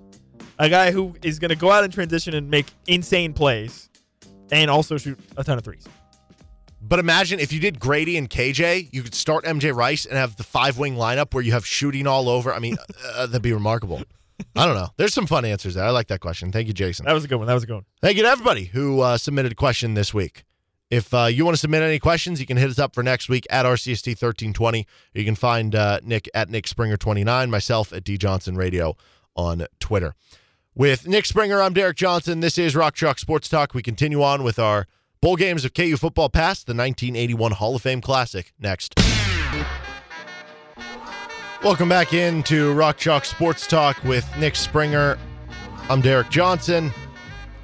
a 0.59 0.69
guy 0.69 0.91
who 0.93 1.15
is 1.23 1.39
going 1.39 1.49
to 1.51 1.57
go 1.57 1.71
out 1.71 1.85
in 1.85 1.91
transition 1.91 2.35
and 2.35 2.51
make 2.51 2.67
insane 2.87 3.33
plays, 3.33 3.89
and 4.53 4.71
also 4.71 4.97
shoot 4.97 5.19
a 5.37 5.45
ton 5.45 5.59
of 5.59 5.65
threes. 5.65 5.87
But 6.83 6.99
imagine 6.99 7.39
if 7.41 7.53
you 7.53 7.61
did 7.61 7.79
Grady 7.79 8.17
and 8.17 8.29
KJ, 8.29 8.89
you 8.93 9.03
could 9.03 9.15
start 9.15 9.45
MJ 9.45 9.75
Rice 9.75 10.07
and 10.07 10.17
have 10.17 10.37
the 10.37 10.43
five 10.43 10.79
wing 10.79 10.97
lineup 10.97 11.35
where 11.35 11.43
you 11.43 11.53
have 11.53 11.67
shooting 11.67 12.07
all 12.07 12.29
over. 12.29 12.53
I 12.53 12.59
mean, 12.59 12.77
uh, 13.15 13.27
that'd 13.27 13.43
be 13.43 13.53
remarkable. 13.53 14.03
I 14.57 14.65
don't 14.65 14.75
know. 14.75 14.89
There's 14.97 15.13
some 15.13 15.27
fun 15.27 15.45
answers 15.45 15.75
there. 15.75 15.85
I 15.85 15.91
like 15.91 16.09
that 16.09 16.21
question. 16.21 16.51
Thank 16.51 16.67
you, 16.67 16.73
Jason. 16.73 17.05
That 17.05 17.13
was 17.13 17.25
a 17.25 17.29
good 17.29 17.37
one. 17.37 17.47
That 17.47 17.55
was 17.55 17.65
a 17.65 17.67
good 17.67 17.75
one. 17.75 17.85
Thank 18.01 18.17
you 18.17 18.23
to 18.23 18.29
everybody 18.31 18.65
who 18.65 19.01
uh, 19.01 19.19
submitted 19.19 19.53
a 19.53 19.55
question 19.55 19.95
this 19.95 20.15
week. 20.15 20.45
If 20.91 21.15
uh, 21.15 21.27
you 21.27 21.45
want 21.45 21.55
to 21.55 21.61
submit 21.61 21.83
any 21.83 22.01
questions, 22.01 22.41
you 22.41 22.47
can 22.47 22.57
hit 22.57 22.69
us 22.69 22.79
up 22.79 22.95
for 22.95 23.05
next 23.05 23.29
week 23.29 23.47
at 23.49 23.65
RCST1320. 23.65 24.87
You 25.15 25.25
can 25.25 25.37
find 25.37 25.75
uh, 25.75 26.01
Nick 26.03 26.29
at 26.35 26.51
Nick 26.51 26.67
Springer29, 26.67 27.49
myself 27.49 27.93
at 27.93 28.03
D 28.03 28.19
Johnson 28.19 28.57
Radio 28.57 28.97
on 29.37 29.67
Twitter. 29.79 30.15
With 30.75 31.07
Nick 31.07 31.27
Springer, 31.27 31.63
I'm 31.63 31.75
Derek 31.75 31.97
Johnson. 31.97 32.41
This 32.41 32.59
is 32.59 32.75
Rock 32.75 32.97
Chalk 32.97 33.21
Sports 33.21 33.49
Talk. 33.49 33.73
We 33.73 33.83
continue 33.83 34.21
on 34.23 34.43
with 34.43 34.59
our 34.59 34.87
bowl 35.21 35.37
games 35.37 35.65
of 35.65 35.75
KU 35.75 35.97
football 35.97 36.29
past 36.29 36.67
the 36.67 36.73
1981 36.73 37.53
Hall 37.53 37.77
of 37.77 37.83
Fame 37.83 38.01
Classic 38.01 38.53
next. 38.59 38.95
Welcome 41.63 41.89
back 41.89 42.15
into 42.15 42.73
Rock 42.73 42.97
Chalk 42.97 43.25
Sports 43.25 43.67
Talk 43.69 44.03
with 44.03 44.27
Nick 44.39 44.57
Springer. 44.57 45.19
I'm 45.89 46.01
Derek 46.01 46.31
Johnson. 46.31 46.93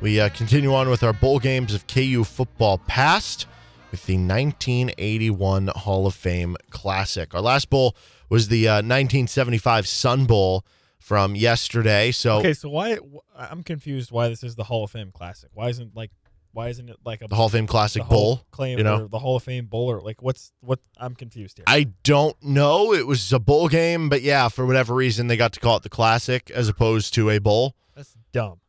We 0.01 0.21
uh, 0.21 0.29
continue 0.29 0.75
on 0.75 0.91
with 0.91 1.03
our 1.03 1.15
bowl 1.15 1.39
games 1.39 1.73
of 1.73 1.87
KU 1.87 2.23
football 2.23 2.79
past 2.79 3.47
with 3.91 4.05
the 4.05 4.15
1981 4.15 5.69
Hall 5.69 6.07
of 6.07 6.15
Fame 6.15 6.57
Classic. 6.69 7.35
Our 7.35 7.41
last 7.41 7.71
bowl 7.71 7.97
was 8.29 8.49
the 8.49 8.69
uh, 8.69 8.75
1975 8.77 9.89
Sun 9.89 10.27
Bowl 10.27 10.67
from 10.99 11.35
yesterday. 11.35 12.11
So 12.11 12.39
Okay, 12.41 12.53
so 12.53 12.69
why? 12.69 12.99
I'm 13.35 13.63
confused. 13.63 14.13
Why 14.13 14.29
this 14.29 14.43
is 14.43 14.55
the 14.55 14.65
Hall 14.65 14.85
of 14.85 14.91
Fame 14.91 15.13
Classic? 15.13 15.49
Why 15.55 15.71
isn't 15.71 15.97
like 15.97 16.11
Why 16.53 16.69
isn't 16.69 16.91
it 16.91 16.99
like 17.07 17.23
a 17.23 17.27
The 17.27 17.35
Hall 17.35 17.47
of 17.47 17.53
Fame 17.53 17.67
Classic 17.67 18.05
Bowl. 18.07 18.43
claim 18.51 18.77
you 18.77 18.85
know? 18.85 19.05
or 19.05 19.09
the 19.09 19.19
Hall 19.19 19.37
of 19.37 19.45
Fame 19.45 19.65
Bowler. 19.65 20.03
like 20.03 20.21
what's 20.21 20.53
what? 20.61 20.81
I'm 20.99 21.15
confused 21.15 21.57
here. 21.57 21.65
I 21.67 21.85
don't 22.03 22.37
know. 22.43 22.93
It 22.93 23.07
was 23.07 23.33
a 23.33 23.39
bowl 23.39 23.69
game, 23.69 24.11
but 24.11 24.21
yeah, 24.21 24.49
for 24.49 24.67
whatever 24.67 24.95
reason, 24.95 25.29
they 25.29 25.39
got 25.39 25.55
to 25.55 25.61
call 25.61 25.79
it 25.79 25.85
the 25.85 25.89
Classic 25.89 26.51
as 26.51 26.69
opposed 26.69 27.15
to 27.15 27.31
a 27.31 27.39
bowl. 27.39 27.75
That's 27.95 28.15
dumb. 28.33 28.61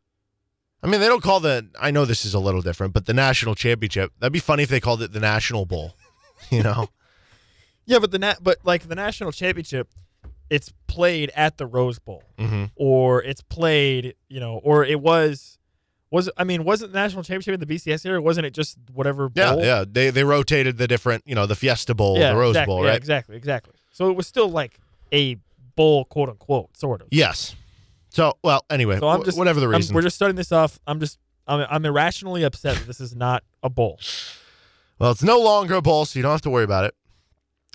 I 0.82 0.86
mean, 0.86 1.00
they 1.00 1.08
don't 1.08 1.22
call 1.22 1.40
the. 1.40 1.66
I 1.80 1.90
know 1.90 2.04
this 2.04 2.24
is 2.24 2.34
a 2.34 2.38
little 2.38 2.62
different, 2.62 2.92
but 2.94 3.06
the 3.06 3.14
national 3.14 3.54
championship. 3.56 4.12
That'd 4.20 4.32
be 4.32 4.38
funny 4.38 4.62
if 4.62 4.68
they 4.68 4.80
called 4.80 5.02
it 5.02 5.12
the 5.12 5.20
National 5.20 5.66
Bowl. 5.66 5.94
You 6.50 6.62
know, 6.62 6.88
Yeah, 7.84 7.98
but 7.98 8.12
the 8.12 8.18
na- 8.20 8.36
but 8.40 8.58
like 8.62 8.86
the 8.88 8.94
national 8.94 9.32
championship, 9.32 9.88
it's 10.48 10.72
played 10.86 11.30
at 11.34 11.58
the 11.58 11.66
Rose 11.66 11.98
Bowl, 11.98 12.22
hmm 12.38 12.66
or 12.76 13.22
it's 13.24 13.40
played, 13.42 14.14
you 14.28 14.38
know, 14.38 14.60
or 14.62 14.84
it 14.84 15.00
was, 15.00 15.58
was 16.12 16.30
I 16.36 16.44
mean, 16.44 16.62
wasn't 16.62 16.92
the 16.92 16.98
national 16.98 17.24
championship 17.24 17.54
in 17.54 17.60
the 17.60 17.66
BCS 17.66 18.06
era? 18.06 18.22
Wasn't 18.22 18.46
it 18.46 18.54
just 18.54 18.78
whatever? 18.94 19.28
yeah, 19.34 19.52
bowl? 19.52 19.64
yeah. 19.64 19.84
They 19.86 20.10
they 20.10 20.22
rotated 20.22 20.78
the 20.78 20.86
different, 20.86 21.24
you 21.26 21.34
know, 21.34 21.44
the 21.46 21.56
Fiesta 21.56 21.92
Bowl, 21.94 22.16
yeah, 22.18 22.30
the 22.32 22.38
Rose 22.38 22.50
exactly, 22.52 22.72
Bowl, 22.74 22.84
yeah, 22.84 22.90
right? 22.90 22.96
exactly, 22.96 23.36
exactly. 23.36 23.74
So 23.90 24.08
it 24.10 24.16
was 24.16 24.28
still 24.28 24.48
like 24.48 24.78
a 25.12 25.36
bowl, 25.74 26.04
quote 26.04 26.28
unquote, 26.28 26.76
sort 26.76 27.02
of. 27.02 27.08
Yes. 27.10 27.56
So, 28.10 28.34
well, 28.42 28.64
anyway, 28.70 28.98
So 28.98 29.08
I'm 29.08 29.22
just 29.24 29.36
whatever 29.38 29.60
the 29.60 29.66
I'm- 29.66 29.76
reason. 29.76 29.94
we're 29.94 30.02
just 30.02 30.16
starting 30.16 30.36
this 30.36 30.52
off. 30.52 30.78
I'm 30.86 31.00
just 31.00 31.18
I'm 31.46 31.66
I'm 31.70 31.84
irrationally 31.84 32.42
upset 32.42 32.76
that 32.76 32.86
this 32.86 33.00
is 33.00 33.14
not 33.14 33.42
a 33.62 33.68
bowl. 33.70 34.00
Well, 34.98 35.12
it's 35.12 35.22
no 35.22 35.38
longer 35.38 35.74
a 35.74 35.82
bowl, 35.82 36.04
so 36.06 36.18
you 36.18 36.22
don't 36.22 36.32
have 36.32 36.40
to 36.42 36.50
worry 36.50 36.64
about 36.64 36.84
it. 36.84 36.94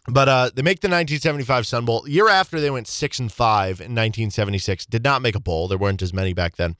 But 0.07 0.27
uh, 0.27 0.49
they 0.53 0.61
make 0.61 0.81
the 0.81 0.87
1975 0.89 1.65
Sun 1.65 1.85
Bowl. 1.85 2.07
Year 2.09 2.27
after 2.27 2.59
they 2.59 2.69
went 2.69 2.87
six 2.87 3.19
and 3.19 3.31
five 3.31 3.79
in 3.79 3.95
1976, 3.95 4.85
did 4.87 5.03
not 5.03 5.21
make 5.21 5.33
a 5.33 5.39
bowl. 5.39 5.69
There 5.69 5.77
weren't 5.77 6.01
as 6.01 6.13
many 6.13 6.33
back 6.33 6.57
then. 6.57 6.75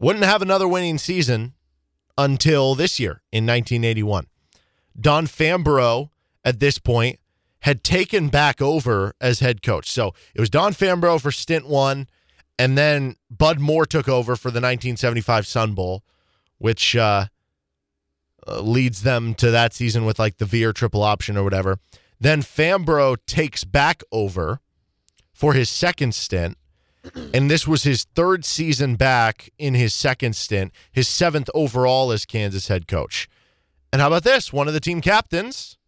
Wouldn't 0.00 0.24
have 0.26 0.42
another 0.42 0.68
winning 0.68 0.98
season 0.98 1.54
until 2.18 2.74
this 2.74 3.00
year 3.00 3.22
in 3.32 3.46
1981. 3.46 4.26
Don 5.00 5.26
Fambrough 5.26 6.10
at 6.44 6.60
this 6.60 6.78
point 6.78 7.18
had 7.60 7.82
taken 7.82 8.28
back 8.28 8.60
over 8.60 9.14
as 9.20 9.40
head 9.40 9.62
coach. 9.62 9.90
So 9.90 10.12
it 10.34 10.40
was 10.40 10.50
Don 10.50 10.72
Fambrough 10.74 11.22
for 11.22 11.32
stint 11.32 11.66
one, 11.66 12.06
and 12.58 12.76
then 12.76 13.16
Bud 13.30 13.60
Moore 13.60 13.86
took 13.86 14.08
over 14.08 14.36
for 14.36 14.48
the 14.48 14.60
1975 14.60 15.46
Sun 15.46 15.74
Bowl, 15.74 16.02
which 16.58 16.96
uh, 16.96 17.26
uh, 18.46 18.60
leads 18.60 19.02
them 19.02 19.34
to 19.34 19.50
that 19.50 19.74
season 19.74 20.04
with 20.04 20.18
like 20.18 20.38
the 20.38 20.46
Veer 20.46 20.72
triple 20.72 21.02
option 21.02 21.36
or 21.36 21.44
whatever. 21.44 21.78
Then 22.18 22.42
Fambrough 22.42 23.18
takes 23.26 23.64
back 23.64 24.02
over 24.10 24.60
for 25.32 25.52
his 25.52 25.68
second 25.68 26.14
stint. 26.14 26.56
And 27.32 27.48
this 27.48 27.68
was 27.68 27.84
his 27.84 28.02
third 28.02 28.44
season 28.44 28.96
back 28.96 29.50
in 29.58 29.74
his 29.74 29.94
second 29.94 30.34
stint, 30.34 30.72
his 30.90 31.06
seventh 31.06 31.48
overall 31.54 32.10
as 32.10 32.26
Kansas 32.26 32.66
head 32.66 32.88
coach. 32.88 33.28
And 33.92 34.00
how 34.00 34.08
about 34.08 34.24
this? 34.24 34.52
One 34.52 34.66
of 34.66 34.74
the 34.74 34.80
team 34.80 35.00
captains, 35.00 35.78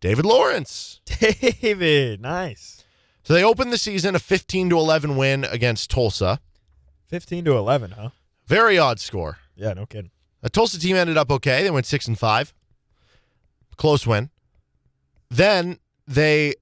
David 0.00 0.24
Lawrence. 0.24 1.02
David, 1.04 2.22
nice. 2.22 2.81
So 3.22 3.34
they 3.34 3.44
opened 3.44 3.72
the 3.72 3.78
season 3.78 4.14
a 4.14 4.18
15 4.18 4.70
to 4.70 4.76
11 4.78 5.16
win 5.16 5.44
against 5.44 5.90
Tulsa. 5.90 6.40
15 7.06 7.44
to 7.44 7.56
11, 7.56 7.92
huh? 7.92 8.10
Very 8.46 8.78
odd 8.78 8.98
score. 8.98 9.38
Yeah, 9.54 9.74
no 9.74 9.86
kidding. 9.86 10.10
The 10.40 10.50
Tulsa 10.50 10.78
team 10.80 10.96
ended 10.96 11.16
up 11.16 11.30
okay. 11.30 11.62
They 11.62 11.70
went 11.70 11.86
6 11.86 12.08
and 12.08 12.18
5. 12.18 12.52
Close 13.76 14.06
win. 14.06 14.30
Then 15.30 15.78
they 16.06 16.54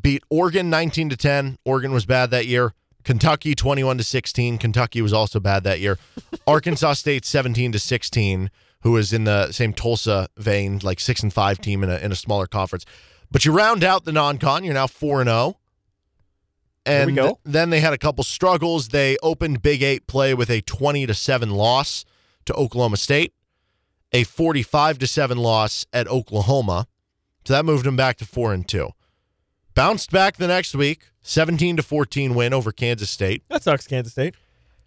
beat 0.00 0.22
Oregon 0.30 0.70
19 0.70 1.10
to 1.10 1.16
10. 1.16 1.58
Oregon 1.64 1.92
was 1.92 2.06
bad 2.06 2.30
that 2.30 2.46
year. 2.46 2.74
Kentucky 3.04 3.54
21 3.54 3.98
to 3.98 4.04
16. 4.04 4.58
Kentucky 4.58 5.02
was 5.02 5.12
also 5.12 5.40
bad 5.40 5.64
that 5.64 5.80
year. 5.80 5.98
Arkansas 6.46 6.94
State 6.94 7.24
17 7.24 7.72
to 7.72 7.78
16, 7.78 8.50
who 8.82 8.92
was 8.92 9.12
in 9.12 9.24
the 9.24 9.50
same 9.50 9.72
Tulsa 9.72 10.28
vein, 10.36 10.78
like 10.82 11.00
6 11.00 11.22
and 11.22 11.32
5 11.32 11.58
team 11.58 11.82
in 11.82 11.90
a 11.90 11.96
in 11.96 12.12
a 12.12 12.16
smaller 12.16 12.46
conference. 12.46 12.84
But 13.30 13.44
you 13.44 13.52
round 13.52 13.82
out 13.82 14.04
the 14.04 14.12
non-con, 14.12 14.64
you're 14.64 14.74
now 14.74 14.86
4 14.86 15.22
and 15.22 15.28
0. 15.28 15.56
And 16.88 17.36
then 17.44 17.70
they 17.70 17.80
had 17.80 17.92
a 17.92 17.98
couple 17.98 18.24
struggles. 18.24 18.88
They 18.88 19.16
opened 19.22 19.62
Big 19.62 19.82
Eight 19.82 20.06
play 20.06 20.34
with 20.34 20.50
a 20.50 20.60
20 20.62 21.06
to 21.06 21.14
seven 21.14 21.50
loss 21.50 22.04
to 22.48 22.54
Oklahoma 22.54 22.96
State, 22.96 23.34
a 24.12 24.24
45 24.24 24.98
to 24.98 25.06
7 25.06 25.38
loss 25.38 25.86
at 25.92 26.08
Oklahoma. 26.08 26.86
So 27.44 27.52
that 27.52 27.64
moved 27.64 27.84
them 27.84 27.96
back 27.96 28.16
to 28.18 28.24
4 28.26 28.52
and 28.52 28.66
2. 28.66 28.90
Bounced 29.74 30.10
back 30.10 30.36
the 30.36 30.48
next 30.48 30.74
week, 30.74 31.10
17 31.22 31.76
to 31.76 31.82
14 31.82 32.34
win 32.34 32.52
over 32.52 32.72
Kansas 32.72 33.10
State. 33.10 33.42
That 33.48 33.62
sucks, 33.62 33.86
Kansas 33.86 34.12
State. 34.12 34.34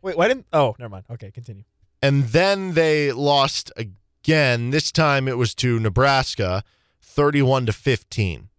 Wait, 0.02 0.18
why 0.18 0.28
didn't? 0.28 0.48
Oh, 0.52 0.76
never 0.80 0.90
mind. 0.90 1.06
Okay, 1.10 1.32
continue. 1.32 1.64
And 2.02 2.26
then 2.26 2.74
they 2.74 3.12
lost 3.12 3.72
again. 3.78 4.72
This 4.72 4.92
time 4.92 5.28
it 5.28 5.38
was 5.38 5.54
to 5.56 5.80
Nebraska, 5.80 6.64
31 7.00 7.68
to 7.68 7.74
15. 7.74 8.50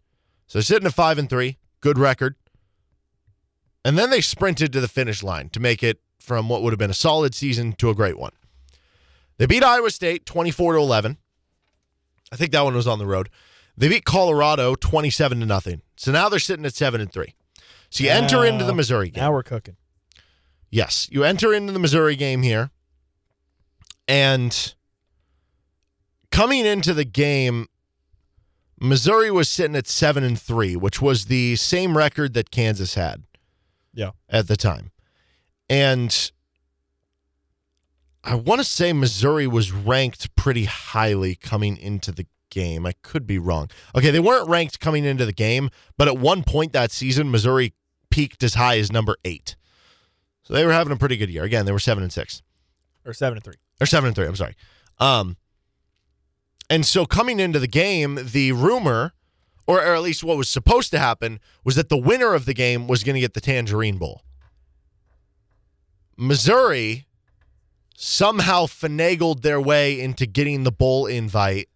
So 0.47 0.61
sitting 0.61 0.87
at 0.87 0.95
5 0.95 1.19
and 1.19 1.29
3, 1.29 1.59
good 1.81 1.99
record. 1.99 2.37
And 3.85 3.99
then 3.99 4.11
they 4.11 4.21
sprinted 4.21 4.73
to 4.73 4.81
the 4.81 4.89
finish 4.89 5.23
line 5.23 5.49
to 5.51 5.61
make 5.61 5.83
it 5.83 6.01
from 6.21 6.49
what 6.49 6.63
would 6.63 6.73
have 6.73 6.79
been 6.79 6.91
a 6.91 6.95
solid 6.95 7.35
season 7.35 7.73
to 7.75 7.91
a 7.91 7.95
great 7.95 8.19
one. 8.19 8.33
They 9.39 9.47
beat 9.47 9.65
Iowa 9.65 9.91
State 9.91 10.25
24 10.25 10.75
to 10.75 10.79
11. 10.79 11.17
I 12.31 12.37
think 12.37 12.53
that 12.53 12.63
one 12.63 12.75
was 12.75 12.87
on 12.87 12.99
the 12.99 13.07
road. 13.07 13.29
They 13.77 13.89
beat 13.89 14.05
Colorado 14.05 14.75
27 14.75 15.41
to 15.41 15.47
nothing. 15.47 15.83
So 15.97 16.13
now 16.13 16.29
they're 16.29 16.39
sitting 16.39 16.65
at 16.65 16.75
7 16.75 17.01
and 17.01 17.13
3. 17.13 17.35
So 17.91 18.05
you 18.05 18.11
enter 18.11 18.45
into 18.45 18.65
the 18.65 18.75
Missouri 18.75 19.11
game. 19.11 19.23
Now 19.23 19.33
we're 19.33 19.43
cooking. 19.43 19.77
Yes, 20.71 21.07
you 21.11 21.25
enter 21.25 21.53
into 21.53 21.75
the 21.75 21.79
Missouri 21.79 22.17
game 22.17 22.41
here, 22.41 22.71
and 24.09 24.75
coming 26.31 26.65
into 26.65 26.95
the 26.95 27.05
game, 27.05 27.69
Missouri 28.81 29.31
was 29.31 29.51
sitting 29.51 29.77
at 29.77 29.87
seven 29.87 30.25
and 30.25 30.41
three, 30.41 30.75
which 30.75 31.03
was 31.03 31.27
the 31.27 31.57
same 31.57 31.95
record 31.95 32.33
that 32.33 32.51
Kansas 32.51 32.95
had. 32.95 33.25
Yeah. 33.95 34.11
at 34.29 34.49
the 34.49 34.57
time, 34.57 34.91
and 35.69 36.31
I 38.25 38.35
want 38.37 38.61
to 38.61 38.65
say 38.65 38.93
Missouri 38.93 39.47
was 39.47 39.73
ranked 39.73 40.35
pretty 40.37 40.65
highly 40.65 41.35
coming 41.35 41.77
into 41.77 42.13
the 42.13 42.27
game. 42.51 42.87
I 42.87 42.93
could 43.03 43.27
be 43.27 43.39
wrong. 43.39 43.69
Okay, 43.97 44.11
they 44.11 44.21
weren't 44.21 44.49
ranked 44.49 44.79
coming 44.81 45.05
into 45.05 45.27
the 45.27 45.33
game, 45.33 45.71
but 45.99 46.07
at 46.09 46.17
one 46.19 46.45
point 46.45 46.73
that 46.73 46.91
season, 46.93 47.31
Missouri 47.31 47.75
peaked 48.11 48.43
as 48.43 48.55
high 48.55 48.79
as 48.79 48.93
number 48.93 49.17
eight. 49.25 49.57
So 50.45 50.55
they 50.55 50.65
were 50.65 50.73
having 50.73 50.93
a 50.93 50.97
pretty 50.97 51.17
good 51.17 51.31
year. 51.31 51.45
Again, 51.45 51.67
they 51.67 51.73
were 51.73 51.79
seven 51.79 52.03
and 52.03 52.13
six 52.13 52.43
Or 53.05 53.13
seven 53.15 53.39
and 53.39 53.45
three. 53.45 53.55
or 53.81 53.87
seven 53.87 54.09
and 54.09 54.15
three. 54.17 54.27
I'm 54.27 54.37
sorry. 54.37 54.55
Um, 54.99 55.37
and 56.71 56.85
so 56.87 57.07
coming 57.07 57.41
into 57.41 57.59
the 57.59 57.67
game, 57.69 58.19
the 58.23 58.53
rumor, 58.53 59.15
or, 59.73 59.79
or 59.79 59.95
at 59.95 60.03
least 60.03 60.23
what 60.23 60.37
was 60.37 60.49
supposed 60.49 60.91
to 60.91 60.99
happen, 60.99 61.41
was 61.65 61.77
that 61.77 61.89
the 61.89 61.97
winner 61.97 62.35
of 62.35 62.45
the 62.45 62.55
game 62.55 62.87
was 62.87 63.03
going 63.03 63.15
to 63.15 63.21
get 63.21 63.35
the 63.35 63.41
Tangerine 63.41 63.97
Bowl. 63.97 64.23
Missouri 66.17 67.07
somehow 67.97 68.67
finagled 68.67 69.41
their 69.41 69.61
way 69.61 69.99
into 69.99 70.27
getting 70.27 70.65
the 70.65 70.73
bowl 70.73 71.07
invite 71.07 71.69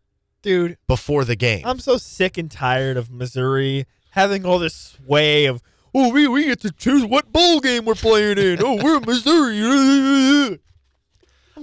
Dude, 0.43 0.77
before 0.87 1.25
the 1.25 1.37
game. 1.37 1.63
I'm 1.65 1.79
so 1.79 1.97
sick 1.97 2.37
and 2.37 2.51
tired 2.51 2.97
of 2.97 3.11
Missouri 3.11 3.87
having 4.11 4.45
all 4.45 4.59
this 4.59 4.75
sway 4.75 5.47
of, 5.47 5.63
oh, 5.95 6.11
we, 6.13 6.29
we 6.29 6.45
get 6.45 6.61
to 6.61 6.71
choose 6.71 7.05
what 7.05 7.33
bowl 7.33 7.61
game 7.61 7.87
we're 7.87 7.95
playing 7.95 8.39
in. 8.39 8.63
Oh, 8.63 8.83
we're 8.83 9.01
Missouri. 9.01 10.59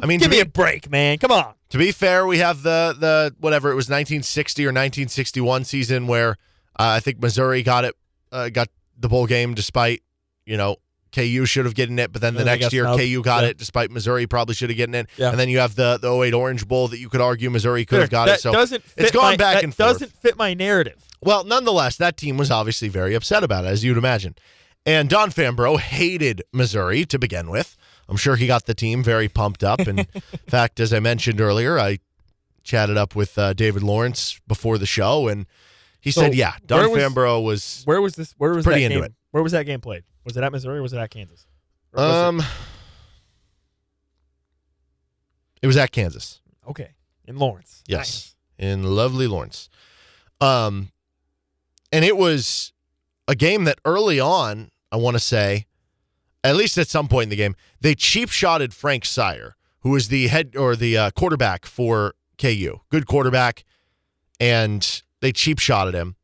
I 0.01 0.05
mean, 0.05 0.19
Give 0.19 0.29
to 0.29 0.31
me 0.31 0.37
be, 0.37 0.41
a 0.41 0.45
break, 0.45 0.89
man. 0.89 1.17
Come 1.17 1.31
on. 1.31 1.53
to 1.69 1.77
be 1.77 1.91
fair, 1.91 2.25
we 2.25 2.39
have 2.39 2.63
the 2.63 2.95
the 2.99 3.35
whatever 3.39 3.71
it 3.71 3.75
was 3.75 3.85
1960 3.85 4.63
or 4.65 4.69
1961 4.69 5.63
season 5.65 6.07
where 6.07 6.31
uh, 6.79 6.97
I 6.97 6.99
think 6.99 7.21
Missouri 7.21 7.63
got 7.63 7.85
it 7.85 7.95
uh, 8.31 8.49
got 8.49 8.69
the 8.97 9.07
bowl 9.09 9.25
game 9.27 9.53
despite 9.53 10.01
you 10.45 10.57
know 10.57 10.77
KU 11.11 11.45
should 11.45 11.65
have 11.65 11.75
gotten 11.75 11.99
it, 11.99 12.11
but 12.11 12.21
then 12.21 12.33
the 12.33 12.39
And 12.39 12.47
they 12.47 12.57
next 12.59 12.73
year 12.73 12.85
snubbed. 12.85 12.99
KU 13.01 13.21
got 13.21 13.43
Yeah. 13.43 13.49
it 13.49 13.57
despite 13.57 13.91
Missouri 13.91 14.25
probably 14.25 14.55
should 14.55 14.71
have 14.71 14.77
gotten 14.77 14.95
it. 14.95 15.07
Yeah. 15.17 15.29
And 15.29 15.39
then 15.39 15.47
you 15.49 15.59
have 15.59 15.75
the 15.75 15.97
the 16.01 16.11
08 16.11 16.33
Orange 16.33 16.67
Bowl 16.67 16.87
that 16.87 16.97
you 16.99 17.07
could 17.09 17.21
argue 17.21 17.49
Missouri 17.51 17.85
could 17.85 17.99
have 18.01 18.09
got 18.09 18.25
that 18.25 18.39
it. 18.39 18.41
So 18.41 18.51
doesn't 18.51 18.81
fit 18.83 19.03
it's 19.05 19.11
gone 19.11 19.23
my, 19.33 19.37
back 19.37 19.55
that 19.55 19.63
and 19.63 19.75
forth. 19.75 19.89
It 19.89 19.93
doesn't 19.93 20.13
fit 20.13 20.37
my 20.37 20.53
narrative. 20.55 21.05
Well, 21.21 21.43
nonetheless, 21.43 21.95
that 21.97 22.17
team 22.17 22.37
was 22.37 22.49
obviously 22.51 22.89
very 22.89 23.13
upset 23.13 23.43
about 23.43 23.63
it, 23.65 23.69
as 23.69 23.83
you'd 23.83 23.97
imagine. 23.97 24.35
And 24.85 25.07
Don 25.07 25.29
Fambrough 25.29 25.79
hated 25.79 26.41
Missouri 26.51 27.05
to 27.05 27.17
begin 27.17 27.49
with. 27.49 27.77
I'm 28.09 28.17
sure 28.17 28.35
he 28.35 28.47
got 28.47 28.65
the 28.65 28.73
team 28.73 29.03
very 29.03 29.27
pumped 29.29 29.63
up. 29.63 29.79
And 29.81 29.99
in 30.13 30.21
fact, 30.47 30.79
as 30.79 30.93
I 30.93 30.99
mentioned 30.99 31.39
earlier, 31.41 31.79
I 31.79 31.99
chatted 32.63 32.97
up 32.97 33.15
with 33.15 33.37
uh, 33.37 33.53
David 33.53 33.83
Lawrence 33.83 34.39
before 34.47 34.77
the 34.77 34.85
show, 34.85 35.27
and 35.27 35.45
he 35.99 36.11
So, 36.11 36.21
said, 36.21 36.35
"Yeah, 36.35 36.55
Don 36.65 36.91
was- 36.91 36.99
Fambrough 37.01 37.43
was 37.43 37.81
Where 37.85 38.01
was 38.01 38.15
this? 38.15 38.33
Where 38.37 38.53
was 38.53 38.63
Pretty 38.65 38.81
that 38.81 38.85
into 38.87 38.97
game? 38.97 39.05
it. 39.05 39.13
Where 39.31 39.43
was 39.43 39.51
that 39.53 39.65
game 39.65 39.81
played? 39.81 40.03
Was 40.25 40.37
it 40.37 40.43
at 40.43 40.51
Missouri 40.51 40.77
or 40.79 40.81
was 40.81 40.93
it 40.93 40.97
at 40.99 41.09
Kansas? 41.09 41.45
Um, 41.93 42.41
it 45.61 45.67
was 45.67 45.77
at 45.77 45.91
Kansas." 45.91 46.39
okay, 46.67 46.91
in 47.25 47.37
Lawrence. 47.37 47.83
Yes, 47.87 48.35
in 48.57 48.83
lovely 48.83 49.27
Lawrence. 49.27 49.69
Um, 50.39 50.91
and 51.91 52.03
it 52.05 52.15
was 52.17 52.71
a 53.27 53.35
game 53.35 53.65
that 53.65 53.79
early 53.85 54.19
on, 54.19 54.69
I 54.91 54.95
want 54.97 55.15
to 55.15 55.19
say, 55.19 55.65
at 56.43 56.55
least 56.55 56.77
at 56.77 56.87
some 56.87 57.07
point 57.07 57.23
in 57.23 57.29
the 57.29 57.35
game, 57.35 57.55
they 57.81 57.95
cheap 57.95 58.29
shotted 58.29 58.73
Frank 58.73 59.05
Seurer, 59.05 59.53
who 59.81 59.91
was 59.91 60.09
the 60.09 60.27
head 60.27 60.55
or 60.55 60.75
the 60.75 60.97
uh, 60.97 61.11
quarterback 61.11 61.65
for 61.65 62.15
KU. 62.37 62.79
Good 62.89 63.05
quarterback, 63.05 63.63
and 64.39 65.01
they 65.21 65.31
cheap 65.31 65.59
shot 65.59 65.87
at 65.87 65.93
him. 65.93 66.15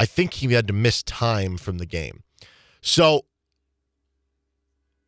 I 0.00 0.06
think 0.06 0.34
he 0.34 0.52
had 0.52 0.66
to 0.66 0.72
miss 0.72 1.02
time 1.02 1.56
from 1.56 1.78
the 1.78 1.86
game. 1.86 2.22
So, 2.80 3.26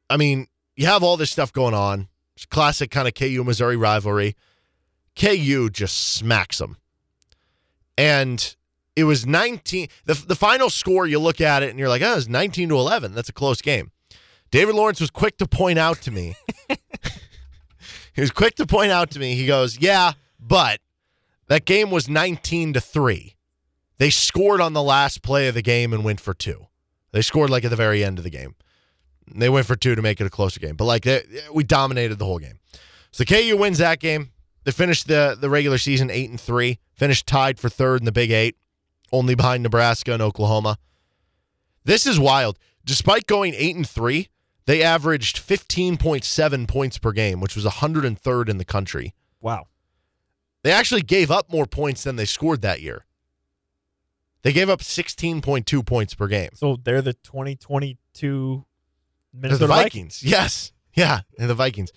I 0.09 0.17
mean, 0.17 0.47
you 0.77 0.87
have 0.87 1.03
all 1.03 1.17
this 1.17 1.31
stuff 1.31 1.53
going 1.53 1.75
on. 1.75 2.09
It's 2.37 2.47
classic 2.47 2.91
kind 2.91 3.09
of 3.09 3.15
KU 3.15 3.43
Missouri 3.45 3.77
rivalry. 3.77 4.37
KU 5.17 5.71
just 5.71 6.15
smacks 6.15 6.59
them. 6.59 6.77
And 7.97 8.55
it 8.97 9.05
was 9.05 9.27
19 9.27 9.89
the, 10.05 10.15
the 10.15 10.35
final 10.35 10.71
score 10.71 11.07
you 11.07 11.19
look 11.19 11.41
at 11.41 11.63
it 11.63 11.71
and 11.71 11.79
you're 11.79 11.89
like, 11.89 12.03
"Oh, 12.03 12.17
it's 12.17 12.29
19 12.29 12.69
to 12.69 12.77
11. 12.77 13.15
That's 13.15 13.29
a 13.29 13.33
close 13.33 13.61
game." 13.61 13.91
David 14.55 14.77
Lawrence 14.77 15.01
was 15.01 15.11
quick 15.11 15.37
to 15.39 15.49
point 15.49 15.81
out 15.81 16.01
to 16.03 16.13
me. 16.13 16.37
he 18.13 18.21
was 18.21 18.31
quick 18.31 18.55
to 18.55 18.67
point 18.67 18.93
out 18.93 19.11
to 19.11 19.19
me. 19.19 19.35
He 19.35 19.49
goes, 19.49 19.81
"Yeah, 19.81 20.13
but 20.39 20.79
that 21.49 21.65
game 21.65 21.91
was 21.91 22.09
19 22.09 22.75
to 22.75 22.81
3. 22.81 23.35
They 23.99 24.11
scored 24.11 24.61
on 24.61 24.73
the 24.73 24.81
last 24.81 25.23
play 25.23 25.49
of 25.49 25.55
the 25.57 25.63
game 25.63 25.93
and 25.93 26.05
went 26.05 26.21
for 26.21 26.35
two. 26.35 26.69
They 27.11 27.21
scored 27.21 27.51
like 27.51 27.65
at 27.65 27.71
the 27.71 27.75
very 27.75 28.05
end 28.05 28.19
of 28.19 28.23
the 28.23 28.31
game. 28.31 28.55
They 29.27 29.49
went 29.49 29.67
for 29.67 29.75
two 29.75 29.97
to 29.97 30.03
make 30.03 30.21
it 30.21 30.27
a 30.29 30.31
closer 30.31 30.61
game, 30.61 30.77
but 30.77 30.85
like 30.85 31.03
they, 31.03 31.25
we 31.53 31.65
dominated 31.65 32.21
the 32.21 32.25
whole 32.25 32.39
game. 32.39 32.61
So 33.11 33.25
KU 33.25 33.57
wins 33.57 33.79
that 33.79 33.99
game. 33.99 34.31
They 34.63 34.71
finished 34.71 35.09
the 35.09 35.37
the 35.37 35.51
regular 35.51 35.79
season 35.79 36.11
eight 36.11 36.31
and 36.31 36.41
three. 36.41 36.79
Finished 36.93 37.27
tied 37.27 37.59
for 37.59 37.69
third 37.69 38.03
in 38.03 38.05
the 38.05 38.13
Big 38.13 38.31
Eight, 38.31 38.57
only 39.11 39.35
behind 39.35 39.65
Nebraska 39.65 40.13
and 40.13 40.23
Oklahoma. 40.23 40.79
This 41.85 42.07
is 42.07 42.21
wild. 42.21 42.57
Despite 42.85 43.27
going 43.27 43.53
eight 43.57 43.75
and 43.75 43.89
three, 43.89 44.29
they 44.67 44.83
averaged 44.83 45.39
fifteen 45.39 45.97
point 45.97 46.25
seven 46.25 46.67
points 46.67 46.99
per 46.99 47.12
game, 47.12 47.41
which 47.41 47.57
was 47.57 47.65
103rd 47.65 48.49
in 48.49 48.59
the 48.59 48.65
country. 48.65 49.15
Wow. 49.41 49.67
They 50.62 50.73
actually 50.73 51.03
gave 51.03 51.31
up 51.31 51.53
more 51.53 51.67
points 51.67 52.05
than 52.05 52.17
they 52.17 52.25
scored 52.25 52.62
that 52.62 52.81
year. 52.81 53.05
They 54.43 54.53
gave 54.53 54.69
up 54.69 54.81
16.2 54.81 55.87
points 55.87 56.15
per 56.15 56.27
game. 56.27 56.51
So 56.55 56.77
they're 56.83 57.03
the 57.03 57.15
2022 57.15 58.65
Minnesota 59.33 59.67
the 59.67 59.67
Vikings. 59.67 60.23
Yes. 60.23 60.73
Yeah, 60.95 61.21
and 61.39 61.51
the 61.51 61.55
Vikings. 61.55 61.93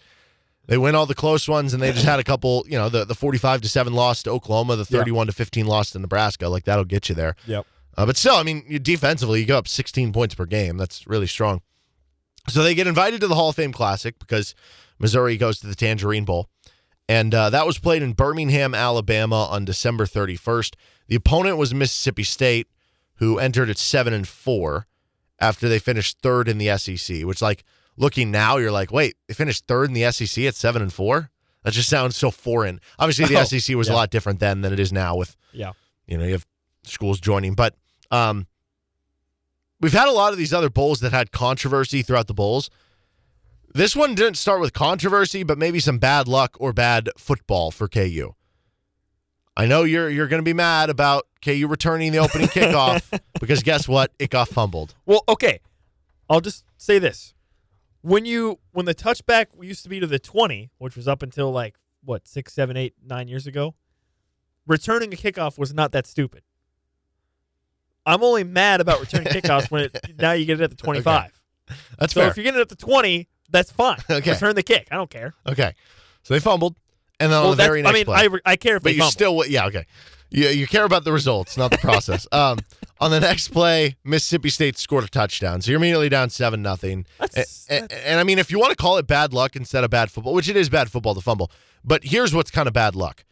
They 0.65 0.77
win 0.77 0.95
all 0.95 1.05
the 1.05 1.15
close 1.15 1.47
ones 1.47 1.73
and 1.73 1.81
they 1.81 1.93
just 1.93 2.05
had 2.05 2.19
a 2.19 2.23
couple, 2.25 2.65
you 2.67 2.77
know, 2.77 2.89
the, 2.89 3.05
the 3.05 3.15
45 3.15 3.61
to 3.61 3.69
7 3.69 3.93
loss 3.93 4.23
to 4.23 4.31
Oklahoma, 4.31 4.75
the 4.75 4.83
31 4.85 5.27
to 5.27 5.33
15 5.33 5.65
loss 5.65 5.91
to 5.91 5.99
Nebraska. 5.99 6.49
Like 6.49 6.65
that'll 6.65 6.83
get 6.83 7.07
you 7.07 7.15
there. 7.15 7.35
Yep. 7.45 7.65
Uh, 7.97 8.05
but 8.05 8.17
still, 8.17 8.35
I 8.35 8.43
mean, 8.43 8.79
defensively, 8.81 9.39
you 9.39 9.45
go 9.45 9.57
up 9.57 9.67
16 9.67 10.11
points 10.11 10.35
per 10.35 10.45
game. 10.45 10.77
That's 10.77 11.07
really 11.07 11.27
strong. 11.27 11.61
So 12.49 12.63
they 12.63 12.75
get 12.75 12.87
invited 12.87 13.21
to 13.21 13.27
the 13.27 13.35
Hall 13.35 13.49
of 13.49 13.55
Fame 13.55 13.73
Classic 13.73 14.17
because 14.19 14.55
Missouri 14.99 15.37
goes 15.37 15.59
to 15.59 15.67
the 15.67 15.75
Tangerine 15.75 16.25
Bowl. 16.25 16.49
And 17.09 17.33
uh, 17.33 17.49
that 17.51 17.65
was 17.65 17.79
played 17.79 18.01
in 18.03 18.13
Birmingham, 18.13 18.73
Alabama 18.75 19.45
on 19.45 19.65
December 19.65 20.05
31st. 20.05 20.75
The 21.07 21.15
opponent 21.15 21.57
was 21.57 21.73
Mississippi 21.73 22.23
State, 22.23 22.67
who 23.15 23.39
entered 23.39 23.69
at 23.69 23.77
7 23.77 24.13
and 24.13 24.27
4 24.27 24.87
after 25.39 25.69
they 25.69 25.79
finished 25.79 26.17
third 26.21 26.47
in 26.49 26.57
the 26.57 26.75
SEC, 26.77 27.23
which, 27.23 27.41
like, 27.41 27.63
looking 27.95 28.29
now, 28.31 28.57
you're 28.57 28.71
like, 28.71 28.91
wait, 28.91 29.15
they 29.27 29.33
finished 29.33 29.67
third 29.67 29.89
in 29.89 29.93
the 29.93 30.11
SEC 30.11 30.43
at 30.45 30.55
7 30.55 30.81
and 30.81 30.91
4? 30.91 31.29
That 31.63 31.73
just 31.73 31.89
sounds 31.89 32.15
so 32.15 32.31
foreign. 32.31 32.79
Obviously, 32.99 33.25
the 33.25 33.35
Oh, 33.39 33.43
SEC 33.43 33.75
was 33.75 33.87
a 33.89 33.93
lot 33.93 34.09
different 34.09 34.39
then 34.39 34.61
than 34.61 34.73
it 34.73 34.79
is 34.79 34.91
now 34.91 35.15
with 35.15 35.35
Yeah. 35.53 35.73
you 36.07 36.17
know, 36.17 36.25
you 36.25 36.31
have 36.33 36.45
schools 36.83 37.19
joining, 37.19 37.53
but 37.55 37.75
um, 38.11 38.47
we've 39.79 39.93
had 39.93 40.07
a 40.07 40.11
lot 40.11 40.31
of 40.31 40.37
these 40.37 40.53
other 40.53 40.69
bowls 40.69 40.99
that 41.01 41.11
had 41.11 41.31
controversy 41.31 42.01
throughout 42.01 42.27
the 42.27 42.33
bowls. 42.33 42.69
This 43.73 43.95
one 43.95 44.15
didn't 44.15 44.37
start 44.37 44.59
with 44.59 44.73
controversy, 44.73 45.43
but 45.43 45.57
maybe 45.57 45.79
some 45.79 45.99
bad 45.99 46.27
luck 46.27 46.57
or 46.59 46.73
bad 46.73 47.09
football 47.17 47.69
for 47.71 47.87
KU. 47.87 48.33
I 49.55 49.65
know 49.65 49.83
you're 49.83 50.09
you're 50.09 50.27
going 50.27 50.39
to 50.41 50.45
be 50.45 50.53
mad 50.53 50.89
about 50.89 51.27
KU 51.43 51.67
returning 51.67 52.11
the 52.11 52.19
opening 52.19 52.47
kickoff 52.47 53.19
because 53.39 53.63
guess 53.63 53.87
what? 53.87 54.11
It 54.19 54.29
got 54.29 54.47
fumbled. 54.47 54.93
Well, 55.05 55.23
okay. 55.27 55.59
I'll 56.29 56.41
just 56.41 56.63
say 56.77 56.99
this. 56.99 57.33
When 58.01 58.25
you 58.25 58.59
when 58.71 58.85
the 58.85 58.95
touchback 58.95 59.47
used 59.59 59.83
to 59.83 59.89
be 59.89 59.99
to 59.99 60.07
the 60.07 60.19
20, 60.19 60.69
which 60.77 60.95
was 60.95 61.07
up 61.07 61.23
until 61.23 61.51
like 61.51 61.75
what, 62.03 62.27
six, 62.27 62.53
seven, 62.53 62.77
eight, 62.77 62.93
nine 63.03 63.27
years 63.27 63.47
ago, 63.47 63.73
returning 64.67 65.11
a 65.11 65.17
kickoff 65.17 65.57
was 65.57 65.73
not 65.73 65.91
that 65.91 66.05
stupid. 66.05 66.43
I'm 68.07 68.23
only 68.23 68.43
mad 68.43 68.81
about 68.81 68.99
returning 68.99 69.27
kickoffs 69.33 69.69
when 69.69 69.83
it, 69.83 69.97
now 70.17 70.31
you 70.31 70.45
get 70.45 70.59
it 70.59 70.63
at 70.63 70.69
the 70.71 70.75
25. 70.75 71.31
That's 71.99 72.13
So 72.13 72.21
fair. 72.21 72.29
if 72.31 72.37
you're 72.37 72.43
getting 72.45 72.59
it 72.59 72.61
at 72.63 72.69
the 72.69 72.75
20, 72.75 73.27
that's 73.49 73.69
fine. 73.71 73.99
Okay. 74.09 74.31
Return 74.31 74.55
the 74.55 74.63
kick. 74.63 74.87
I 74.91 74.95
don't 74.95 75.09
care. 75.09 75.33
okay, 75.47 75.73
so 76.23 76.33
they 76.33 76.39
fumbled, 76.39 76.75
and 77.19 77.31
then 77.31 77.39
well, 77.41 77.51
on 77.51 77.57
the 77.57 77.63
very 77.63 77.85
I 77.85 77.91
mean, 77.91 78.05
play, 78.05 78.15
I, 78.17 78.23
re- 78.25 78.41
I 78.45 78.55
care 78.55 78.77
if 78.77 78.83
but 78.83 78.89
they 78.89 78.93
you 78.95 78.99
fumble. 79.01 79.11
still 79.11 79.45
yeah 79.47 79.67
okay 79.67 79.85
you, 80.29 80.47
you 80.49 80.67
care 80.67 80.83
about 80.85 81.03
the 81.05 81.11
results 81.13 81.57
not 81.57 81.71
the 81.71 81.77
process 81.77 82.27
um 82.33 82.59
on 82.99 83.11
the 83.11 83.19
next 83.19 83.47
play 83.49 83.95
mississippi 84.03 84.49
state 84.49 84.77
scored 84.77 85.03
a 85.05 85.07
touchdown 85.07 85.61
so 85.61 85.71
you're 85.71 85.79
immediately 85.79 86.09
down 86.09 86.29
seven 86.29 86.61
nothing 86.61 87.05
That's- 87.17 87.65
and, 87.69 87.89
and 87.91 88.19
i 88.19 88.23
mean 88.23 88.37
if 88.37 88.51
you 88.51 88.59
want 88.59 88.71
to 88.71 88.75
call 88.75 88.97
it 88.97 89.07
bad 89.07 89.33
luck 89.33 89.55
instead 89.55 89.83
of 89.85 89.89
bad 89.89 90.11
football 90.11 90.33
which 90.33 90.47
it 90.49 90.57
is 90.57 90.69
bad 90.69 90.91
football 90.91 91.15
to 91.15 91.21
fumble 91.21 91.49
but 91.83 92.03
here's 92.03 92.33
what's 92.35 92.51
kind 92.51 92.67
of 92.67 92.73
bad 92.73 92.93
luck 92.95 93.23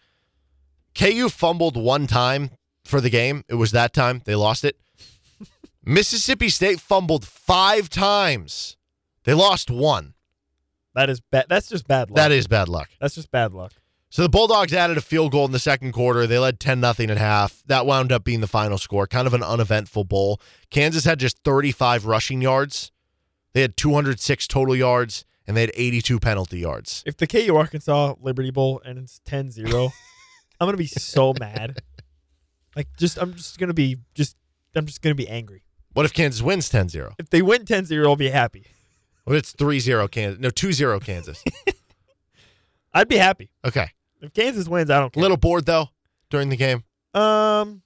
ku 0.96 1.30
fumbled 1.30 1.76
one 1.78 2.08
time 2.08 2.50
for 2.86 3.02
the 3.02 3.10
game 3.10 3.44
it 3.50 3.56
was 3.56 3.72
that 3.72 3.94
time 3.94 4.22
they 4.26 4.36
lost 4.36 4.64
it 4.64 4.78
mississippi 5.84 6.50
state 6.50 6.80
fumbled 6.80 7.26
five 7.26 7.90
times 7.90 8.78
they 9.24 9.34
lost 9.34 9.70
one 9.70 10.14
that 10.94 11.10
is 11.10 11.20
bad. 11.20 11.48
That's 11.50 11.68
just 11.68 11.88
bad 11.90 12.10
luck. 12.10 12.16
that 12.16 12.32
is 12.32 12.48
bad 12.48 12.70
luck 12.70 12.90
That's 13.02 13.16
just 13.16 13.30
bad 13.30 13.54
luck. 13.54 13.74
so 14.10 14.22
the 14.22 14.30
Bulldogs 14.30 14.72
added 14.74 14.98
a 14.98 15.02
field 15.02 15.34
goal 15.34 15.44
in 15.46 15.52
the 15.52 15.60
second 15.60 15.92
quarter. 15.92 16.26
They 16.26 16.40
led 16.40 16.58
10 16.62 16.80
nothing 16.80 17.10
at 17.10 17.18
half. 17.18 17.62
That 17.66 17.86
wound 17.86 18.14
up 18.14 18.24
being 18.24 18.40
the 18.40 18.48
final 18.48 18.78
score. 18.78 19.06
Kind 19.08 19.28
of 19.28 19.34
an 19.34 19.44
uneventful 19.44 20.06
bowl. 20.06 20.40
Kansas 20.70 21.04
had 21.04 21.20
just 21.20 21.40
35 21.44 22.06
rushing 22.06 22.42
yards. 22.42 22.94
They 23.54 23.60
had 23.62 23.76
206 23.76 24.48
total 24.48 24.74
yards 24.74 25.26
and 25.46 25.58
they 25.58 25.62
had 25.62 25.72
82 25.76 26.18
penalty 26.22 26.60
yards. 26.60 27.04
If 27.06 27.18
the 27.18 27.28
KU 27.28 27.56
Arkansas 27.58 28.16
Liberty 28.22 28.52
Bowl 28.52 28.82
and 28.86 28.98
it's 28.98 29.20
10-0, 29.28 29.92
I'm 30.62 30.68
gonna 30.68 30.78
be 30.78 30.88
so 30.88 31.34
mad. 31.38 31.80
Like 32.76 32.88
just 32.98 33.18
I'm 33.18 33.34
just 33.36 33.58
gonna 33.60 33.74
be 33.74 33.98
just 34.14 34.36
I'm 34.76 34.86
just 34.86 35.02
gonna 35.02 35.16
be 35.16 35.28
angry. 35.28 35.64
What 35.94 36.06
if 36.06 36.14
Kansas 36.14 36.42
wins 36.42 36.70
10-0? 36.70 37.14
If 37.18 37.30
they 37.30 37.42
win 37.42 37.64
10-0, 37.64 38.06
I'll 38.06 38.16
be 38.18 38.30
happy. 38.30 38.66
If 39.26 39.34
it's 39.34 39.54
3-0 39.54 40.12
Kansas? 40.12 40.40
No, 40.42 40.50
2-0 40.50 41.02
Kansas. 41.04 41.42
I'd 42.94 43.08
be 43.08 43.18
happy. 43.18 43.50
Okay. 43.64 43.90
If 44.22 44.34
Kansas 44.34 44.68
wins, 44.68 44.90
I 44.90 45.00
don't 45.00 45.16
A 45.16 45.20
little 45.20 45.38
bored 45.38 45.66
though 45.66 45.90
during 46.30 46.50
the 46.50 46.58
game. 46.58 46.84
um 47.14 47.82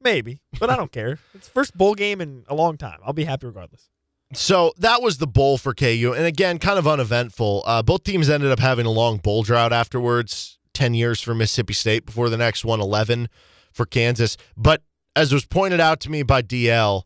maybe, 0.00 0.40
but 0.60 0.70
I 0.70 0.76
don't 0.76 0.92
care. 0.92 1.18
It's 1.34 1.48
first 1.48 1.76
bowl 1.76 1.94
game 1.94 2.20
in 2.20 2.44
a 2.48 2.54
long 2.54 2.76
time. 2.76 2.98
I'll 3.04 3.12
be 3.12 3.24
happy 3.24 3.46
regardless. 3.46 3.88
So 4.32 4.72
that 4.78 5.00
was 5.00 5.18
the 5.18 5.26
bowl 5.28 5.58
for 5.58 5.72
KU, 5.74 6.12
and 6.16 6.26
again, 6.26 6.58
kind 6.58 6.78
of 6.78 6.88
uneventful. 6.88 7.62
Uh, 7.66 7.82
both 7.82 8.02
teams 8.02 8.28
ended 8.28 8.50
up 8.50 8.58
having 8.58 8.84
a 8.86 8.90
long 8.90 9.18
bowl 9.18 9.42
drought 9.44 9.72
afterwards. 9.72 10.58
Ten 10.72 10.92
years 10.92 11.20
for 11.20 11.34
Mississippi 11.36 11.72
State 11.72 12.04
before 12.04 12.28
the 12.28 12.36
next 12.36 12.64
one, 12.64 12.80
11 12.80 13.28
for 13.74 13.84
Kansas. 13.84 14.38
But 14.56 14.82
as 15.14 15.30
was 15.34 15.44
pointed 15.44 15.80
out 15.80 16.00
to 16.00 16.10
me 16.10 16.22
by 16.22 16.40
DL, 16.40 17.02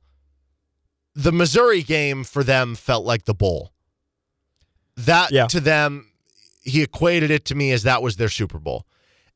the 1.16 1.32
Missouri 1.32 1.82
game 1.82 2.22
for 2.22 2.44
them 2.44 2.76
felt 2.76 3.04
like 3.04 3.24
the 3.24 3.34
bowl. 3.34 3.72
That 4.96 5.32
Yeah. 5.32 5.46
to 5.48 5.60
them, 5.60 6.10
he 6.62 6.82
equated 6.82 7.30
it 7.30 7.44
to 7.46 7.54
me 7.54 7.72
as 7.72 7.82
that 7.84 8.02
was 8.02 8.16
their 8.16 8.28
Super 8.28 8.58
Bowl, 8.58 8.86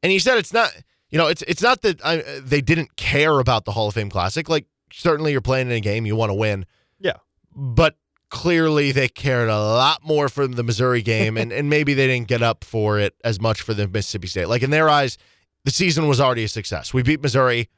and 0.02 0.12
he 0.12 0.18
said 0.18 0.38
it's 0.38 0.52
not. 0.52 0.70
You 1.10 1.18
know, 1.18 1.26
it's 1.26 1.42
it's 1.42 1.62
not 1.62 1.82
that 1.82 2.04
I, 2.04 2.16
they 2.40 2.60
didn't 2.62 2.96
care 2.96 3.38
about 3.38 3.64
the 3.66 3.72
Hall 3.72 3.88
of 3.88 3.94
Fame 3.94 4.08
Classic. 4.10 4.48
Like 4.48 4.66
certainly, 4.92 5.32
you're 5.32 5.40
playing 5.42 5.66
in 5.68 5.72
a 5.74 5.80
game, 5.80 6.06
you 6.06 6.16
want 6.16 6.30
to 6.30 6.34
win 6.34 6.64
Yeah. 7.00 7.16
but 7.54 7.96
clearly 8.30 8.92
they 8.92 9.08
cared 9.08 9.50
a 9.50 9.58
lot 9.58 10.02
more 10.02 10.28
for 10.30 10.46
the 10.46 10.62
Missouri 10.62 11.02
game, 11.02 11.36
and, 11.40 11.52
and 11.52 11.68
maybe 11.68 11.92
they 11.94 12.06
didn't 12.06 12.28
get 12.28 12.42
up 12.42 12.64
for 12.64 12.98
it 12.98 13.14
as 13.22 13.40
much 13.40 13.60
for 13.60 13.74
the 13.74 13.86
Mississippi 13.86 14.26
State. 14.26 14.46
Like 14.48 14.62
in 14.62 14.70
their 14.70 14.88
eyes, 14.88 15.16
the 15.64 15.70
season 15.70 16.08
was 16.08 16.20
already 16.20 16.44
a 16.44 16.48
success. 16.48 16.92
We 16.92 17.02
beat 17.02 17.22
Missouri. 17.22 17.68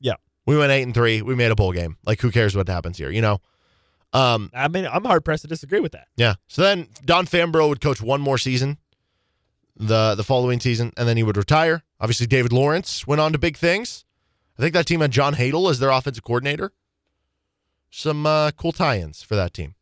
Yeah. 0.00 0.14
We 0.46 0.56
went 0.58 0.72
eight 0.72 0.82
and 0.82 0.94
three. 0.94 1.22
We 1.22 1.34
made 1.34 1.50
a 1.50 1.54
bowl 1.54 1.72
game. 1.72 1.96
Like 2.04 2.20
who 2.20 2.30
cares 2.30 2.56
what 2.56 2.68
happens 2.68 2.98
here? 2.98 3.10
You 3.10 3.22
know. 3.22 3.40
Um. 4.12 4.50
I 4.54 4.68
mean, 4.68 4.86
I'm 4.86 5.04
hard 5.04 5.24
pressed 5.24 5.42
to 5.42 5.48
disagree 5.48 5.80
with 5.80 5.92
that. 5.92 6.06
Yeah. 6.16 6.34
So 6.46 6.62
then 6.62 6.88
Don 7.04 7.26
Fambrough 7.26 7.68
would 7.68 7.80
coach 7.80 8.00
one 8.00 8.20
more 8.20 8.38
season, 8.38 8.78
the 9.76 10.14
the 10.14 10.22
following 10.22 10.60
season, 10.60 10.92
and 10.96 11.08
then 11.08 11.16
he 11.16 11.22
would 11.22 11.36
retire. 11.36 11.82
Obviously, 12.00 12.26
David 12.26 12.52
Lawrence 12.52 13.06
went 13.06 13.20
on 13.20 13.32
to 13.32 13.38
big 13.38 13.56
things. 13.56 14.04
I 14.58 14.62
think 14.62 14.72
that 14.74 14.86
team 14.86 15.00
had 15.00 15.10
John 15.10 15.34
Hadl 15.34 15.68
as 15.68 15.80
their 15.80 15.90
offensive 15.90 16.22
coordinator. 16.22 16.72
Some 17.90 18.26
uh, 18.26 18.52
cool 18.52 18.72
tie-ins 18.72 19.22
for 19.22 19.34
that 19.34 19.52
team. 19.52 19.74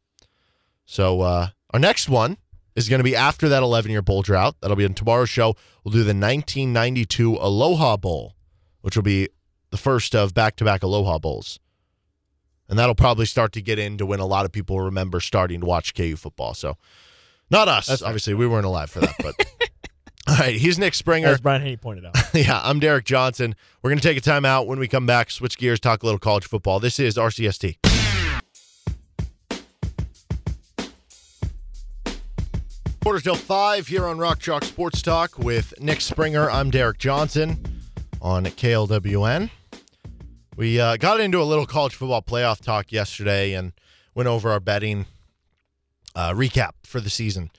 So 0.86 1.20
uh, 1.20 1.48
our 1.70 1.80
next 1.80 2.08
one 2.08 2.38
is 2.74 2.88
going 2.88 3.00
to 3.00 3.04
be 3.04 3.16
after 3.16 3.48
that 3.48 3.62
11-year 3.62 4.02
bowl 4.02 4.22
drought. 4.22 4.56
That'll 4.60 4.76
be 4.76 4.84
in 4.84 4.94
tomorrow's 4.94 5.28
show. 5.30 5.56
We'll 5.84 5.92
do 5.92 5.98
the 5.98 6.14
1992 6.14 7.36
Aloha 7.36 7.96
Bowl, 7.96 8.34
which 8.80 8.96
will 8.96 9.02
be 9.02 9.28
the 9.70 9.76
first 9.76 10.14
of 10.14 10.34
back-to-back 10.34 10.82
Aloha 10.82 11.18
Bowls. 11.18 11.58
And 12.68 12.78
that'll 12.78 12.94
probably 12.94 13.26
start 13.26 13.52
to 13.52 13.62
get 13.62 13.78
into 13.78 14.06
when 14.06 14.20
a 14.20 14.26
lot 14.26 14.46
of 14.46 14.52
people 14.52 14.80
remember 14.80 15.20
starting 15.20 15.60
to 15.60 15.66
watch 15.66 15.94
KU 15.94 16.16
football. 16.16 16.54
So 16.54 16.76
Not 17.50 17.68
us, 17.68 17.86
That's 17.86 18.02
obviously. 18.02 18.34
We 18.34 18.46
weren't 18.46 18.66
alive 18.66 18.90
for 18.90 19.00
that, 19.00 19.14
but. 19.22 19.34
All 20.28 20.36
right, 20.36 20.54
he's 20.54 20.78
Nick 20.78 20.94
Springer. 20.94 21.26
As 21.28 21.40
Brian 21.40 21.62
Haney 21.62 21.76
pointed 21.76 22.06
out. 22.06 22.14
yeah, 22.32 22.60
I'm 22.62 22.78
Derek 22.78 23.04
Johnson. 23.04 23.56
We're 23.82 23.90
going 23.90 23.98
to 23.98 24.08
take 24.08 24.16
a 24.16 24.20
time 24.20 24.44
out. 24.44 24.68
When 24.68 24.78
we 24.78 24.86
come 24.86 25.04
back, 25.04 25.32
switch 25.32 25.58
gears, 25.58 25.80
talk 25.80 26.02
a 26.02 26.06
little 26.06 26.20
college 26.20 26.46
football. 26.46 26.78
This 26.78 27.00
is 27.00 27.16
RCST. 27.16 27.91
Quarter 33.02 33.20
till 33.20 33.34
five 33.34 33.88
here 33.88 34.06
on 34.06 34.18
Rock 34.18 34.38
Chalk 34.38 34.62
Sports 34.62 35.02
Talk 35.02 35.36
with 35.36 35.74
Nick 35.80 36.00
Springer. 36.00 36.48
I'm 36.48 36.70
Derek 36.70 36.98
Johnson 36.98 37.60
on 38.20 38.44
KLWN. 38.44 39.50
We 40.54 40.78
uh, 40.78 40.96
got 40.98 41.18
into 41.18 41.42
a 41.42 41.42
little 41.42 41.66
college 41.66 41.96
football 41.96 42.22
playoff 42.22 42.60
talk 42.60 42.92
yesterday 42.92 43.54
and 43.54 43.72
went 44.14 44.28
over 44.28 44.52
our 44.52 44.60
betting 44.60 45.06
uh, 46.14 46.30
recap 46.30 46.74
for 46.84 47.00
the 47.00 47.10
season. 47.10 47.50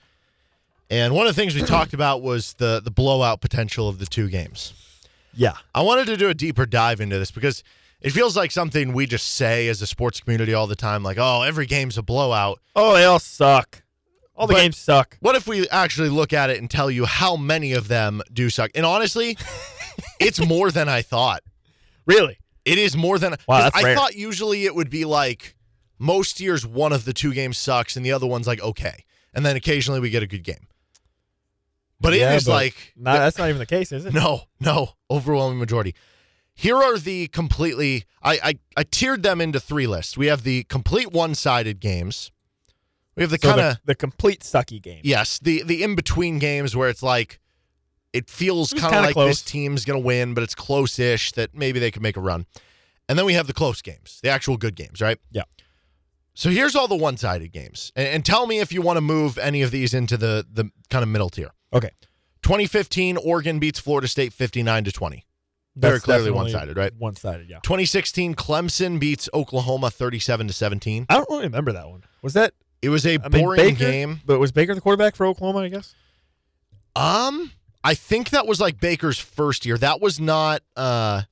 And 0.88 1.14
one 1.14 1.26
of 1.26 1.36
the 1.36 1.38
things 1.38 1.54
we 1.54 1.60
talked 1.60 1.92
about 1.92 2.22
was 2.22 2.54
the 2.54 2.80
the 2.82 2.90
blowout 2.90 3.42
potential 3.42 3.86
of 3.86 3.98
the 3.98 4.06
two 4.06 4.30
games. 4.30 4.72
Yeah. 5.34 5.56
I 5.74 5.82
wanted 5.82 6.06
to 6.06 6.16
do 6.16 6.30
a 6.30 6.34
deeper 6.34 6.64
dive 6.64 7.02
into 7.02 7.18
this 7.18 7.30
because 7.30 7.62
it 8.00 8.12
feels 8.12 8.34
like 8.34 8.50
something 8.50 8.94
we 8.94 9.04
just 9.06 9.26
say 9.34 9.68
as 9.68 9.82
a 9.82 9.86
sports 9.86 10.20
community 10.20 10.54
all 10.54 10.66
the 10.66 10.74
time, 10.74 11.02
like, 11.02 11.18
"Oh, 11.18 11.42
every 11.42 11.66
game's 11.66 11.98
a 11.98 12.02
blowout." 12.02 12.60
Oh, 12.74 12.94
they 12.94 13.04
all 13.04 13.18
suck. 13.18 13.82
All 14.36 14.46
the 14.46 14.54
But- 14.54 14.60
games 14.60 14.76
suck. 14.76 15.16
What 15.20 15.36
if 15.36 15.46
we 15.46 15.68
actually 15.68 16.08
look 16.08 16.32
at 16.32 16.50
it 16.50 16.58
and 16.58 16.68
tell 16.70 16.90
you 16.90 17.04
how 17.04 17.36
many 17.36 17.72
of 17.72 17.88
them 17.88 18.20
do 18.32 18.50
suck? 18.50 18.70
And 18.74 18.84
honestly, 18.84 19.36
it's 20.20 20.44
more 20.44 20.70
than 20.70 20.88
I 20.88 21.02
thought. 21.02 21.42
Really? 22.06 22.38
It 22.64 22.78
is 22.78 22.96
more 22.96 23.18
than 23.18 23.36
Wow, 23.46 23.70
I 23.74 23.82
rare. 23.82 23.94
thought. 23.96 24.14
Usually, 24.16 24.64
it 24.64 24.74
would 24.74 24.90
be 24.90 25.04
like 25.04 25.54
most 25.98 26.40
years, 26.40 26.66
one 26.66 26.92
of 26.92 27.04
the 27.04 27.12
two 27.12 27.32
games 27.32 27.58
sucks 27.58 27.96
and 27.96 28.04
the 28.04 28.12
other 28.12 28.26
one's 28.26 28.46
like 28.46 28.60
okay, 28.60 29.04
and 29.32 29.44
then 29.46 29.54
occasionally 29.56 30.00
we 30.00 30.10
get 30.10 30.22
a 30.22 30.26
good 30.26 30.42
game. 30.42 30.66
But 32.00 32.14
Yeah, 32.14 32.32
it 32.32 32.36
is 32.36 32.44
but 32.44 32.52
like 32.52 32.92
No, 32.96 33.12
that's 33.12 33.38
not 33.38 33.48
even 33.48 33.58
the 33.58 33.66
case, 33.66 33.92
is 33.92 34.04
it? 34.04 34.12
No, 34.14 34.44
no, 34.60 34.94
overwhelming 35.10 35.58
majority. 35.58 35.94
Here 36.54 36.76
are 36.76 36.98
the 36.98 37.28
completely. 37.28 38.04
I, 38.22 38.38
I 38.42 38.54
I 38.78 38.82
tiered 38.84 39.22
them 39.22 39.40
into 39.40 39.60
three 39.60 39.86
lists. 39.86 40.16
We 40.16 40.26
have 40.26 40.42
the 40.42 40.64
complete 40.64 41.12
one-sided 41.12 41.80
games. 41.80 42.30
We 43.16 43.22
have 43.22 43.30
the 43.30 43.38
So 43.38 43.48
kind 43.48 43.60
of 43.60 43.74
the, 43.76 43.80
the 43.86 43.94
complete 43.94 44.40
sucky 44.40 44.80
game. 44.82 45.00
yes, 45.04 45.38
the 45.38 45.62
the 45.62 45.82
in-between 45.82 46.38
games 46.38 46.74
where 46.76 46.88
it's 46.88 47.02
like 47.02 47.40
it 48.12 48.28
feels 48.30 48.72
kind 48.72 48.94
of 48.96 49.02
like 49.04 49.12
close. 49.14 49.30
this 49.30 49.42
team's 49.42 49.84
gonna 49.84 49.98
win, 49.98 50.34
but 50.34 50.42
it's 50.42 50.54
close-ish 50.54 51.32
that 51.32 51.54
maybe 51.54 51.78
they 51.80 51.90
could 51.90 52.02
make 52.02 52.16
a 52.16 52.20
run. 52.20 52.46
And 53.08 53.18
then 53.18 53.26
we 53.26 53.34
have 53.34 53.46
the 53.46 53.52
close 53.52 53.82
games, 53.82 54.20
the 54.22 54.30
actual 54.30 54.56
good 54.56 54.74
games, 54.76 55.00
right? 55.00 55.18
Yeah. 55.30 55.42
So 56.34 56.48
here's 56.50 56.74
all 56.74 56.88
the 56.88 56.96
one-sided 56.96 57.52
games, 57.52 57.92
and, 57.94 58.08
and 58.08 58.24
tell 58.24 58.46
me 58.46 58.58
if 58.58 58.72
you 58.72 58.82
want 58.82 58.96
to 58.96 59.00
move 59.00 59.38
any 59.38 59.62
of 59.62 59.70
these 59.70 59.94
into 59.94 60.16
the 60.16 60.44
the 60.50 60.70
kind 60.90 61.02
of 61.02 61.08
middle 61.08 61.28
tier. 61.30 61.50
Okay. 61.72 61.90
2015, 62.42 63.16
Oregon 63.16 63.58
beats 63.58 63.78
Florida 63.80 64.06
State 64.06 64.32
59 64.32 64.84
to 64.84 64.92
20. 64.92 65.24
Very 65.76 65.94
That's 65.94 66.04
clearly 66.04 66.30
one-sided, 66.30 66.76
right? 66.76 66.92
One-sided, 66.98 67.48
yeah. 67.48 67.58
2016, 67.62 68.34
Clemson 68.34 69.00
beats 69.00 69.28
Oklahoma 69.34 69.90
37 69.90 70.48
to 70.48 70.52
17. 70.52 71.06
I 71.08 71.14
don't 71.14 71.28
really 71.30 71.44
remember 71.44 71.72
that 71.72 71.88
one. 71.88 72.04
Was 72.22 72.34
that 72.34 72.52
It 72.84 72.88
was 72.90 73.06
a 73.06 73.14
I 73.22 73.28
mean, 73.28 73.42
boring 73.42 73.60
Baker, 73.74 73.90
game. 73.90 74.20
But 74.26 74.38
was 74.38 74.52
Baker 74.52 74.74
the 74.74 74.80
quarterback 74.80 75.16
for 75.16 75.26
Oklahoma? 75.26 75.60
I 75.60 75.68
guess. 75.68 75.94
Um, 76.96 77.50
I 77.82 77.94
think 77.94 78.30
that 78.30 78.46
was 78.46 78.60
like 78.60 78.78
Baker's 78.80 79.18
first 79.18 79.66
year. 79.66 79.76
That 79.78 80.00
was 80.00 80.20
not. 80.20 80.62
uh 80.76 81.22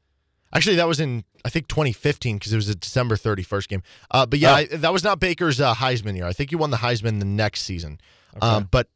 Actually, 0.55 0.77
that 0.77 0.87
was 0.89 1.01
in 1.01 1.25
I 1.45 1.49
think 1.49 1.67
2015 1.69 2.37
because 2.39 2.53
it 2.53 2.57
was 2.57 2.69
a 2.69 2.75
December 2.75 3.17
31st 3.17 3.69
game. 3.69 3.83
Uh, 4.11 4.27
but 4.27 4.39
yeah, 4.39 4.51
Oh. 4.53 4.55
I, 4.57 4.65
that 4.67 4.93
was 4.93 5.03
not 5.03 5.19
Baker's 5.19 5.61
uh, 5.61 5.75
Heisman 5.75 6.15
year. 6.17 6.27
I 6.27 6.33
think 6.33 6.51
he 6.51 6.57
won 6.57 6.71
the 6.71 6.77
Heisman 6.79 7.19
the 7.21 7.25
next 7.25 7.63
season. 7.63 7.99
Um, 8.41 8.69
but 8.71 8.89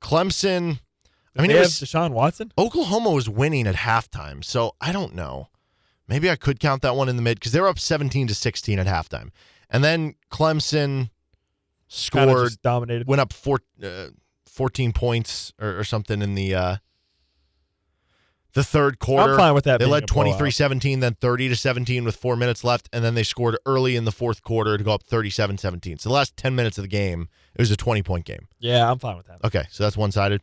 Clemson. 0.00 0.80
I 1.36 1.42
mean, 1.42 1.50
it 1.50 1.58
was 1.58 1.72
Deshaun 1.80 2.10
Watson. 2.10 2.52
Oklahoma 2.58 3.10
was 3.10 3.28
winning 3.28 3.66
at 3.66 3.74
halftime, 3.74 4.44
so 4.44 4.74
I 4.80 4.92
don't 4.92 5.14
know. 5.14 5.48
Maybe 6.06 6.28
I 6.28 6.36
could 6.36 6.60
count 6.60 6.82
that 6.82 6.94
one 6.96 7.08
in 7.08 7.16
the 7.16 7.22
mid 7.22 7.38
because 7.38 7.52
they 7.52 7.60
were 7.60 7.68
up 7.68 7.78
17 7.78 8.26
to 8.26 8.34
16 8.34 8.78
at 8.78 8.86
halftime, 8.86 9.30
and 9.70 9.82
then 9.82 10.14
Clemson 10.30 11.08
scored, 11.92 12.60
dominated. 12.62 13.06
went 13.06 13.20
up 13.20 13.32
four, 13.32 13.60
uh, 13.82 14.08
14 14.46 14.92
points 14.92 15.52
or, 15.60 15.78
or 15.80 15.84
something 15.84 16.22
in 16.22 16.34
the 16.34 16.54
uh, 16.54 16.76
the 18.54 18.64
third 18.64 18.98
quarter. 18.98 19.32
I'm 19.32 19.38
fine 19.38 19.54
with 19.54 19.64
that. 19.64 19.78
They 19.78 19.86
led 19.86 20.04
a 20.04 20.06
23-17, 20.06 21.00
then 21.00 21.14
30 21.14 21.48
to 21.50 21.56
17 21.56 22.04
with 22.04 22.16
four 22.16 22.36
minutes 22.36 22.64
left, 22.64 22.88
and 22.92 23.02
then 23.04 23.14
they 23.14 23.22
scored 23.22 23.56
early 23.64 23.96
in 23.96 24.04
the 24.04 24.12
fourth 24.12 24.42
quarter 24.42 24.76
to 24.76 24.84
go 24.84 24.92
up 24.92 25.04
37-17. 25.04 26.00
So 26.00 26.08
the 26.08 26.14
last 26.14 26.36
10 26.36 26.54
minutes 26.54 26.76
of 26.76 26.82
the 26.82 26.88
game, 26.88 27.28
it 27.54 27.60
was 27.60 27.70
a 27.70 27.76
20 27.76 28.02
point 28.02 28.24
game. 28.24 28.48
Yeah, 28.58 28.90
I'm 28.90 28.98
fine 28.98 29.16
with 29.16 29.26
that. 29.26 29.38
Okay, 29.44 29.64
so 29.70 29.84
that's 29.84 29.96
one 29.96 30.12
sided. 30.12 30.42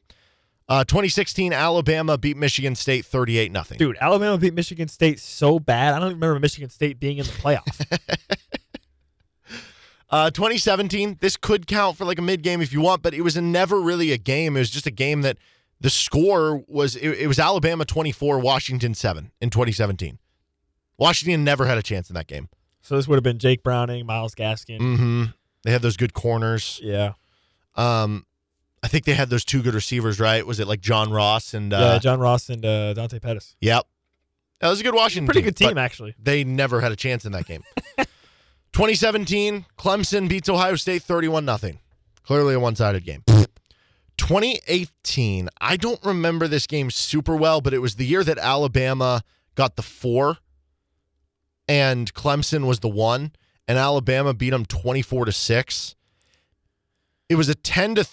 Uh, 0.67 0.83
2016, 0.83 1.51
Alabama 1.51 2.15
beat 2.17 2.37
Michigan 2.37 2.75
State 2.75 3.03
38 3.03 3.51
nothing. 3.51 3.79
Dude, 3.79 3.97
Alabama 3.99 4.37
beat 4.37 4.53
Michigan 4.53 4.87
State 4.87 5.19
so 5.19 5.59
bad. 5.59 5.95
I 5.95 5.99
don't 5.99 6.13
remember 6.13 6.39
Michigan 6.39 6.69
State 6.69 6.99
being 6.99 7.17
in 7.17 7.25
the 7.25 7.31
playoff. 7.31 7.99
Uh, 10.11 10.31
2017, 10.31 11.17
this 11.21 11.37
could 11.37 11.67
count 11.67 11.95
for 11.97 12.05
like 12.05 12.17
a 12.17 12.21
mid 12.21 12.41
game 12.41 12.61
if 12.61 12.73
you 12.73 12.81
want, 12.81 13.01
but 13.03 13.13
it 13.13 13.21
was 13.21 13.37
a 13.37 13.41
never 13.41 13.79
really 13.79 14.11
a 14.11 14.17
game. 14.17 14.55
It 14.55 14.59
was 14.59 14.69
just 14.71 14.87
a 14.87 14.91
game 14.91 15.21
that 15.21 15.37
the 15.79 15.89
score 15.89 16.63
was 16.67 16.95
it, 16.95 17.09
it 17.11 17.27
was 17.27 17.37
Alabama 17.39 17.85
24, 17.85 18.39
Washington 18.39 18.93
7 18.93 19.31
in 19.39 19.49
2017. 19.49 20.17
Washington 20.97 21.43
never 21.43 21.65
had 21.65 21.77
a 21.77 21.83
chance 21.83 22.09
in 22.09 22.15
that 22.15 22.27
game. 22.27 22.49
so 22.81 22.95
this 22.95 23.07
would 23.07 23.15
have 23.15 23.23
been 23.23 23.39
Jake 23.39 23.63
Browning, 23.63 24.05
Myles 24.05 24.33
Gaskin. 24.35 24.79
Mm-hmm. 24.79 25.23
They 25.63 25.71
had 25.71 25.81
those 25.81 25.95
good 25.97 26.13
corners. 26.13 26.79
Yeah, 26.81 27.13
Um, 27.75 28.25
I 28.81 28.87
think 28.87 29.05
they 29.05 29.13
had 29.13 29.29
those 29.29 29.45
two 29.45 29.61
good 29.61 29.73
receivers, 29.75 30.19
right? 30.19 30.45
Was 30.45 30.59
it 30.59 30.67
like 30.67 30.79
John 30.81 31.11
Ross 31.11 31.53
and 31.53 31.71
uh, 31.73 31.77
yeah. 31.77 31.99
John 31.99 32.19
Ross 32.19 32.49
and 32.49 32.65
uh, 32.65 32.93
Dante 32.93 33.19
Pettis. 33.19 33.55
Yep. 33.61 33.85
That 34.61 34.69
was 34.69 34.79
a 34.79 34.83
good 34.83 34.95
Washington 34.95 35.25
Pretty 35.25 35.41
good 35.41 35.55
team, 35.55 35.77
actually. 35.77 36.15
They 36.21 36.43
never 36.43 36.81
had 36.81 36.91
a 36.91 36.95
chance 36.95 37.25
in 37.25 37.31
that 37.33 37.45
game. 37.45 37.63
2017, 38.73 39.65
Clemson 39.77 40.29
beats 40.29 40.47
Ohio 40.49 40.75
State 40.75 41.03
31 41.03 41.43
nothing. 41.45 41.79
Clearly 42.23 42.53
a 42.53 42.59
one-sided 42.59 43.03
game. 43.03 43.23
2018, 44.17 45.49
I 45.61 45.77
don't 45.77 46.03
remember 46.03 46.47
this 46.47 46.67
game 46.67 46.91
super 46.91 47.35
well, 47.35 47.61
but 47.61 47.73
it 47.73 47.79
was 47.79 47.95
the 47.95 48.05
year 48.05 48.23
that 48.23 48.37
Alabama 48.37 49.23
got 49.55 49.75
the 49.75 49.81
4 49.81 50.37
and 51.67 52.13
Clemson 52.13 52.65
was 52.67 52.79
the 52.81 52.89
1 52.89 53.31
and 53.67 53.77
Alabama 53.77 54.33
beat 54.33 54.49
them 54.51 54.65
24 54.65 55.25
to 55.25 55.31
6. 55.31 55.95
It 57.29 57.35
was 57.35 57.49
a 57.49 57.55
10 57.55 57.95
to 57.95 58.07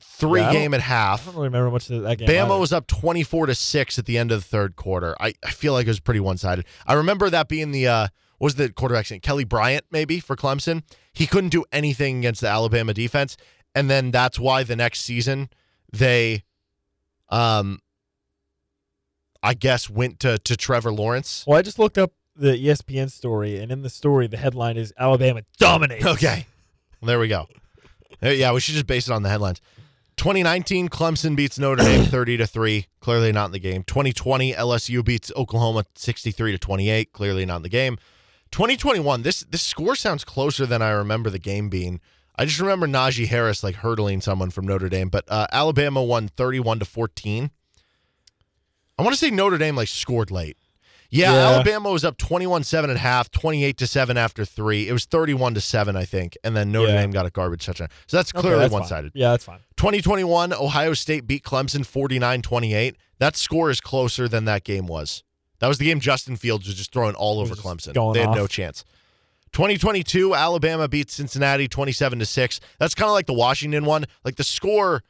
3 0.00 0.40
Yeah, 0.40 0.52
game 0.52 0.74
at 0.74 0.80
half. 0.80 1.22
I 1.22 1.24
don't 1.26 1.34
really 1.36 1.48
remember 1.48 1.70
much 1.70 1.90
of 1.90 2.02
that 2.02 2.18
game. 2.18 2.28
Bama 2.28 2.44
either. 2.50 2.58
was 2.58 2.72
up 2.72 2.86
24 2.86 3.46
to 3.46 3.54
6 3.54 3.98
at 3.98 4.06
the 4.06 4.16
end 4.16 4.30
of 4.32 4.40
the 4.42 4.48
third 4.48 4.76
quarter. 4.76 5.16
I, 5.20 5.34
I 5.44 5.50
feel 5.50 5.72
like 5.72 5.86
it 5.86 5.90
was 5.90 6.00
pretty 6.00 6.20
one-sided. 6.20 6.64
I 6.86 6.94
remember 6.94 7.28
that 7.30 7.48
being 7.48 7.72
the 7.72 7.88
uh 7.88 8.06
was 8.38 8.54
the 8.54 8.70
quarterback's 8.72 9.10
name? 9.10 9.20
Kelly 9.20 9.44
Bryant 9.44 9.84
maybe 9.90 10.20
for 10.20 10.36
Clemson. 10.36 10.82
He 11.12 11.26
couldn't 11.26 11.50
do 11.50 11.64
anything 11.72 12.18
against 12.18 12.40
the 12.40 12.48
Alabama 12.48 12.94
defense 12.94 13.36
and 13.74 13.88
then 13.90 14.10
that's 14.10 14.38
why 14.38 14.62
the 14.62 14.76
next 14.76 15.00
season 15.00 15.48
they 15.92 16.42
um 17.28 17.80
I 19.42 19.54
guess 19.54 19.88
went 19.88 20.20
to 20.20 20.38
to 20.38 20.56
Trevor 20.56 20.92
Lawrence. 20.92 21.44
Well, 21.46 21.58
I 21.58 21.62
just 21.62 21.78
looked 21.78 21.96
up 21.96 22.12
the 22.34 22.52
ESPN 22.52 23.10
story, 23.10 23.58
and 23.58 23.70
in 23.70 23.82
the 23.82 23.90
story, 23.90 24.26
the 24.26 24.36
headline 24.36 24.76
is 24.76 24.92
Alabama 24.98 25.42
dominates. 25.58 26.04
Okay. 26.04 26.46
There 27.02 27.20
we 27.20 27.28
go. 27.28 27.46
Yeah, 28.20 28.52
we 28.52 28.60
should 28.60 28.74
just 28.74 28.88
base 28.88 29.08
it 29.08 29.12
on 29.12 29.22
the 29.22 29.28
headlines. 29.28 29.60
2019, 30.16 30.88
Clemson 30.88 31.36
beats 31.36 31.56
Notre 31.60 31.84
Dame 31.84 32.04
30 32.06 32.38
to 32.38 32.46
3. 32.48 32.86
Clearly 32.98 33.30
not 33.30 33.46
in 33.46 33.52
the 33.52 33.60
game. 33.60 33.84
2020, 33.84 34.52
LSU 34.54 35.04
beats 35.04 35.30
Oklahoma 35.36 35.84
63 35.94 36.50
to 36.52 36.58
28. 36.58 37.12
Clearly 37.12 37.46
not 37.46 37.56
in 37.56 37.62
the 37.62 37.68
game. 37.68 37.98
2021, 38.50 39.22
this 39.22 39.40
this 39.40 39.62
score 39.62 39.94
sounds 39.96 40.24
closer 40.24 40.66
than 40.66 40.82
I 40.82 40.90
remember 40.90 41.30
the 41.30 41.38
game 41.38 41.68
being. 41.68 42.00
I 42.36 42.44
just 42.44 42.60
remember 42.60 42.86
Najee 42.86 43.26
Harris 43.26 43.64
like 43.64 43.76
hurdling 43.76 44.20
someone 44.20 44.50
from 44.50 44.66
Notre 44.66 44.88
Dame, 44.88 45.08
but 45.08 45.24
uh, 45.28 45.46
Alabama 45.50 46.02
won 46.02 46.28
31 46.28 46.78
to 46.78 46.84
14. 46.84 47.50
I 48.96 49.02
want 49.02 49.12
to 49.12 49.18
say 49.18 49.30
Notre 49.30 49.58
Dame 49.58 49.74
like 49.76 49.88
scored 49.88 50.30
late. 50.30 50.56
Yeah, 51.10 51.32
Yeah. 51.32 51.38
Alabama 51.54 51.90
was 51.90 52.04
up 52.04 52.18
21-7 52.18 52.90
at 52.90 52.96
half, 52.98 53.30
28 53.30 53.76
to 53.78 53.86
7 53.86 54.16
after 54.18 54.44
3. 54.44 54.88
It 54.88 54.92
was 54.92 55.06
31 55.06 55.54
to 55.54 55.60
7, 55.60 55.96
I 55.96 56.04
think, 56.04 56.36
and 56.44 56.54
then 56.56 56.70
Notre 56.70 56.92
Yeah. 56.92 57.00
Dame 57.00 57.10
got 57.12 57.24
a 57.26 57.30
garbage 57.30 57.64
touchdown. 57.64 57.88
So 58.06 58.18
that's 58.18 58.30
Okay, 58.34 58.42
clearly 58.42 58.60
that's 58.60 58.72
one-sided. 58.72 59.12
Yeah, 59.14 59.30
that's 59.30 59.44
fine. 59.44 59.60
2021, 59.76 60.52
Ohio 60.52 60.92
State 60.94 61.26
beat 61.26 61.42
Clemson 61.44 61.80
49-28. 61.80 62.94
That 63.20 63.36
score 63.36 63.70
is 63.70 63.80
closer 63.80 64.28
than 64.28 64.44
that 64.44 64.64
game 64.64 64.86
was. 64.86 65.24
That 65.60 65.68
was 65.68 65.78
the 65.78 65.86
game 65.86 66.00
Justin 66.00 66.36
Fields 66.36 66.66
was 66.66 66.76
just 66.76 66.92
throwing 66.92 67.14
all 67.14 67.40
over 67.40 67.54
Clemson. 67.54 68.14
They 68.14 68.20
had 68.20 68.34
no 68.34 68.46
chance. 68.46 68.84
2022, 69.52 70.34
Alabama 70.34 70.88
beat 70.88 71.10
Cincinnati 71.10 71.68
27 71.68 72.18
to 72.18 72.26
6. 72.26 72.60
That's 72.78 72.94
kind 72.94 73.08
of 73.08 73.14
like 73.14 73.26
the 73.26 73.32
Washington 73.32 73.84
one. 73.84 74.04
Like 74.24 74.36
the 74.36 74.44
score, 74.44 75.02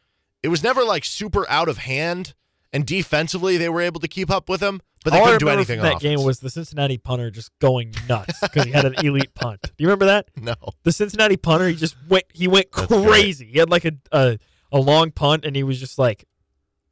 it 0.42 0.48
was 0.48 0.62
never 0.62 0.84
like 0.84 1.04
super 1.04 1.48
out 1.50 1.68
of 1.68 1.78
hand 1.78 2.34
and 2.72 2.86
defensively 2.86 3.56
they 3.56 3.68
were 3.68 3.80
able 3.80 4.00
to 4.00 4.08
keep 4.08 4.30
up 4.30 4.48
with 4.48 4.60
them, 4.60 4.80
but 5.04 5.12
they 5.12 5.18
All 5.18 5.24
couldn't 5.24 5.40
do 5.40 5.48
anything 5.48 5.80
that 5.80 6.00
game 6.00 6.22
was 6.22 6.40
the 6.40 6.50
Cincinnati 6.50 6.98
punter 6.98 7.30
just 7.30 7.50
going 7.60 7.94
nuts 8.08 8.38
because 8.40 8.64
he 8.64 8.72
had 8.72 8.84
an 8.84 8.94
elite 9.02 9.34
punt. 9.34 9.62
Do 9.62 9.70
you 9.78 9.86
remember 9.86 10.06
that? 10.06 10.28
no. 10.36 10.54
The 10.82 10.92
Cincinnati 10.92 11.36
punter, 11.36 11.68
he 11.68 11.74
just 11.74 11.96
went. 12.08 12.24
He 12.32 12.48
went 12.48 12.70
That's 12.72 12.88
great. 12.88 13.06
crazy. 13.08 13.46
He 13.46 13.58
had 13.58 13.70
like 13.70 13.84
a, 13.84 13.92
a 14.12 14.38
a 14.70 14.78
long 14.78 15.10
punt, 15.10 15.44
and 15.44 15.56
he 15.56 15.62
was 15.62 15.80
just 15.80 15.98
like 15.98 16.26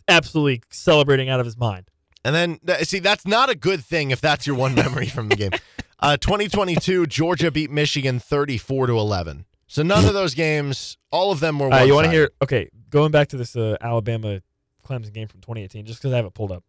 absolutely 0.09 0.63
celebrating 0.71 1.29
out 1.29 1.41
of 1.41 1.47
his 1.47 1.57
mind. 1.57 1.91
And 2.27 2.35
then, 2.35 2.85
see, 2.85 2.99
that's 2.99 3.25
not 3.25 3.51
a 3.51 3.55
good 3.55 3.85
thing 3.85 4.11
if 4.11 4.21
that's 4.21 4.49
your 4.49 4.57
one 4.57 4.75
memory 4.75 5.07
from 5.07 5.29
the 5.29 5.37
game. 5.37 5.53
Uh, 5.99 6.15
2022, 6.19 7.07
Georgia 7.07 7.51
beat 7.51 7.71
Michigan 7.71 8.19
34 8.19 8.89
to 8.89 8.99
11. 8.99 9.47
So 9.67 9.83
none 9.83 10.05
of 10.05 10.13
those 10.13 10.35
games, 10.35 10.99
all 11.11 11.33
of 11.33 11.41
them 11.41 11.59
were. 11.59 11.73
Uh, 11.73 11.85
you 11.85 11.95
want 11.95 12.05
to 12.05 12.11
hear? 12.11 12.33
Okay, 12.43 12.69
going 12.91 13.11
back 13.11 13.29
to 13.29 13.39
this 13.39 13.57
uh, 13.57 13.79
Alabama 13.81 14.43
Clemson 14.85 15.15
game 15.15 15.27
from 15.27 15.41
2018, 15.41 15.87
just 15.87 15.99
because 15.99 16.13
I 16.13 16.17
have 16.17 16.27
it 16.27 16.35
pulled 16.35 16.53
up. 16.53 16.65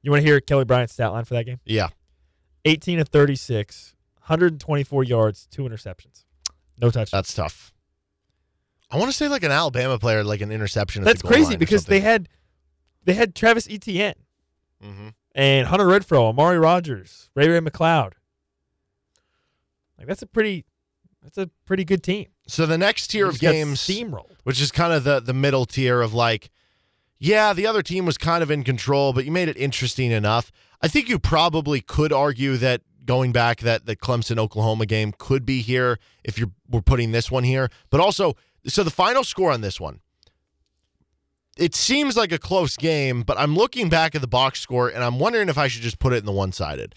You 0.00 0.10
want 0.10 0.22
to 0.22 0.26
hear 0.26 0.40
Kelly 0.40 0.64
Bryant's 0.64 0.94
stat 0.94 1.12
line 1.12 1.26
for 1.26 1.34
that 1.34 1.44
game? 1.44 1.60
Yeah. 1.66 1.88
18 2.64 3.00
of 3.00 3.08
36, 3.08 3.94
124 4.20 5.04
yards, 5.04 5.46
two 5.50 5.64
interceptions, 5.64 6.24
no 6.80 6.88
touchdowns. 6.88 7.10
That's 7.10 7.34
tough. 7.34 7.70
I 8.90 8.96
want 8.96 9.10
to 9.10 9.16
say 9.16 9.28
like 9.28 9.42
an 9.42 9.52
Alabama 9.52 9.98
player, 9.98 10.24
like 10.24 10.40
an 10.40 10.50
interception. 10.50 11.02
at 11.02 11.04
That's 11.04 11.20
the 11.20 11.28
goal 11.28 11.32
crazy 11.32 11.50
line 11.50 11.58
because 11.58 11.84
they 11.84 12.00
had 12.00 12.30
they 13.04 13.12
had 13.12 13.34
Travis 13.34 13.68
Etienne 13.68 14.14
Mhm. 14.82 15.14
and 15.34 15.66
Hunter 15.68 15.86
Renfrow, 15.86 16.28
Amari 16.30 16.58
Rodgers, 16.58 17.30
Ray 17.34 17.48
Ray 17.48 17.60
McCloud. 17.60 18.12
Like 19.98 20.06
that's 20.06 20.22
a 20.22 20.26
pretty 20.26 20.64
that's 21.22 21.38
a 21.38 21.48
pretty 21.64 21.84
good 21.84 22.02
team. 22.02 22.26
So 22.46 22.66
the 22.66 22.76
next 22.78 23.08
tier 23.08 23.26
of 23.28 23.38
games, 23.38 23.80
steamrolled. 23.80 24.36
which 24.44 24.60
is 24.60 24.70
kind 24.70 24.92
of 24.92 25.04
the 25.04 25.20
the 25.20 25.32
middle 25.34 25.64
tier 25.66 26.02
of 26.02 26.12
like, 26.12 26.50
yeah, 27.18 27.52
the 27.52 27.66
other 27.66 27.82
team 27.82 28.04
was 28.04 28.18
kind 28.18 28.42
of 28.42 28.50
in 28.50 28.64
control, 28.64 29.12
but 29.12 29.24
you 29.24 29.32
made 29.32 29.48
it 29.48 29.56
interesting 29.56 30.10
enough. 30.10 30.52
I 30.82 30.88
think 30.88 31.08
you 31.08 31.18
probably 31.18 31.80
could 31.80 32.12
argue 32.12 32.56
that 32.58 32.82
going 33.06 33.32
back 33.32 33.60
that 33.60 33.86
the 33.86 33.96
Clemson 33.96 34.38
Oklahoma 34.38 34.86
game 34.86 35.12
could 35.16 35.46
be 35.46 35.60
here 35.62 35.98
if 36.22 36.38
you're 36.38 36.50
we're 36.68 36.82
putting 36.82 37.12
this 37.12 37.30
one 37.30 37.44
here, 37.44 37.70
but 37.90 38.00
also 38.00 38.34
so 38.66 38.82
the 38.82 38.90
final 38.90 39.24
score 39.24 39.50
on 39.52 39.60
this 39.60 39.80
one. 39.80 40.00
It 41.56 41.74
seems 41.74 42.16
like 42.16 42.32
a 42.32 42.38
close 42.38 42.76
game, 42.76 43.22
but 43.22 43.38
I'm 43.38 43.54
looking 43.54 43.88
back 43.88 44.14
at 44.16 44.20
the 44.20 44.26
box 44.26 44.60
score 44.60 44.88
and 44.88 45.04
I'm 45.04 45.20
wondering 45.20 45.48
if 45.48 45.56
I 45.56 45.68
should 45.68 45.82
just 45.82 46.00
put 46.00 46.12
it 46.12 46.16
in 46.16 46.24
the 46.24 46.32
one 46.32 46.50
sided. 46.50 46.94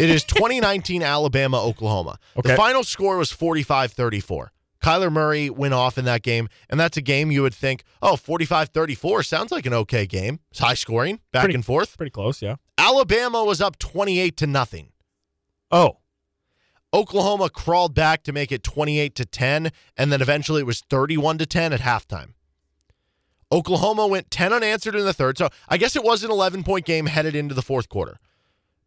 it 0.00 0.10
is 0.10 0.24
2019 0.24 1.02
Alabama 1.02 1.62
Oklahoma. 1.62 2.18
The 2.34 2.40
Okay. 2.40 2.56
final 2.56 2.82
score 2.82 3.16
was 3.18 3.30
45 3.30 3.92
34. 3.92 4.52
Kyler 4.82 5.12
Murray 5.12 5.50
went 5.50 5.74
off 5.74 5.98
in 5.98 6.06
that 6.06 6.22
game, 6.22 6.48
and 6.70 6.80
that's 6.80 6.96
a 6.96 7.02
game 7.02 7.30
you 7.30 7.42
would 7.42 7.54
think, 7.54 7.84
oh, 8.00 8.16
45 8.16 8.70
34 8.70 9.22
sounds 9.22 9.52
like 9.52 9.66
an 9.66 9.74
okay 9.74 10.06
game. 10.06 10.40
It's 10.50 10.58
high 10.60 10.72
scoring, 10.74 11.20
back 11.32 11.42
Pretty- 11.42 11.54
and 11.56 11.64
forth. 11.64 11.96
Pretty 11.98 12.10
close, 12.10 12.40
yeah. 12.40 12.56
Alabama 12.78 13.44
was 13.44 13.60
up 13.60 13.78
28 13.78 14.36
to 14.38 14.46
nothing. 14.46 14.88
Oh, 15.70 15.98
Oklahoma 16.92 17.48
crawled 17.50 17.94
back 17.94 18.24
to 18.24 18.32
make 18.32 18.50
it 18.50 18.62
28 18.64 19.14
to 19.14 19.24
10 19.24 19.70
and 19.96 20.10
then 20.10 20.20
eventually 20.20 20.62
it 20.62 20.66
was 20.66 20.80
31 20.90 21.38
to 21.38 21.46
10 21.46 21.72
at 21.72 21.80
halftime. 21.80 22.30
Oklahoma 23.52 24.06
went 24.06 24.30
10 24.30 24.52
unanswered 24.52 24.94
in 24.94 25.04
the 25.04 25.12
third. 25.12 25.36
So 25.38 25.48
I 25.68 25.76
guess 25.76 25.96
it 25.96 26.04
was 26.04 26.22
an 26.24 26.30
11 26.30 26.62
point 26.64 26.84
game 26.86 27.06
headed 27.06 27.34
into 27.34 27.54
the 27.54 27.62
fourth 27.62 27.88
quarter. 27.88 28.18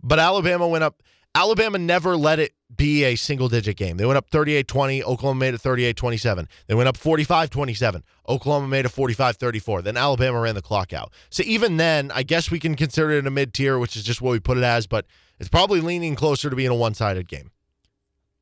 But 0.02 0.20
Alabama 0.20 0.68
went 0.68 0.84
up 0.84 1.02
Alabama 1.36 1.80
never 1.80 2.16
let 2.16 2.38
it 2.38 2.54
be 2.76 3.04
a 3.06 3.16
single 3.16 3.50
digit 3.50 3.76
game. 3.76 3.98
They 3.98 4.06
went 4.06 4.18
up 4.18 4.30
38-20, 4.30 5.02
Oklahoma 5.02 5.40
made 5.40 5.56
it 5.56 5.62
38-27. 5.62 6.48
They 6.68 6.76
went 6.76 6.88
up 6.88 6.96
45-27. 6.96 8.04
Oklahoma 8.30 8.68
made 8.68 8.86
it 8.86 8.92
45-34. 8.92 9.84
Then 9.84 9.98
Alabama 9.98 10.40
ran 10.40 10.54
the 10.54 10.62
clock 10.62 10.94
out. 10.94 11.12
So 11.32 11.42
even 11.44 11.78
then, 11.78 12.12
I 12.14 12.22
guess 12.22 12.52
we 12.52 12.60
can 12.60 12.76
consider 12.76 13.12
it 13.12 13.26
a 13.26 13.32
mid-tier, 13.32 13.80
which 13.80 13.96
is 13.96 14.04
just 14.04 14.22
what 14.22 14.32
we 14.32 14.40
put 14.40 14.60
it 14.60 14.64
as, 14.64 14.86
but 14.86 15.08
it's 15.40 15.50
probably 15.50 15.82
leaning 15.82 16.16
closer 16.16 16.52
to 16.52 16.56
being 16.56 16.70
a 16.70 16.76
one-sided 16.76 17.28
game. 17.28 17.50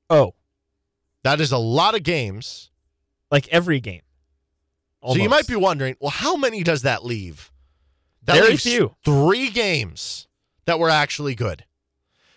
oh, 0.09 0.33
That 1.23 1.39
is 1.39 1.53
a 1.53 1.57
lot 1.57 1.95
of 1.95 2.03
games. 2.03 2.71
like 3.31 3.47
every 3.47 3.79
game. 3.79 4.01
So 5.05 5.15
you 5.15 5.29
might 5.29 5.47
be 5.47 5.55
wondering, 5.55 5.95
well, 5.99 6.11
how 6.11 6.35
many 6.35 6.63
does 6.63 6.83
that 6.83 7.03
leave? 7.03 7.51
That 8.25 8.35
Very 8.35 8.49
leaves 8.51 8.63
few. 8.63 8.95
Three 9.03 9.49
games 9.49 10.27
that 10.65 10.77
were 10.79 10.89
actually 10.89 11.33
good. 11.33 11.65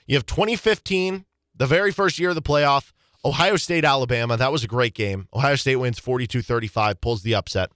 You 0.06 0.16
have 0.16 0.24
2015, 0.26 1.26
the 1.54 1.66
very 1.66 1.90
first 1.92 2.18
year 2.18 2.30
of 2.30 2.34
the 2.34 2.42
playoff, 2.42 2.92
Ohio 3.24 3.56
State, 3.56 3.84
Alabama. 3.84 4.36
That 4.36 4.50
was 4.52 4.64
a 4.64 4.66
great 4.66 4.94
game. 4.94 5.28
Ohio 5.34 5.56
State 5.56 5.76
wins 5.76 5.98
42 5.98 6.40
35, 6.42 7.00
pulls 7.00 7.22
the 7.22 7.34
upset. 7.34 7.70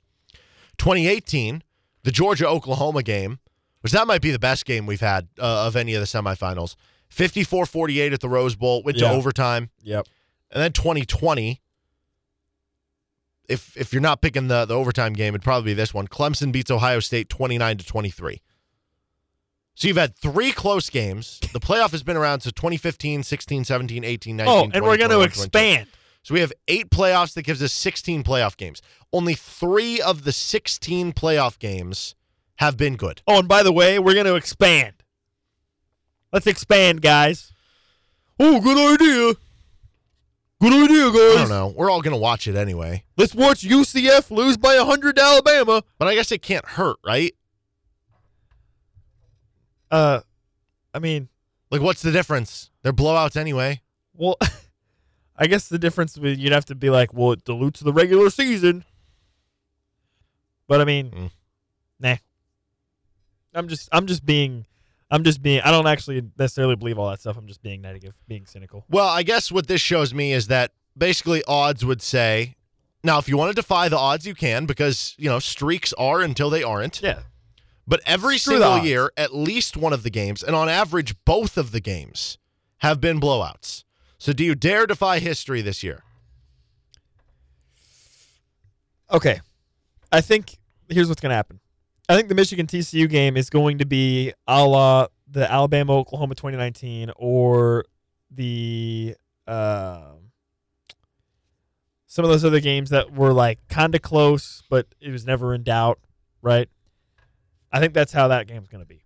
2018, 0.79 1.63
the 2.05 2.13
Georgia 2.13 2.49
Oklahoma 2.49 3.03
game, 3.03 3.39
which 3.81 3.93
that 3.93 4.07
might 4.07 4.23
be 4.23 4.31
the 4.31 4.39
best 4.39 4.65
game 4.65 4.87
we've 4.87 5.01
had 5.01 5.29
uh, 5.39 5.67
of 5.67 5.77
any 5.77 5.95
of 5.95 6.01
the 6.01 6.07
semifinals. 6.07 6.77
54 7.09 7.67
48 7.67 8.13
at 8.13 8.21
the 8.21 8.29
Rose 8.29 8.57
Bowl, 8.57 8.83
went 8.83 8.99
Yeah. 8.99 9.09
to 9.09 9.15
overtime. 9.15 9.71
Yep. 9.83 10.07
And 10.51 10.63
then 10.63 10.73
2020, 10.73 11.61
if 13.49 13.77
if 13.77 13.93
you're 13.93 14.03
not 14.03 14.21
picking 14.21 14.49
the 14.49 14.65
the 14.65 14.75
overtime 14.77 15.15
game, 15.15 15.35
it'd 15.35 15.43
probably 15.43 15.71
be 15.71 15.75
this 15.75 15.93
one. 15.95 16.07
Clemson 16.07 16.53
beats 16.53 16.71
Ohio 16.71 17.01
State 17.01 17.29
29 17.29 17.79
to 17.79 17.87
23. 17.87 18.43
So 19.75 19.87
you've 19.87 19.97
had 19.97 20.17
three 20.17 20.51
close 20.53 20.91
games. 20.91 21.39
The 21.53 21.61
playoff 21.61 21.93
has 21.93 22.03
been 22.03 22.17
around 22.17 22.41
since 22.41 22.53
2015, 22.55 23.23
16, 23.23 23.65
17, 23.65 24.05
18, 24.05 24.37
19. 24.37 24.53
Oh, 24.53 24.63
and 24.65 24.73
20, 24.73 24.87
we're 24.87 24.97
going 24.97 25.11
to 25.11 25.21
expand. 25.21 25.87
So 26.25 26.35
we 26.35 26.41
have 26.41 26.53
eight 26.67 26.91
playoffs 26.91 27.35
that 27.35 27.43
gives 27.43 27.63
us 27.63 27.73
16 27.73 28.25
playoff 28.25 28.57
games. 28.57 28.83
Only 29.13 29.35
three 29.35 30.01
of 30.01 30.25
the 30.25 30.33
16 30.33 31.13
playoff 31.13 31.61
games 31.61 32.17
have 32.57 32.77
been 32.77 32.97
good. 32.97 33.23
Oh, 33.29 33.39
and 33.39 33.47
by 33.47 33.63
the 33.63 33.73
way, 33.73 34.01
we're 34.01 34.15
going 34.15 34.27
to 34.27 34.35
expand. 34.35 34.95
Let's 36.33 36.49
expand, 36.49 37.01
guys. 37.01 37.53
Oh, 38.41 38.61
good 38.61 39.01
idea. 39.01 39.35
Good 40.61 40.73
idea, 40.73 41.07
I 41.07 41.35
don't 41.37 41.49
know. 41.49 41.73
We're 41.77 41.89
all 41.91 42.03
going 42.03 42.15
to 42.15 42.21
watch 42.21 42.49
it 42.49 42.57
anyway. 42.57 43.05
Let's 43.17 43.33
watch 43.35 43.63
UCF 43.63 44.31
lose 44.33 44.57
by 44.57 44.77
100 44.77 45.15
to 45.17 45.23
Alabama. 45.23 45.83
But 45.99 46.09
I 46.09 46.15
guess 46.17 46.33
it 46.33 46.43
can't 46.43 46.65
hurt, 46.67 46.97
right? 47.07 47.33
Uh, 49.91 50.21
I 50.93 50.99
mean, 50.99 51.29
Like, 51.71 51.81
what's 51.81 52.03
the 52.03 52.11
difference? 52.13 52.71
They're 52.83 52.93
blowouts 52.93 53.37
anyway. 53.37 53.83
well, 54.15 54.37
I 55.37 55.47
guess 55.47 55.69
the 55.69 55.79
difference 55.79 56.19
would 56.19 56.39
you'd 56.39 56.53
have 56.53 56.65
to 56.67 56.75
be 56.75 56.91
like, 56.91 57.15
well, 57.15 57.33
it 57.33 57.45
dilutes 57.45 57.81
the 57.81 57.93
regular 57.93 58.29
season. 58.31 58.85
But 60.67 60.81
I 60.81 60.85
mean, 60.85 61.11
Mm. 61.11 61.31
nah. 62.01 62.17
I'm 63.55 63.69
just, 63.69 63.89
I'm 63.93 64.07
just 64.07 64.27
being, 64.27 64.67
I'm 65.11 65.25
just 65.25 65.43
being. 65.43 65.61
I 65.61 65.71
don't 65.71 65.87
actually 65.87 66.23
necessarily 66.39 66.77
believe 66.77 66.99
all 66.99 67.09
that 67.11 67.21
stuff. 67.21 67.37
I'm 67.37 67.47
just 67.47 67.63
being 67.63 67.81
negative, 67.81 68.15
being 68.27 68.47
cynical. 68.47 68.85
Well, 68.91 69.09
I 69.09 69.23
guess 69.23 69.51
what 69.51 69.67
this 69.67 69.81
shows 69.81 70.13
me 70.13 70.33
is 70.33 70.49
that 70.49 70.73
basically 70.97 71.43
odds 71.49 71.85
would 71.85 72.03
say, 72.03 72.57
now, 73.03 73.19
if 73.19 73.29
you 73.29 73.37
want 73.37 73.51
to 73.51 73.55
defy 73.55 73.89
the 73.89 73.97
odds, 73.97 74.27
you 74.27 74.35
can 74.35 74.67
because, 74.67 75.15
you 75.19 75.29
know, 75.31 75.39
streaks 75.39 75.93
are 75.95 76.21
until 76.21 76.51
they 76.51 76.63
aren't. 76.63 77.01
Yeah. 77.01 77.21
But 77.87 78.01
every 78.05 78.37
Screw 78.37 78.59
single 78.59 78.85
year, 78.85 79.11
at 79.17 79.35
least 79.35 79.77
one 79.77 79.95
of 79.95 80.03
the 80.03 80.11
games, 80.11 80.43
and 80.43 80.55
on 80.55 80.69
average, 80.69 81.15
both 81.25 81.57
of 81.57 81.71
the 81.71 81.81
games 81.81 82.37
have 82.79 83.01
been 83.01 83.19
blowouts. 83.19 83.85
So 84.19 84.33
do 84.33 84.45
you 84.45 84.55
dare 84.55 84.87
defy 84.87 85.21
history 85.21 85.63
this 85.63 85.83
year? 85.83 86.03
Okay. 89.11 89.41
I 90.13 90.21
think 90.21 90.59
here's 90.89 91.09
what's 91.09 91.21
going 91.21 91.31
to 91.31 91.37
happen. 91.37 91.61
I 92.09 92.17
think 92.17 92.29
the 92.29 92.35
Michigan 92.35 92.67
TCU 92.67 93.09
game 93.09 93.37
is 93.37 93.51
going 93.51 93.79
to 93.79 93.87
be 93.87 94.33
a 94.47 94.65
la 94.65 95.09
the 95.31 95.51
Alabama 95.51 95.93
Oklahoma 95.93 96.35
2019 96.35 97.13
or 97.17 97.85
the 98.31 99.15
um 99.47 100.31
some 102.07 102.25
of 102.25 102.31
those 102.31 102.45
other 102.45 102.61
games 102.61 102.89
that 102.91 103.13
were 103.13 103.35
like 103.35 103.59
kind 103.69 103.95
of 103.95 104.01
close, 104.01 104.63
but 104.71 104.87
it 105.01 105.11
was 105.11 105.27
never 105.27 105.53
in 105.53 105.63
doubt, 105.63 105.99
right? 106.41 106.69
I 107.71 107.81
think 107.81 107.93
that's 107.93 108.13
how 108.13 108.29
that 108.29 108.47
game's 108.47 108.69
going 108.69 108.83
to 108.83 108.89
be. 108.89 109.05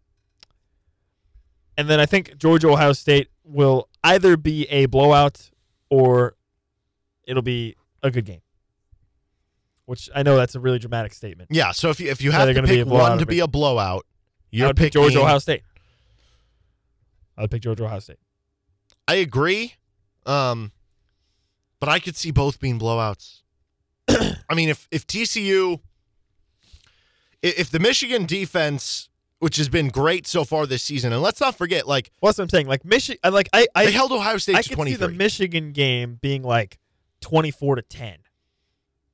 And 1.77 1.91
then 1.91 1.99
I 1.99 2.07
think 2.07 2.39
Georgia 2.39 2.69
Ohio 2.69 2.93
State 2.93 3.29
will 3.43 3.89
either 4.05 4.37
be 4.37 4.69
a 4.71 4.87
blowout 4.87 5.51
or 5.91 6.37
it'll 7.25 7.43
be 7.43 7.75
a 8.03 8.11
good 8.13 8.25
game. 8.25 8.43
Which 9.93 10.09
I 10.15 10.23
know 10.23 10.37
that's 10.39 10.55
a 10.55 10.61
really 10.61 10.79
dramatic 10.79 11.13
statement. 11.13 11.51
Yeah. 11.53 11.73
So 11.73 11.91
if 11.91 12.01
you 12.01 12.11
if 12.11 12.23
you 12.23 12.31
have 12.31 12.49
to 12.49 12.63
pick 12.63 12.81
a 12.81 12.85
blowout 12.87 13.11
one 13.11 13.19
to 13.19 13.27
be 13.27 13.41
a 13.41 13.47
blowout, 13.47 14.07
you're 14.51 14.69
would 14.69 14.77
pick 14.79 14.93
picking 14.95 15.03
Georgia 15.03 15.21
Ohio 15.21 15.39
State. 15.39 15.65
I 17.37 17.43
would 17.43 17.51
pick 17.51 17.61
Georgia 17.61 17.85
Ohio 17.85 17.99
State. 17.99 18.17
I 19.07 19.17
agree. 19.17 19.75
Um, 20.25 20.73
but 21.79 21.91
I 21.91 21.99
could 21.99 22.17
see 22.17 22.31
both 22.31 22.59
being 22.59 22.79
blowouts. 22.79 23.43
I 24.09 24.55
mean, 24.55 24.71
if 24.71 24.89
if 24.91 25.07
TCU, 25.07 25.81
i- 27.45 27.55
if 27.59 27.69
the 27.71 27.79
Michigan 27.79 28.25
defense, 28.25 29.11
which 29.41 29.57
has 29.59 29.69
been 29.69 29.89
great 29.89 30.27
so 30.27 30.43
far 30.43 30.67
this 30.67 30.83
season, 30.83 31.13
and 31.13 31.21
let's 31.21 31.39
not 31.43 31.59
forget, 31.59 31.87
like 31.87 32.11
Well, 32.23 32.31
that's 32.31 32.39
what 32.39 32.45
I'm 32.45 32.49
saying. 32.49 32.67
Like 32.67 32.83
Michigan, 32.87 33.21
like 33.31 33.51
I, 33.53 33.67
I, 33.75 33.85
they 33.85 33.93
held 33.93 34.11
Ohio 34.11 34.39
State 34.39 34.57
I 34.57 34.63
to 34.63 34.75
could 34.75 34.87
see 34.87 34.95
the. 34.95 35.09
Michigan 35.09 35.73
game 35.73 36.19
being 36.23 36.43
like 36.43 36.79
24 37.21 37.77
to 37.77 37.83
10. 37.83 38.17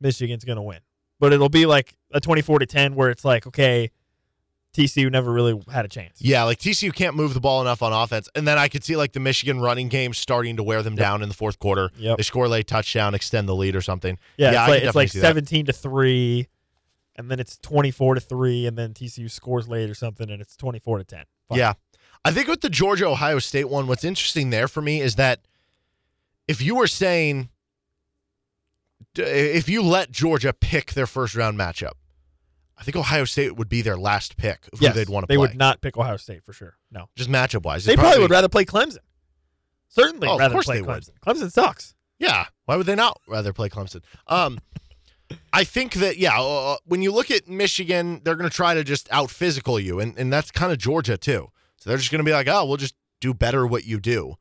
Michigan's 0.00 0.44
gonna 0.44 0.62
win, 0.62 0.80
but 1.20 1.32
it'll 1.32 1.48
be 1.48 1.66
like 1.66 1.96
a 2.12 2.20
24 2.20 2.60
to 2.60 2.66
10 2.66 2.94
where 2.94 3.10
it's 3.10 3.24
like, 3.24 3.46
okay, 3.46 3.90
TCU 4.74 5.10
never 5.10 5.32
really 5.32 5.60
had 5.70 5.84
a 5.84 5.88
chance. 5.88 6.20
Yeah, 6.20 6.44
like 6.44 6.58
TCU 6.58 6.94
can't 6.94 7.16
move 7.16 7.34
the 7.34 7.40
ball 7.40 7.60
enough 7.60 7.82
on 7.82 7.92
offense, 7.92 8.28
and 8.34 8.46
then 8.46 8.58
I 8.58 8.68
could 8.68 8.84
see 8.84 8.96
like 8.96 9.12
the 9.12 9.20
Michigan 9.20 9.60
running 9.60 9.88
game 9.88 10.14
starting 10.14 10.56
to 10.56 10.62
wear 10.62 10.82
them 10.82 10.94
down 10.94 11.22
in 11.22 11.28
the 11.28 11.34
fourth 11.34 11.58
quarter. 11.58 11.90
Yep. 11.96 12.18
They 12.18 12.22
score 12.22 12.46
a 12.46 12.48
late 12.48 12.66
touchdown, 12.66 13.14
extend 13.14 13.48
the 13.48 13.54
lead 13.56 13.74
or 13.74 13.82
something. 13.82 14.18
Yeah, 14.36 14.52
Yeah, 14.52 14.62
it's 14.62 14.70
like, 14.70 14.82
it's 14.82 14.94
like 14.94 15.08
see 15.10 15.20
that. 15.20 15.26
17 15.26 15.66
to 15.66 15.72
three, 15.72 16.48
and 17.18 17.28
then 17.30 17.40
it's 17.40 17.58
24 17.58 18.14
to 18.14 18.20
3 18.20 18.66
and 18.66 18.78
then 18.78 18.94
TCU 18.94 19.28
scores 19.30 19.68
late 19.68 19.90
or 19.90 19.94
something 19.94 20.30
and 20.30 20.40
it's 20.40 20.56
24 20.56 20.98
to 20.98 21.04
10. 21.04 21.24
Fine. 21.48 21.58
Yeah. 21.58 21.72
I 22.24 22.30
think 22.30 22.46
with 22.46 22.60
the 22.60 22.70
Georgia 22.70 23.06
Ohio 23.08 23.40
State 23.40 23.68
one, 23.68 23.88
what's 23.88 24.04
interesting 24.04 24.50
there 24.50 24.68
for 24.68 24.80
me 24.80 25.00
is 25.00 25.16
that 25.16 25.40
if 26.46 26.62
you 26.62 26.76
were 26.76 26.86
saying, 26.86 27.48
if 29.18 29.68
you 29.68 29.82
let 29.82 30.10
Georgia 30.10 30.52
pick 30.52 30.92
their 30.94 31.06
first 31.06 31.34
round 31.34 31.58
matchup, 31.58 31.92
I 32.76 32.84
think 32.84 32.96
Ohio 32.96 33.24
State 33.24 33.56
would 33.56 33.68
be 33.68 33.82
their 33.82 33.96
last 33.96 34.36
pick 34.36 34.68
of 34.72 34.80
Yes, 34.80 34.92
who 34.94 35.00
they'd 35.00 35.08
want 35.08 35.24
to 35.24 35.26
They 35.28 35.36
play. 35.36 35.48
would 35.48 35.56
not 35.56 35.80
pick 35.80 35.96
Ohio 35.96 36.16
State 36.16 36.44
for 36.44 36.52
sure. 36.52 36.76
No. 36.92 37.08
Just 37.16 37.28
matchup 37.30 37.62
wise. 37.64 37.84
They 37.84 37.96
probably, 37.96 38.20
would 38.20 38.30
rather 38.30 38.48
play 38.48 38.64
Clemson. 38.64 38.98
Certainly 39.88 40.28
Oh, 40.28 40.38
of 40.40 40.52
course 40.52 40.66
play 40.66 40.76
they 40.76 40.82
would. 40.82 41.02
Clemson. 41.02 41.10
Clemson 41.26 41.50
sucks. 41.52 41.94
Yeah. 42.18 42.46
Why 42.66 42.76
would 42.76 42.86
they 42.86 42.94
not 42.94 43.20
rather 43.26 43.52
play 43.52 43.68
Clemson? 43.68 44.02
Um, 44.26 44.60
I 45.52 45.64
think 45.64 45.94
that 45.94 46.18
yeah, 46.18 46.40
uh, 46.40 46.76
when 46.84 47.02
you 47.02 47.12
look 47.12 47.30
at 47.30 47.48
Michigan, 47.48 48.20
they're 48.24 48.36
going 48.36 48.48
to 48.48 48.54
try 48.54 48.74
to 48.74 48.84
just 48.84 49.08
out 49.10 49.30
physical 49.30 49.78
you, 49.78 50.00
and 50.00 50.16
and 50.18 50.32
that's 50.32 50.50
kind 50.50 50.72
of 50.72 50.78
Georgia 50.78 51.16
too. 51.18 51.50
So 51.76 51.90
they're 51.90 51.98
just 51.98 52.10
going 52.10 52.20
to 52.20 52.24
be 52.24 52.32
like, 52.32 52.48
oh, 52.48 52.64
we'll 52.64 52.76
just 52.78 52.94
do 53.20 53.34
better 53.34 53.66
what 53.66 53.84
you 53.84 54.00
do. 54.00 54.34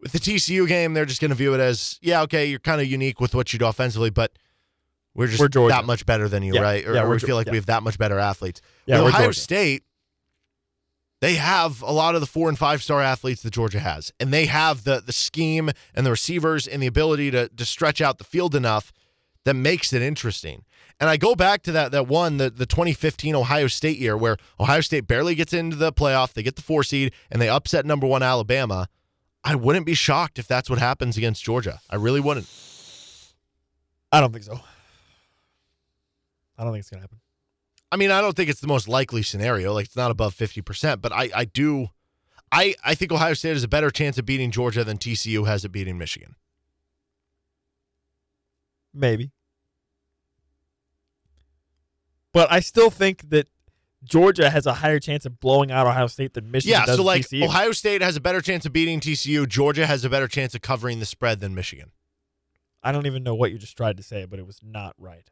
With 0.00 0.12
the 0.12 0.18
TCU 0.20 0.66
game, 0.68 0.94
they're 0.94 1.04
just 1.06 1.20
going 1.20 1.30
to 1.30 1.34
view 1.34 1.54
it 1.54 1.60
as 1.60 1.98
yeah, 2.00 2.22
okay, 2.22 2.46
you're 2.46 2.60
kind 2.60 2.80
of 2.80 2.86
unique 2.86 3.20
with 3.20 3.34
what 3.34 3.52
you 3.52 3.58
do 3.58 3.66
offensively, 3.66 4.10
but 4.10 4.32
we're 5.14 5.26
just 5.26 5.40
We're 5.40 5.68
that 5.68 5.84
much 5.84 6.06
better 6.06 6.28
than 6.28 6.44
you, 6.44 6.54
Yeah. 6.54 6.60
right? 6.60 6.86
Or, 6.86 6.94
Yeah, 6.94 7.02
or 7.02 7.10
we 7.10 7.18
feel 7.18 7.34
like 7.34 7.46
yeah. 7.46 7.52
we 7.52 7.58
have 7.58 7.66
that 7.66 7.82
much 7.82 7.98
better 7.98 8.18
athletes. 8.18 8.60
Yeah, 8.86 9.00
Ohio 9.00 9.24
Georgia. 9.24 9.40
State, 9.40 9.82
they 11.20 11.34
have 11.34 11.82
a 11.82 11.90
lot 11.90 12.14
of 12.14 12.20
the 12.20 12.26
four 12.28 12.48
and 12.48 12.56
five 12.56 12.82
star 12.82 13.02
athletes 13.02 13.42
that 13.42 13.52
Georgia 13.52 13.80
has, 13.80 14.12
and 14.20 14.32
they 14.32 14.46
have 14.46 14.84
the 14.84 15.02
the 15.04 15.12
scheme 15.12 15.70
and 15.94 16.06
the 16.06 16.10
receivers 16.10 16.68
and 16.68 16.80
the 16.82 16.86
ability 16.86 17.30
to 17.32 17.48
to 17.48 17.64
stretch 17.64 18.00
out 18.00 18.18
the 18.18 18.24
field 18.24 18.54
enough 18.54 18.92
that 19.44 19.54
makes 19.54 19.92
it 19.92 20.02
interesting. 20.02 20.64
And 21.00 21.08
I 21.08 21.16
go 21.16 21.34
back 21.34 21.62
to 21.62 21.72
that 21.72 21.90
that 21.90 22.06
one 22.06 22.36
the 22.36 22.50
the 22.50 22.66
2015 22.66 23.34
Ohio 23.34 23.66
State 23.66 23.98
year 23.98 24.16
where 24.16 24.36
Ohio 24.60 24.80
State 24.80 25.08
barely 25.08 25.34
gets 25.34 25.52
into 25.52 25.74
the 25.76 25.92
playoff, 25.92 26.32
they 26.34 26.44
get 26.44 26.54
the 26.54 26.62
four 26.62 26.84
seed, 26.84 27.12
and 27.30 27.42
they 27.42 27.48
upset 27.48 27.84
number 27.84 28.06
one 28.06 28.22
Alabama. 28.22 28.88
I 29.44 29.54
wouldn't 29.54 29.86
be 29.86 29.94
shocked 29.94 30.38
if 30.38 30.46
that's 30.46 30.68
what 30.68 30.78
happens 30.78 31.16
against 31.16 31.42
Georgia. 31.42 31.80
I 31.88 31.96
really 31.96 32.20
wouldn't. 32.20 32.46
I 34.10 34.20
don't 34.20 34.32
think 34.32 34.44
so. 34.44 34.60
I 36.56 36.64
don't 36.64 36.72
think 36.72 36.80
it's 36.80 36.90
going 36.90 36.98
to 36.98 37.02
happen. 37.02 37.20
I 37.90 37.96
mean, 37.96 38.10
I 38.10 38.20
don't 38.20 38.36
think 38.36 38.50
it's 38.50 38.60
the 38.60 38.66
most 38.66 38.88
likely 38.88 39.22
scenario. 39.22 39.72
Like 39.72 39.86
it's 39.86 39.96
not 39.96 40.10
above 40.10 40.34
fifty 40.34 40.60
percent, 40.60 41.00
but 41.00 41.12
I, 41.12 41.30
I 41.34 41.44
do, 41.44 41.88
I, 42.52 42.74
I 42.84 42.94
think 42.94 43.12
Ohio 43.12 43.34
State 43.34 43.54
has 43.54 43.64
a 43.64 43.68
better 43.68 43.90
chance 43.90 44.18
of 44.18 44.26
beating 44.26 44.50
Georgia 44.50 44.84
than 44.84 44.98
TCU 44.98 45.46
has 45.46 45.64
of 45.64 45.72
beating 45.72 45.96
Michigan. 45.96 46.34
Maybe. 48.92 49.30
But 52.32 52.52
I 52.52 52.60
still 52.60 52.90
think 52.90 53.30
that 53.30 53.48
Georgia 54.08 54.50
has 54.50 54.66
a 54.66 54.74
higher 54.74 54.98
chance 54.98 55.26
of 55.26 55.38
blowing 55.38 55.70
out 55.70 55.86
Ohio 55.86 56.06
State 56.06 56.34
than 56.34 56.50
Michigan 56.50 56.80
Yeah, 56.80 56.94
so 56.96 57.02
like 57.02 57.22
TCU. 57.22 57.44
Ohio 57.44 57.72
State 57.72 58.02
has 58.02 58.16
a 58.16 58.20
better 58.20 58.40
chance 58.40 58.66
of 58.66 58.72
beating 58.72 59.00
TCU. 59.00 59.46
Georgia 59.46 59.86
has 59.86 60.04
a 60.04 60.10
better 60.10 60.26
chance 60.26 60.54
of 60.54 60.62
covering 60.62 60.98
the 60.98 61.06
spread 61.06 61.40
than 61.40 61.54
Michigan. 61.54 61.92
I 62.82 62.92
don't 62.92 63.06
even 63.06 63.22
know 63.22 63.34
what 63.34 63.52
you 63.52 63.58
just 63.58 63.76
tried 63.76 63.96
to 63.98 64.02
say, 64.02 64.24
but 64.24 64.38
it 64.38 64.46
was 64.46 64.60
not 64.62 64.94
right. 64.98 65.28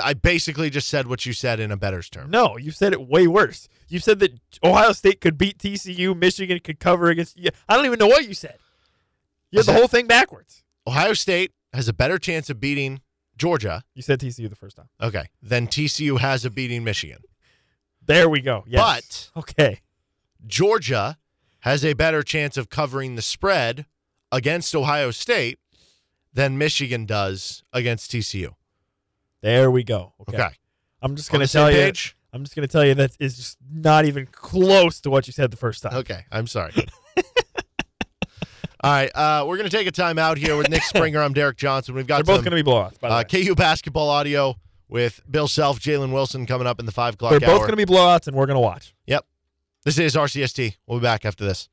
I 0.00 0.14
basically 0.14 0.70
just 0.70 0.88
said 0.88 1.06
what 1.06 1.26
you 1.26 1.32
said 1.32 1.58
in 1.58 1.72
a 1.72 1.76
better's 1.76 2.10
term. 2.10 2.30
No, 2.30 2.56
you 2.56 2.70
said 2.70 2.92
it 2.92 3.08
way 3.08 3.26
worse. 3.26 3.68
You 3.88 3.98
said 3.98 4.18
that 4.20 4.38
Ohio 4.62 4.92
State 4.92 5.20
could 5.20 5.38
beat 5.38 5.58
TCU, 5.58 6.16
Michigan 6.16 6.60
could 6.62 6.78
cover 6.78 7.08
against. 7.08 7.38
I 7.68 7.74
don't 7.76 7.86
even 7.86 7.98
know 7.98 8.06
what 8.06 8.28
you 8.28 8.34
said. 8.34 8.58
You 9.50 9.58
had 9.58 9.66
the 9.66 9.72
whole 9.72 9.88
thing 9.88 10.06
backwards. 10.06 10.62
Ohio 10.86 11.14
State 11.14 11.52
has 11.72 11.88
a 11.88 11.92
better 11.92 12.18
chance 12.18 12.50
of 12.50 12.60
beating 12.60 13.00
Georgia. 13.36 13.82
You 13.94 14.02
said 14.02 14.20
TCU 14.20 14.48
the 14.48 14.56
first 14.56 14.76
time. 14.76 14.88
Okay, 15.00 15.26
then 15.42 15.66
TCU 15.66 16.18
has 16.20 16.44
of 16.44 16.54
beating 16.54 16.84
Michigan. 16.84 17.18
There 18.08 18.28
we 18.28 18.40
go. 18.40 18.64
Yes. 18.66 19.30
But 19.34 19.40
okay, 19.40 19.80
Georgia 20.46 21.18
has 21.60 21.84
a 21.84 21.92
better 21.92 22.22
chance 22.22 22.56
of 22.56 22.68
covering 22.70 23.14
the 23.14 23.22
spread 23.22 23.86
against 24.32 24.74
Ohio 24.74 25.10
State 25.12 25.58
than 26.32 26.58
Michigan 26.58 27.04
does 27.06 27.62
against 27.72 28.10
TCU. 28.10 28.54
there 29.42 29.70
we 29.70 29.84
go. 29.84 30.14
Okay, 30.22 30.36
Okay. 30.36 30.48
I'm 31.02 31.14
just 31.16 31.30
gonna 31.30 31.46
tell 31.46 31.70
you. 31.70 31.76
page? 31.76 32.16
I'm 32.32 32.42
just 32.44 32.54
gonna 32.56 32.66
tell 32.66 32.84
you 32.84 32.94
that 32.94 33.12
is 33.20 33.36
just 33.36 33.58
not 33.72 34.04
even 34.04 34.26
close 34.26 35.00
to 35.02 35.10
what 35.10 35.26
you 35.26 35.32
said 35.32 35.50
the 35.50 35.56
first 35.56 35.82
time. 35.82 35.94
Okay, 35.94 36.24
I'm 36.32 36.46
sorry. 36.46 36.72
All 38.80 38.92
right, 38.92 39.10
uh, 39.12 39.44
we're 39.46 39.56
going 39.56 39.68
to 39.68 39.76
take 39.76 39.88
a 39.88 39.90
time 39.90 40.20
out 40.20 40.38
here 40.38 40.56
with 40.56 40.70
Nick 40.70 40.82
Springer. 40.84 41.20
I'm 41.20 41.32
Derek 41.32 41.56
Johnson. 41.56 41.96
We've 41.96 42.06
got 42.06 42.24
They're 42.24 42.36
both 42.36 42.44
gonna 42.44 42.54
be 42.54 42.62
blowouts. 42.62 43.00
By 43.00 43.08
the 43.08 43.14
uh, 43.14 43.24
way. 43.32 43.44
KU 43.44 43.54
basketball 43.56 44.08
audio 44.08 44.54
with 44.88 45.20
Bill 45.30 45.48
Self, 45.48 45.78
Jalen 45.78 46.12
Wilson 46.12 46.46
coming 46.46 46.66
up 46.66 46.80
in 46.80 46.86
the 46.86 46.92
5 46.92 47.14
o'clock 47.14 47.30
They're 47.30 47.40
both 47.40 47.62
gonna 47.62 47.76
be 47.76 47.84
blowouts, 47.84 48.26
and 48.26 48.36
we're 48.36 48.46
gonna 48.46 48.60
watch. 48.60 48.94
Yep. 49.06 49.24
This 49.84 49.98
is 49.98 50.16
RCST. 50.16 50.76
We'll 50.86 50.98
be 50.98 51.02
back 51.02 51.24
after 51.24 51.44
this. 51.44 51.68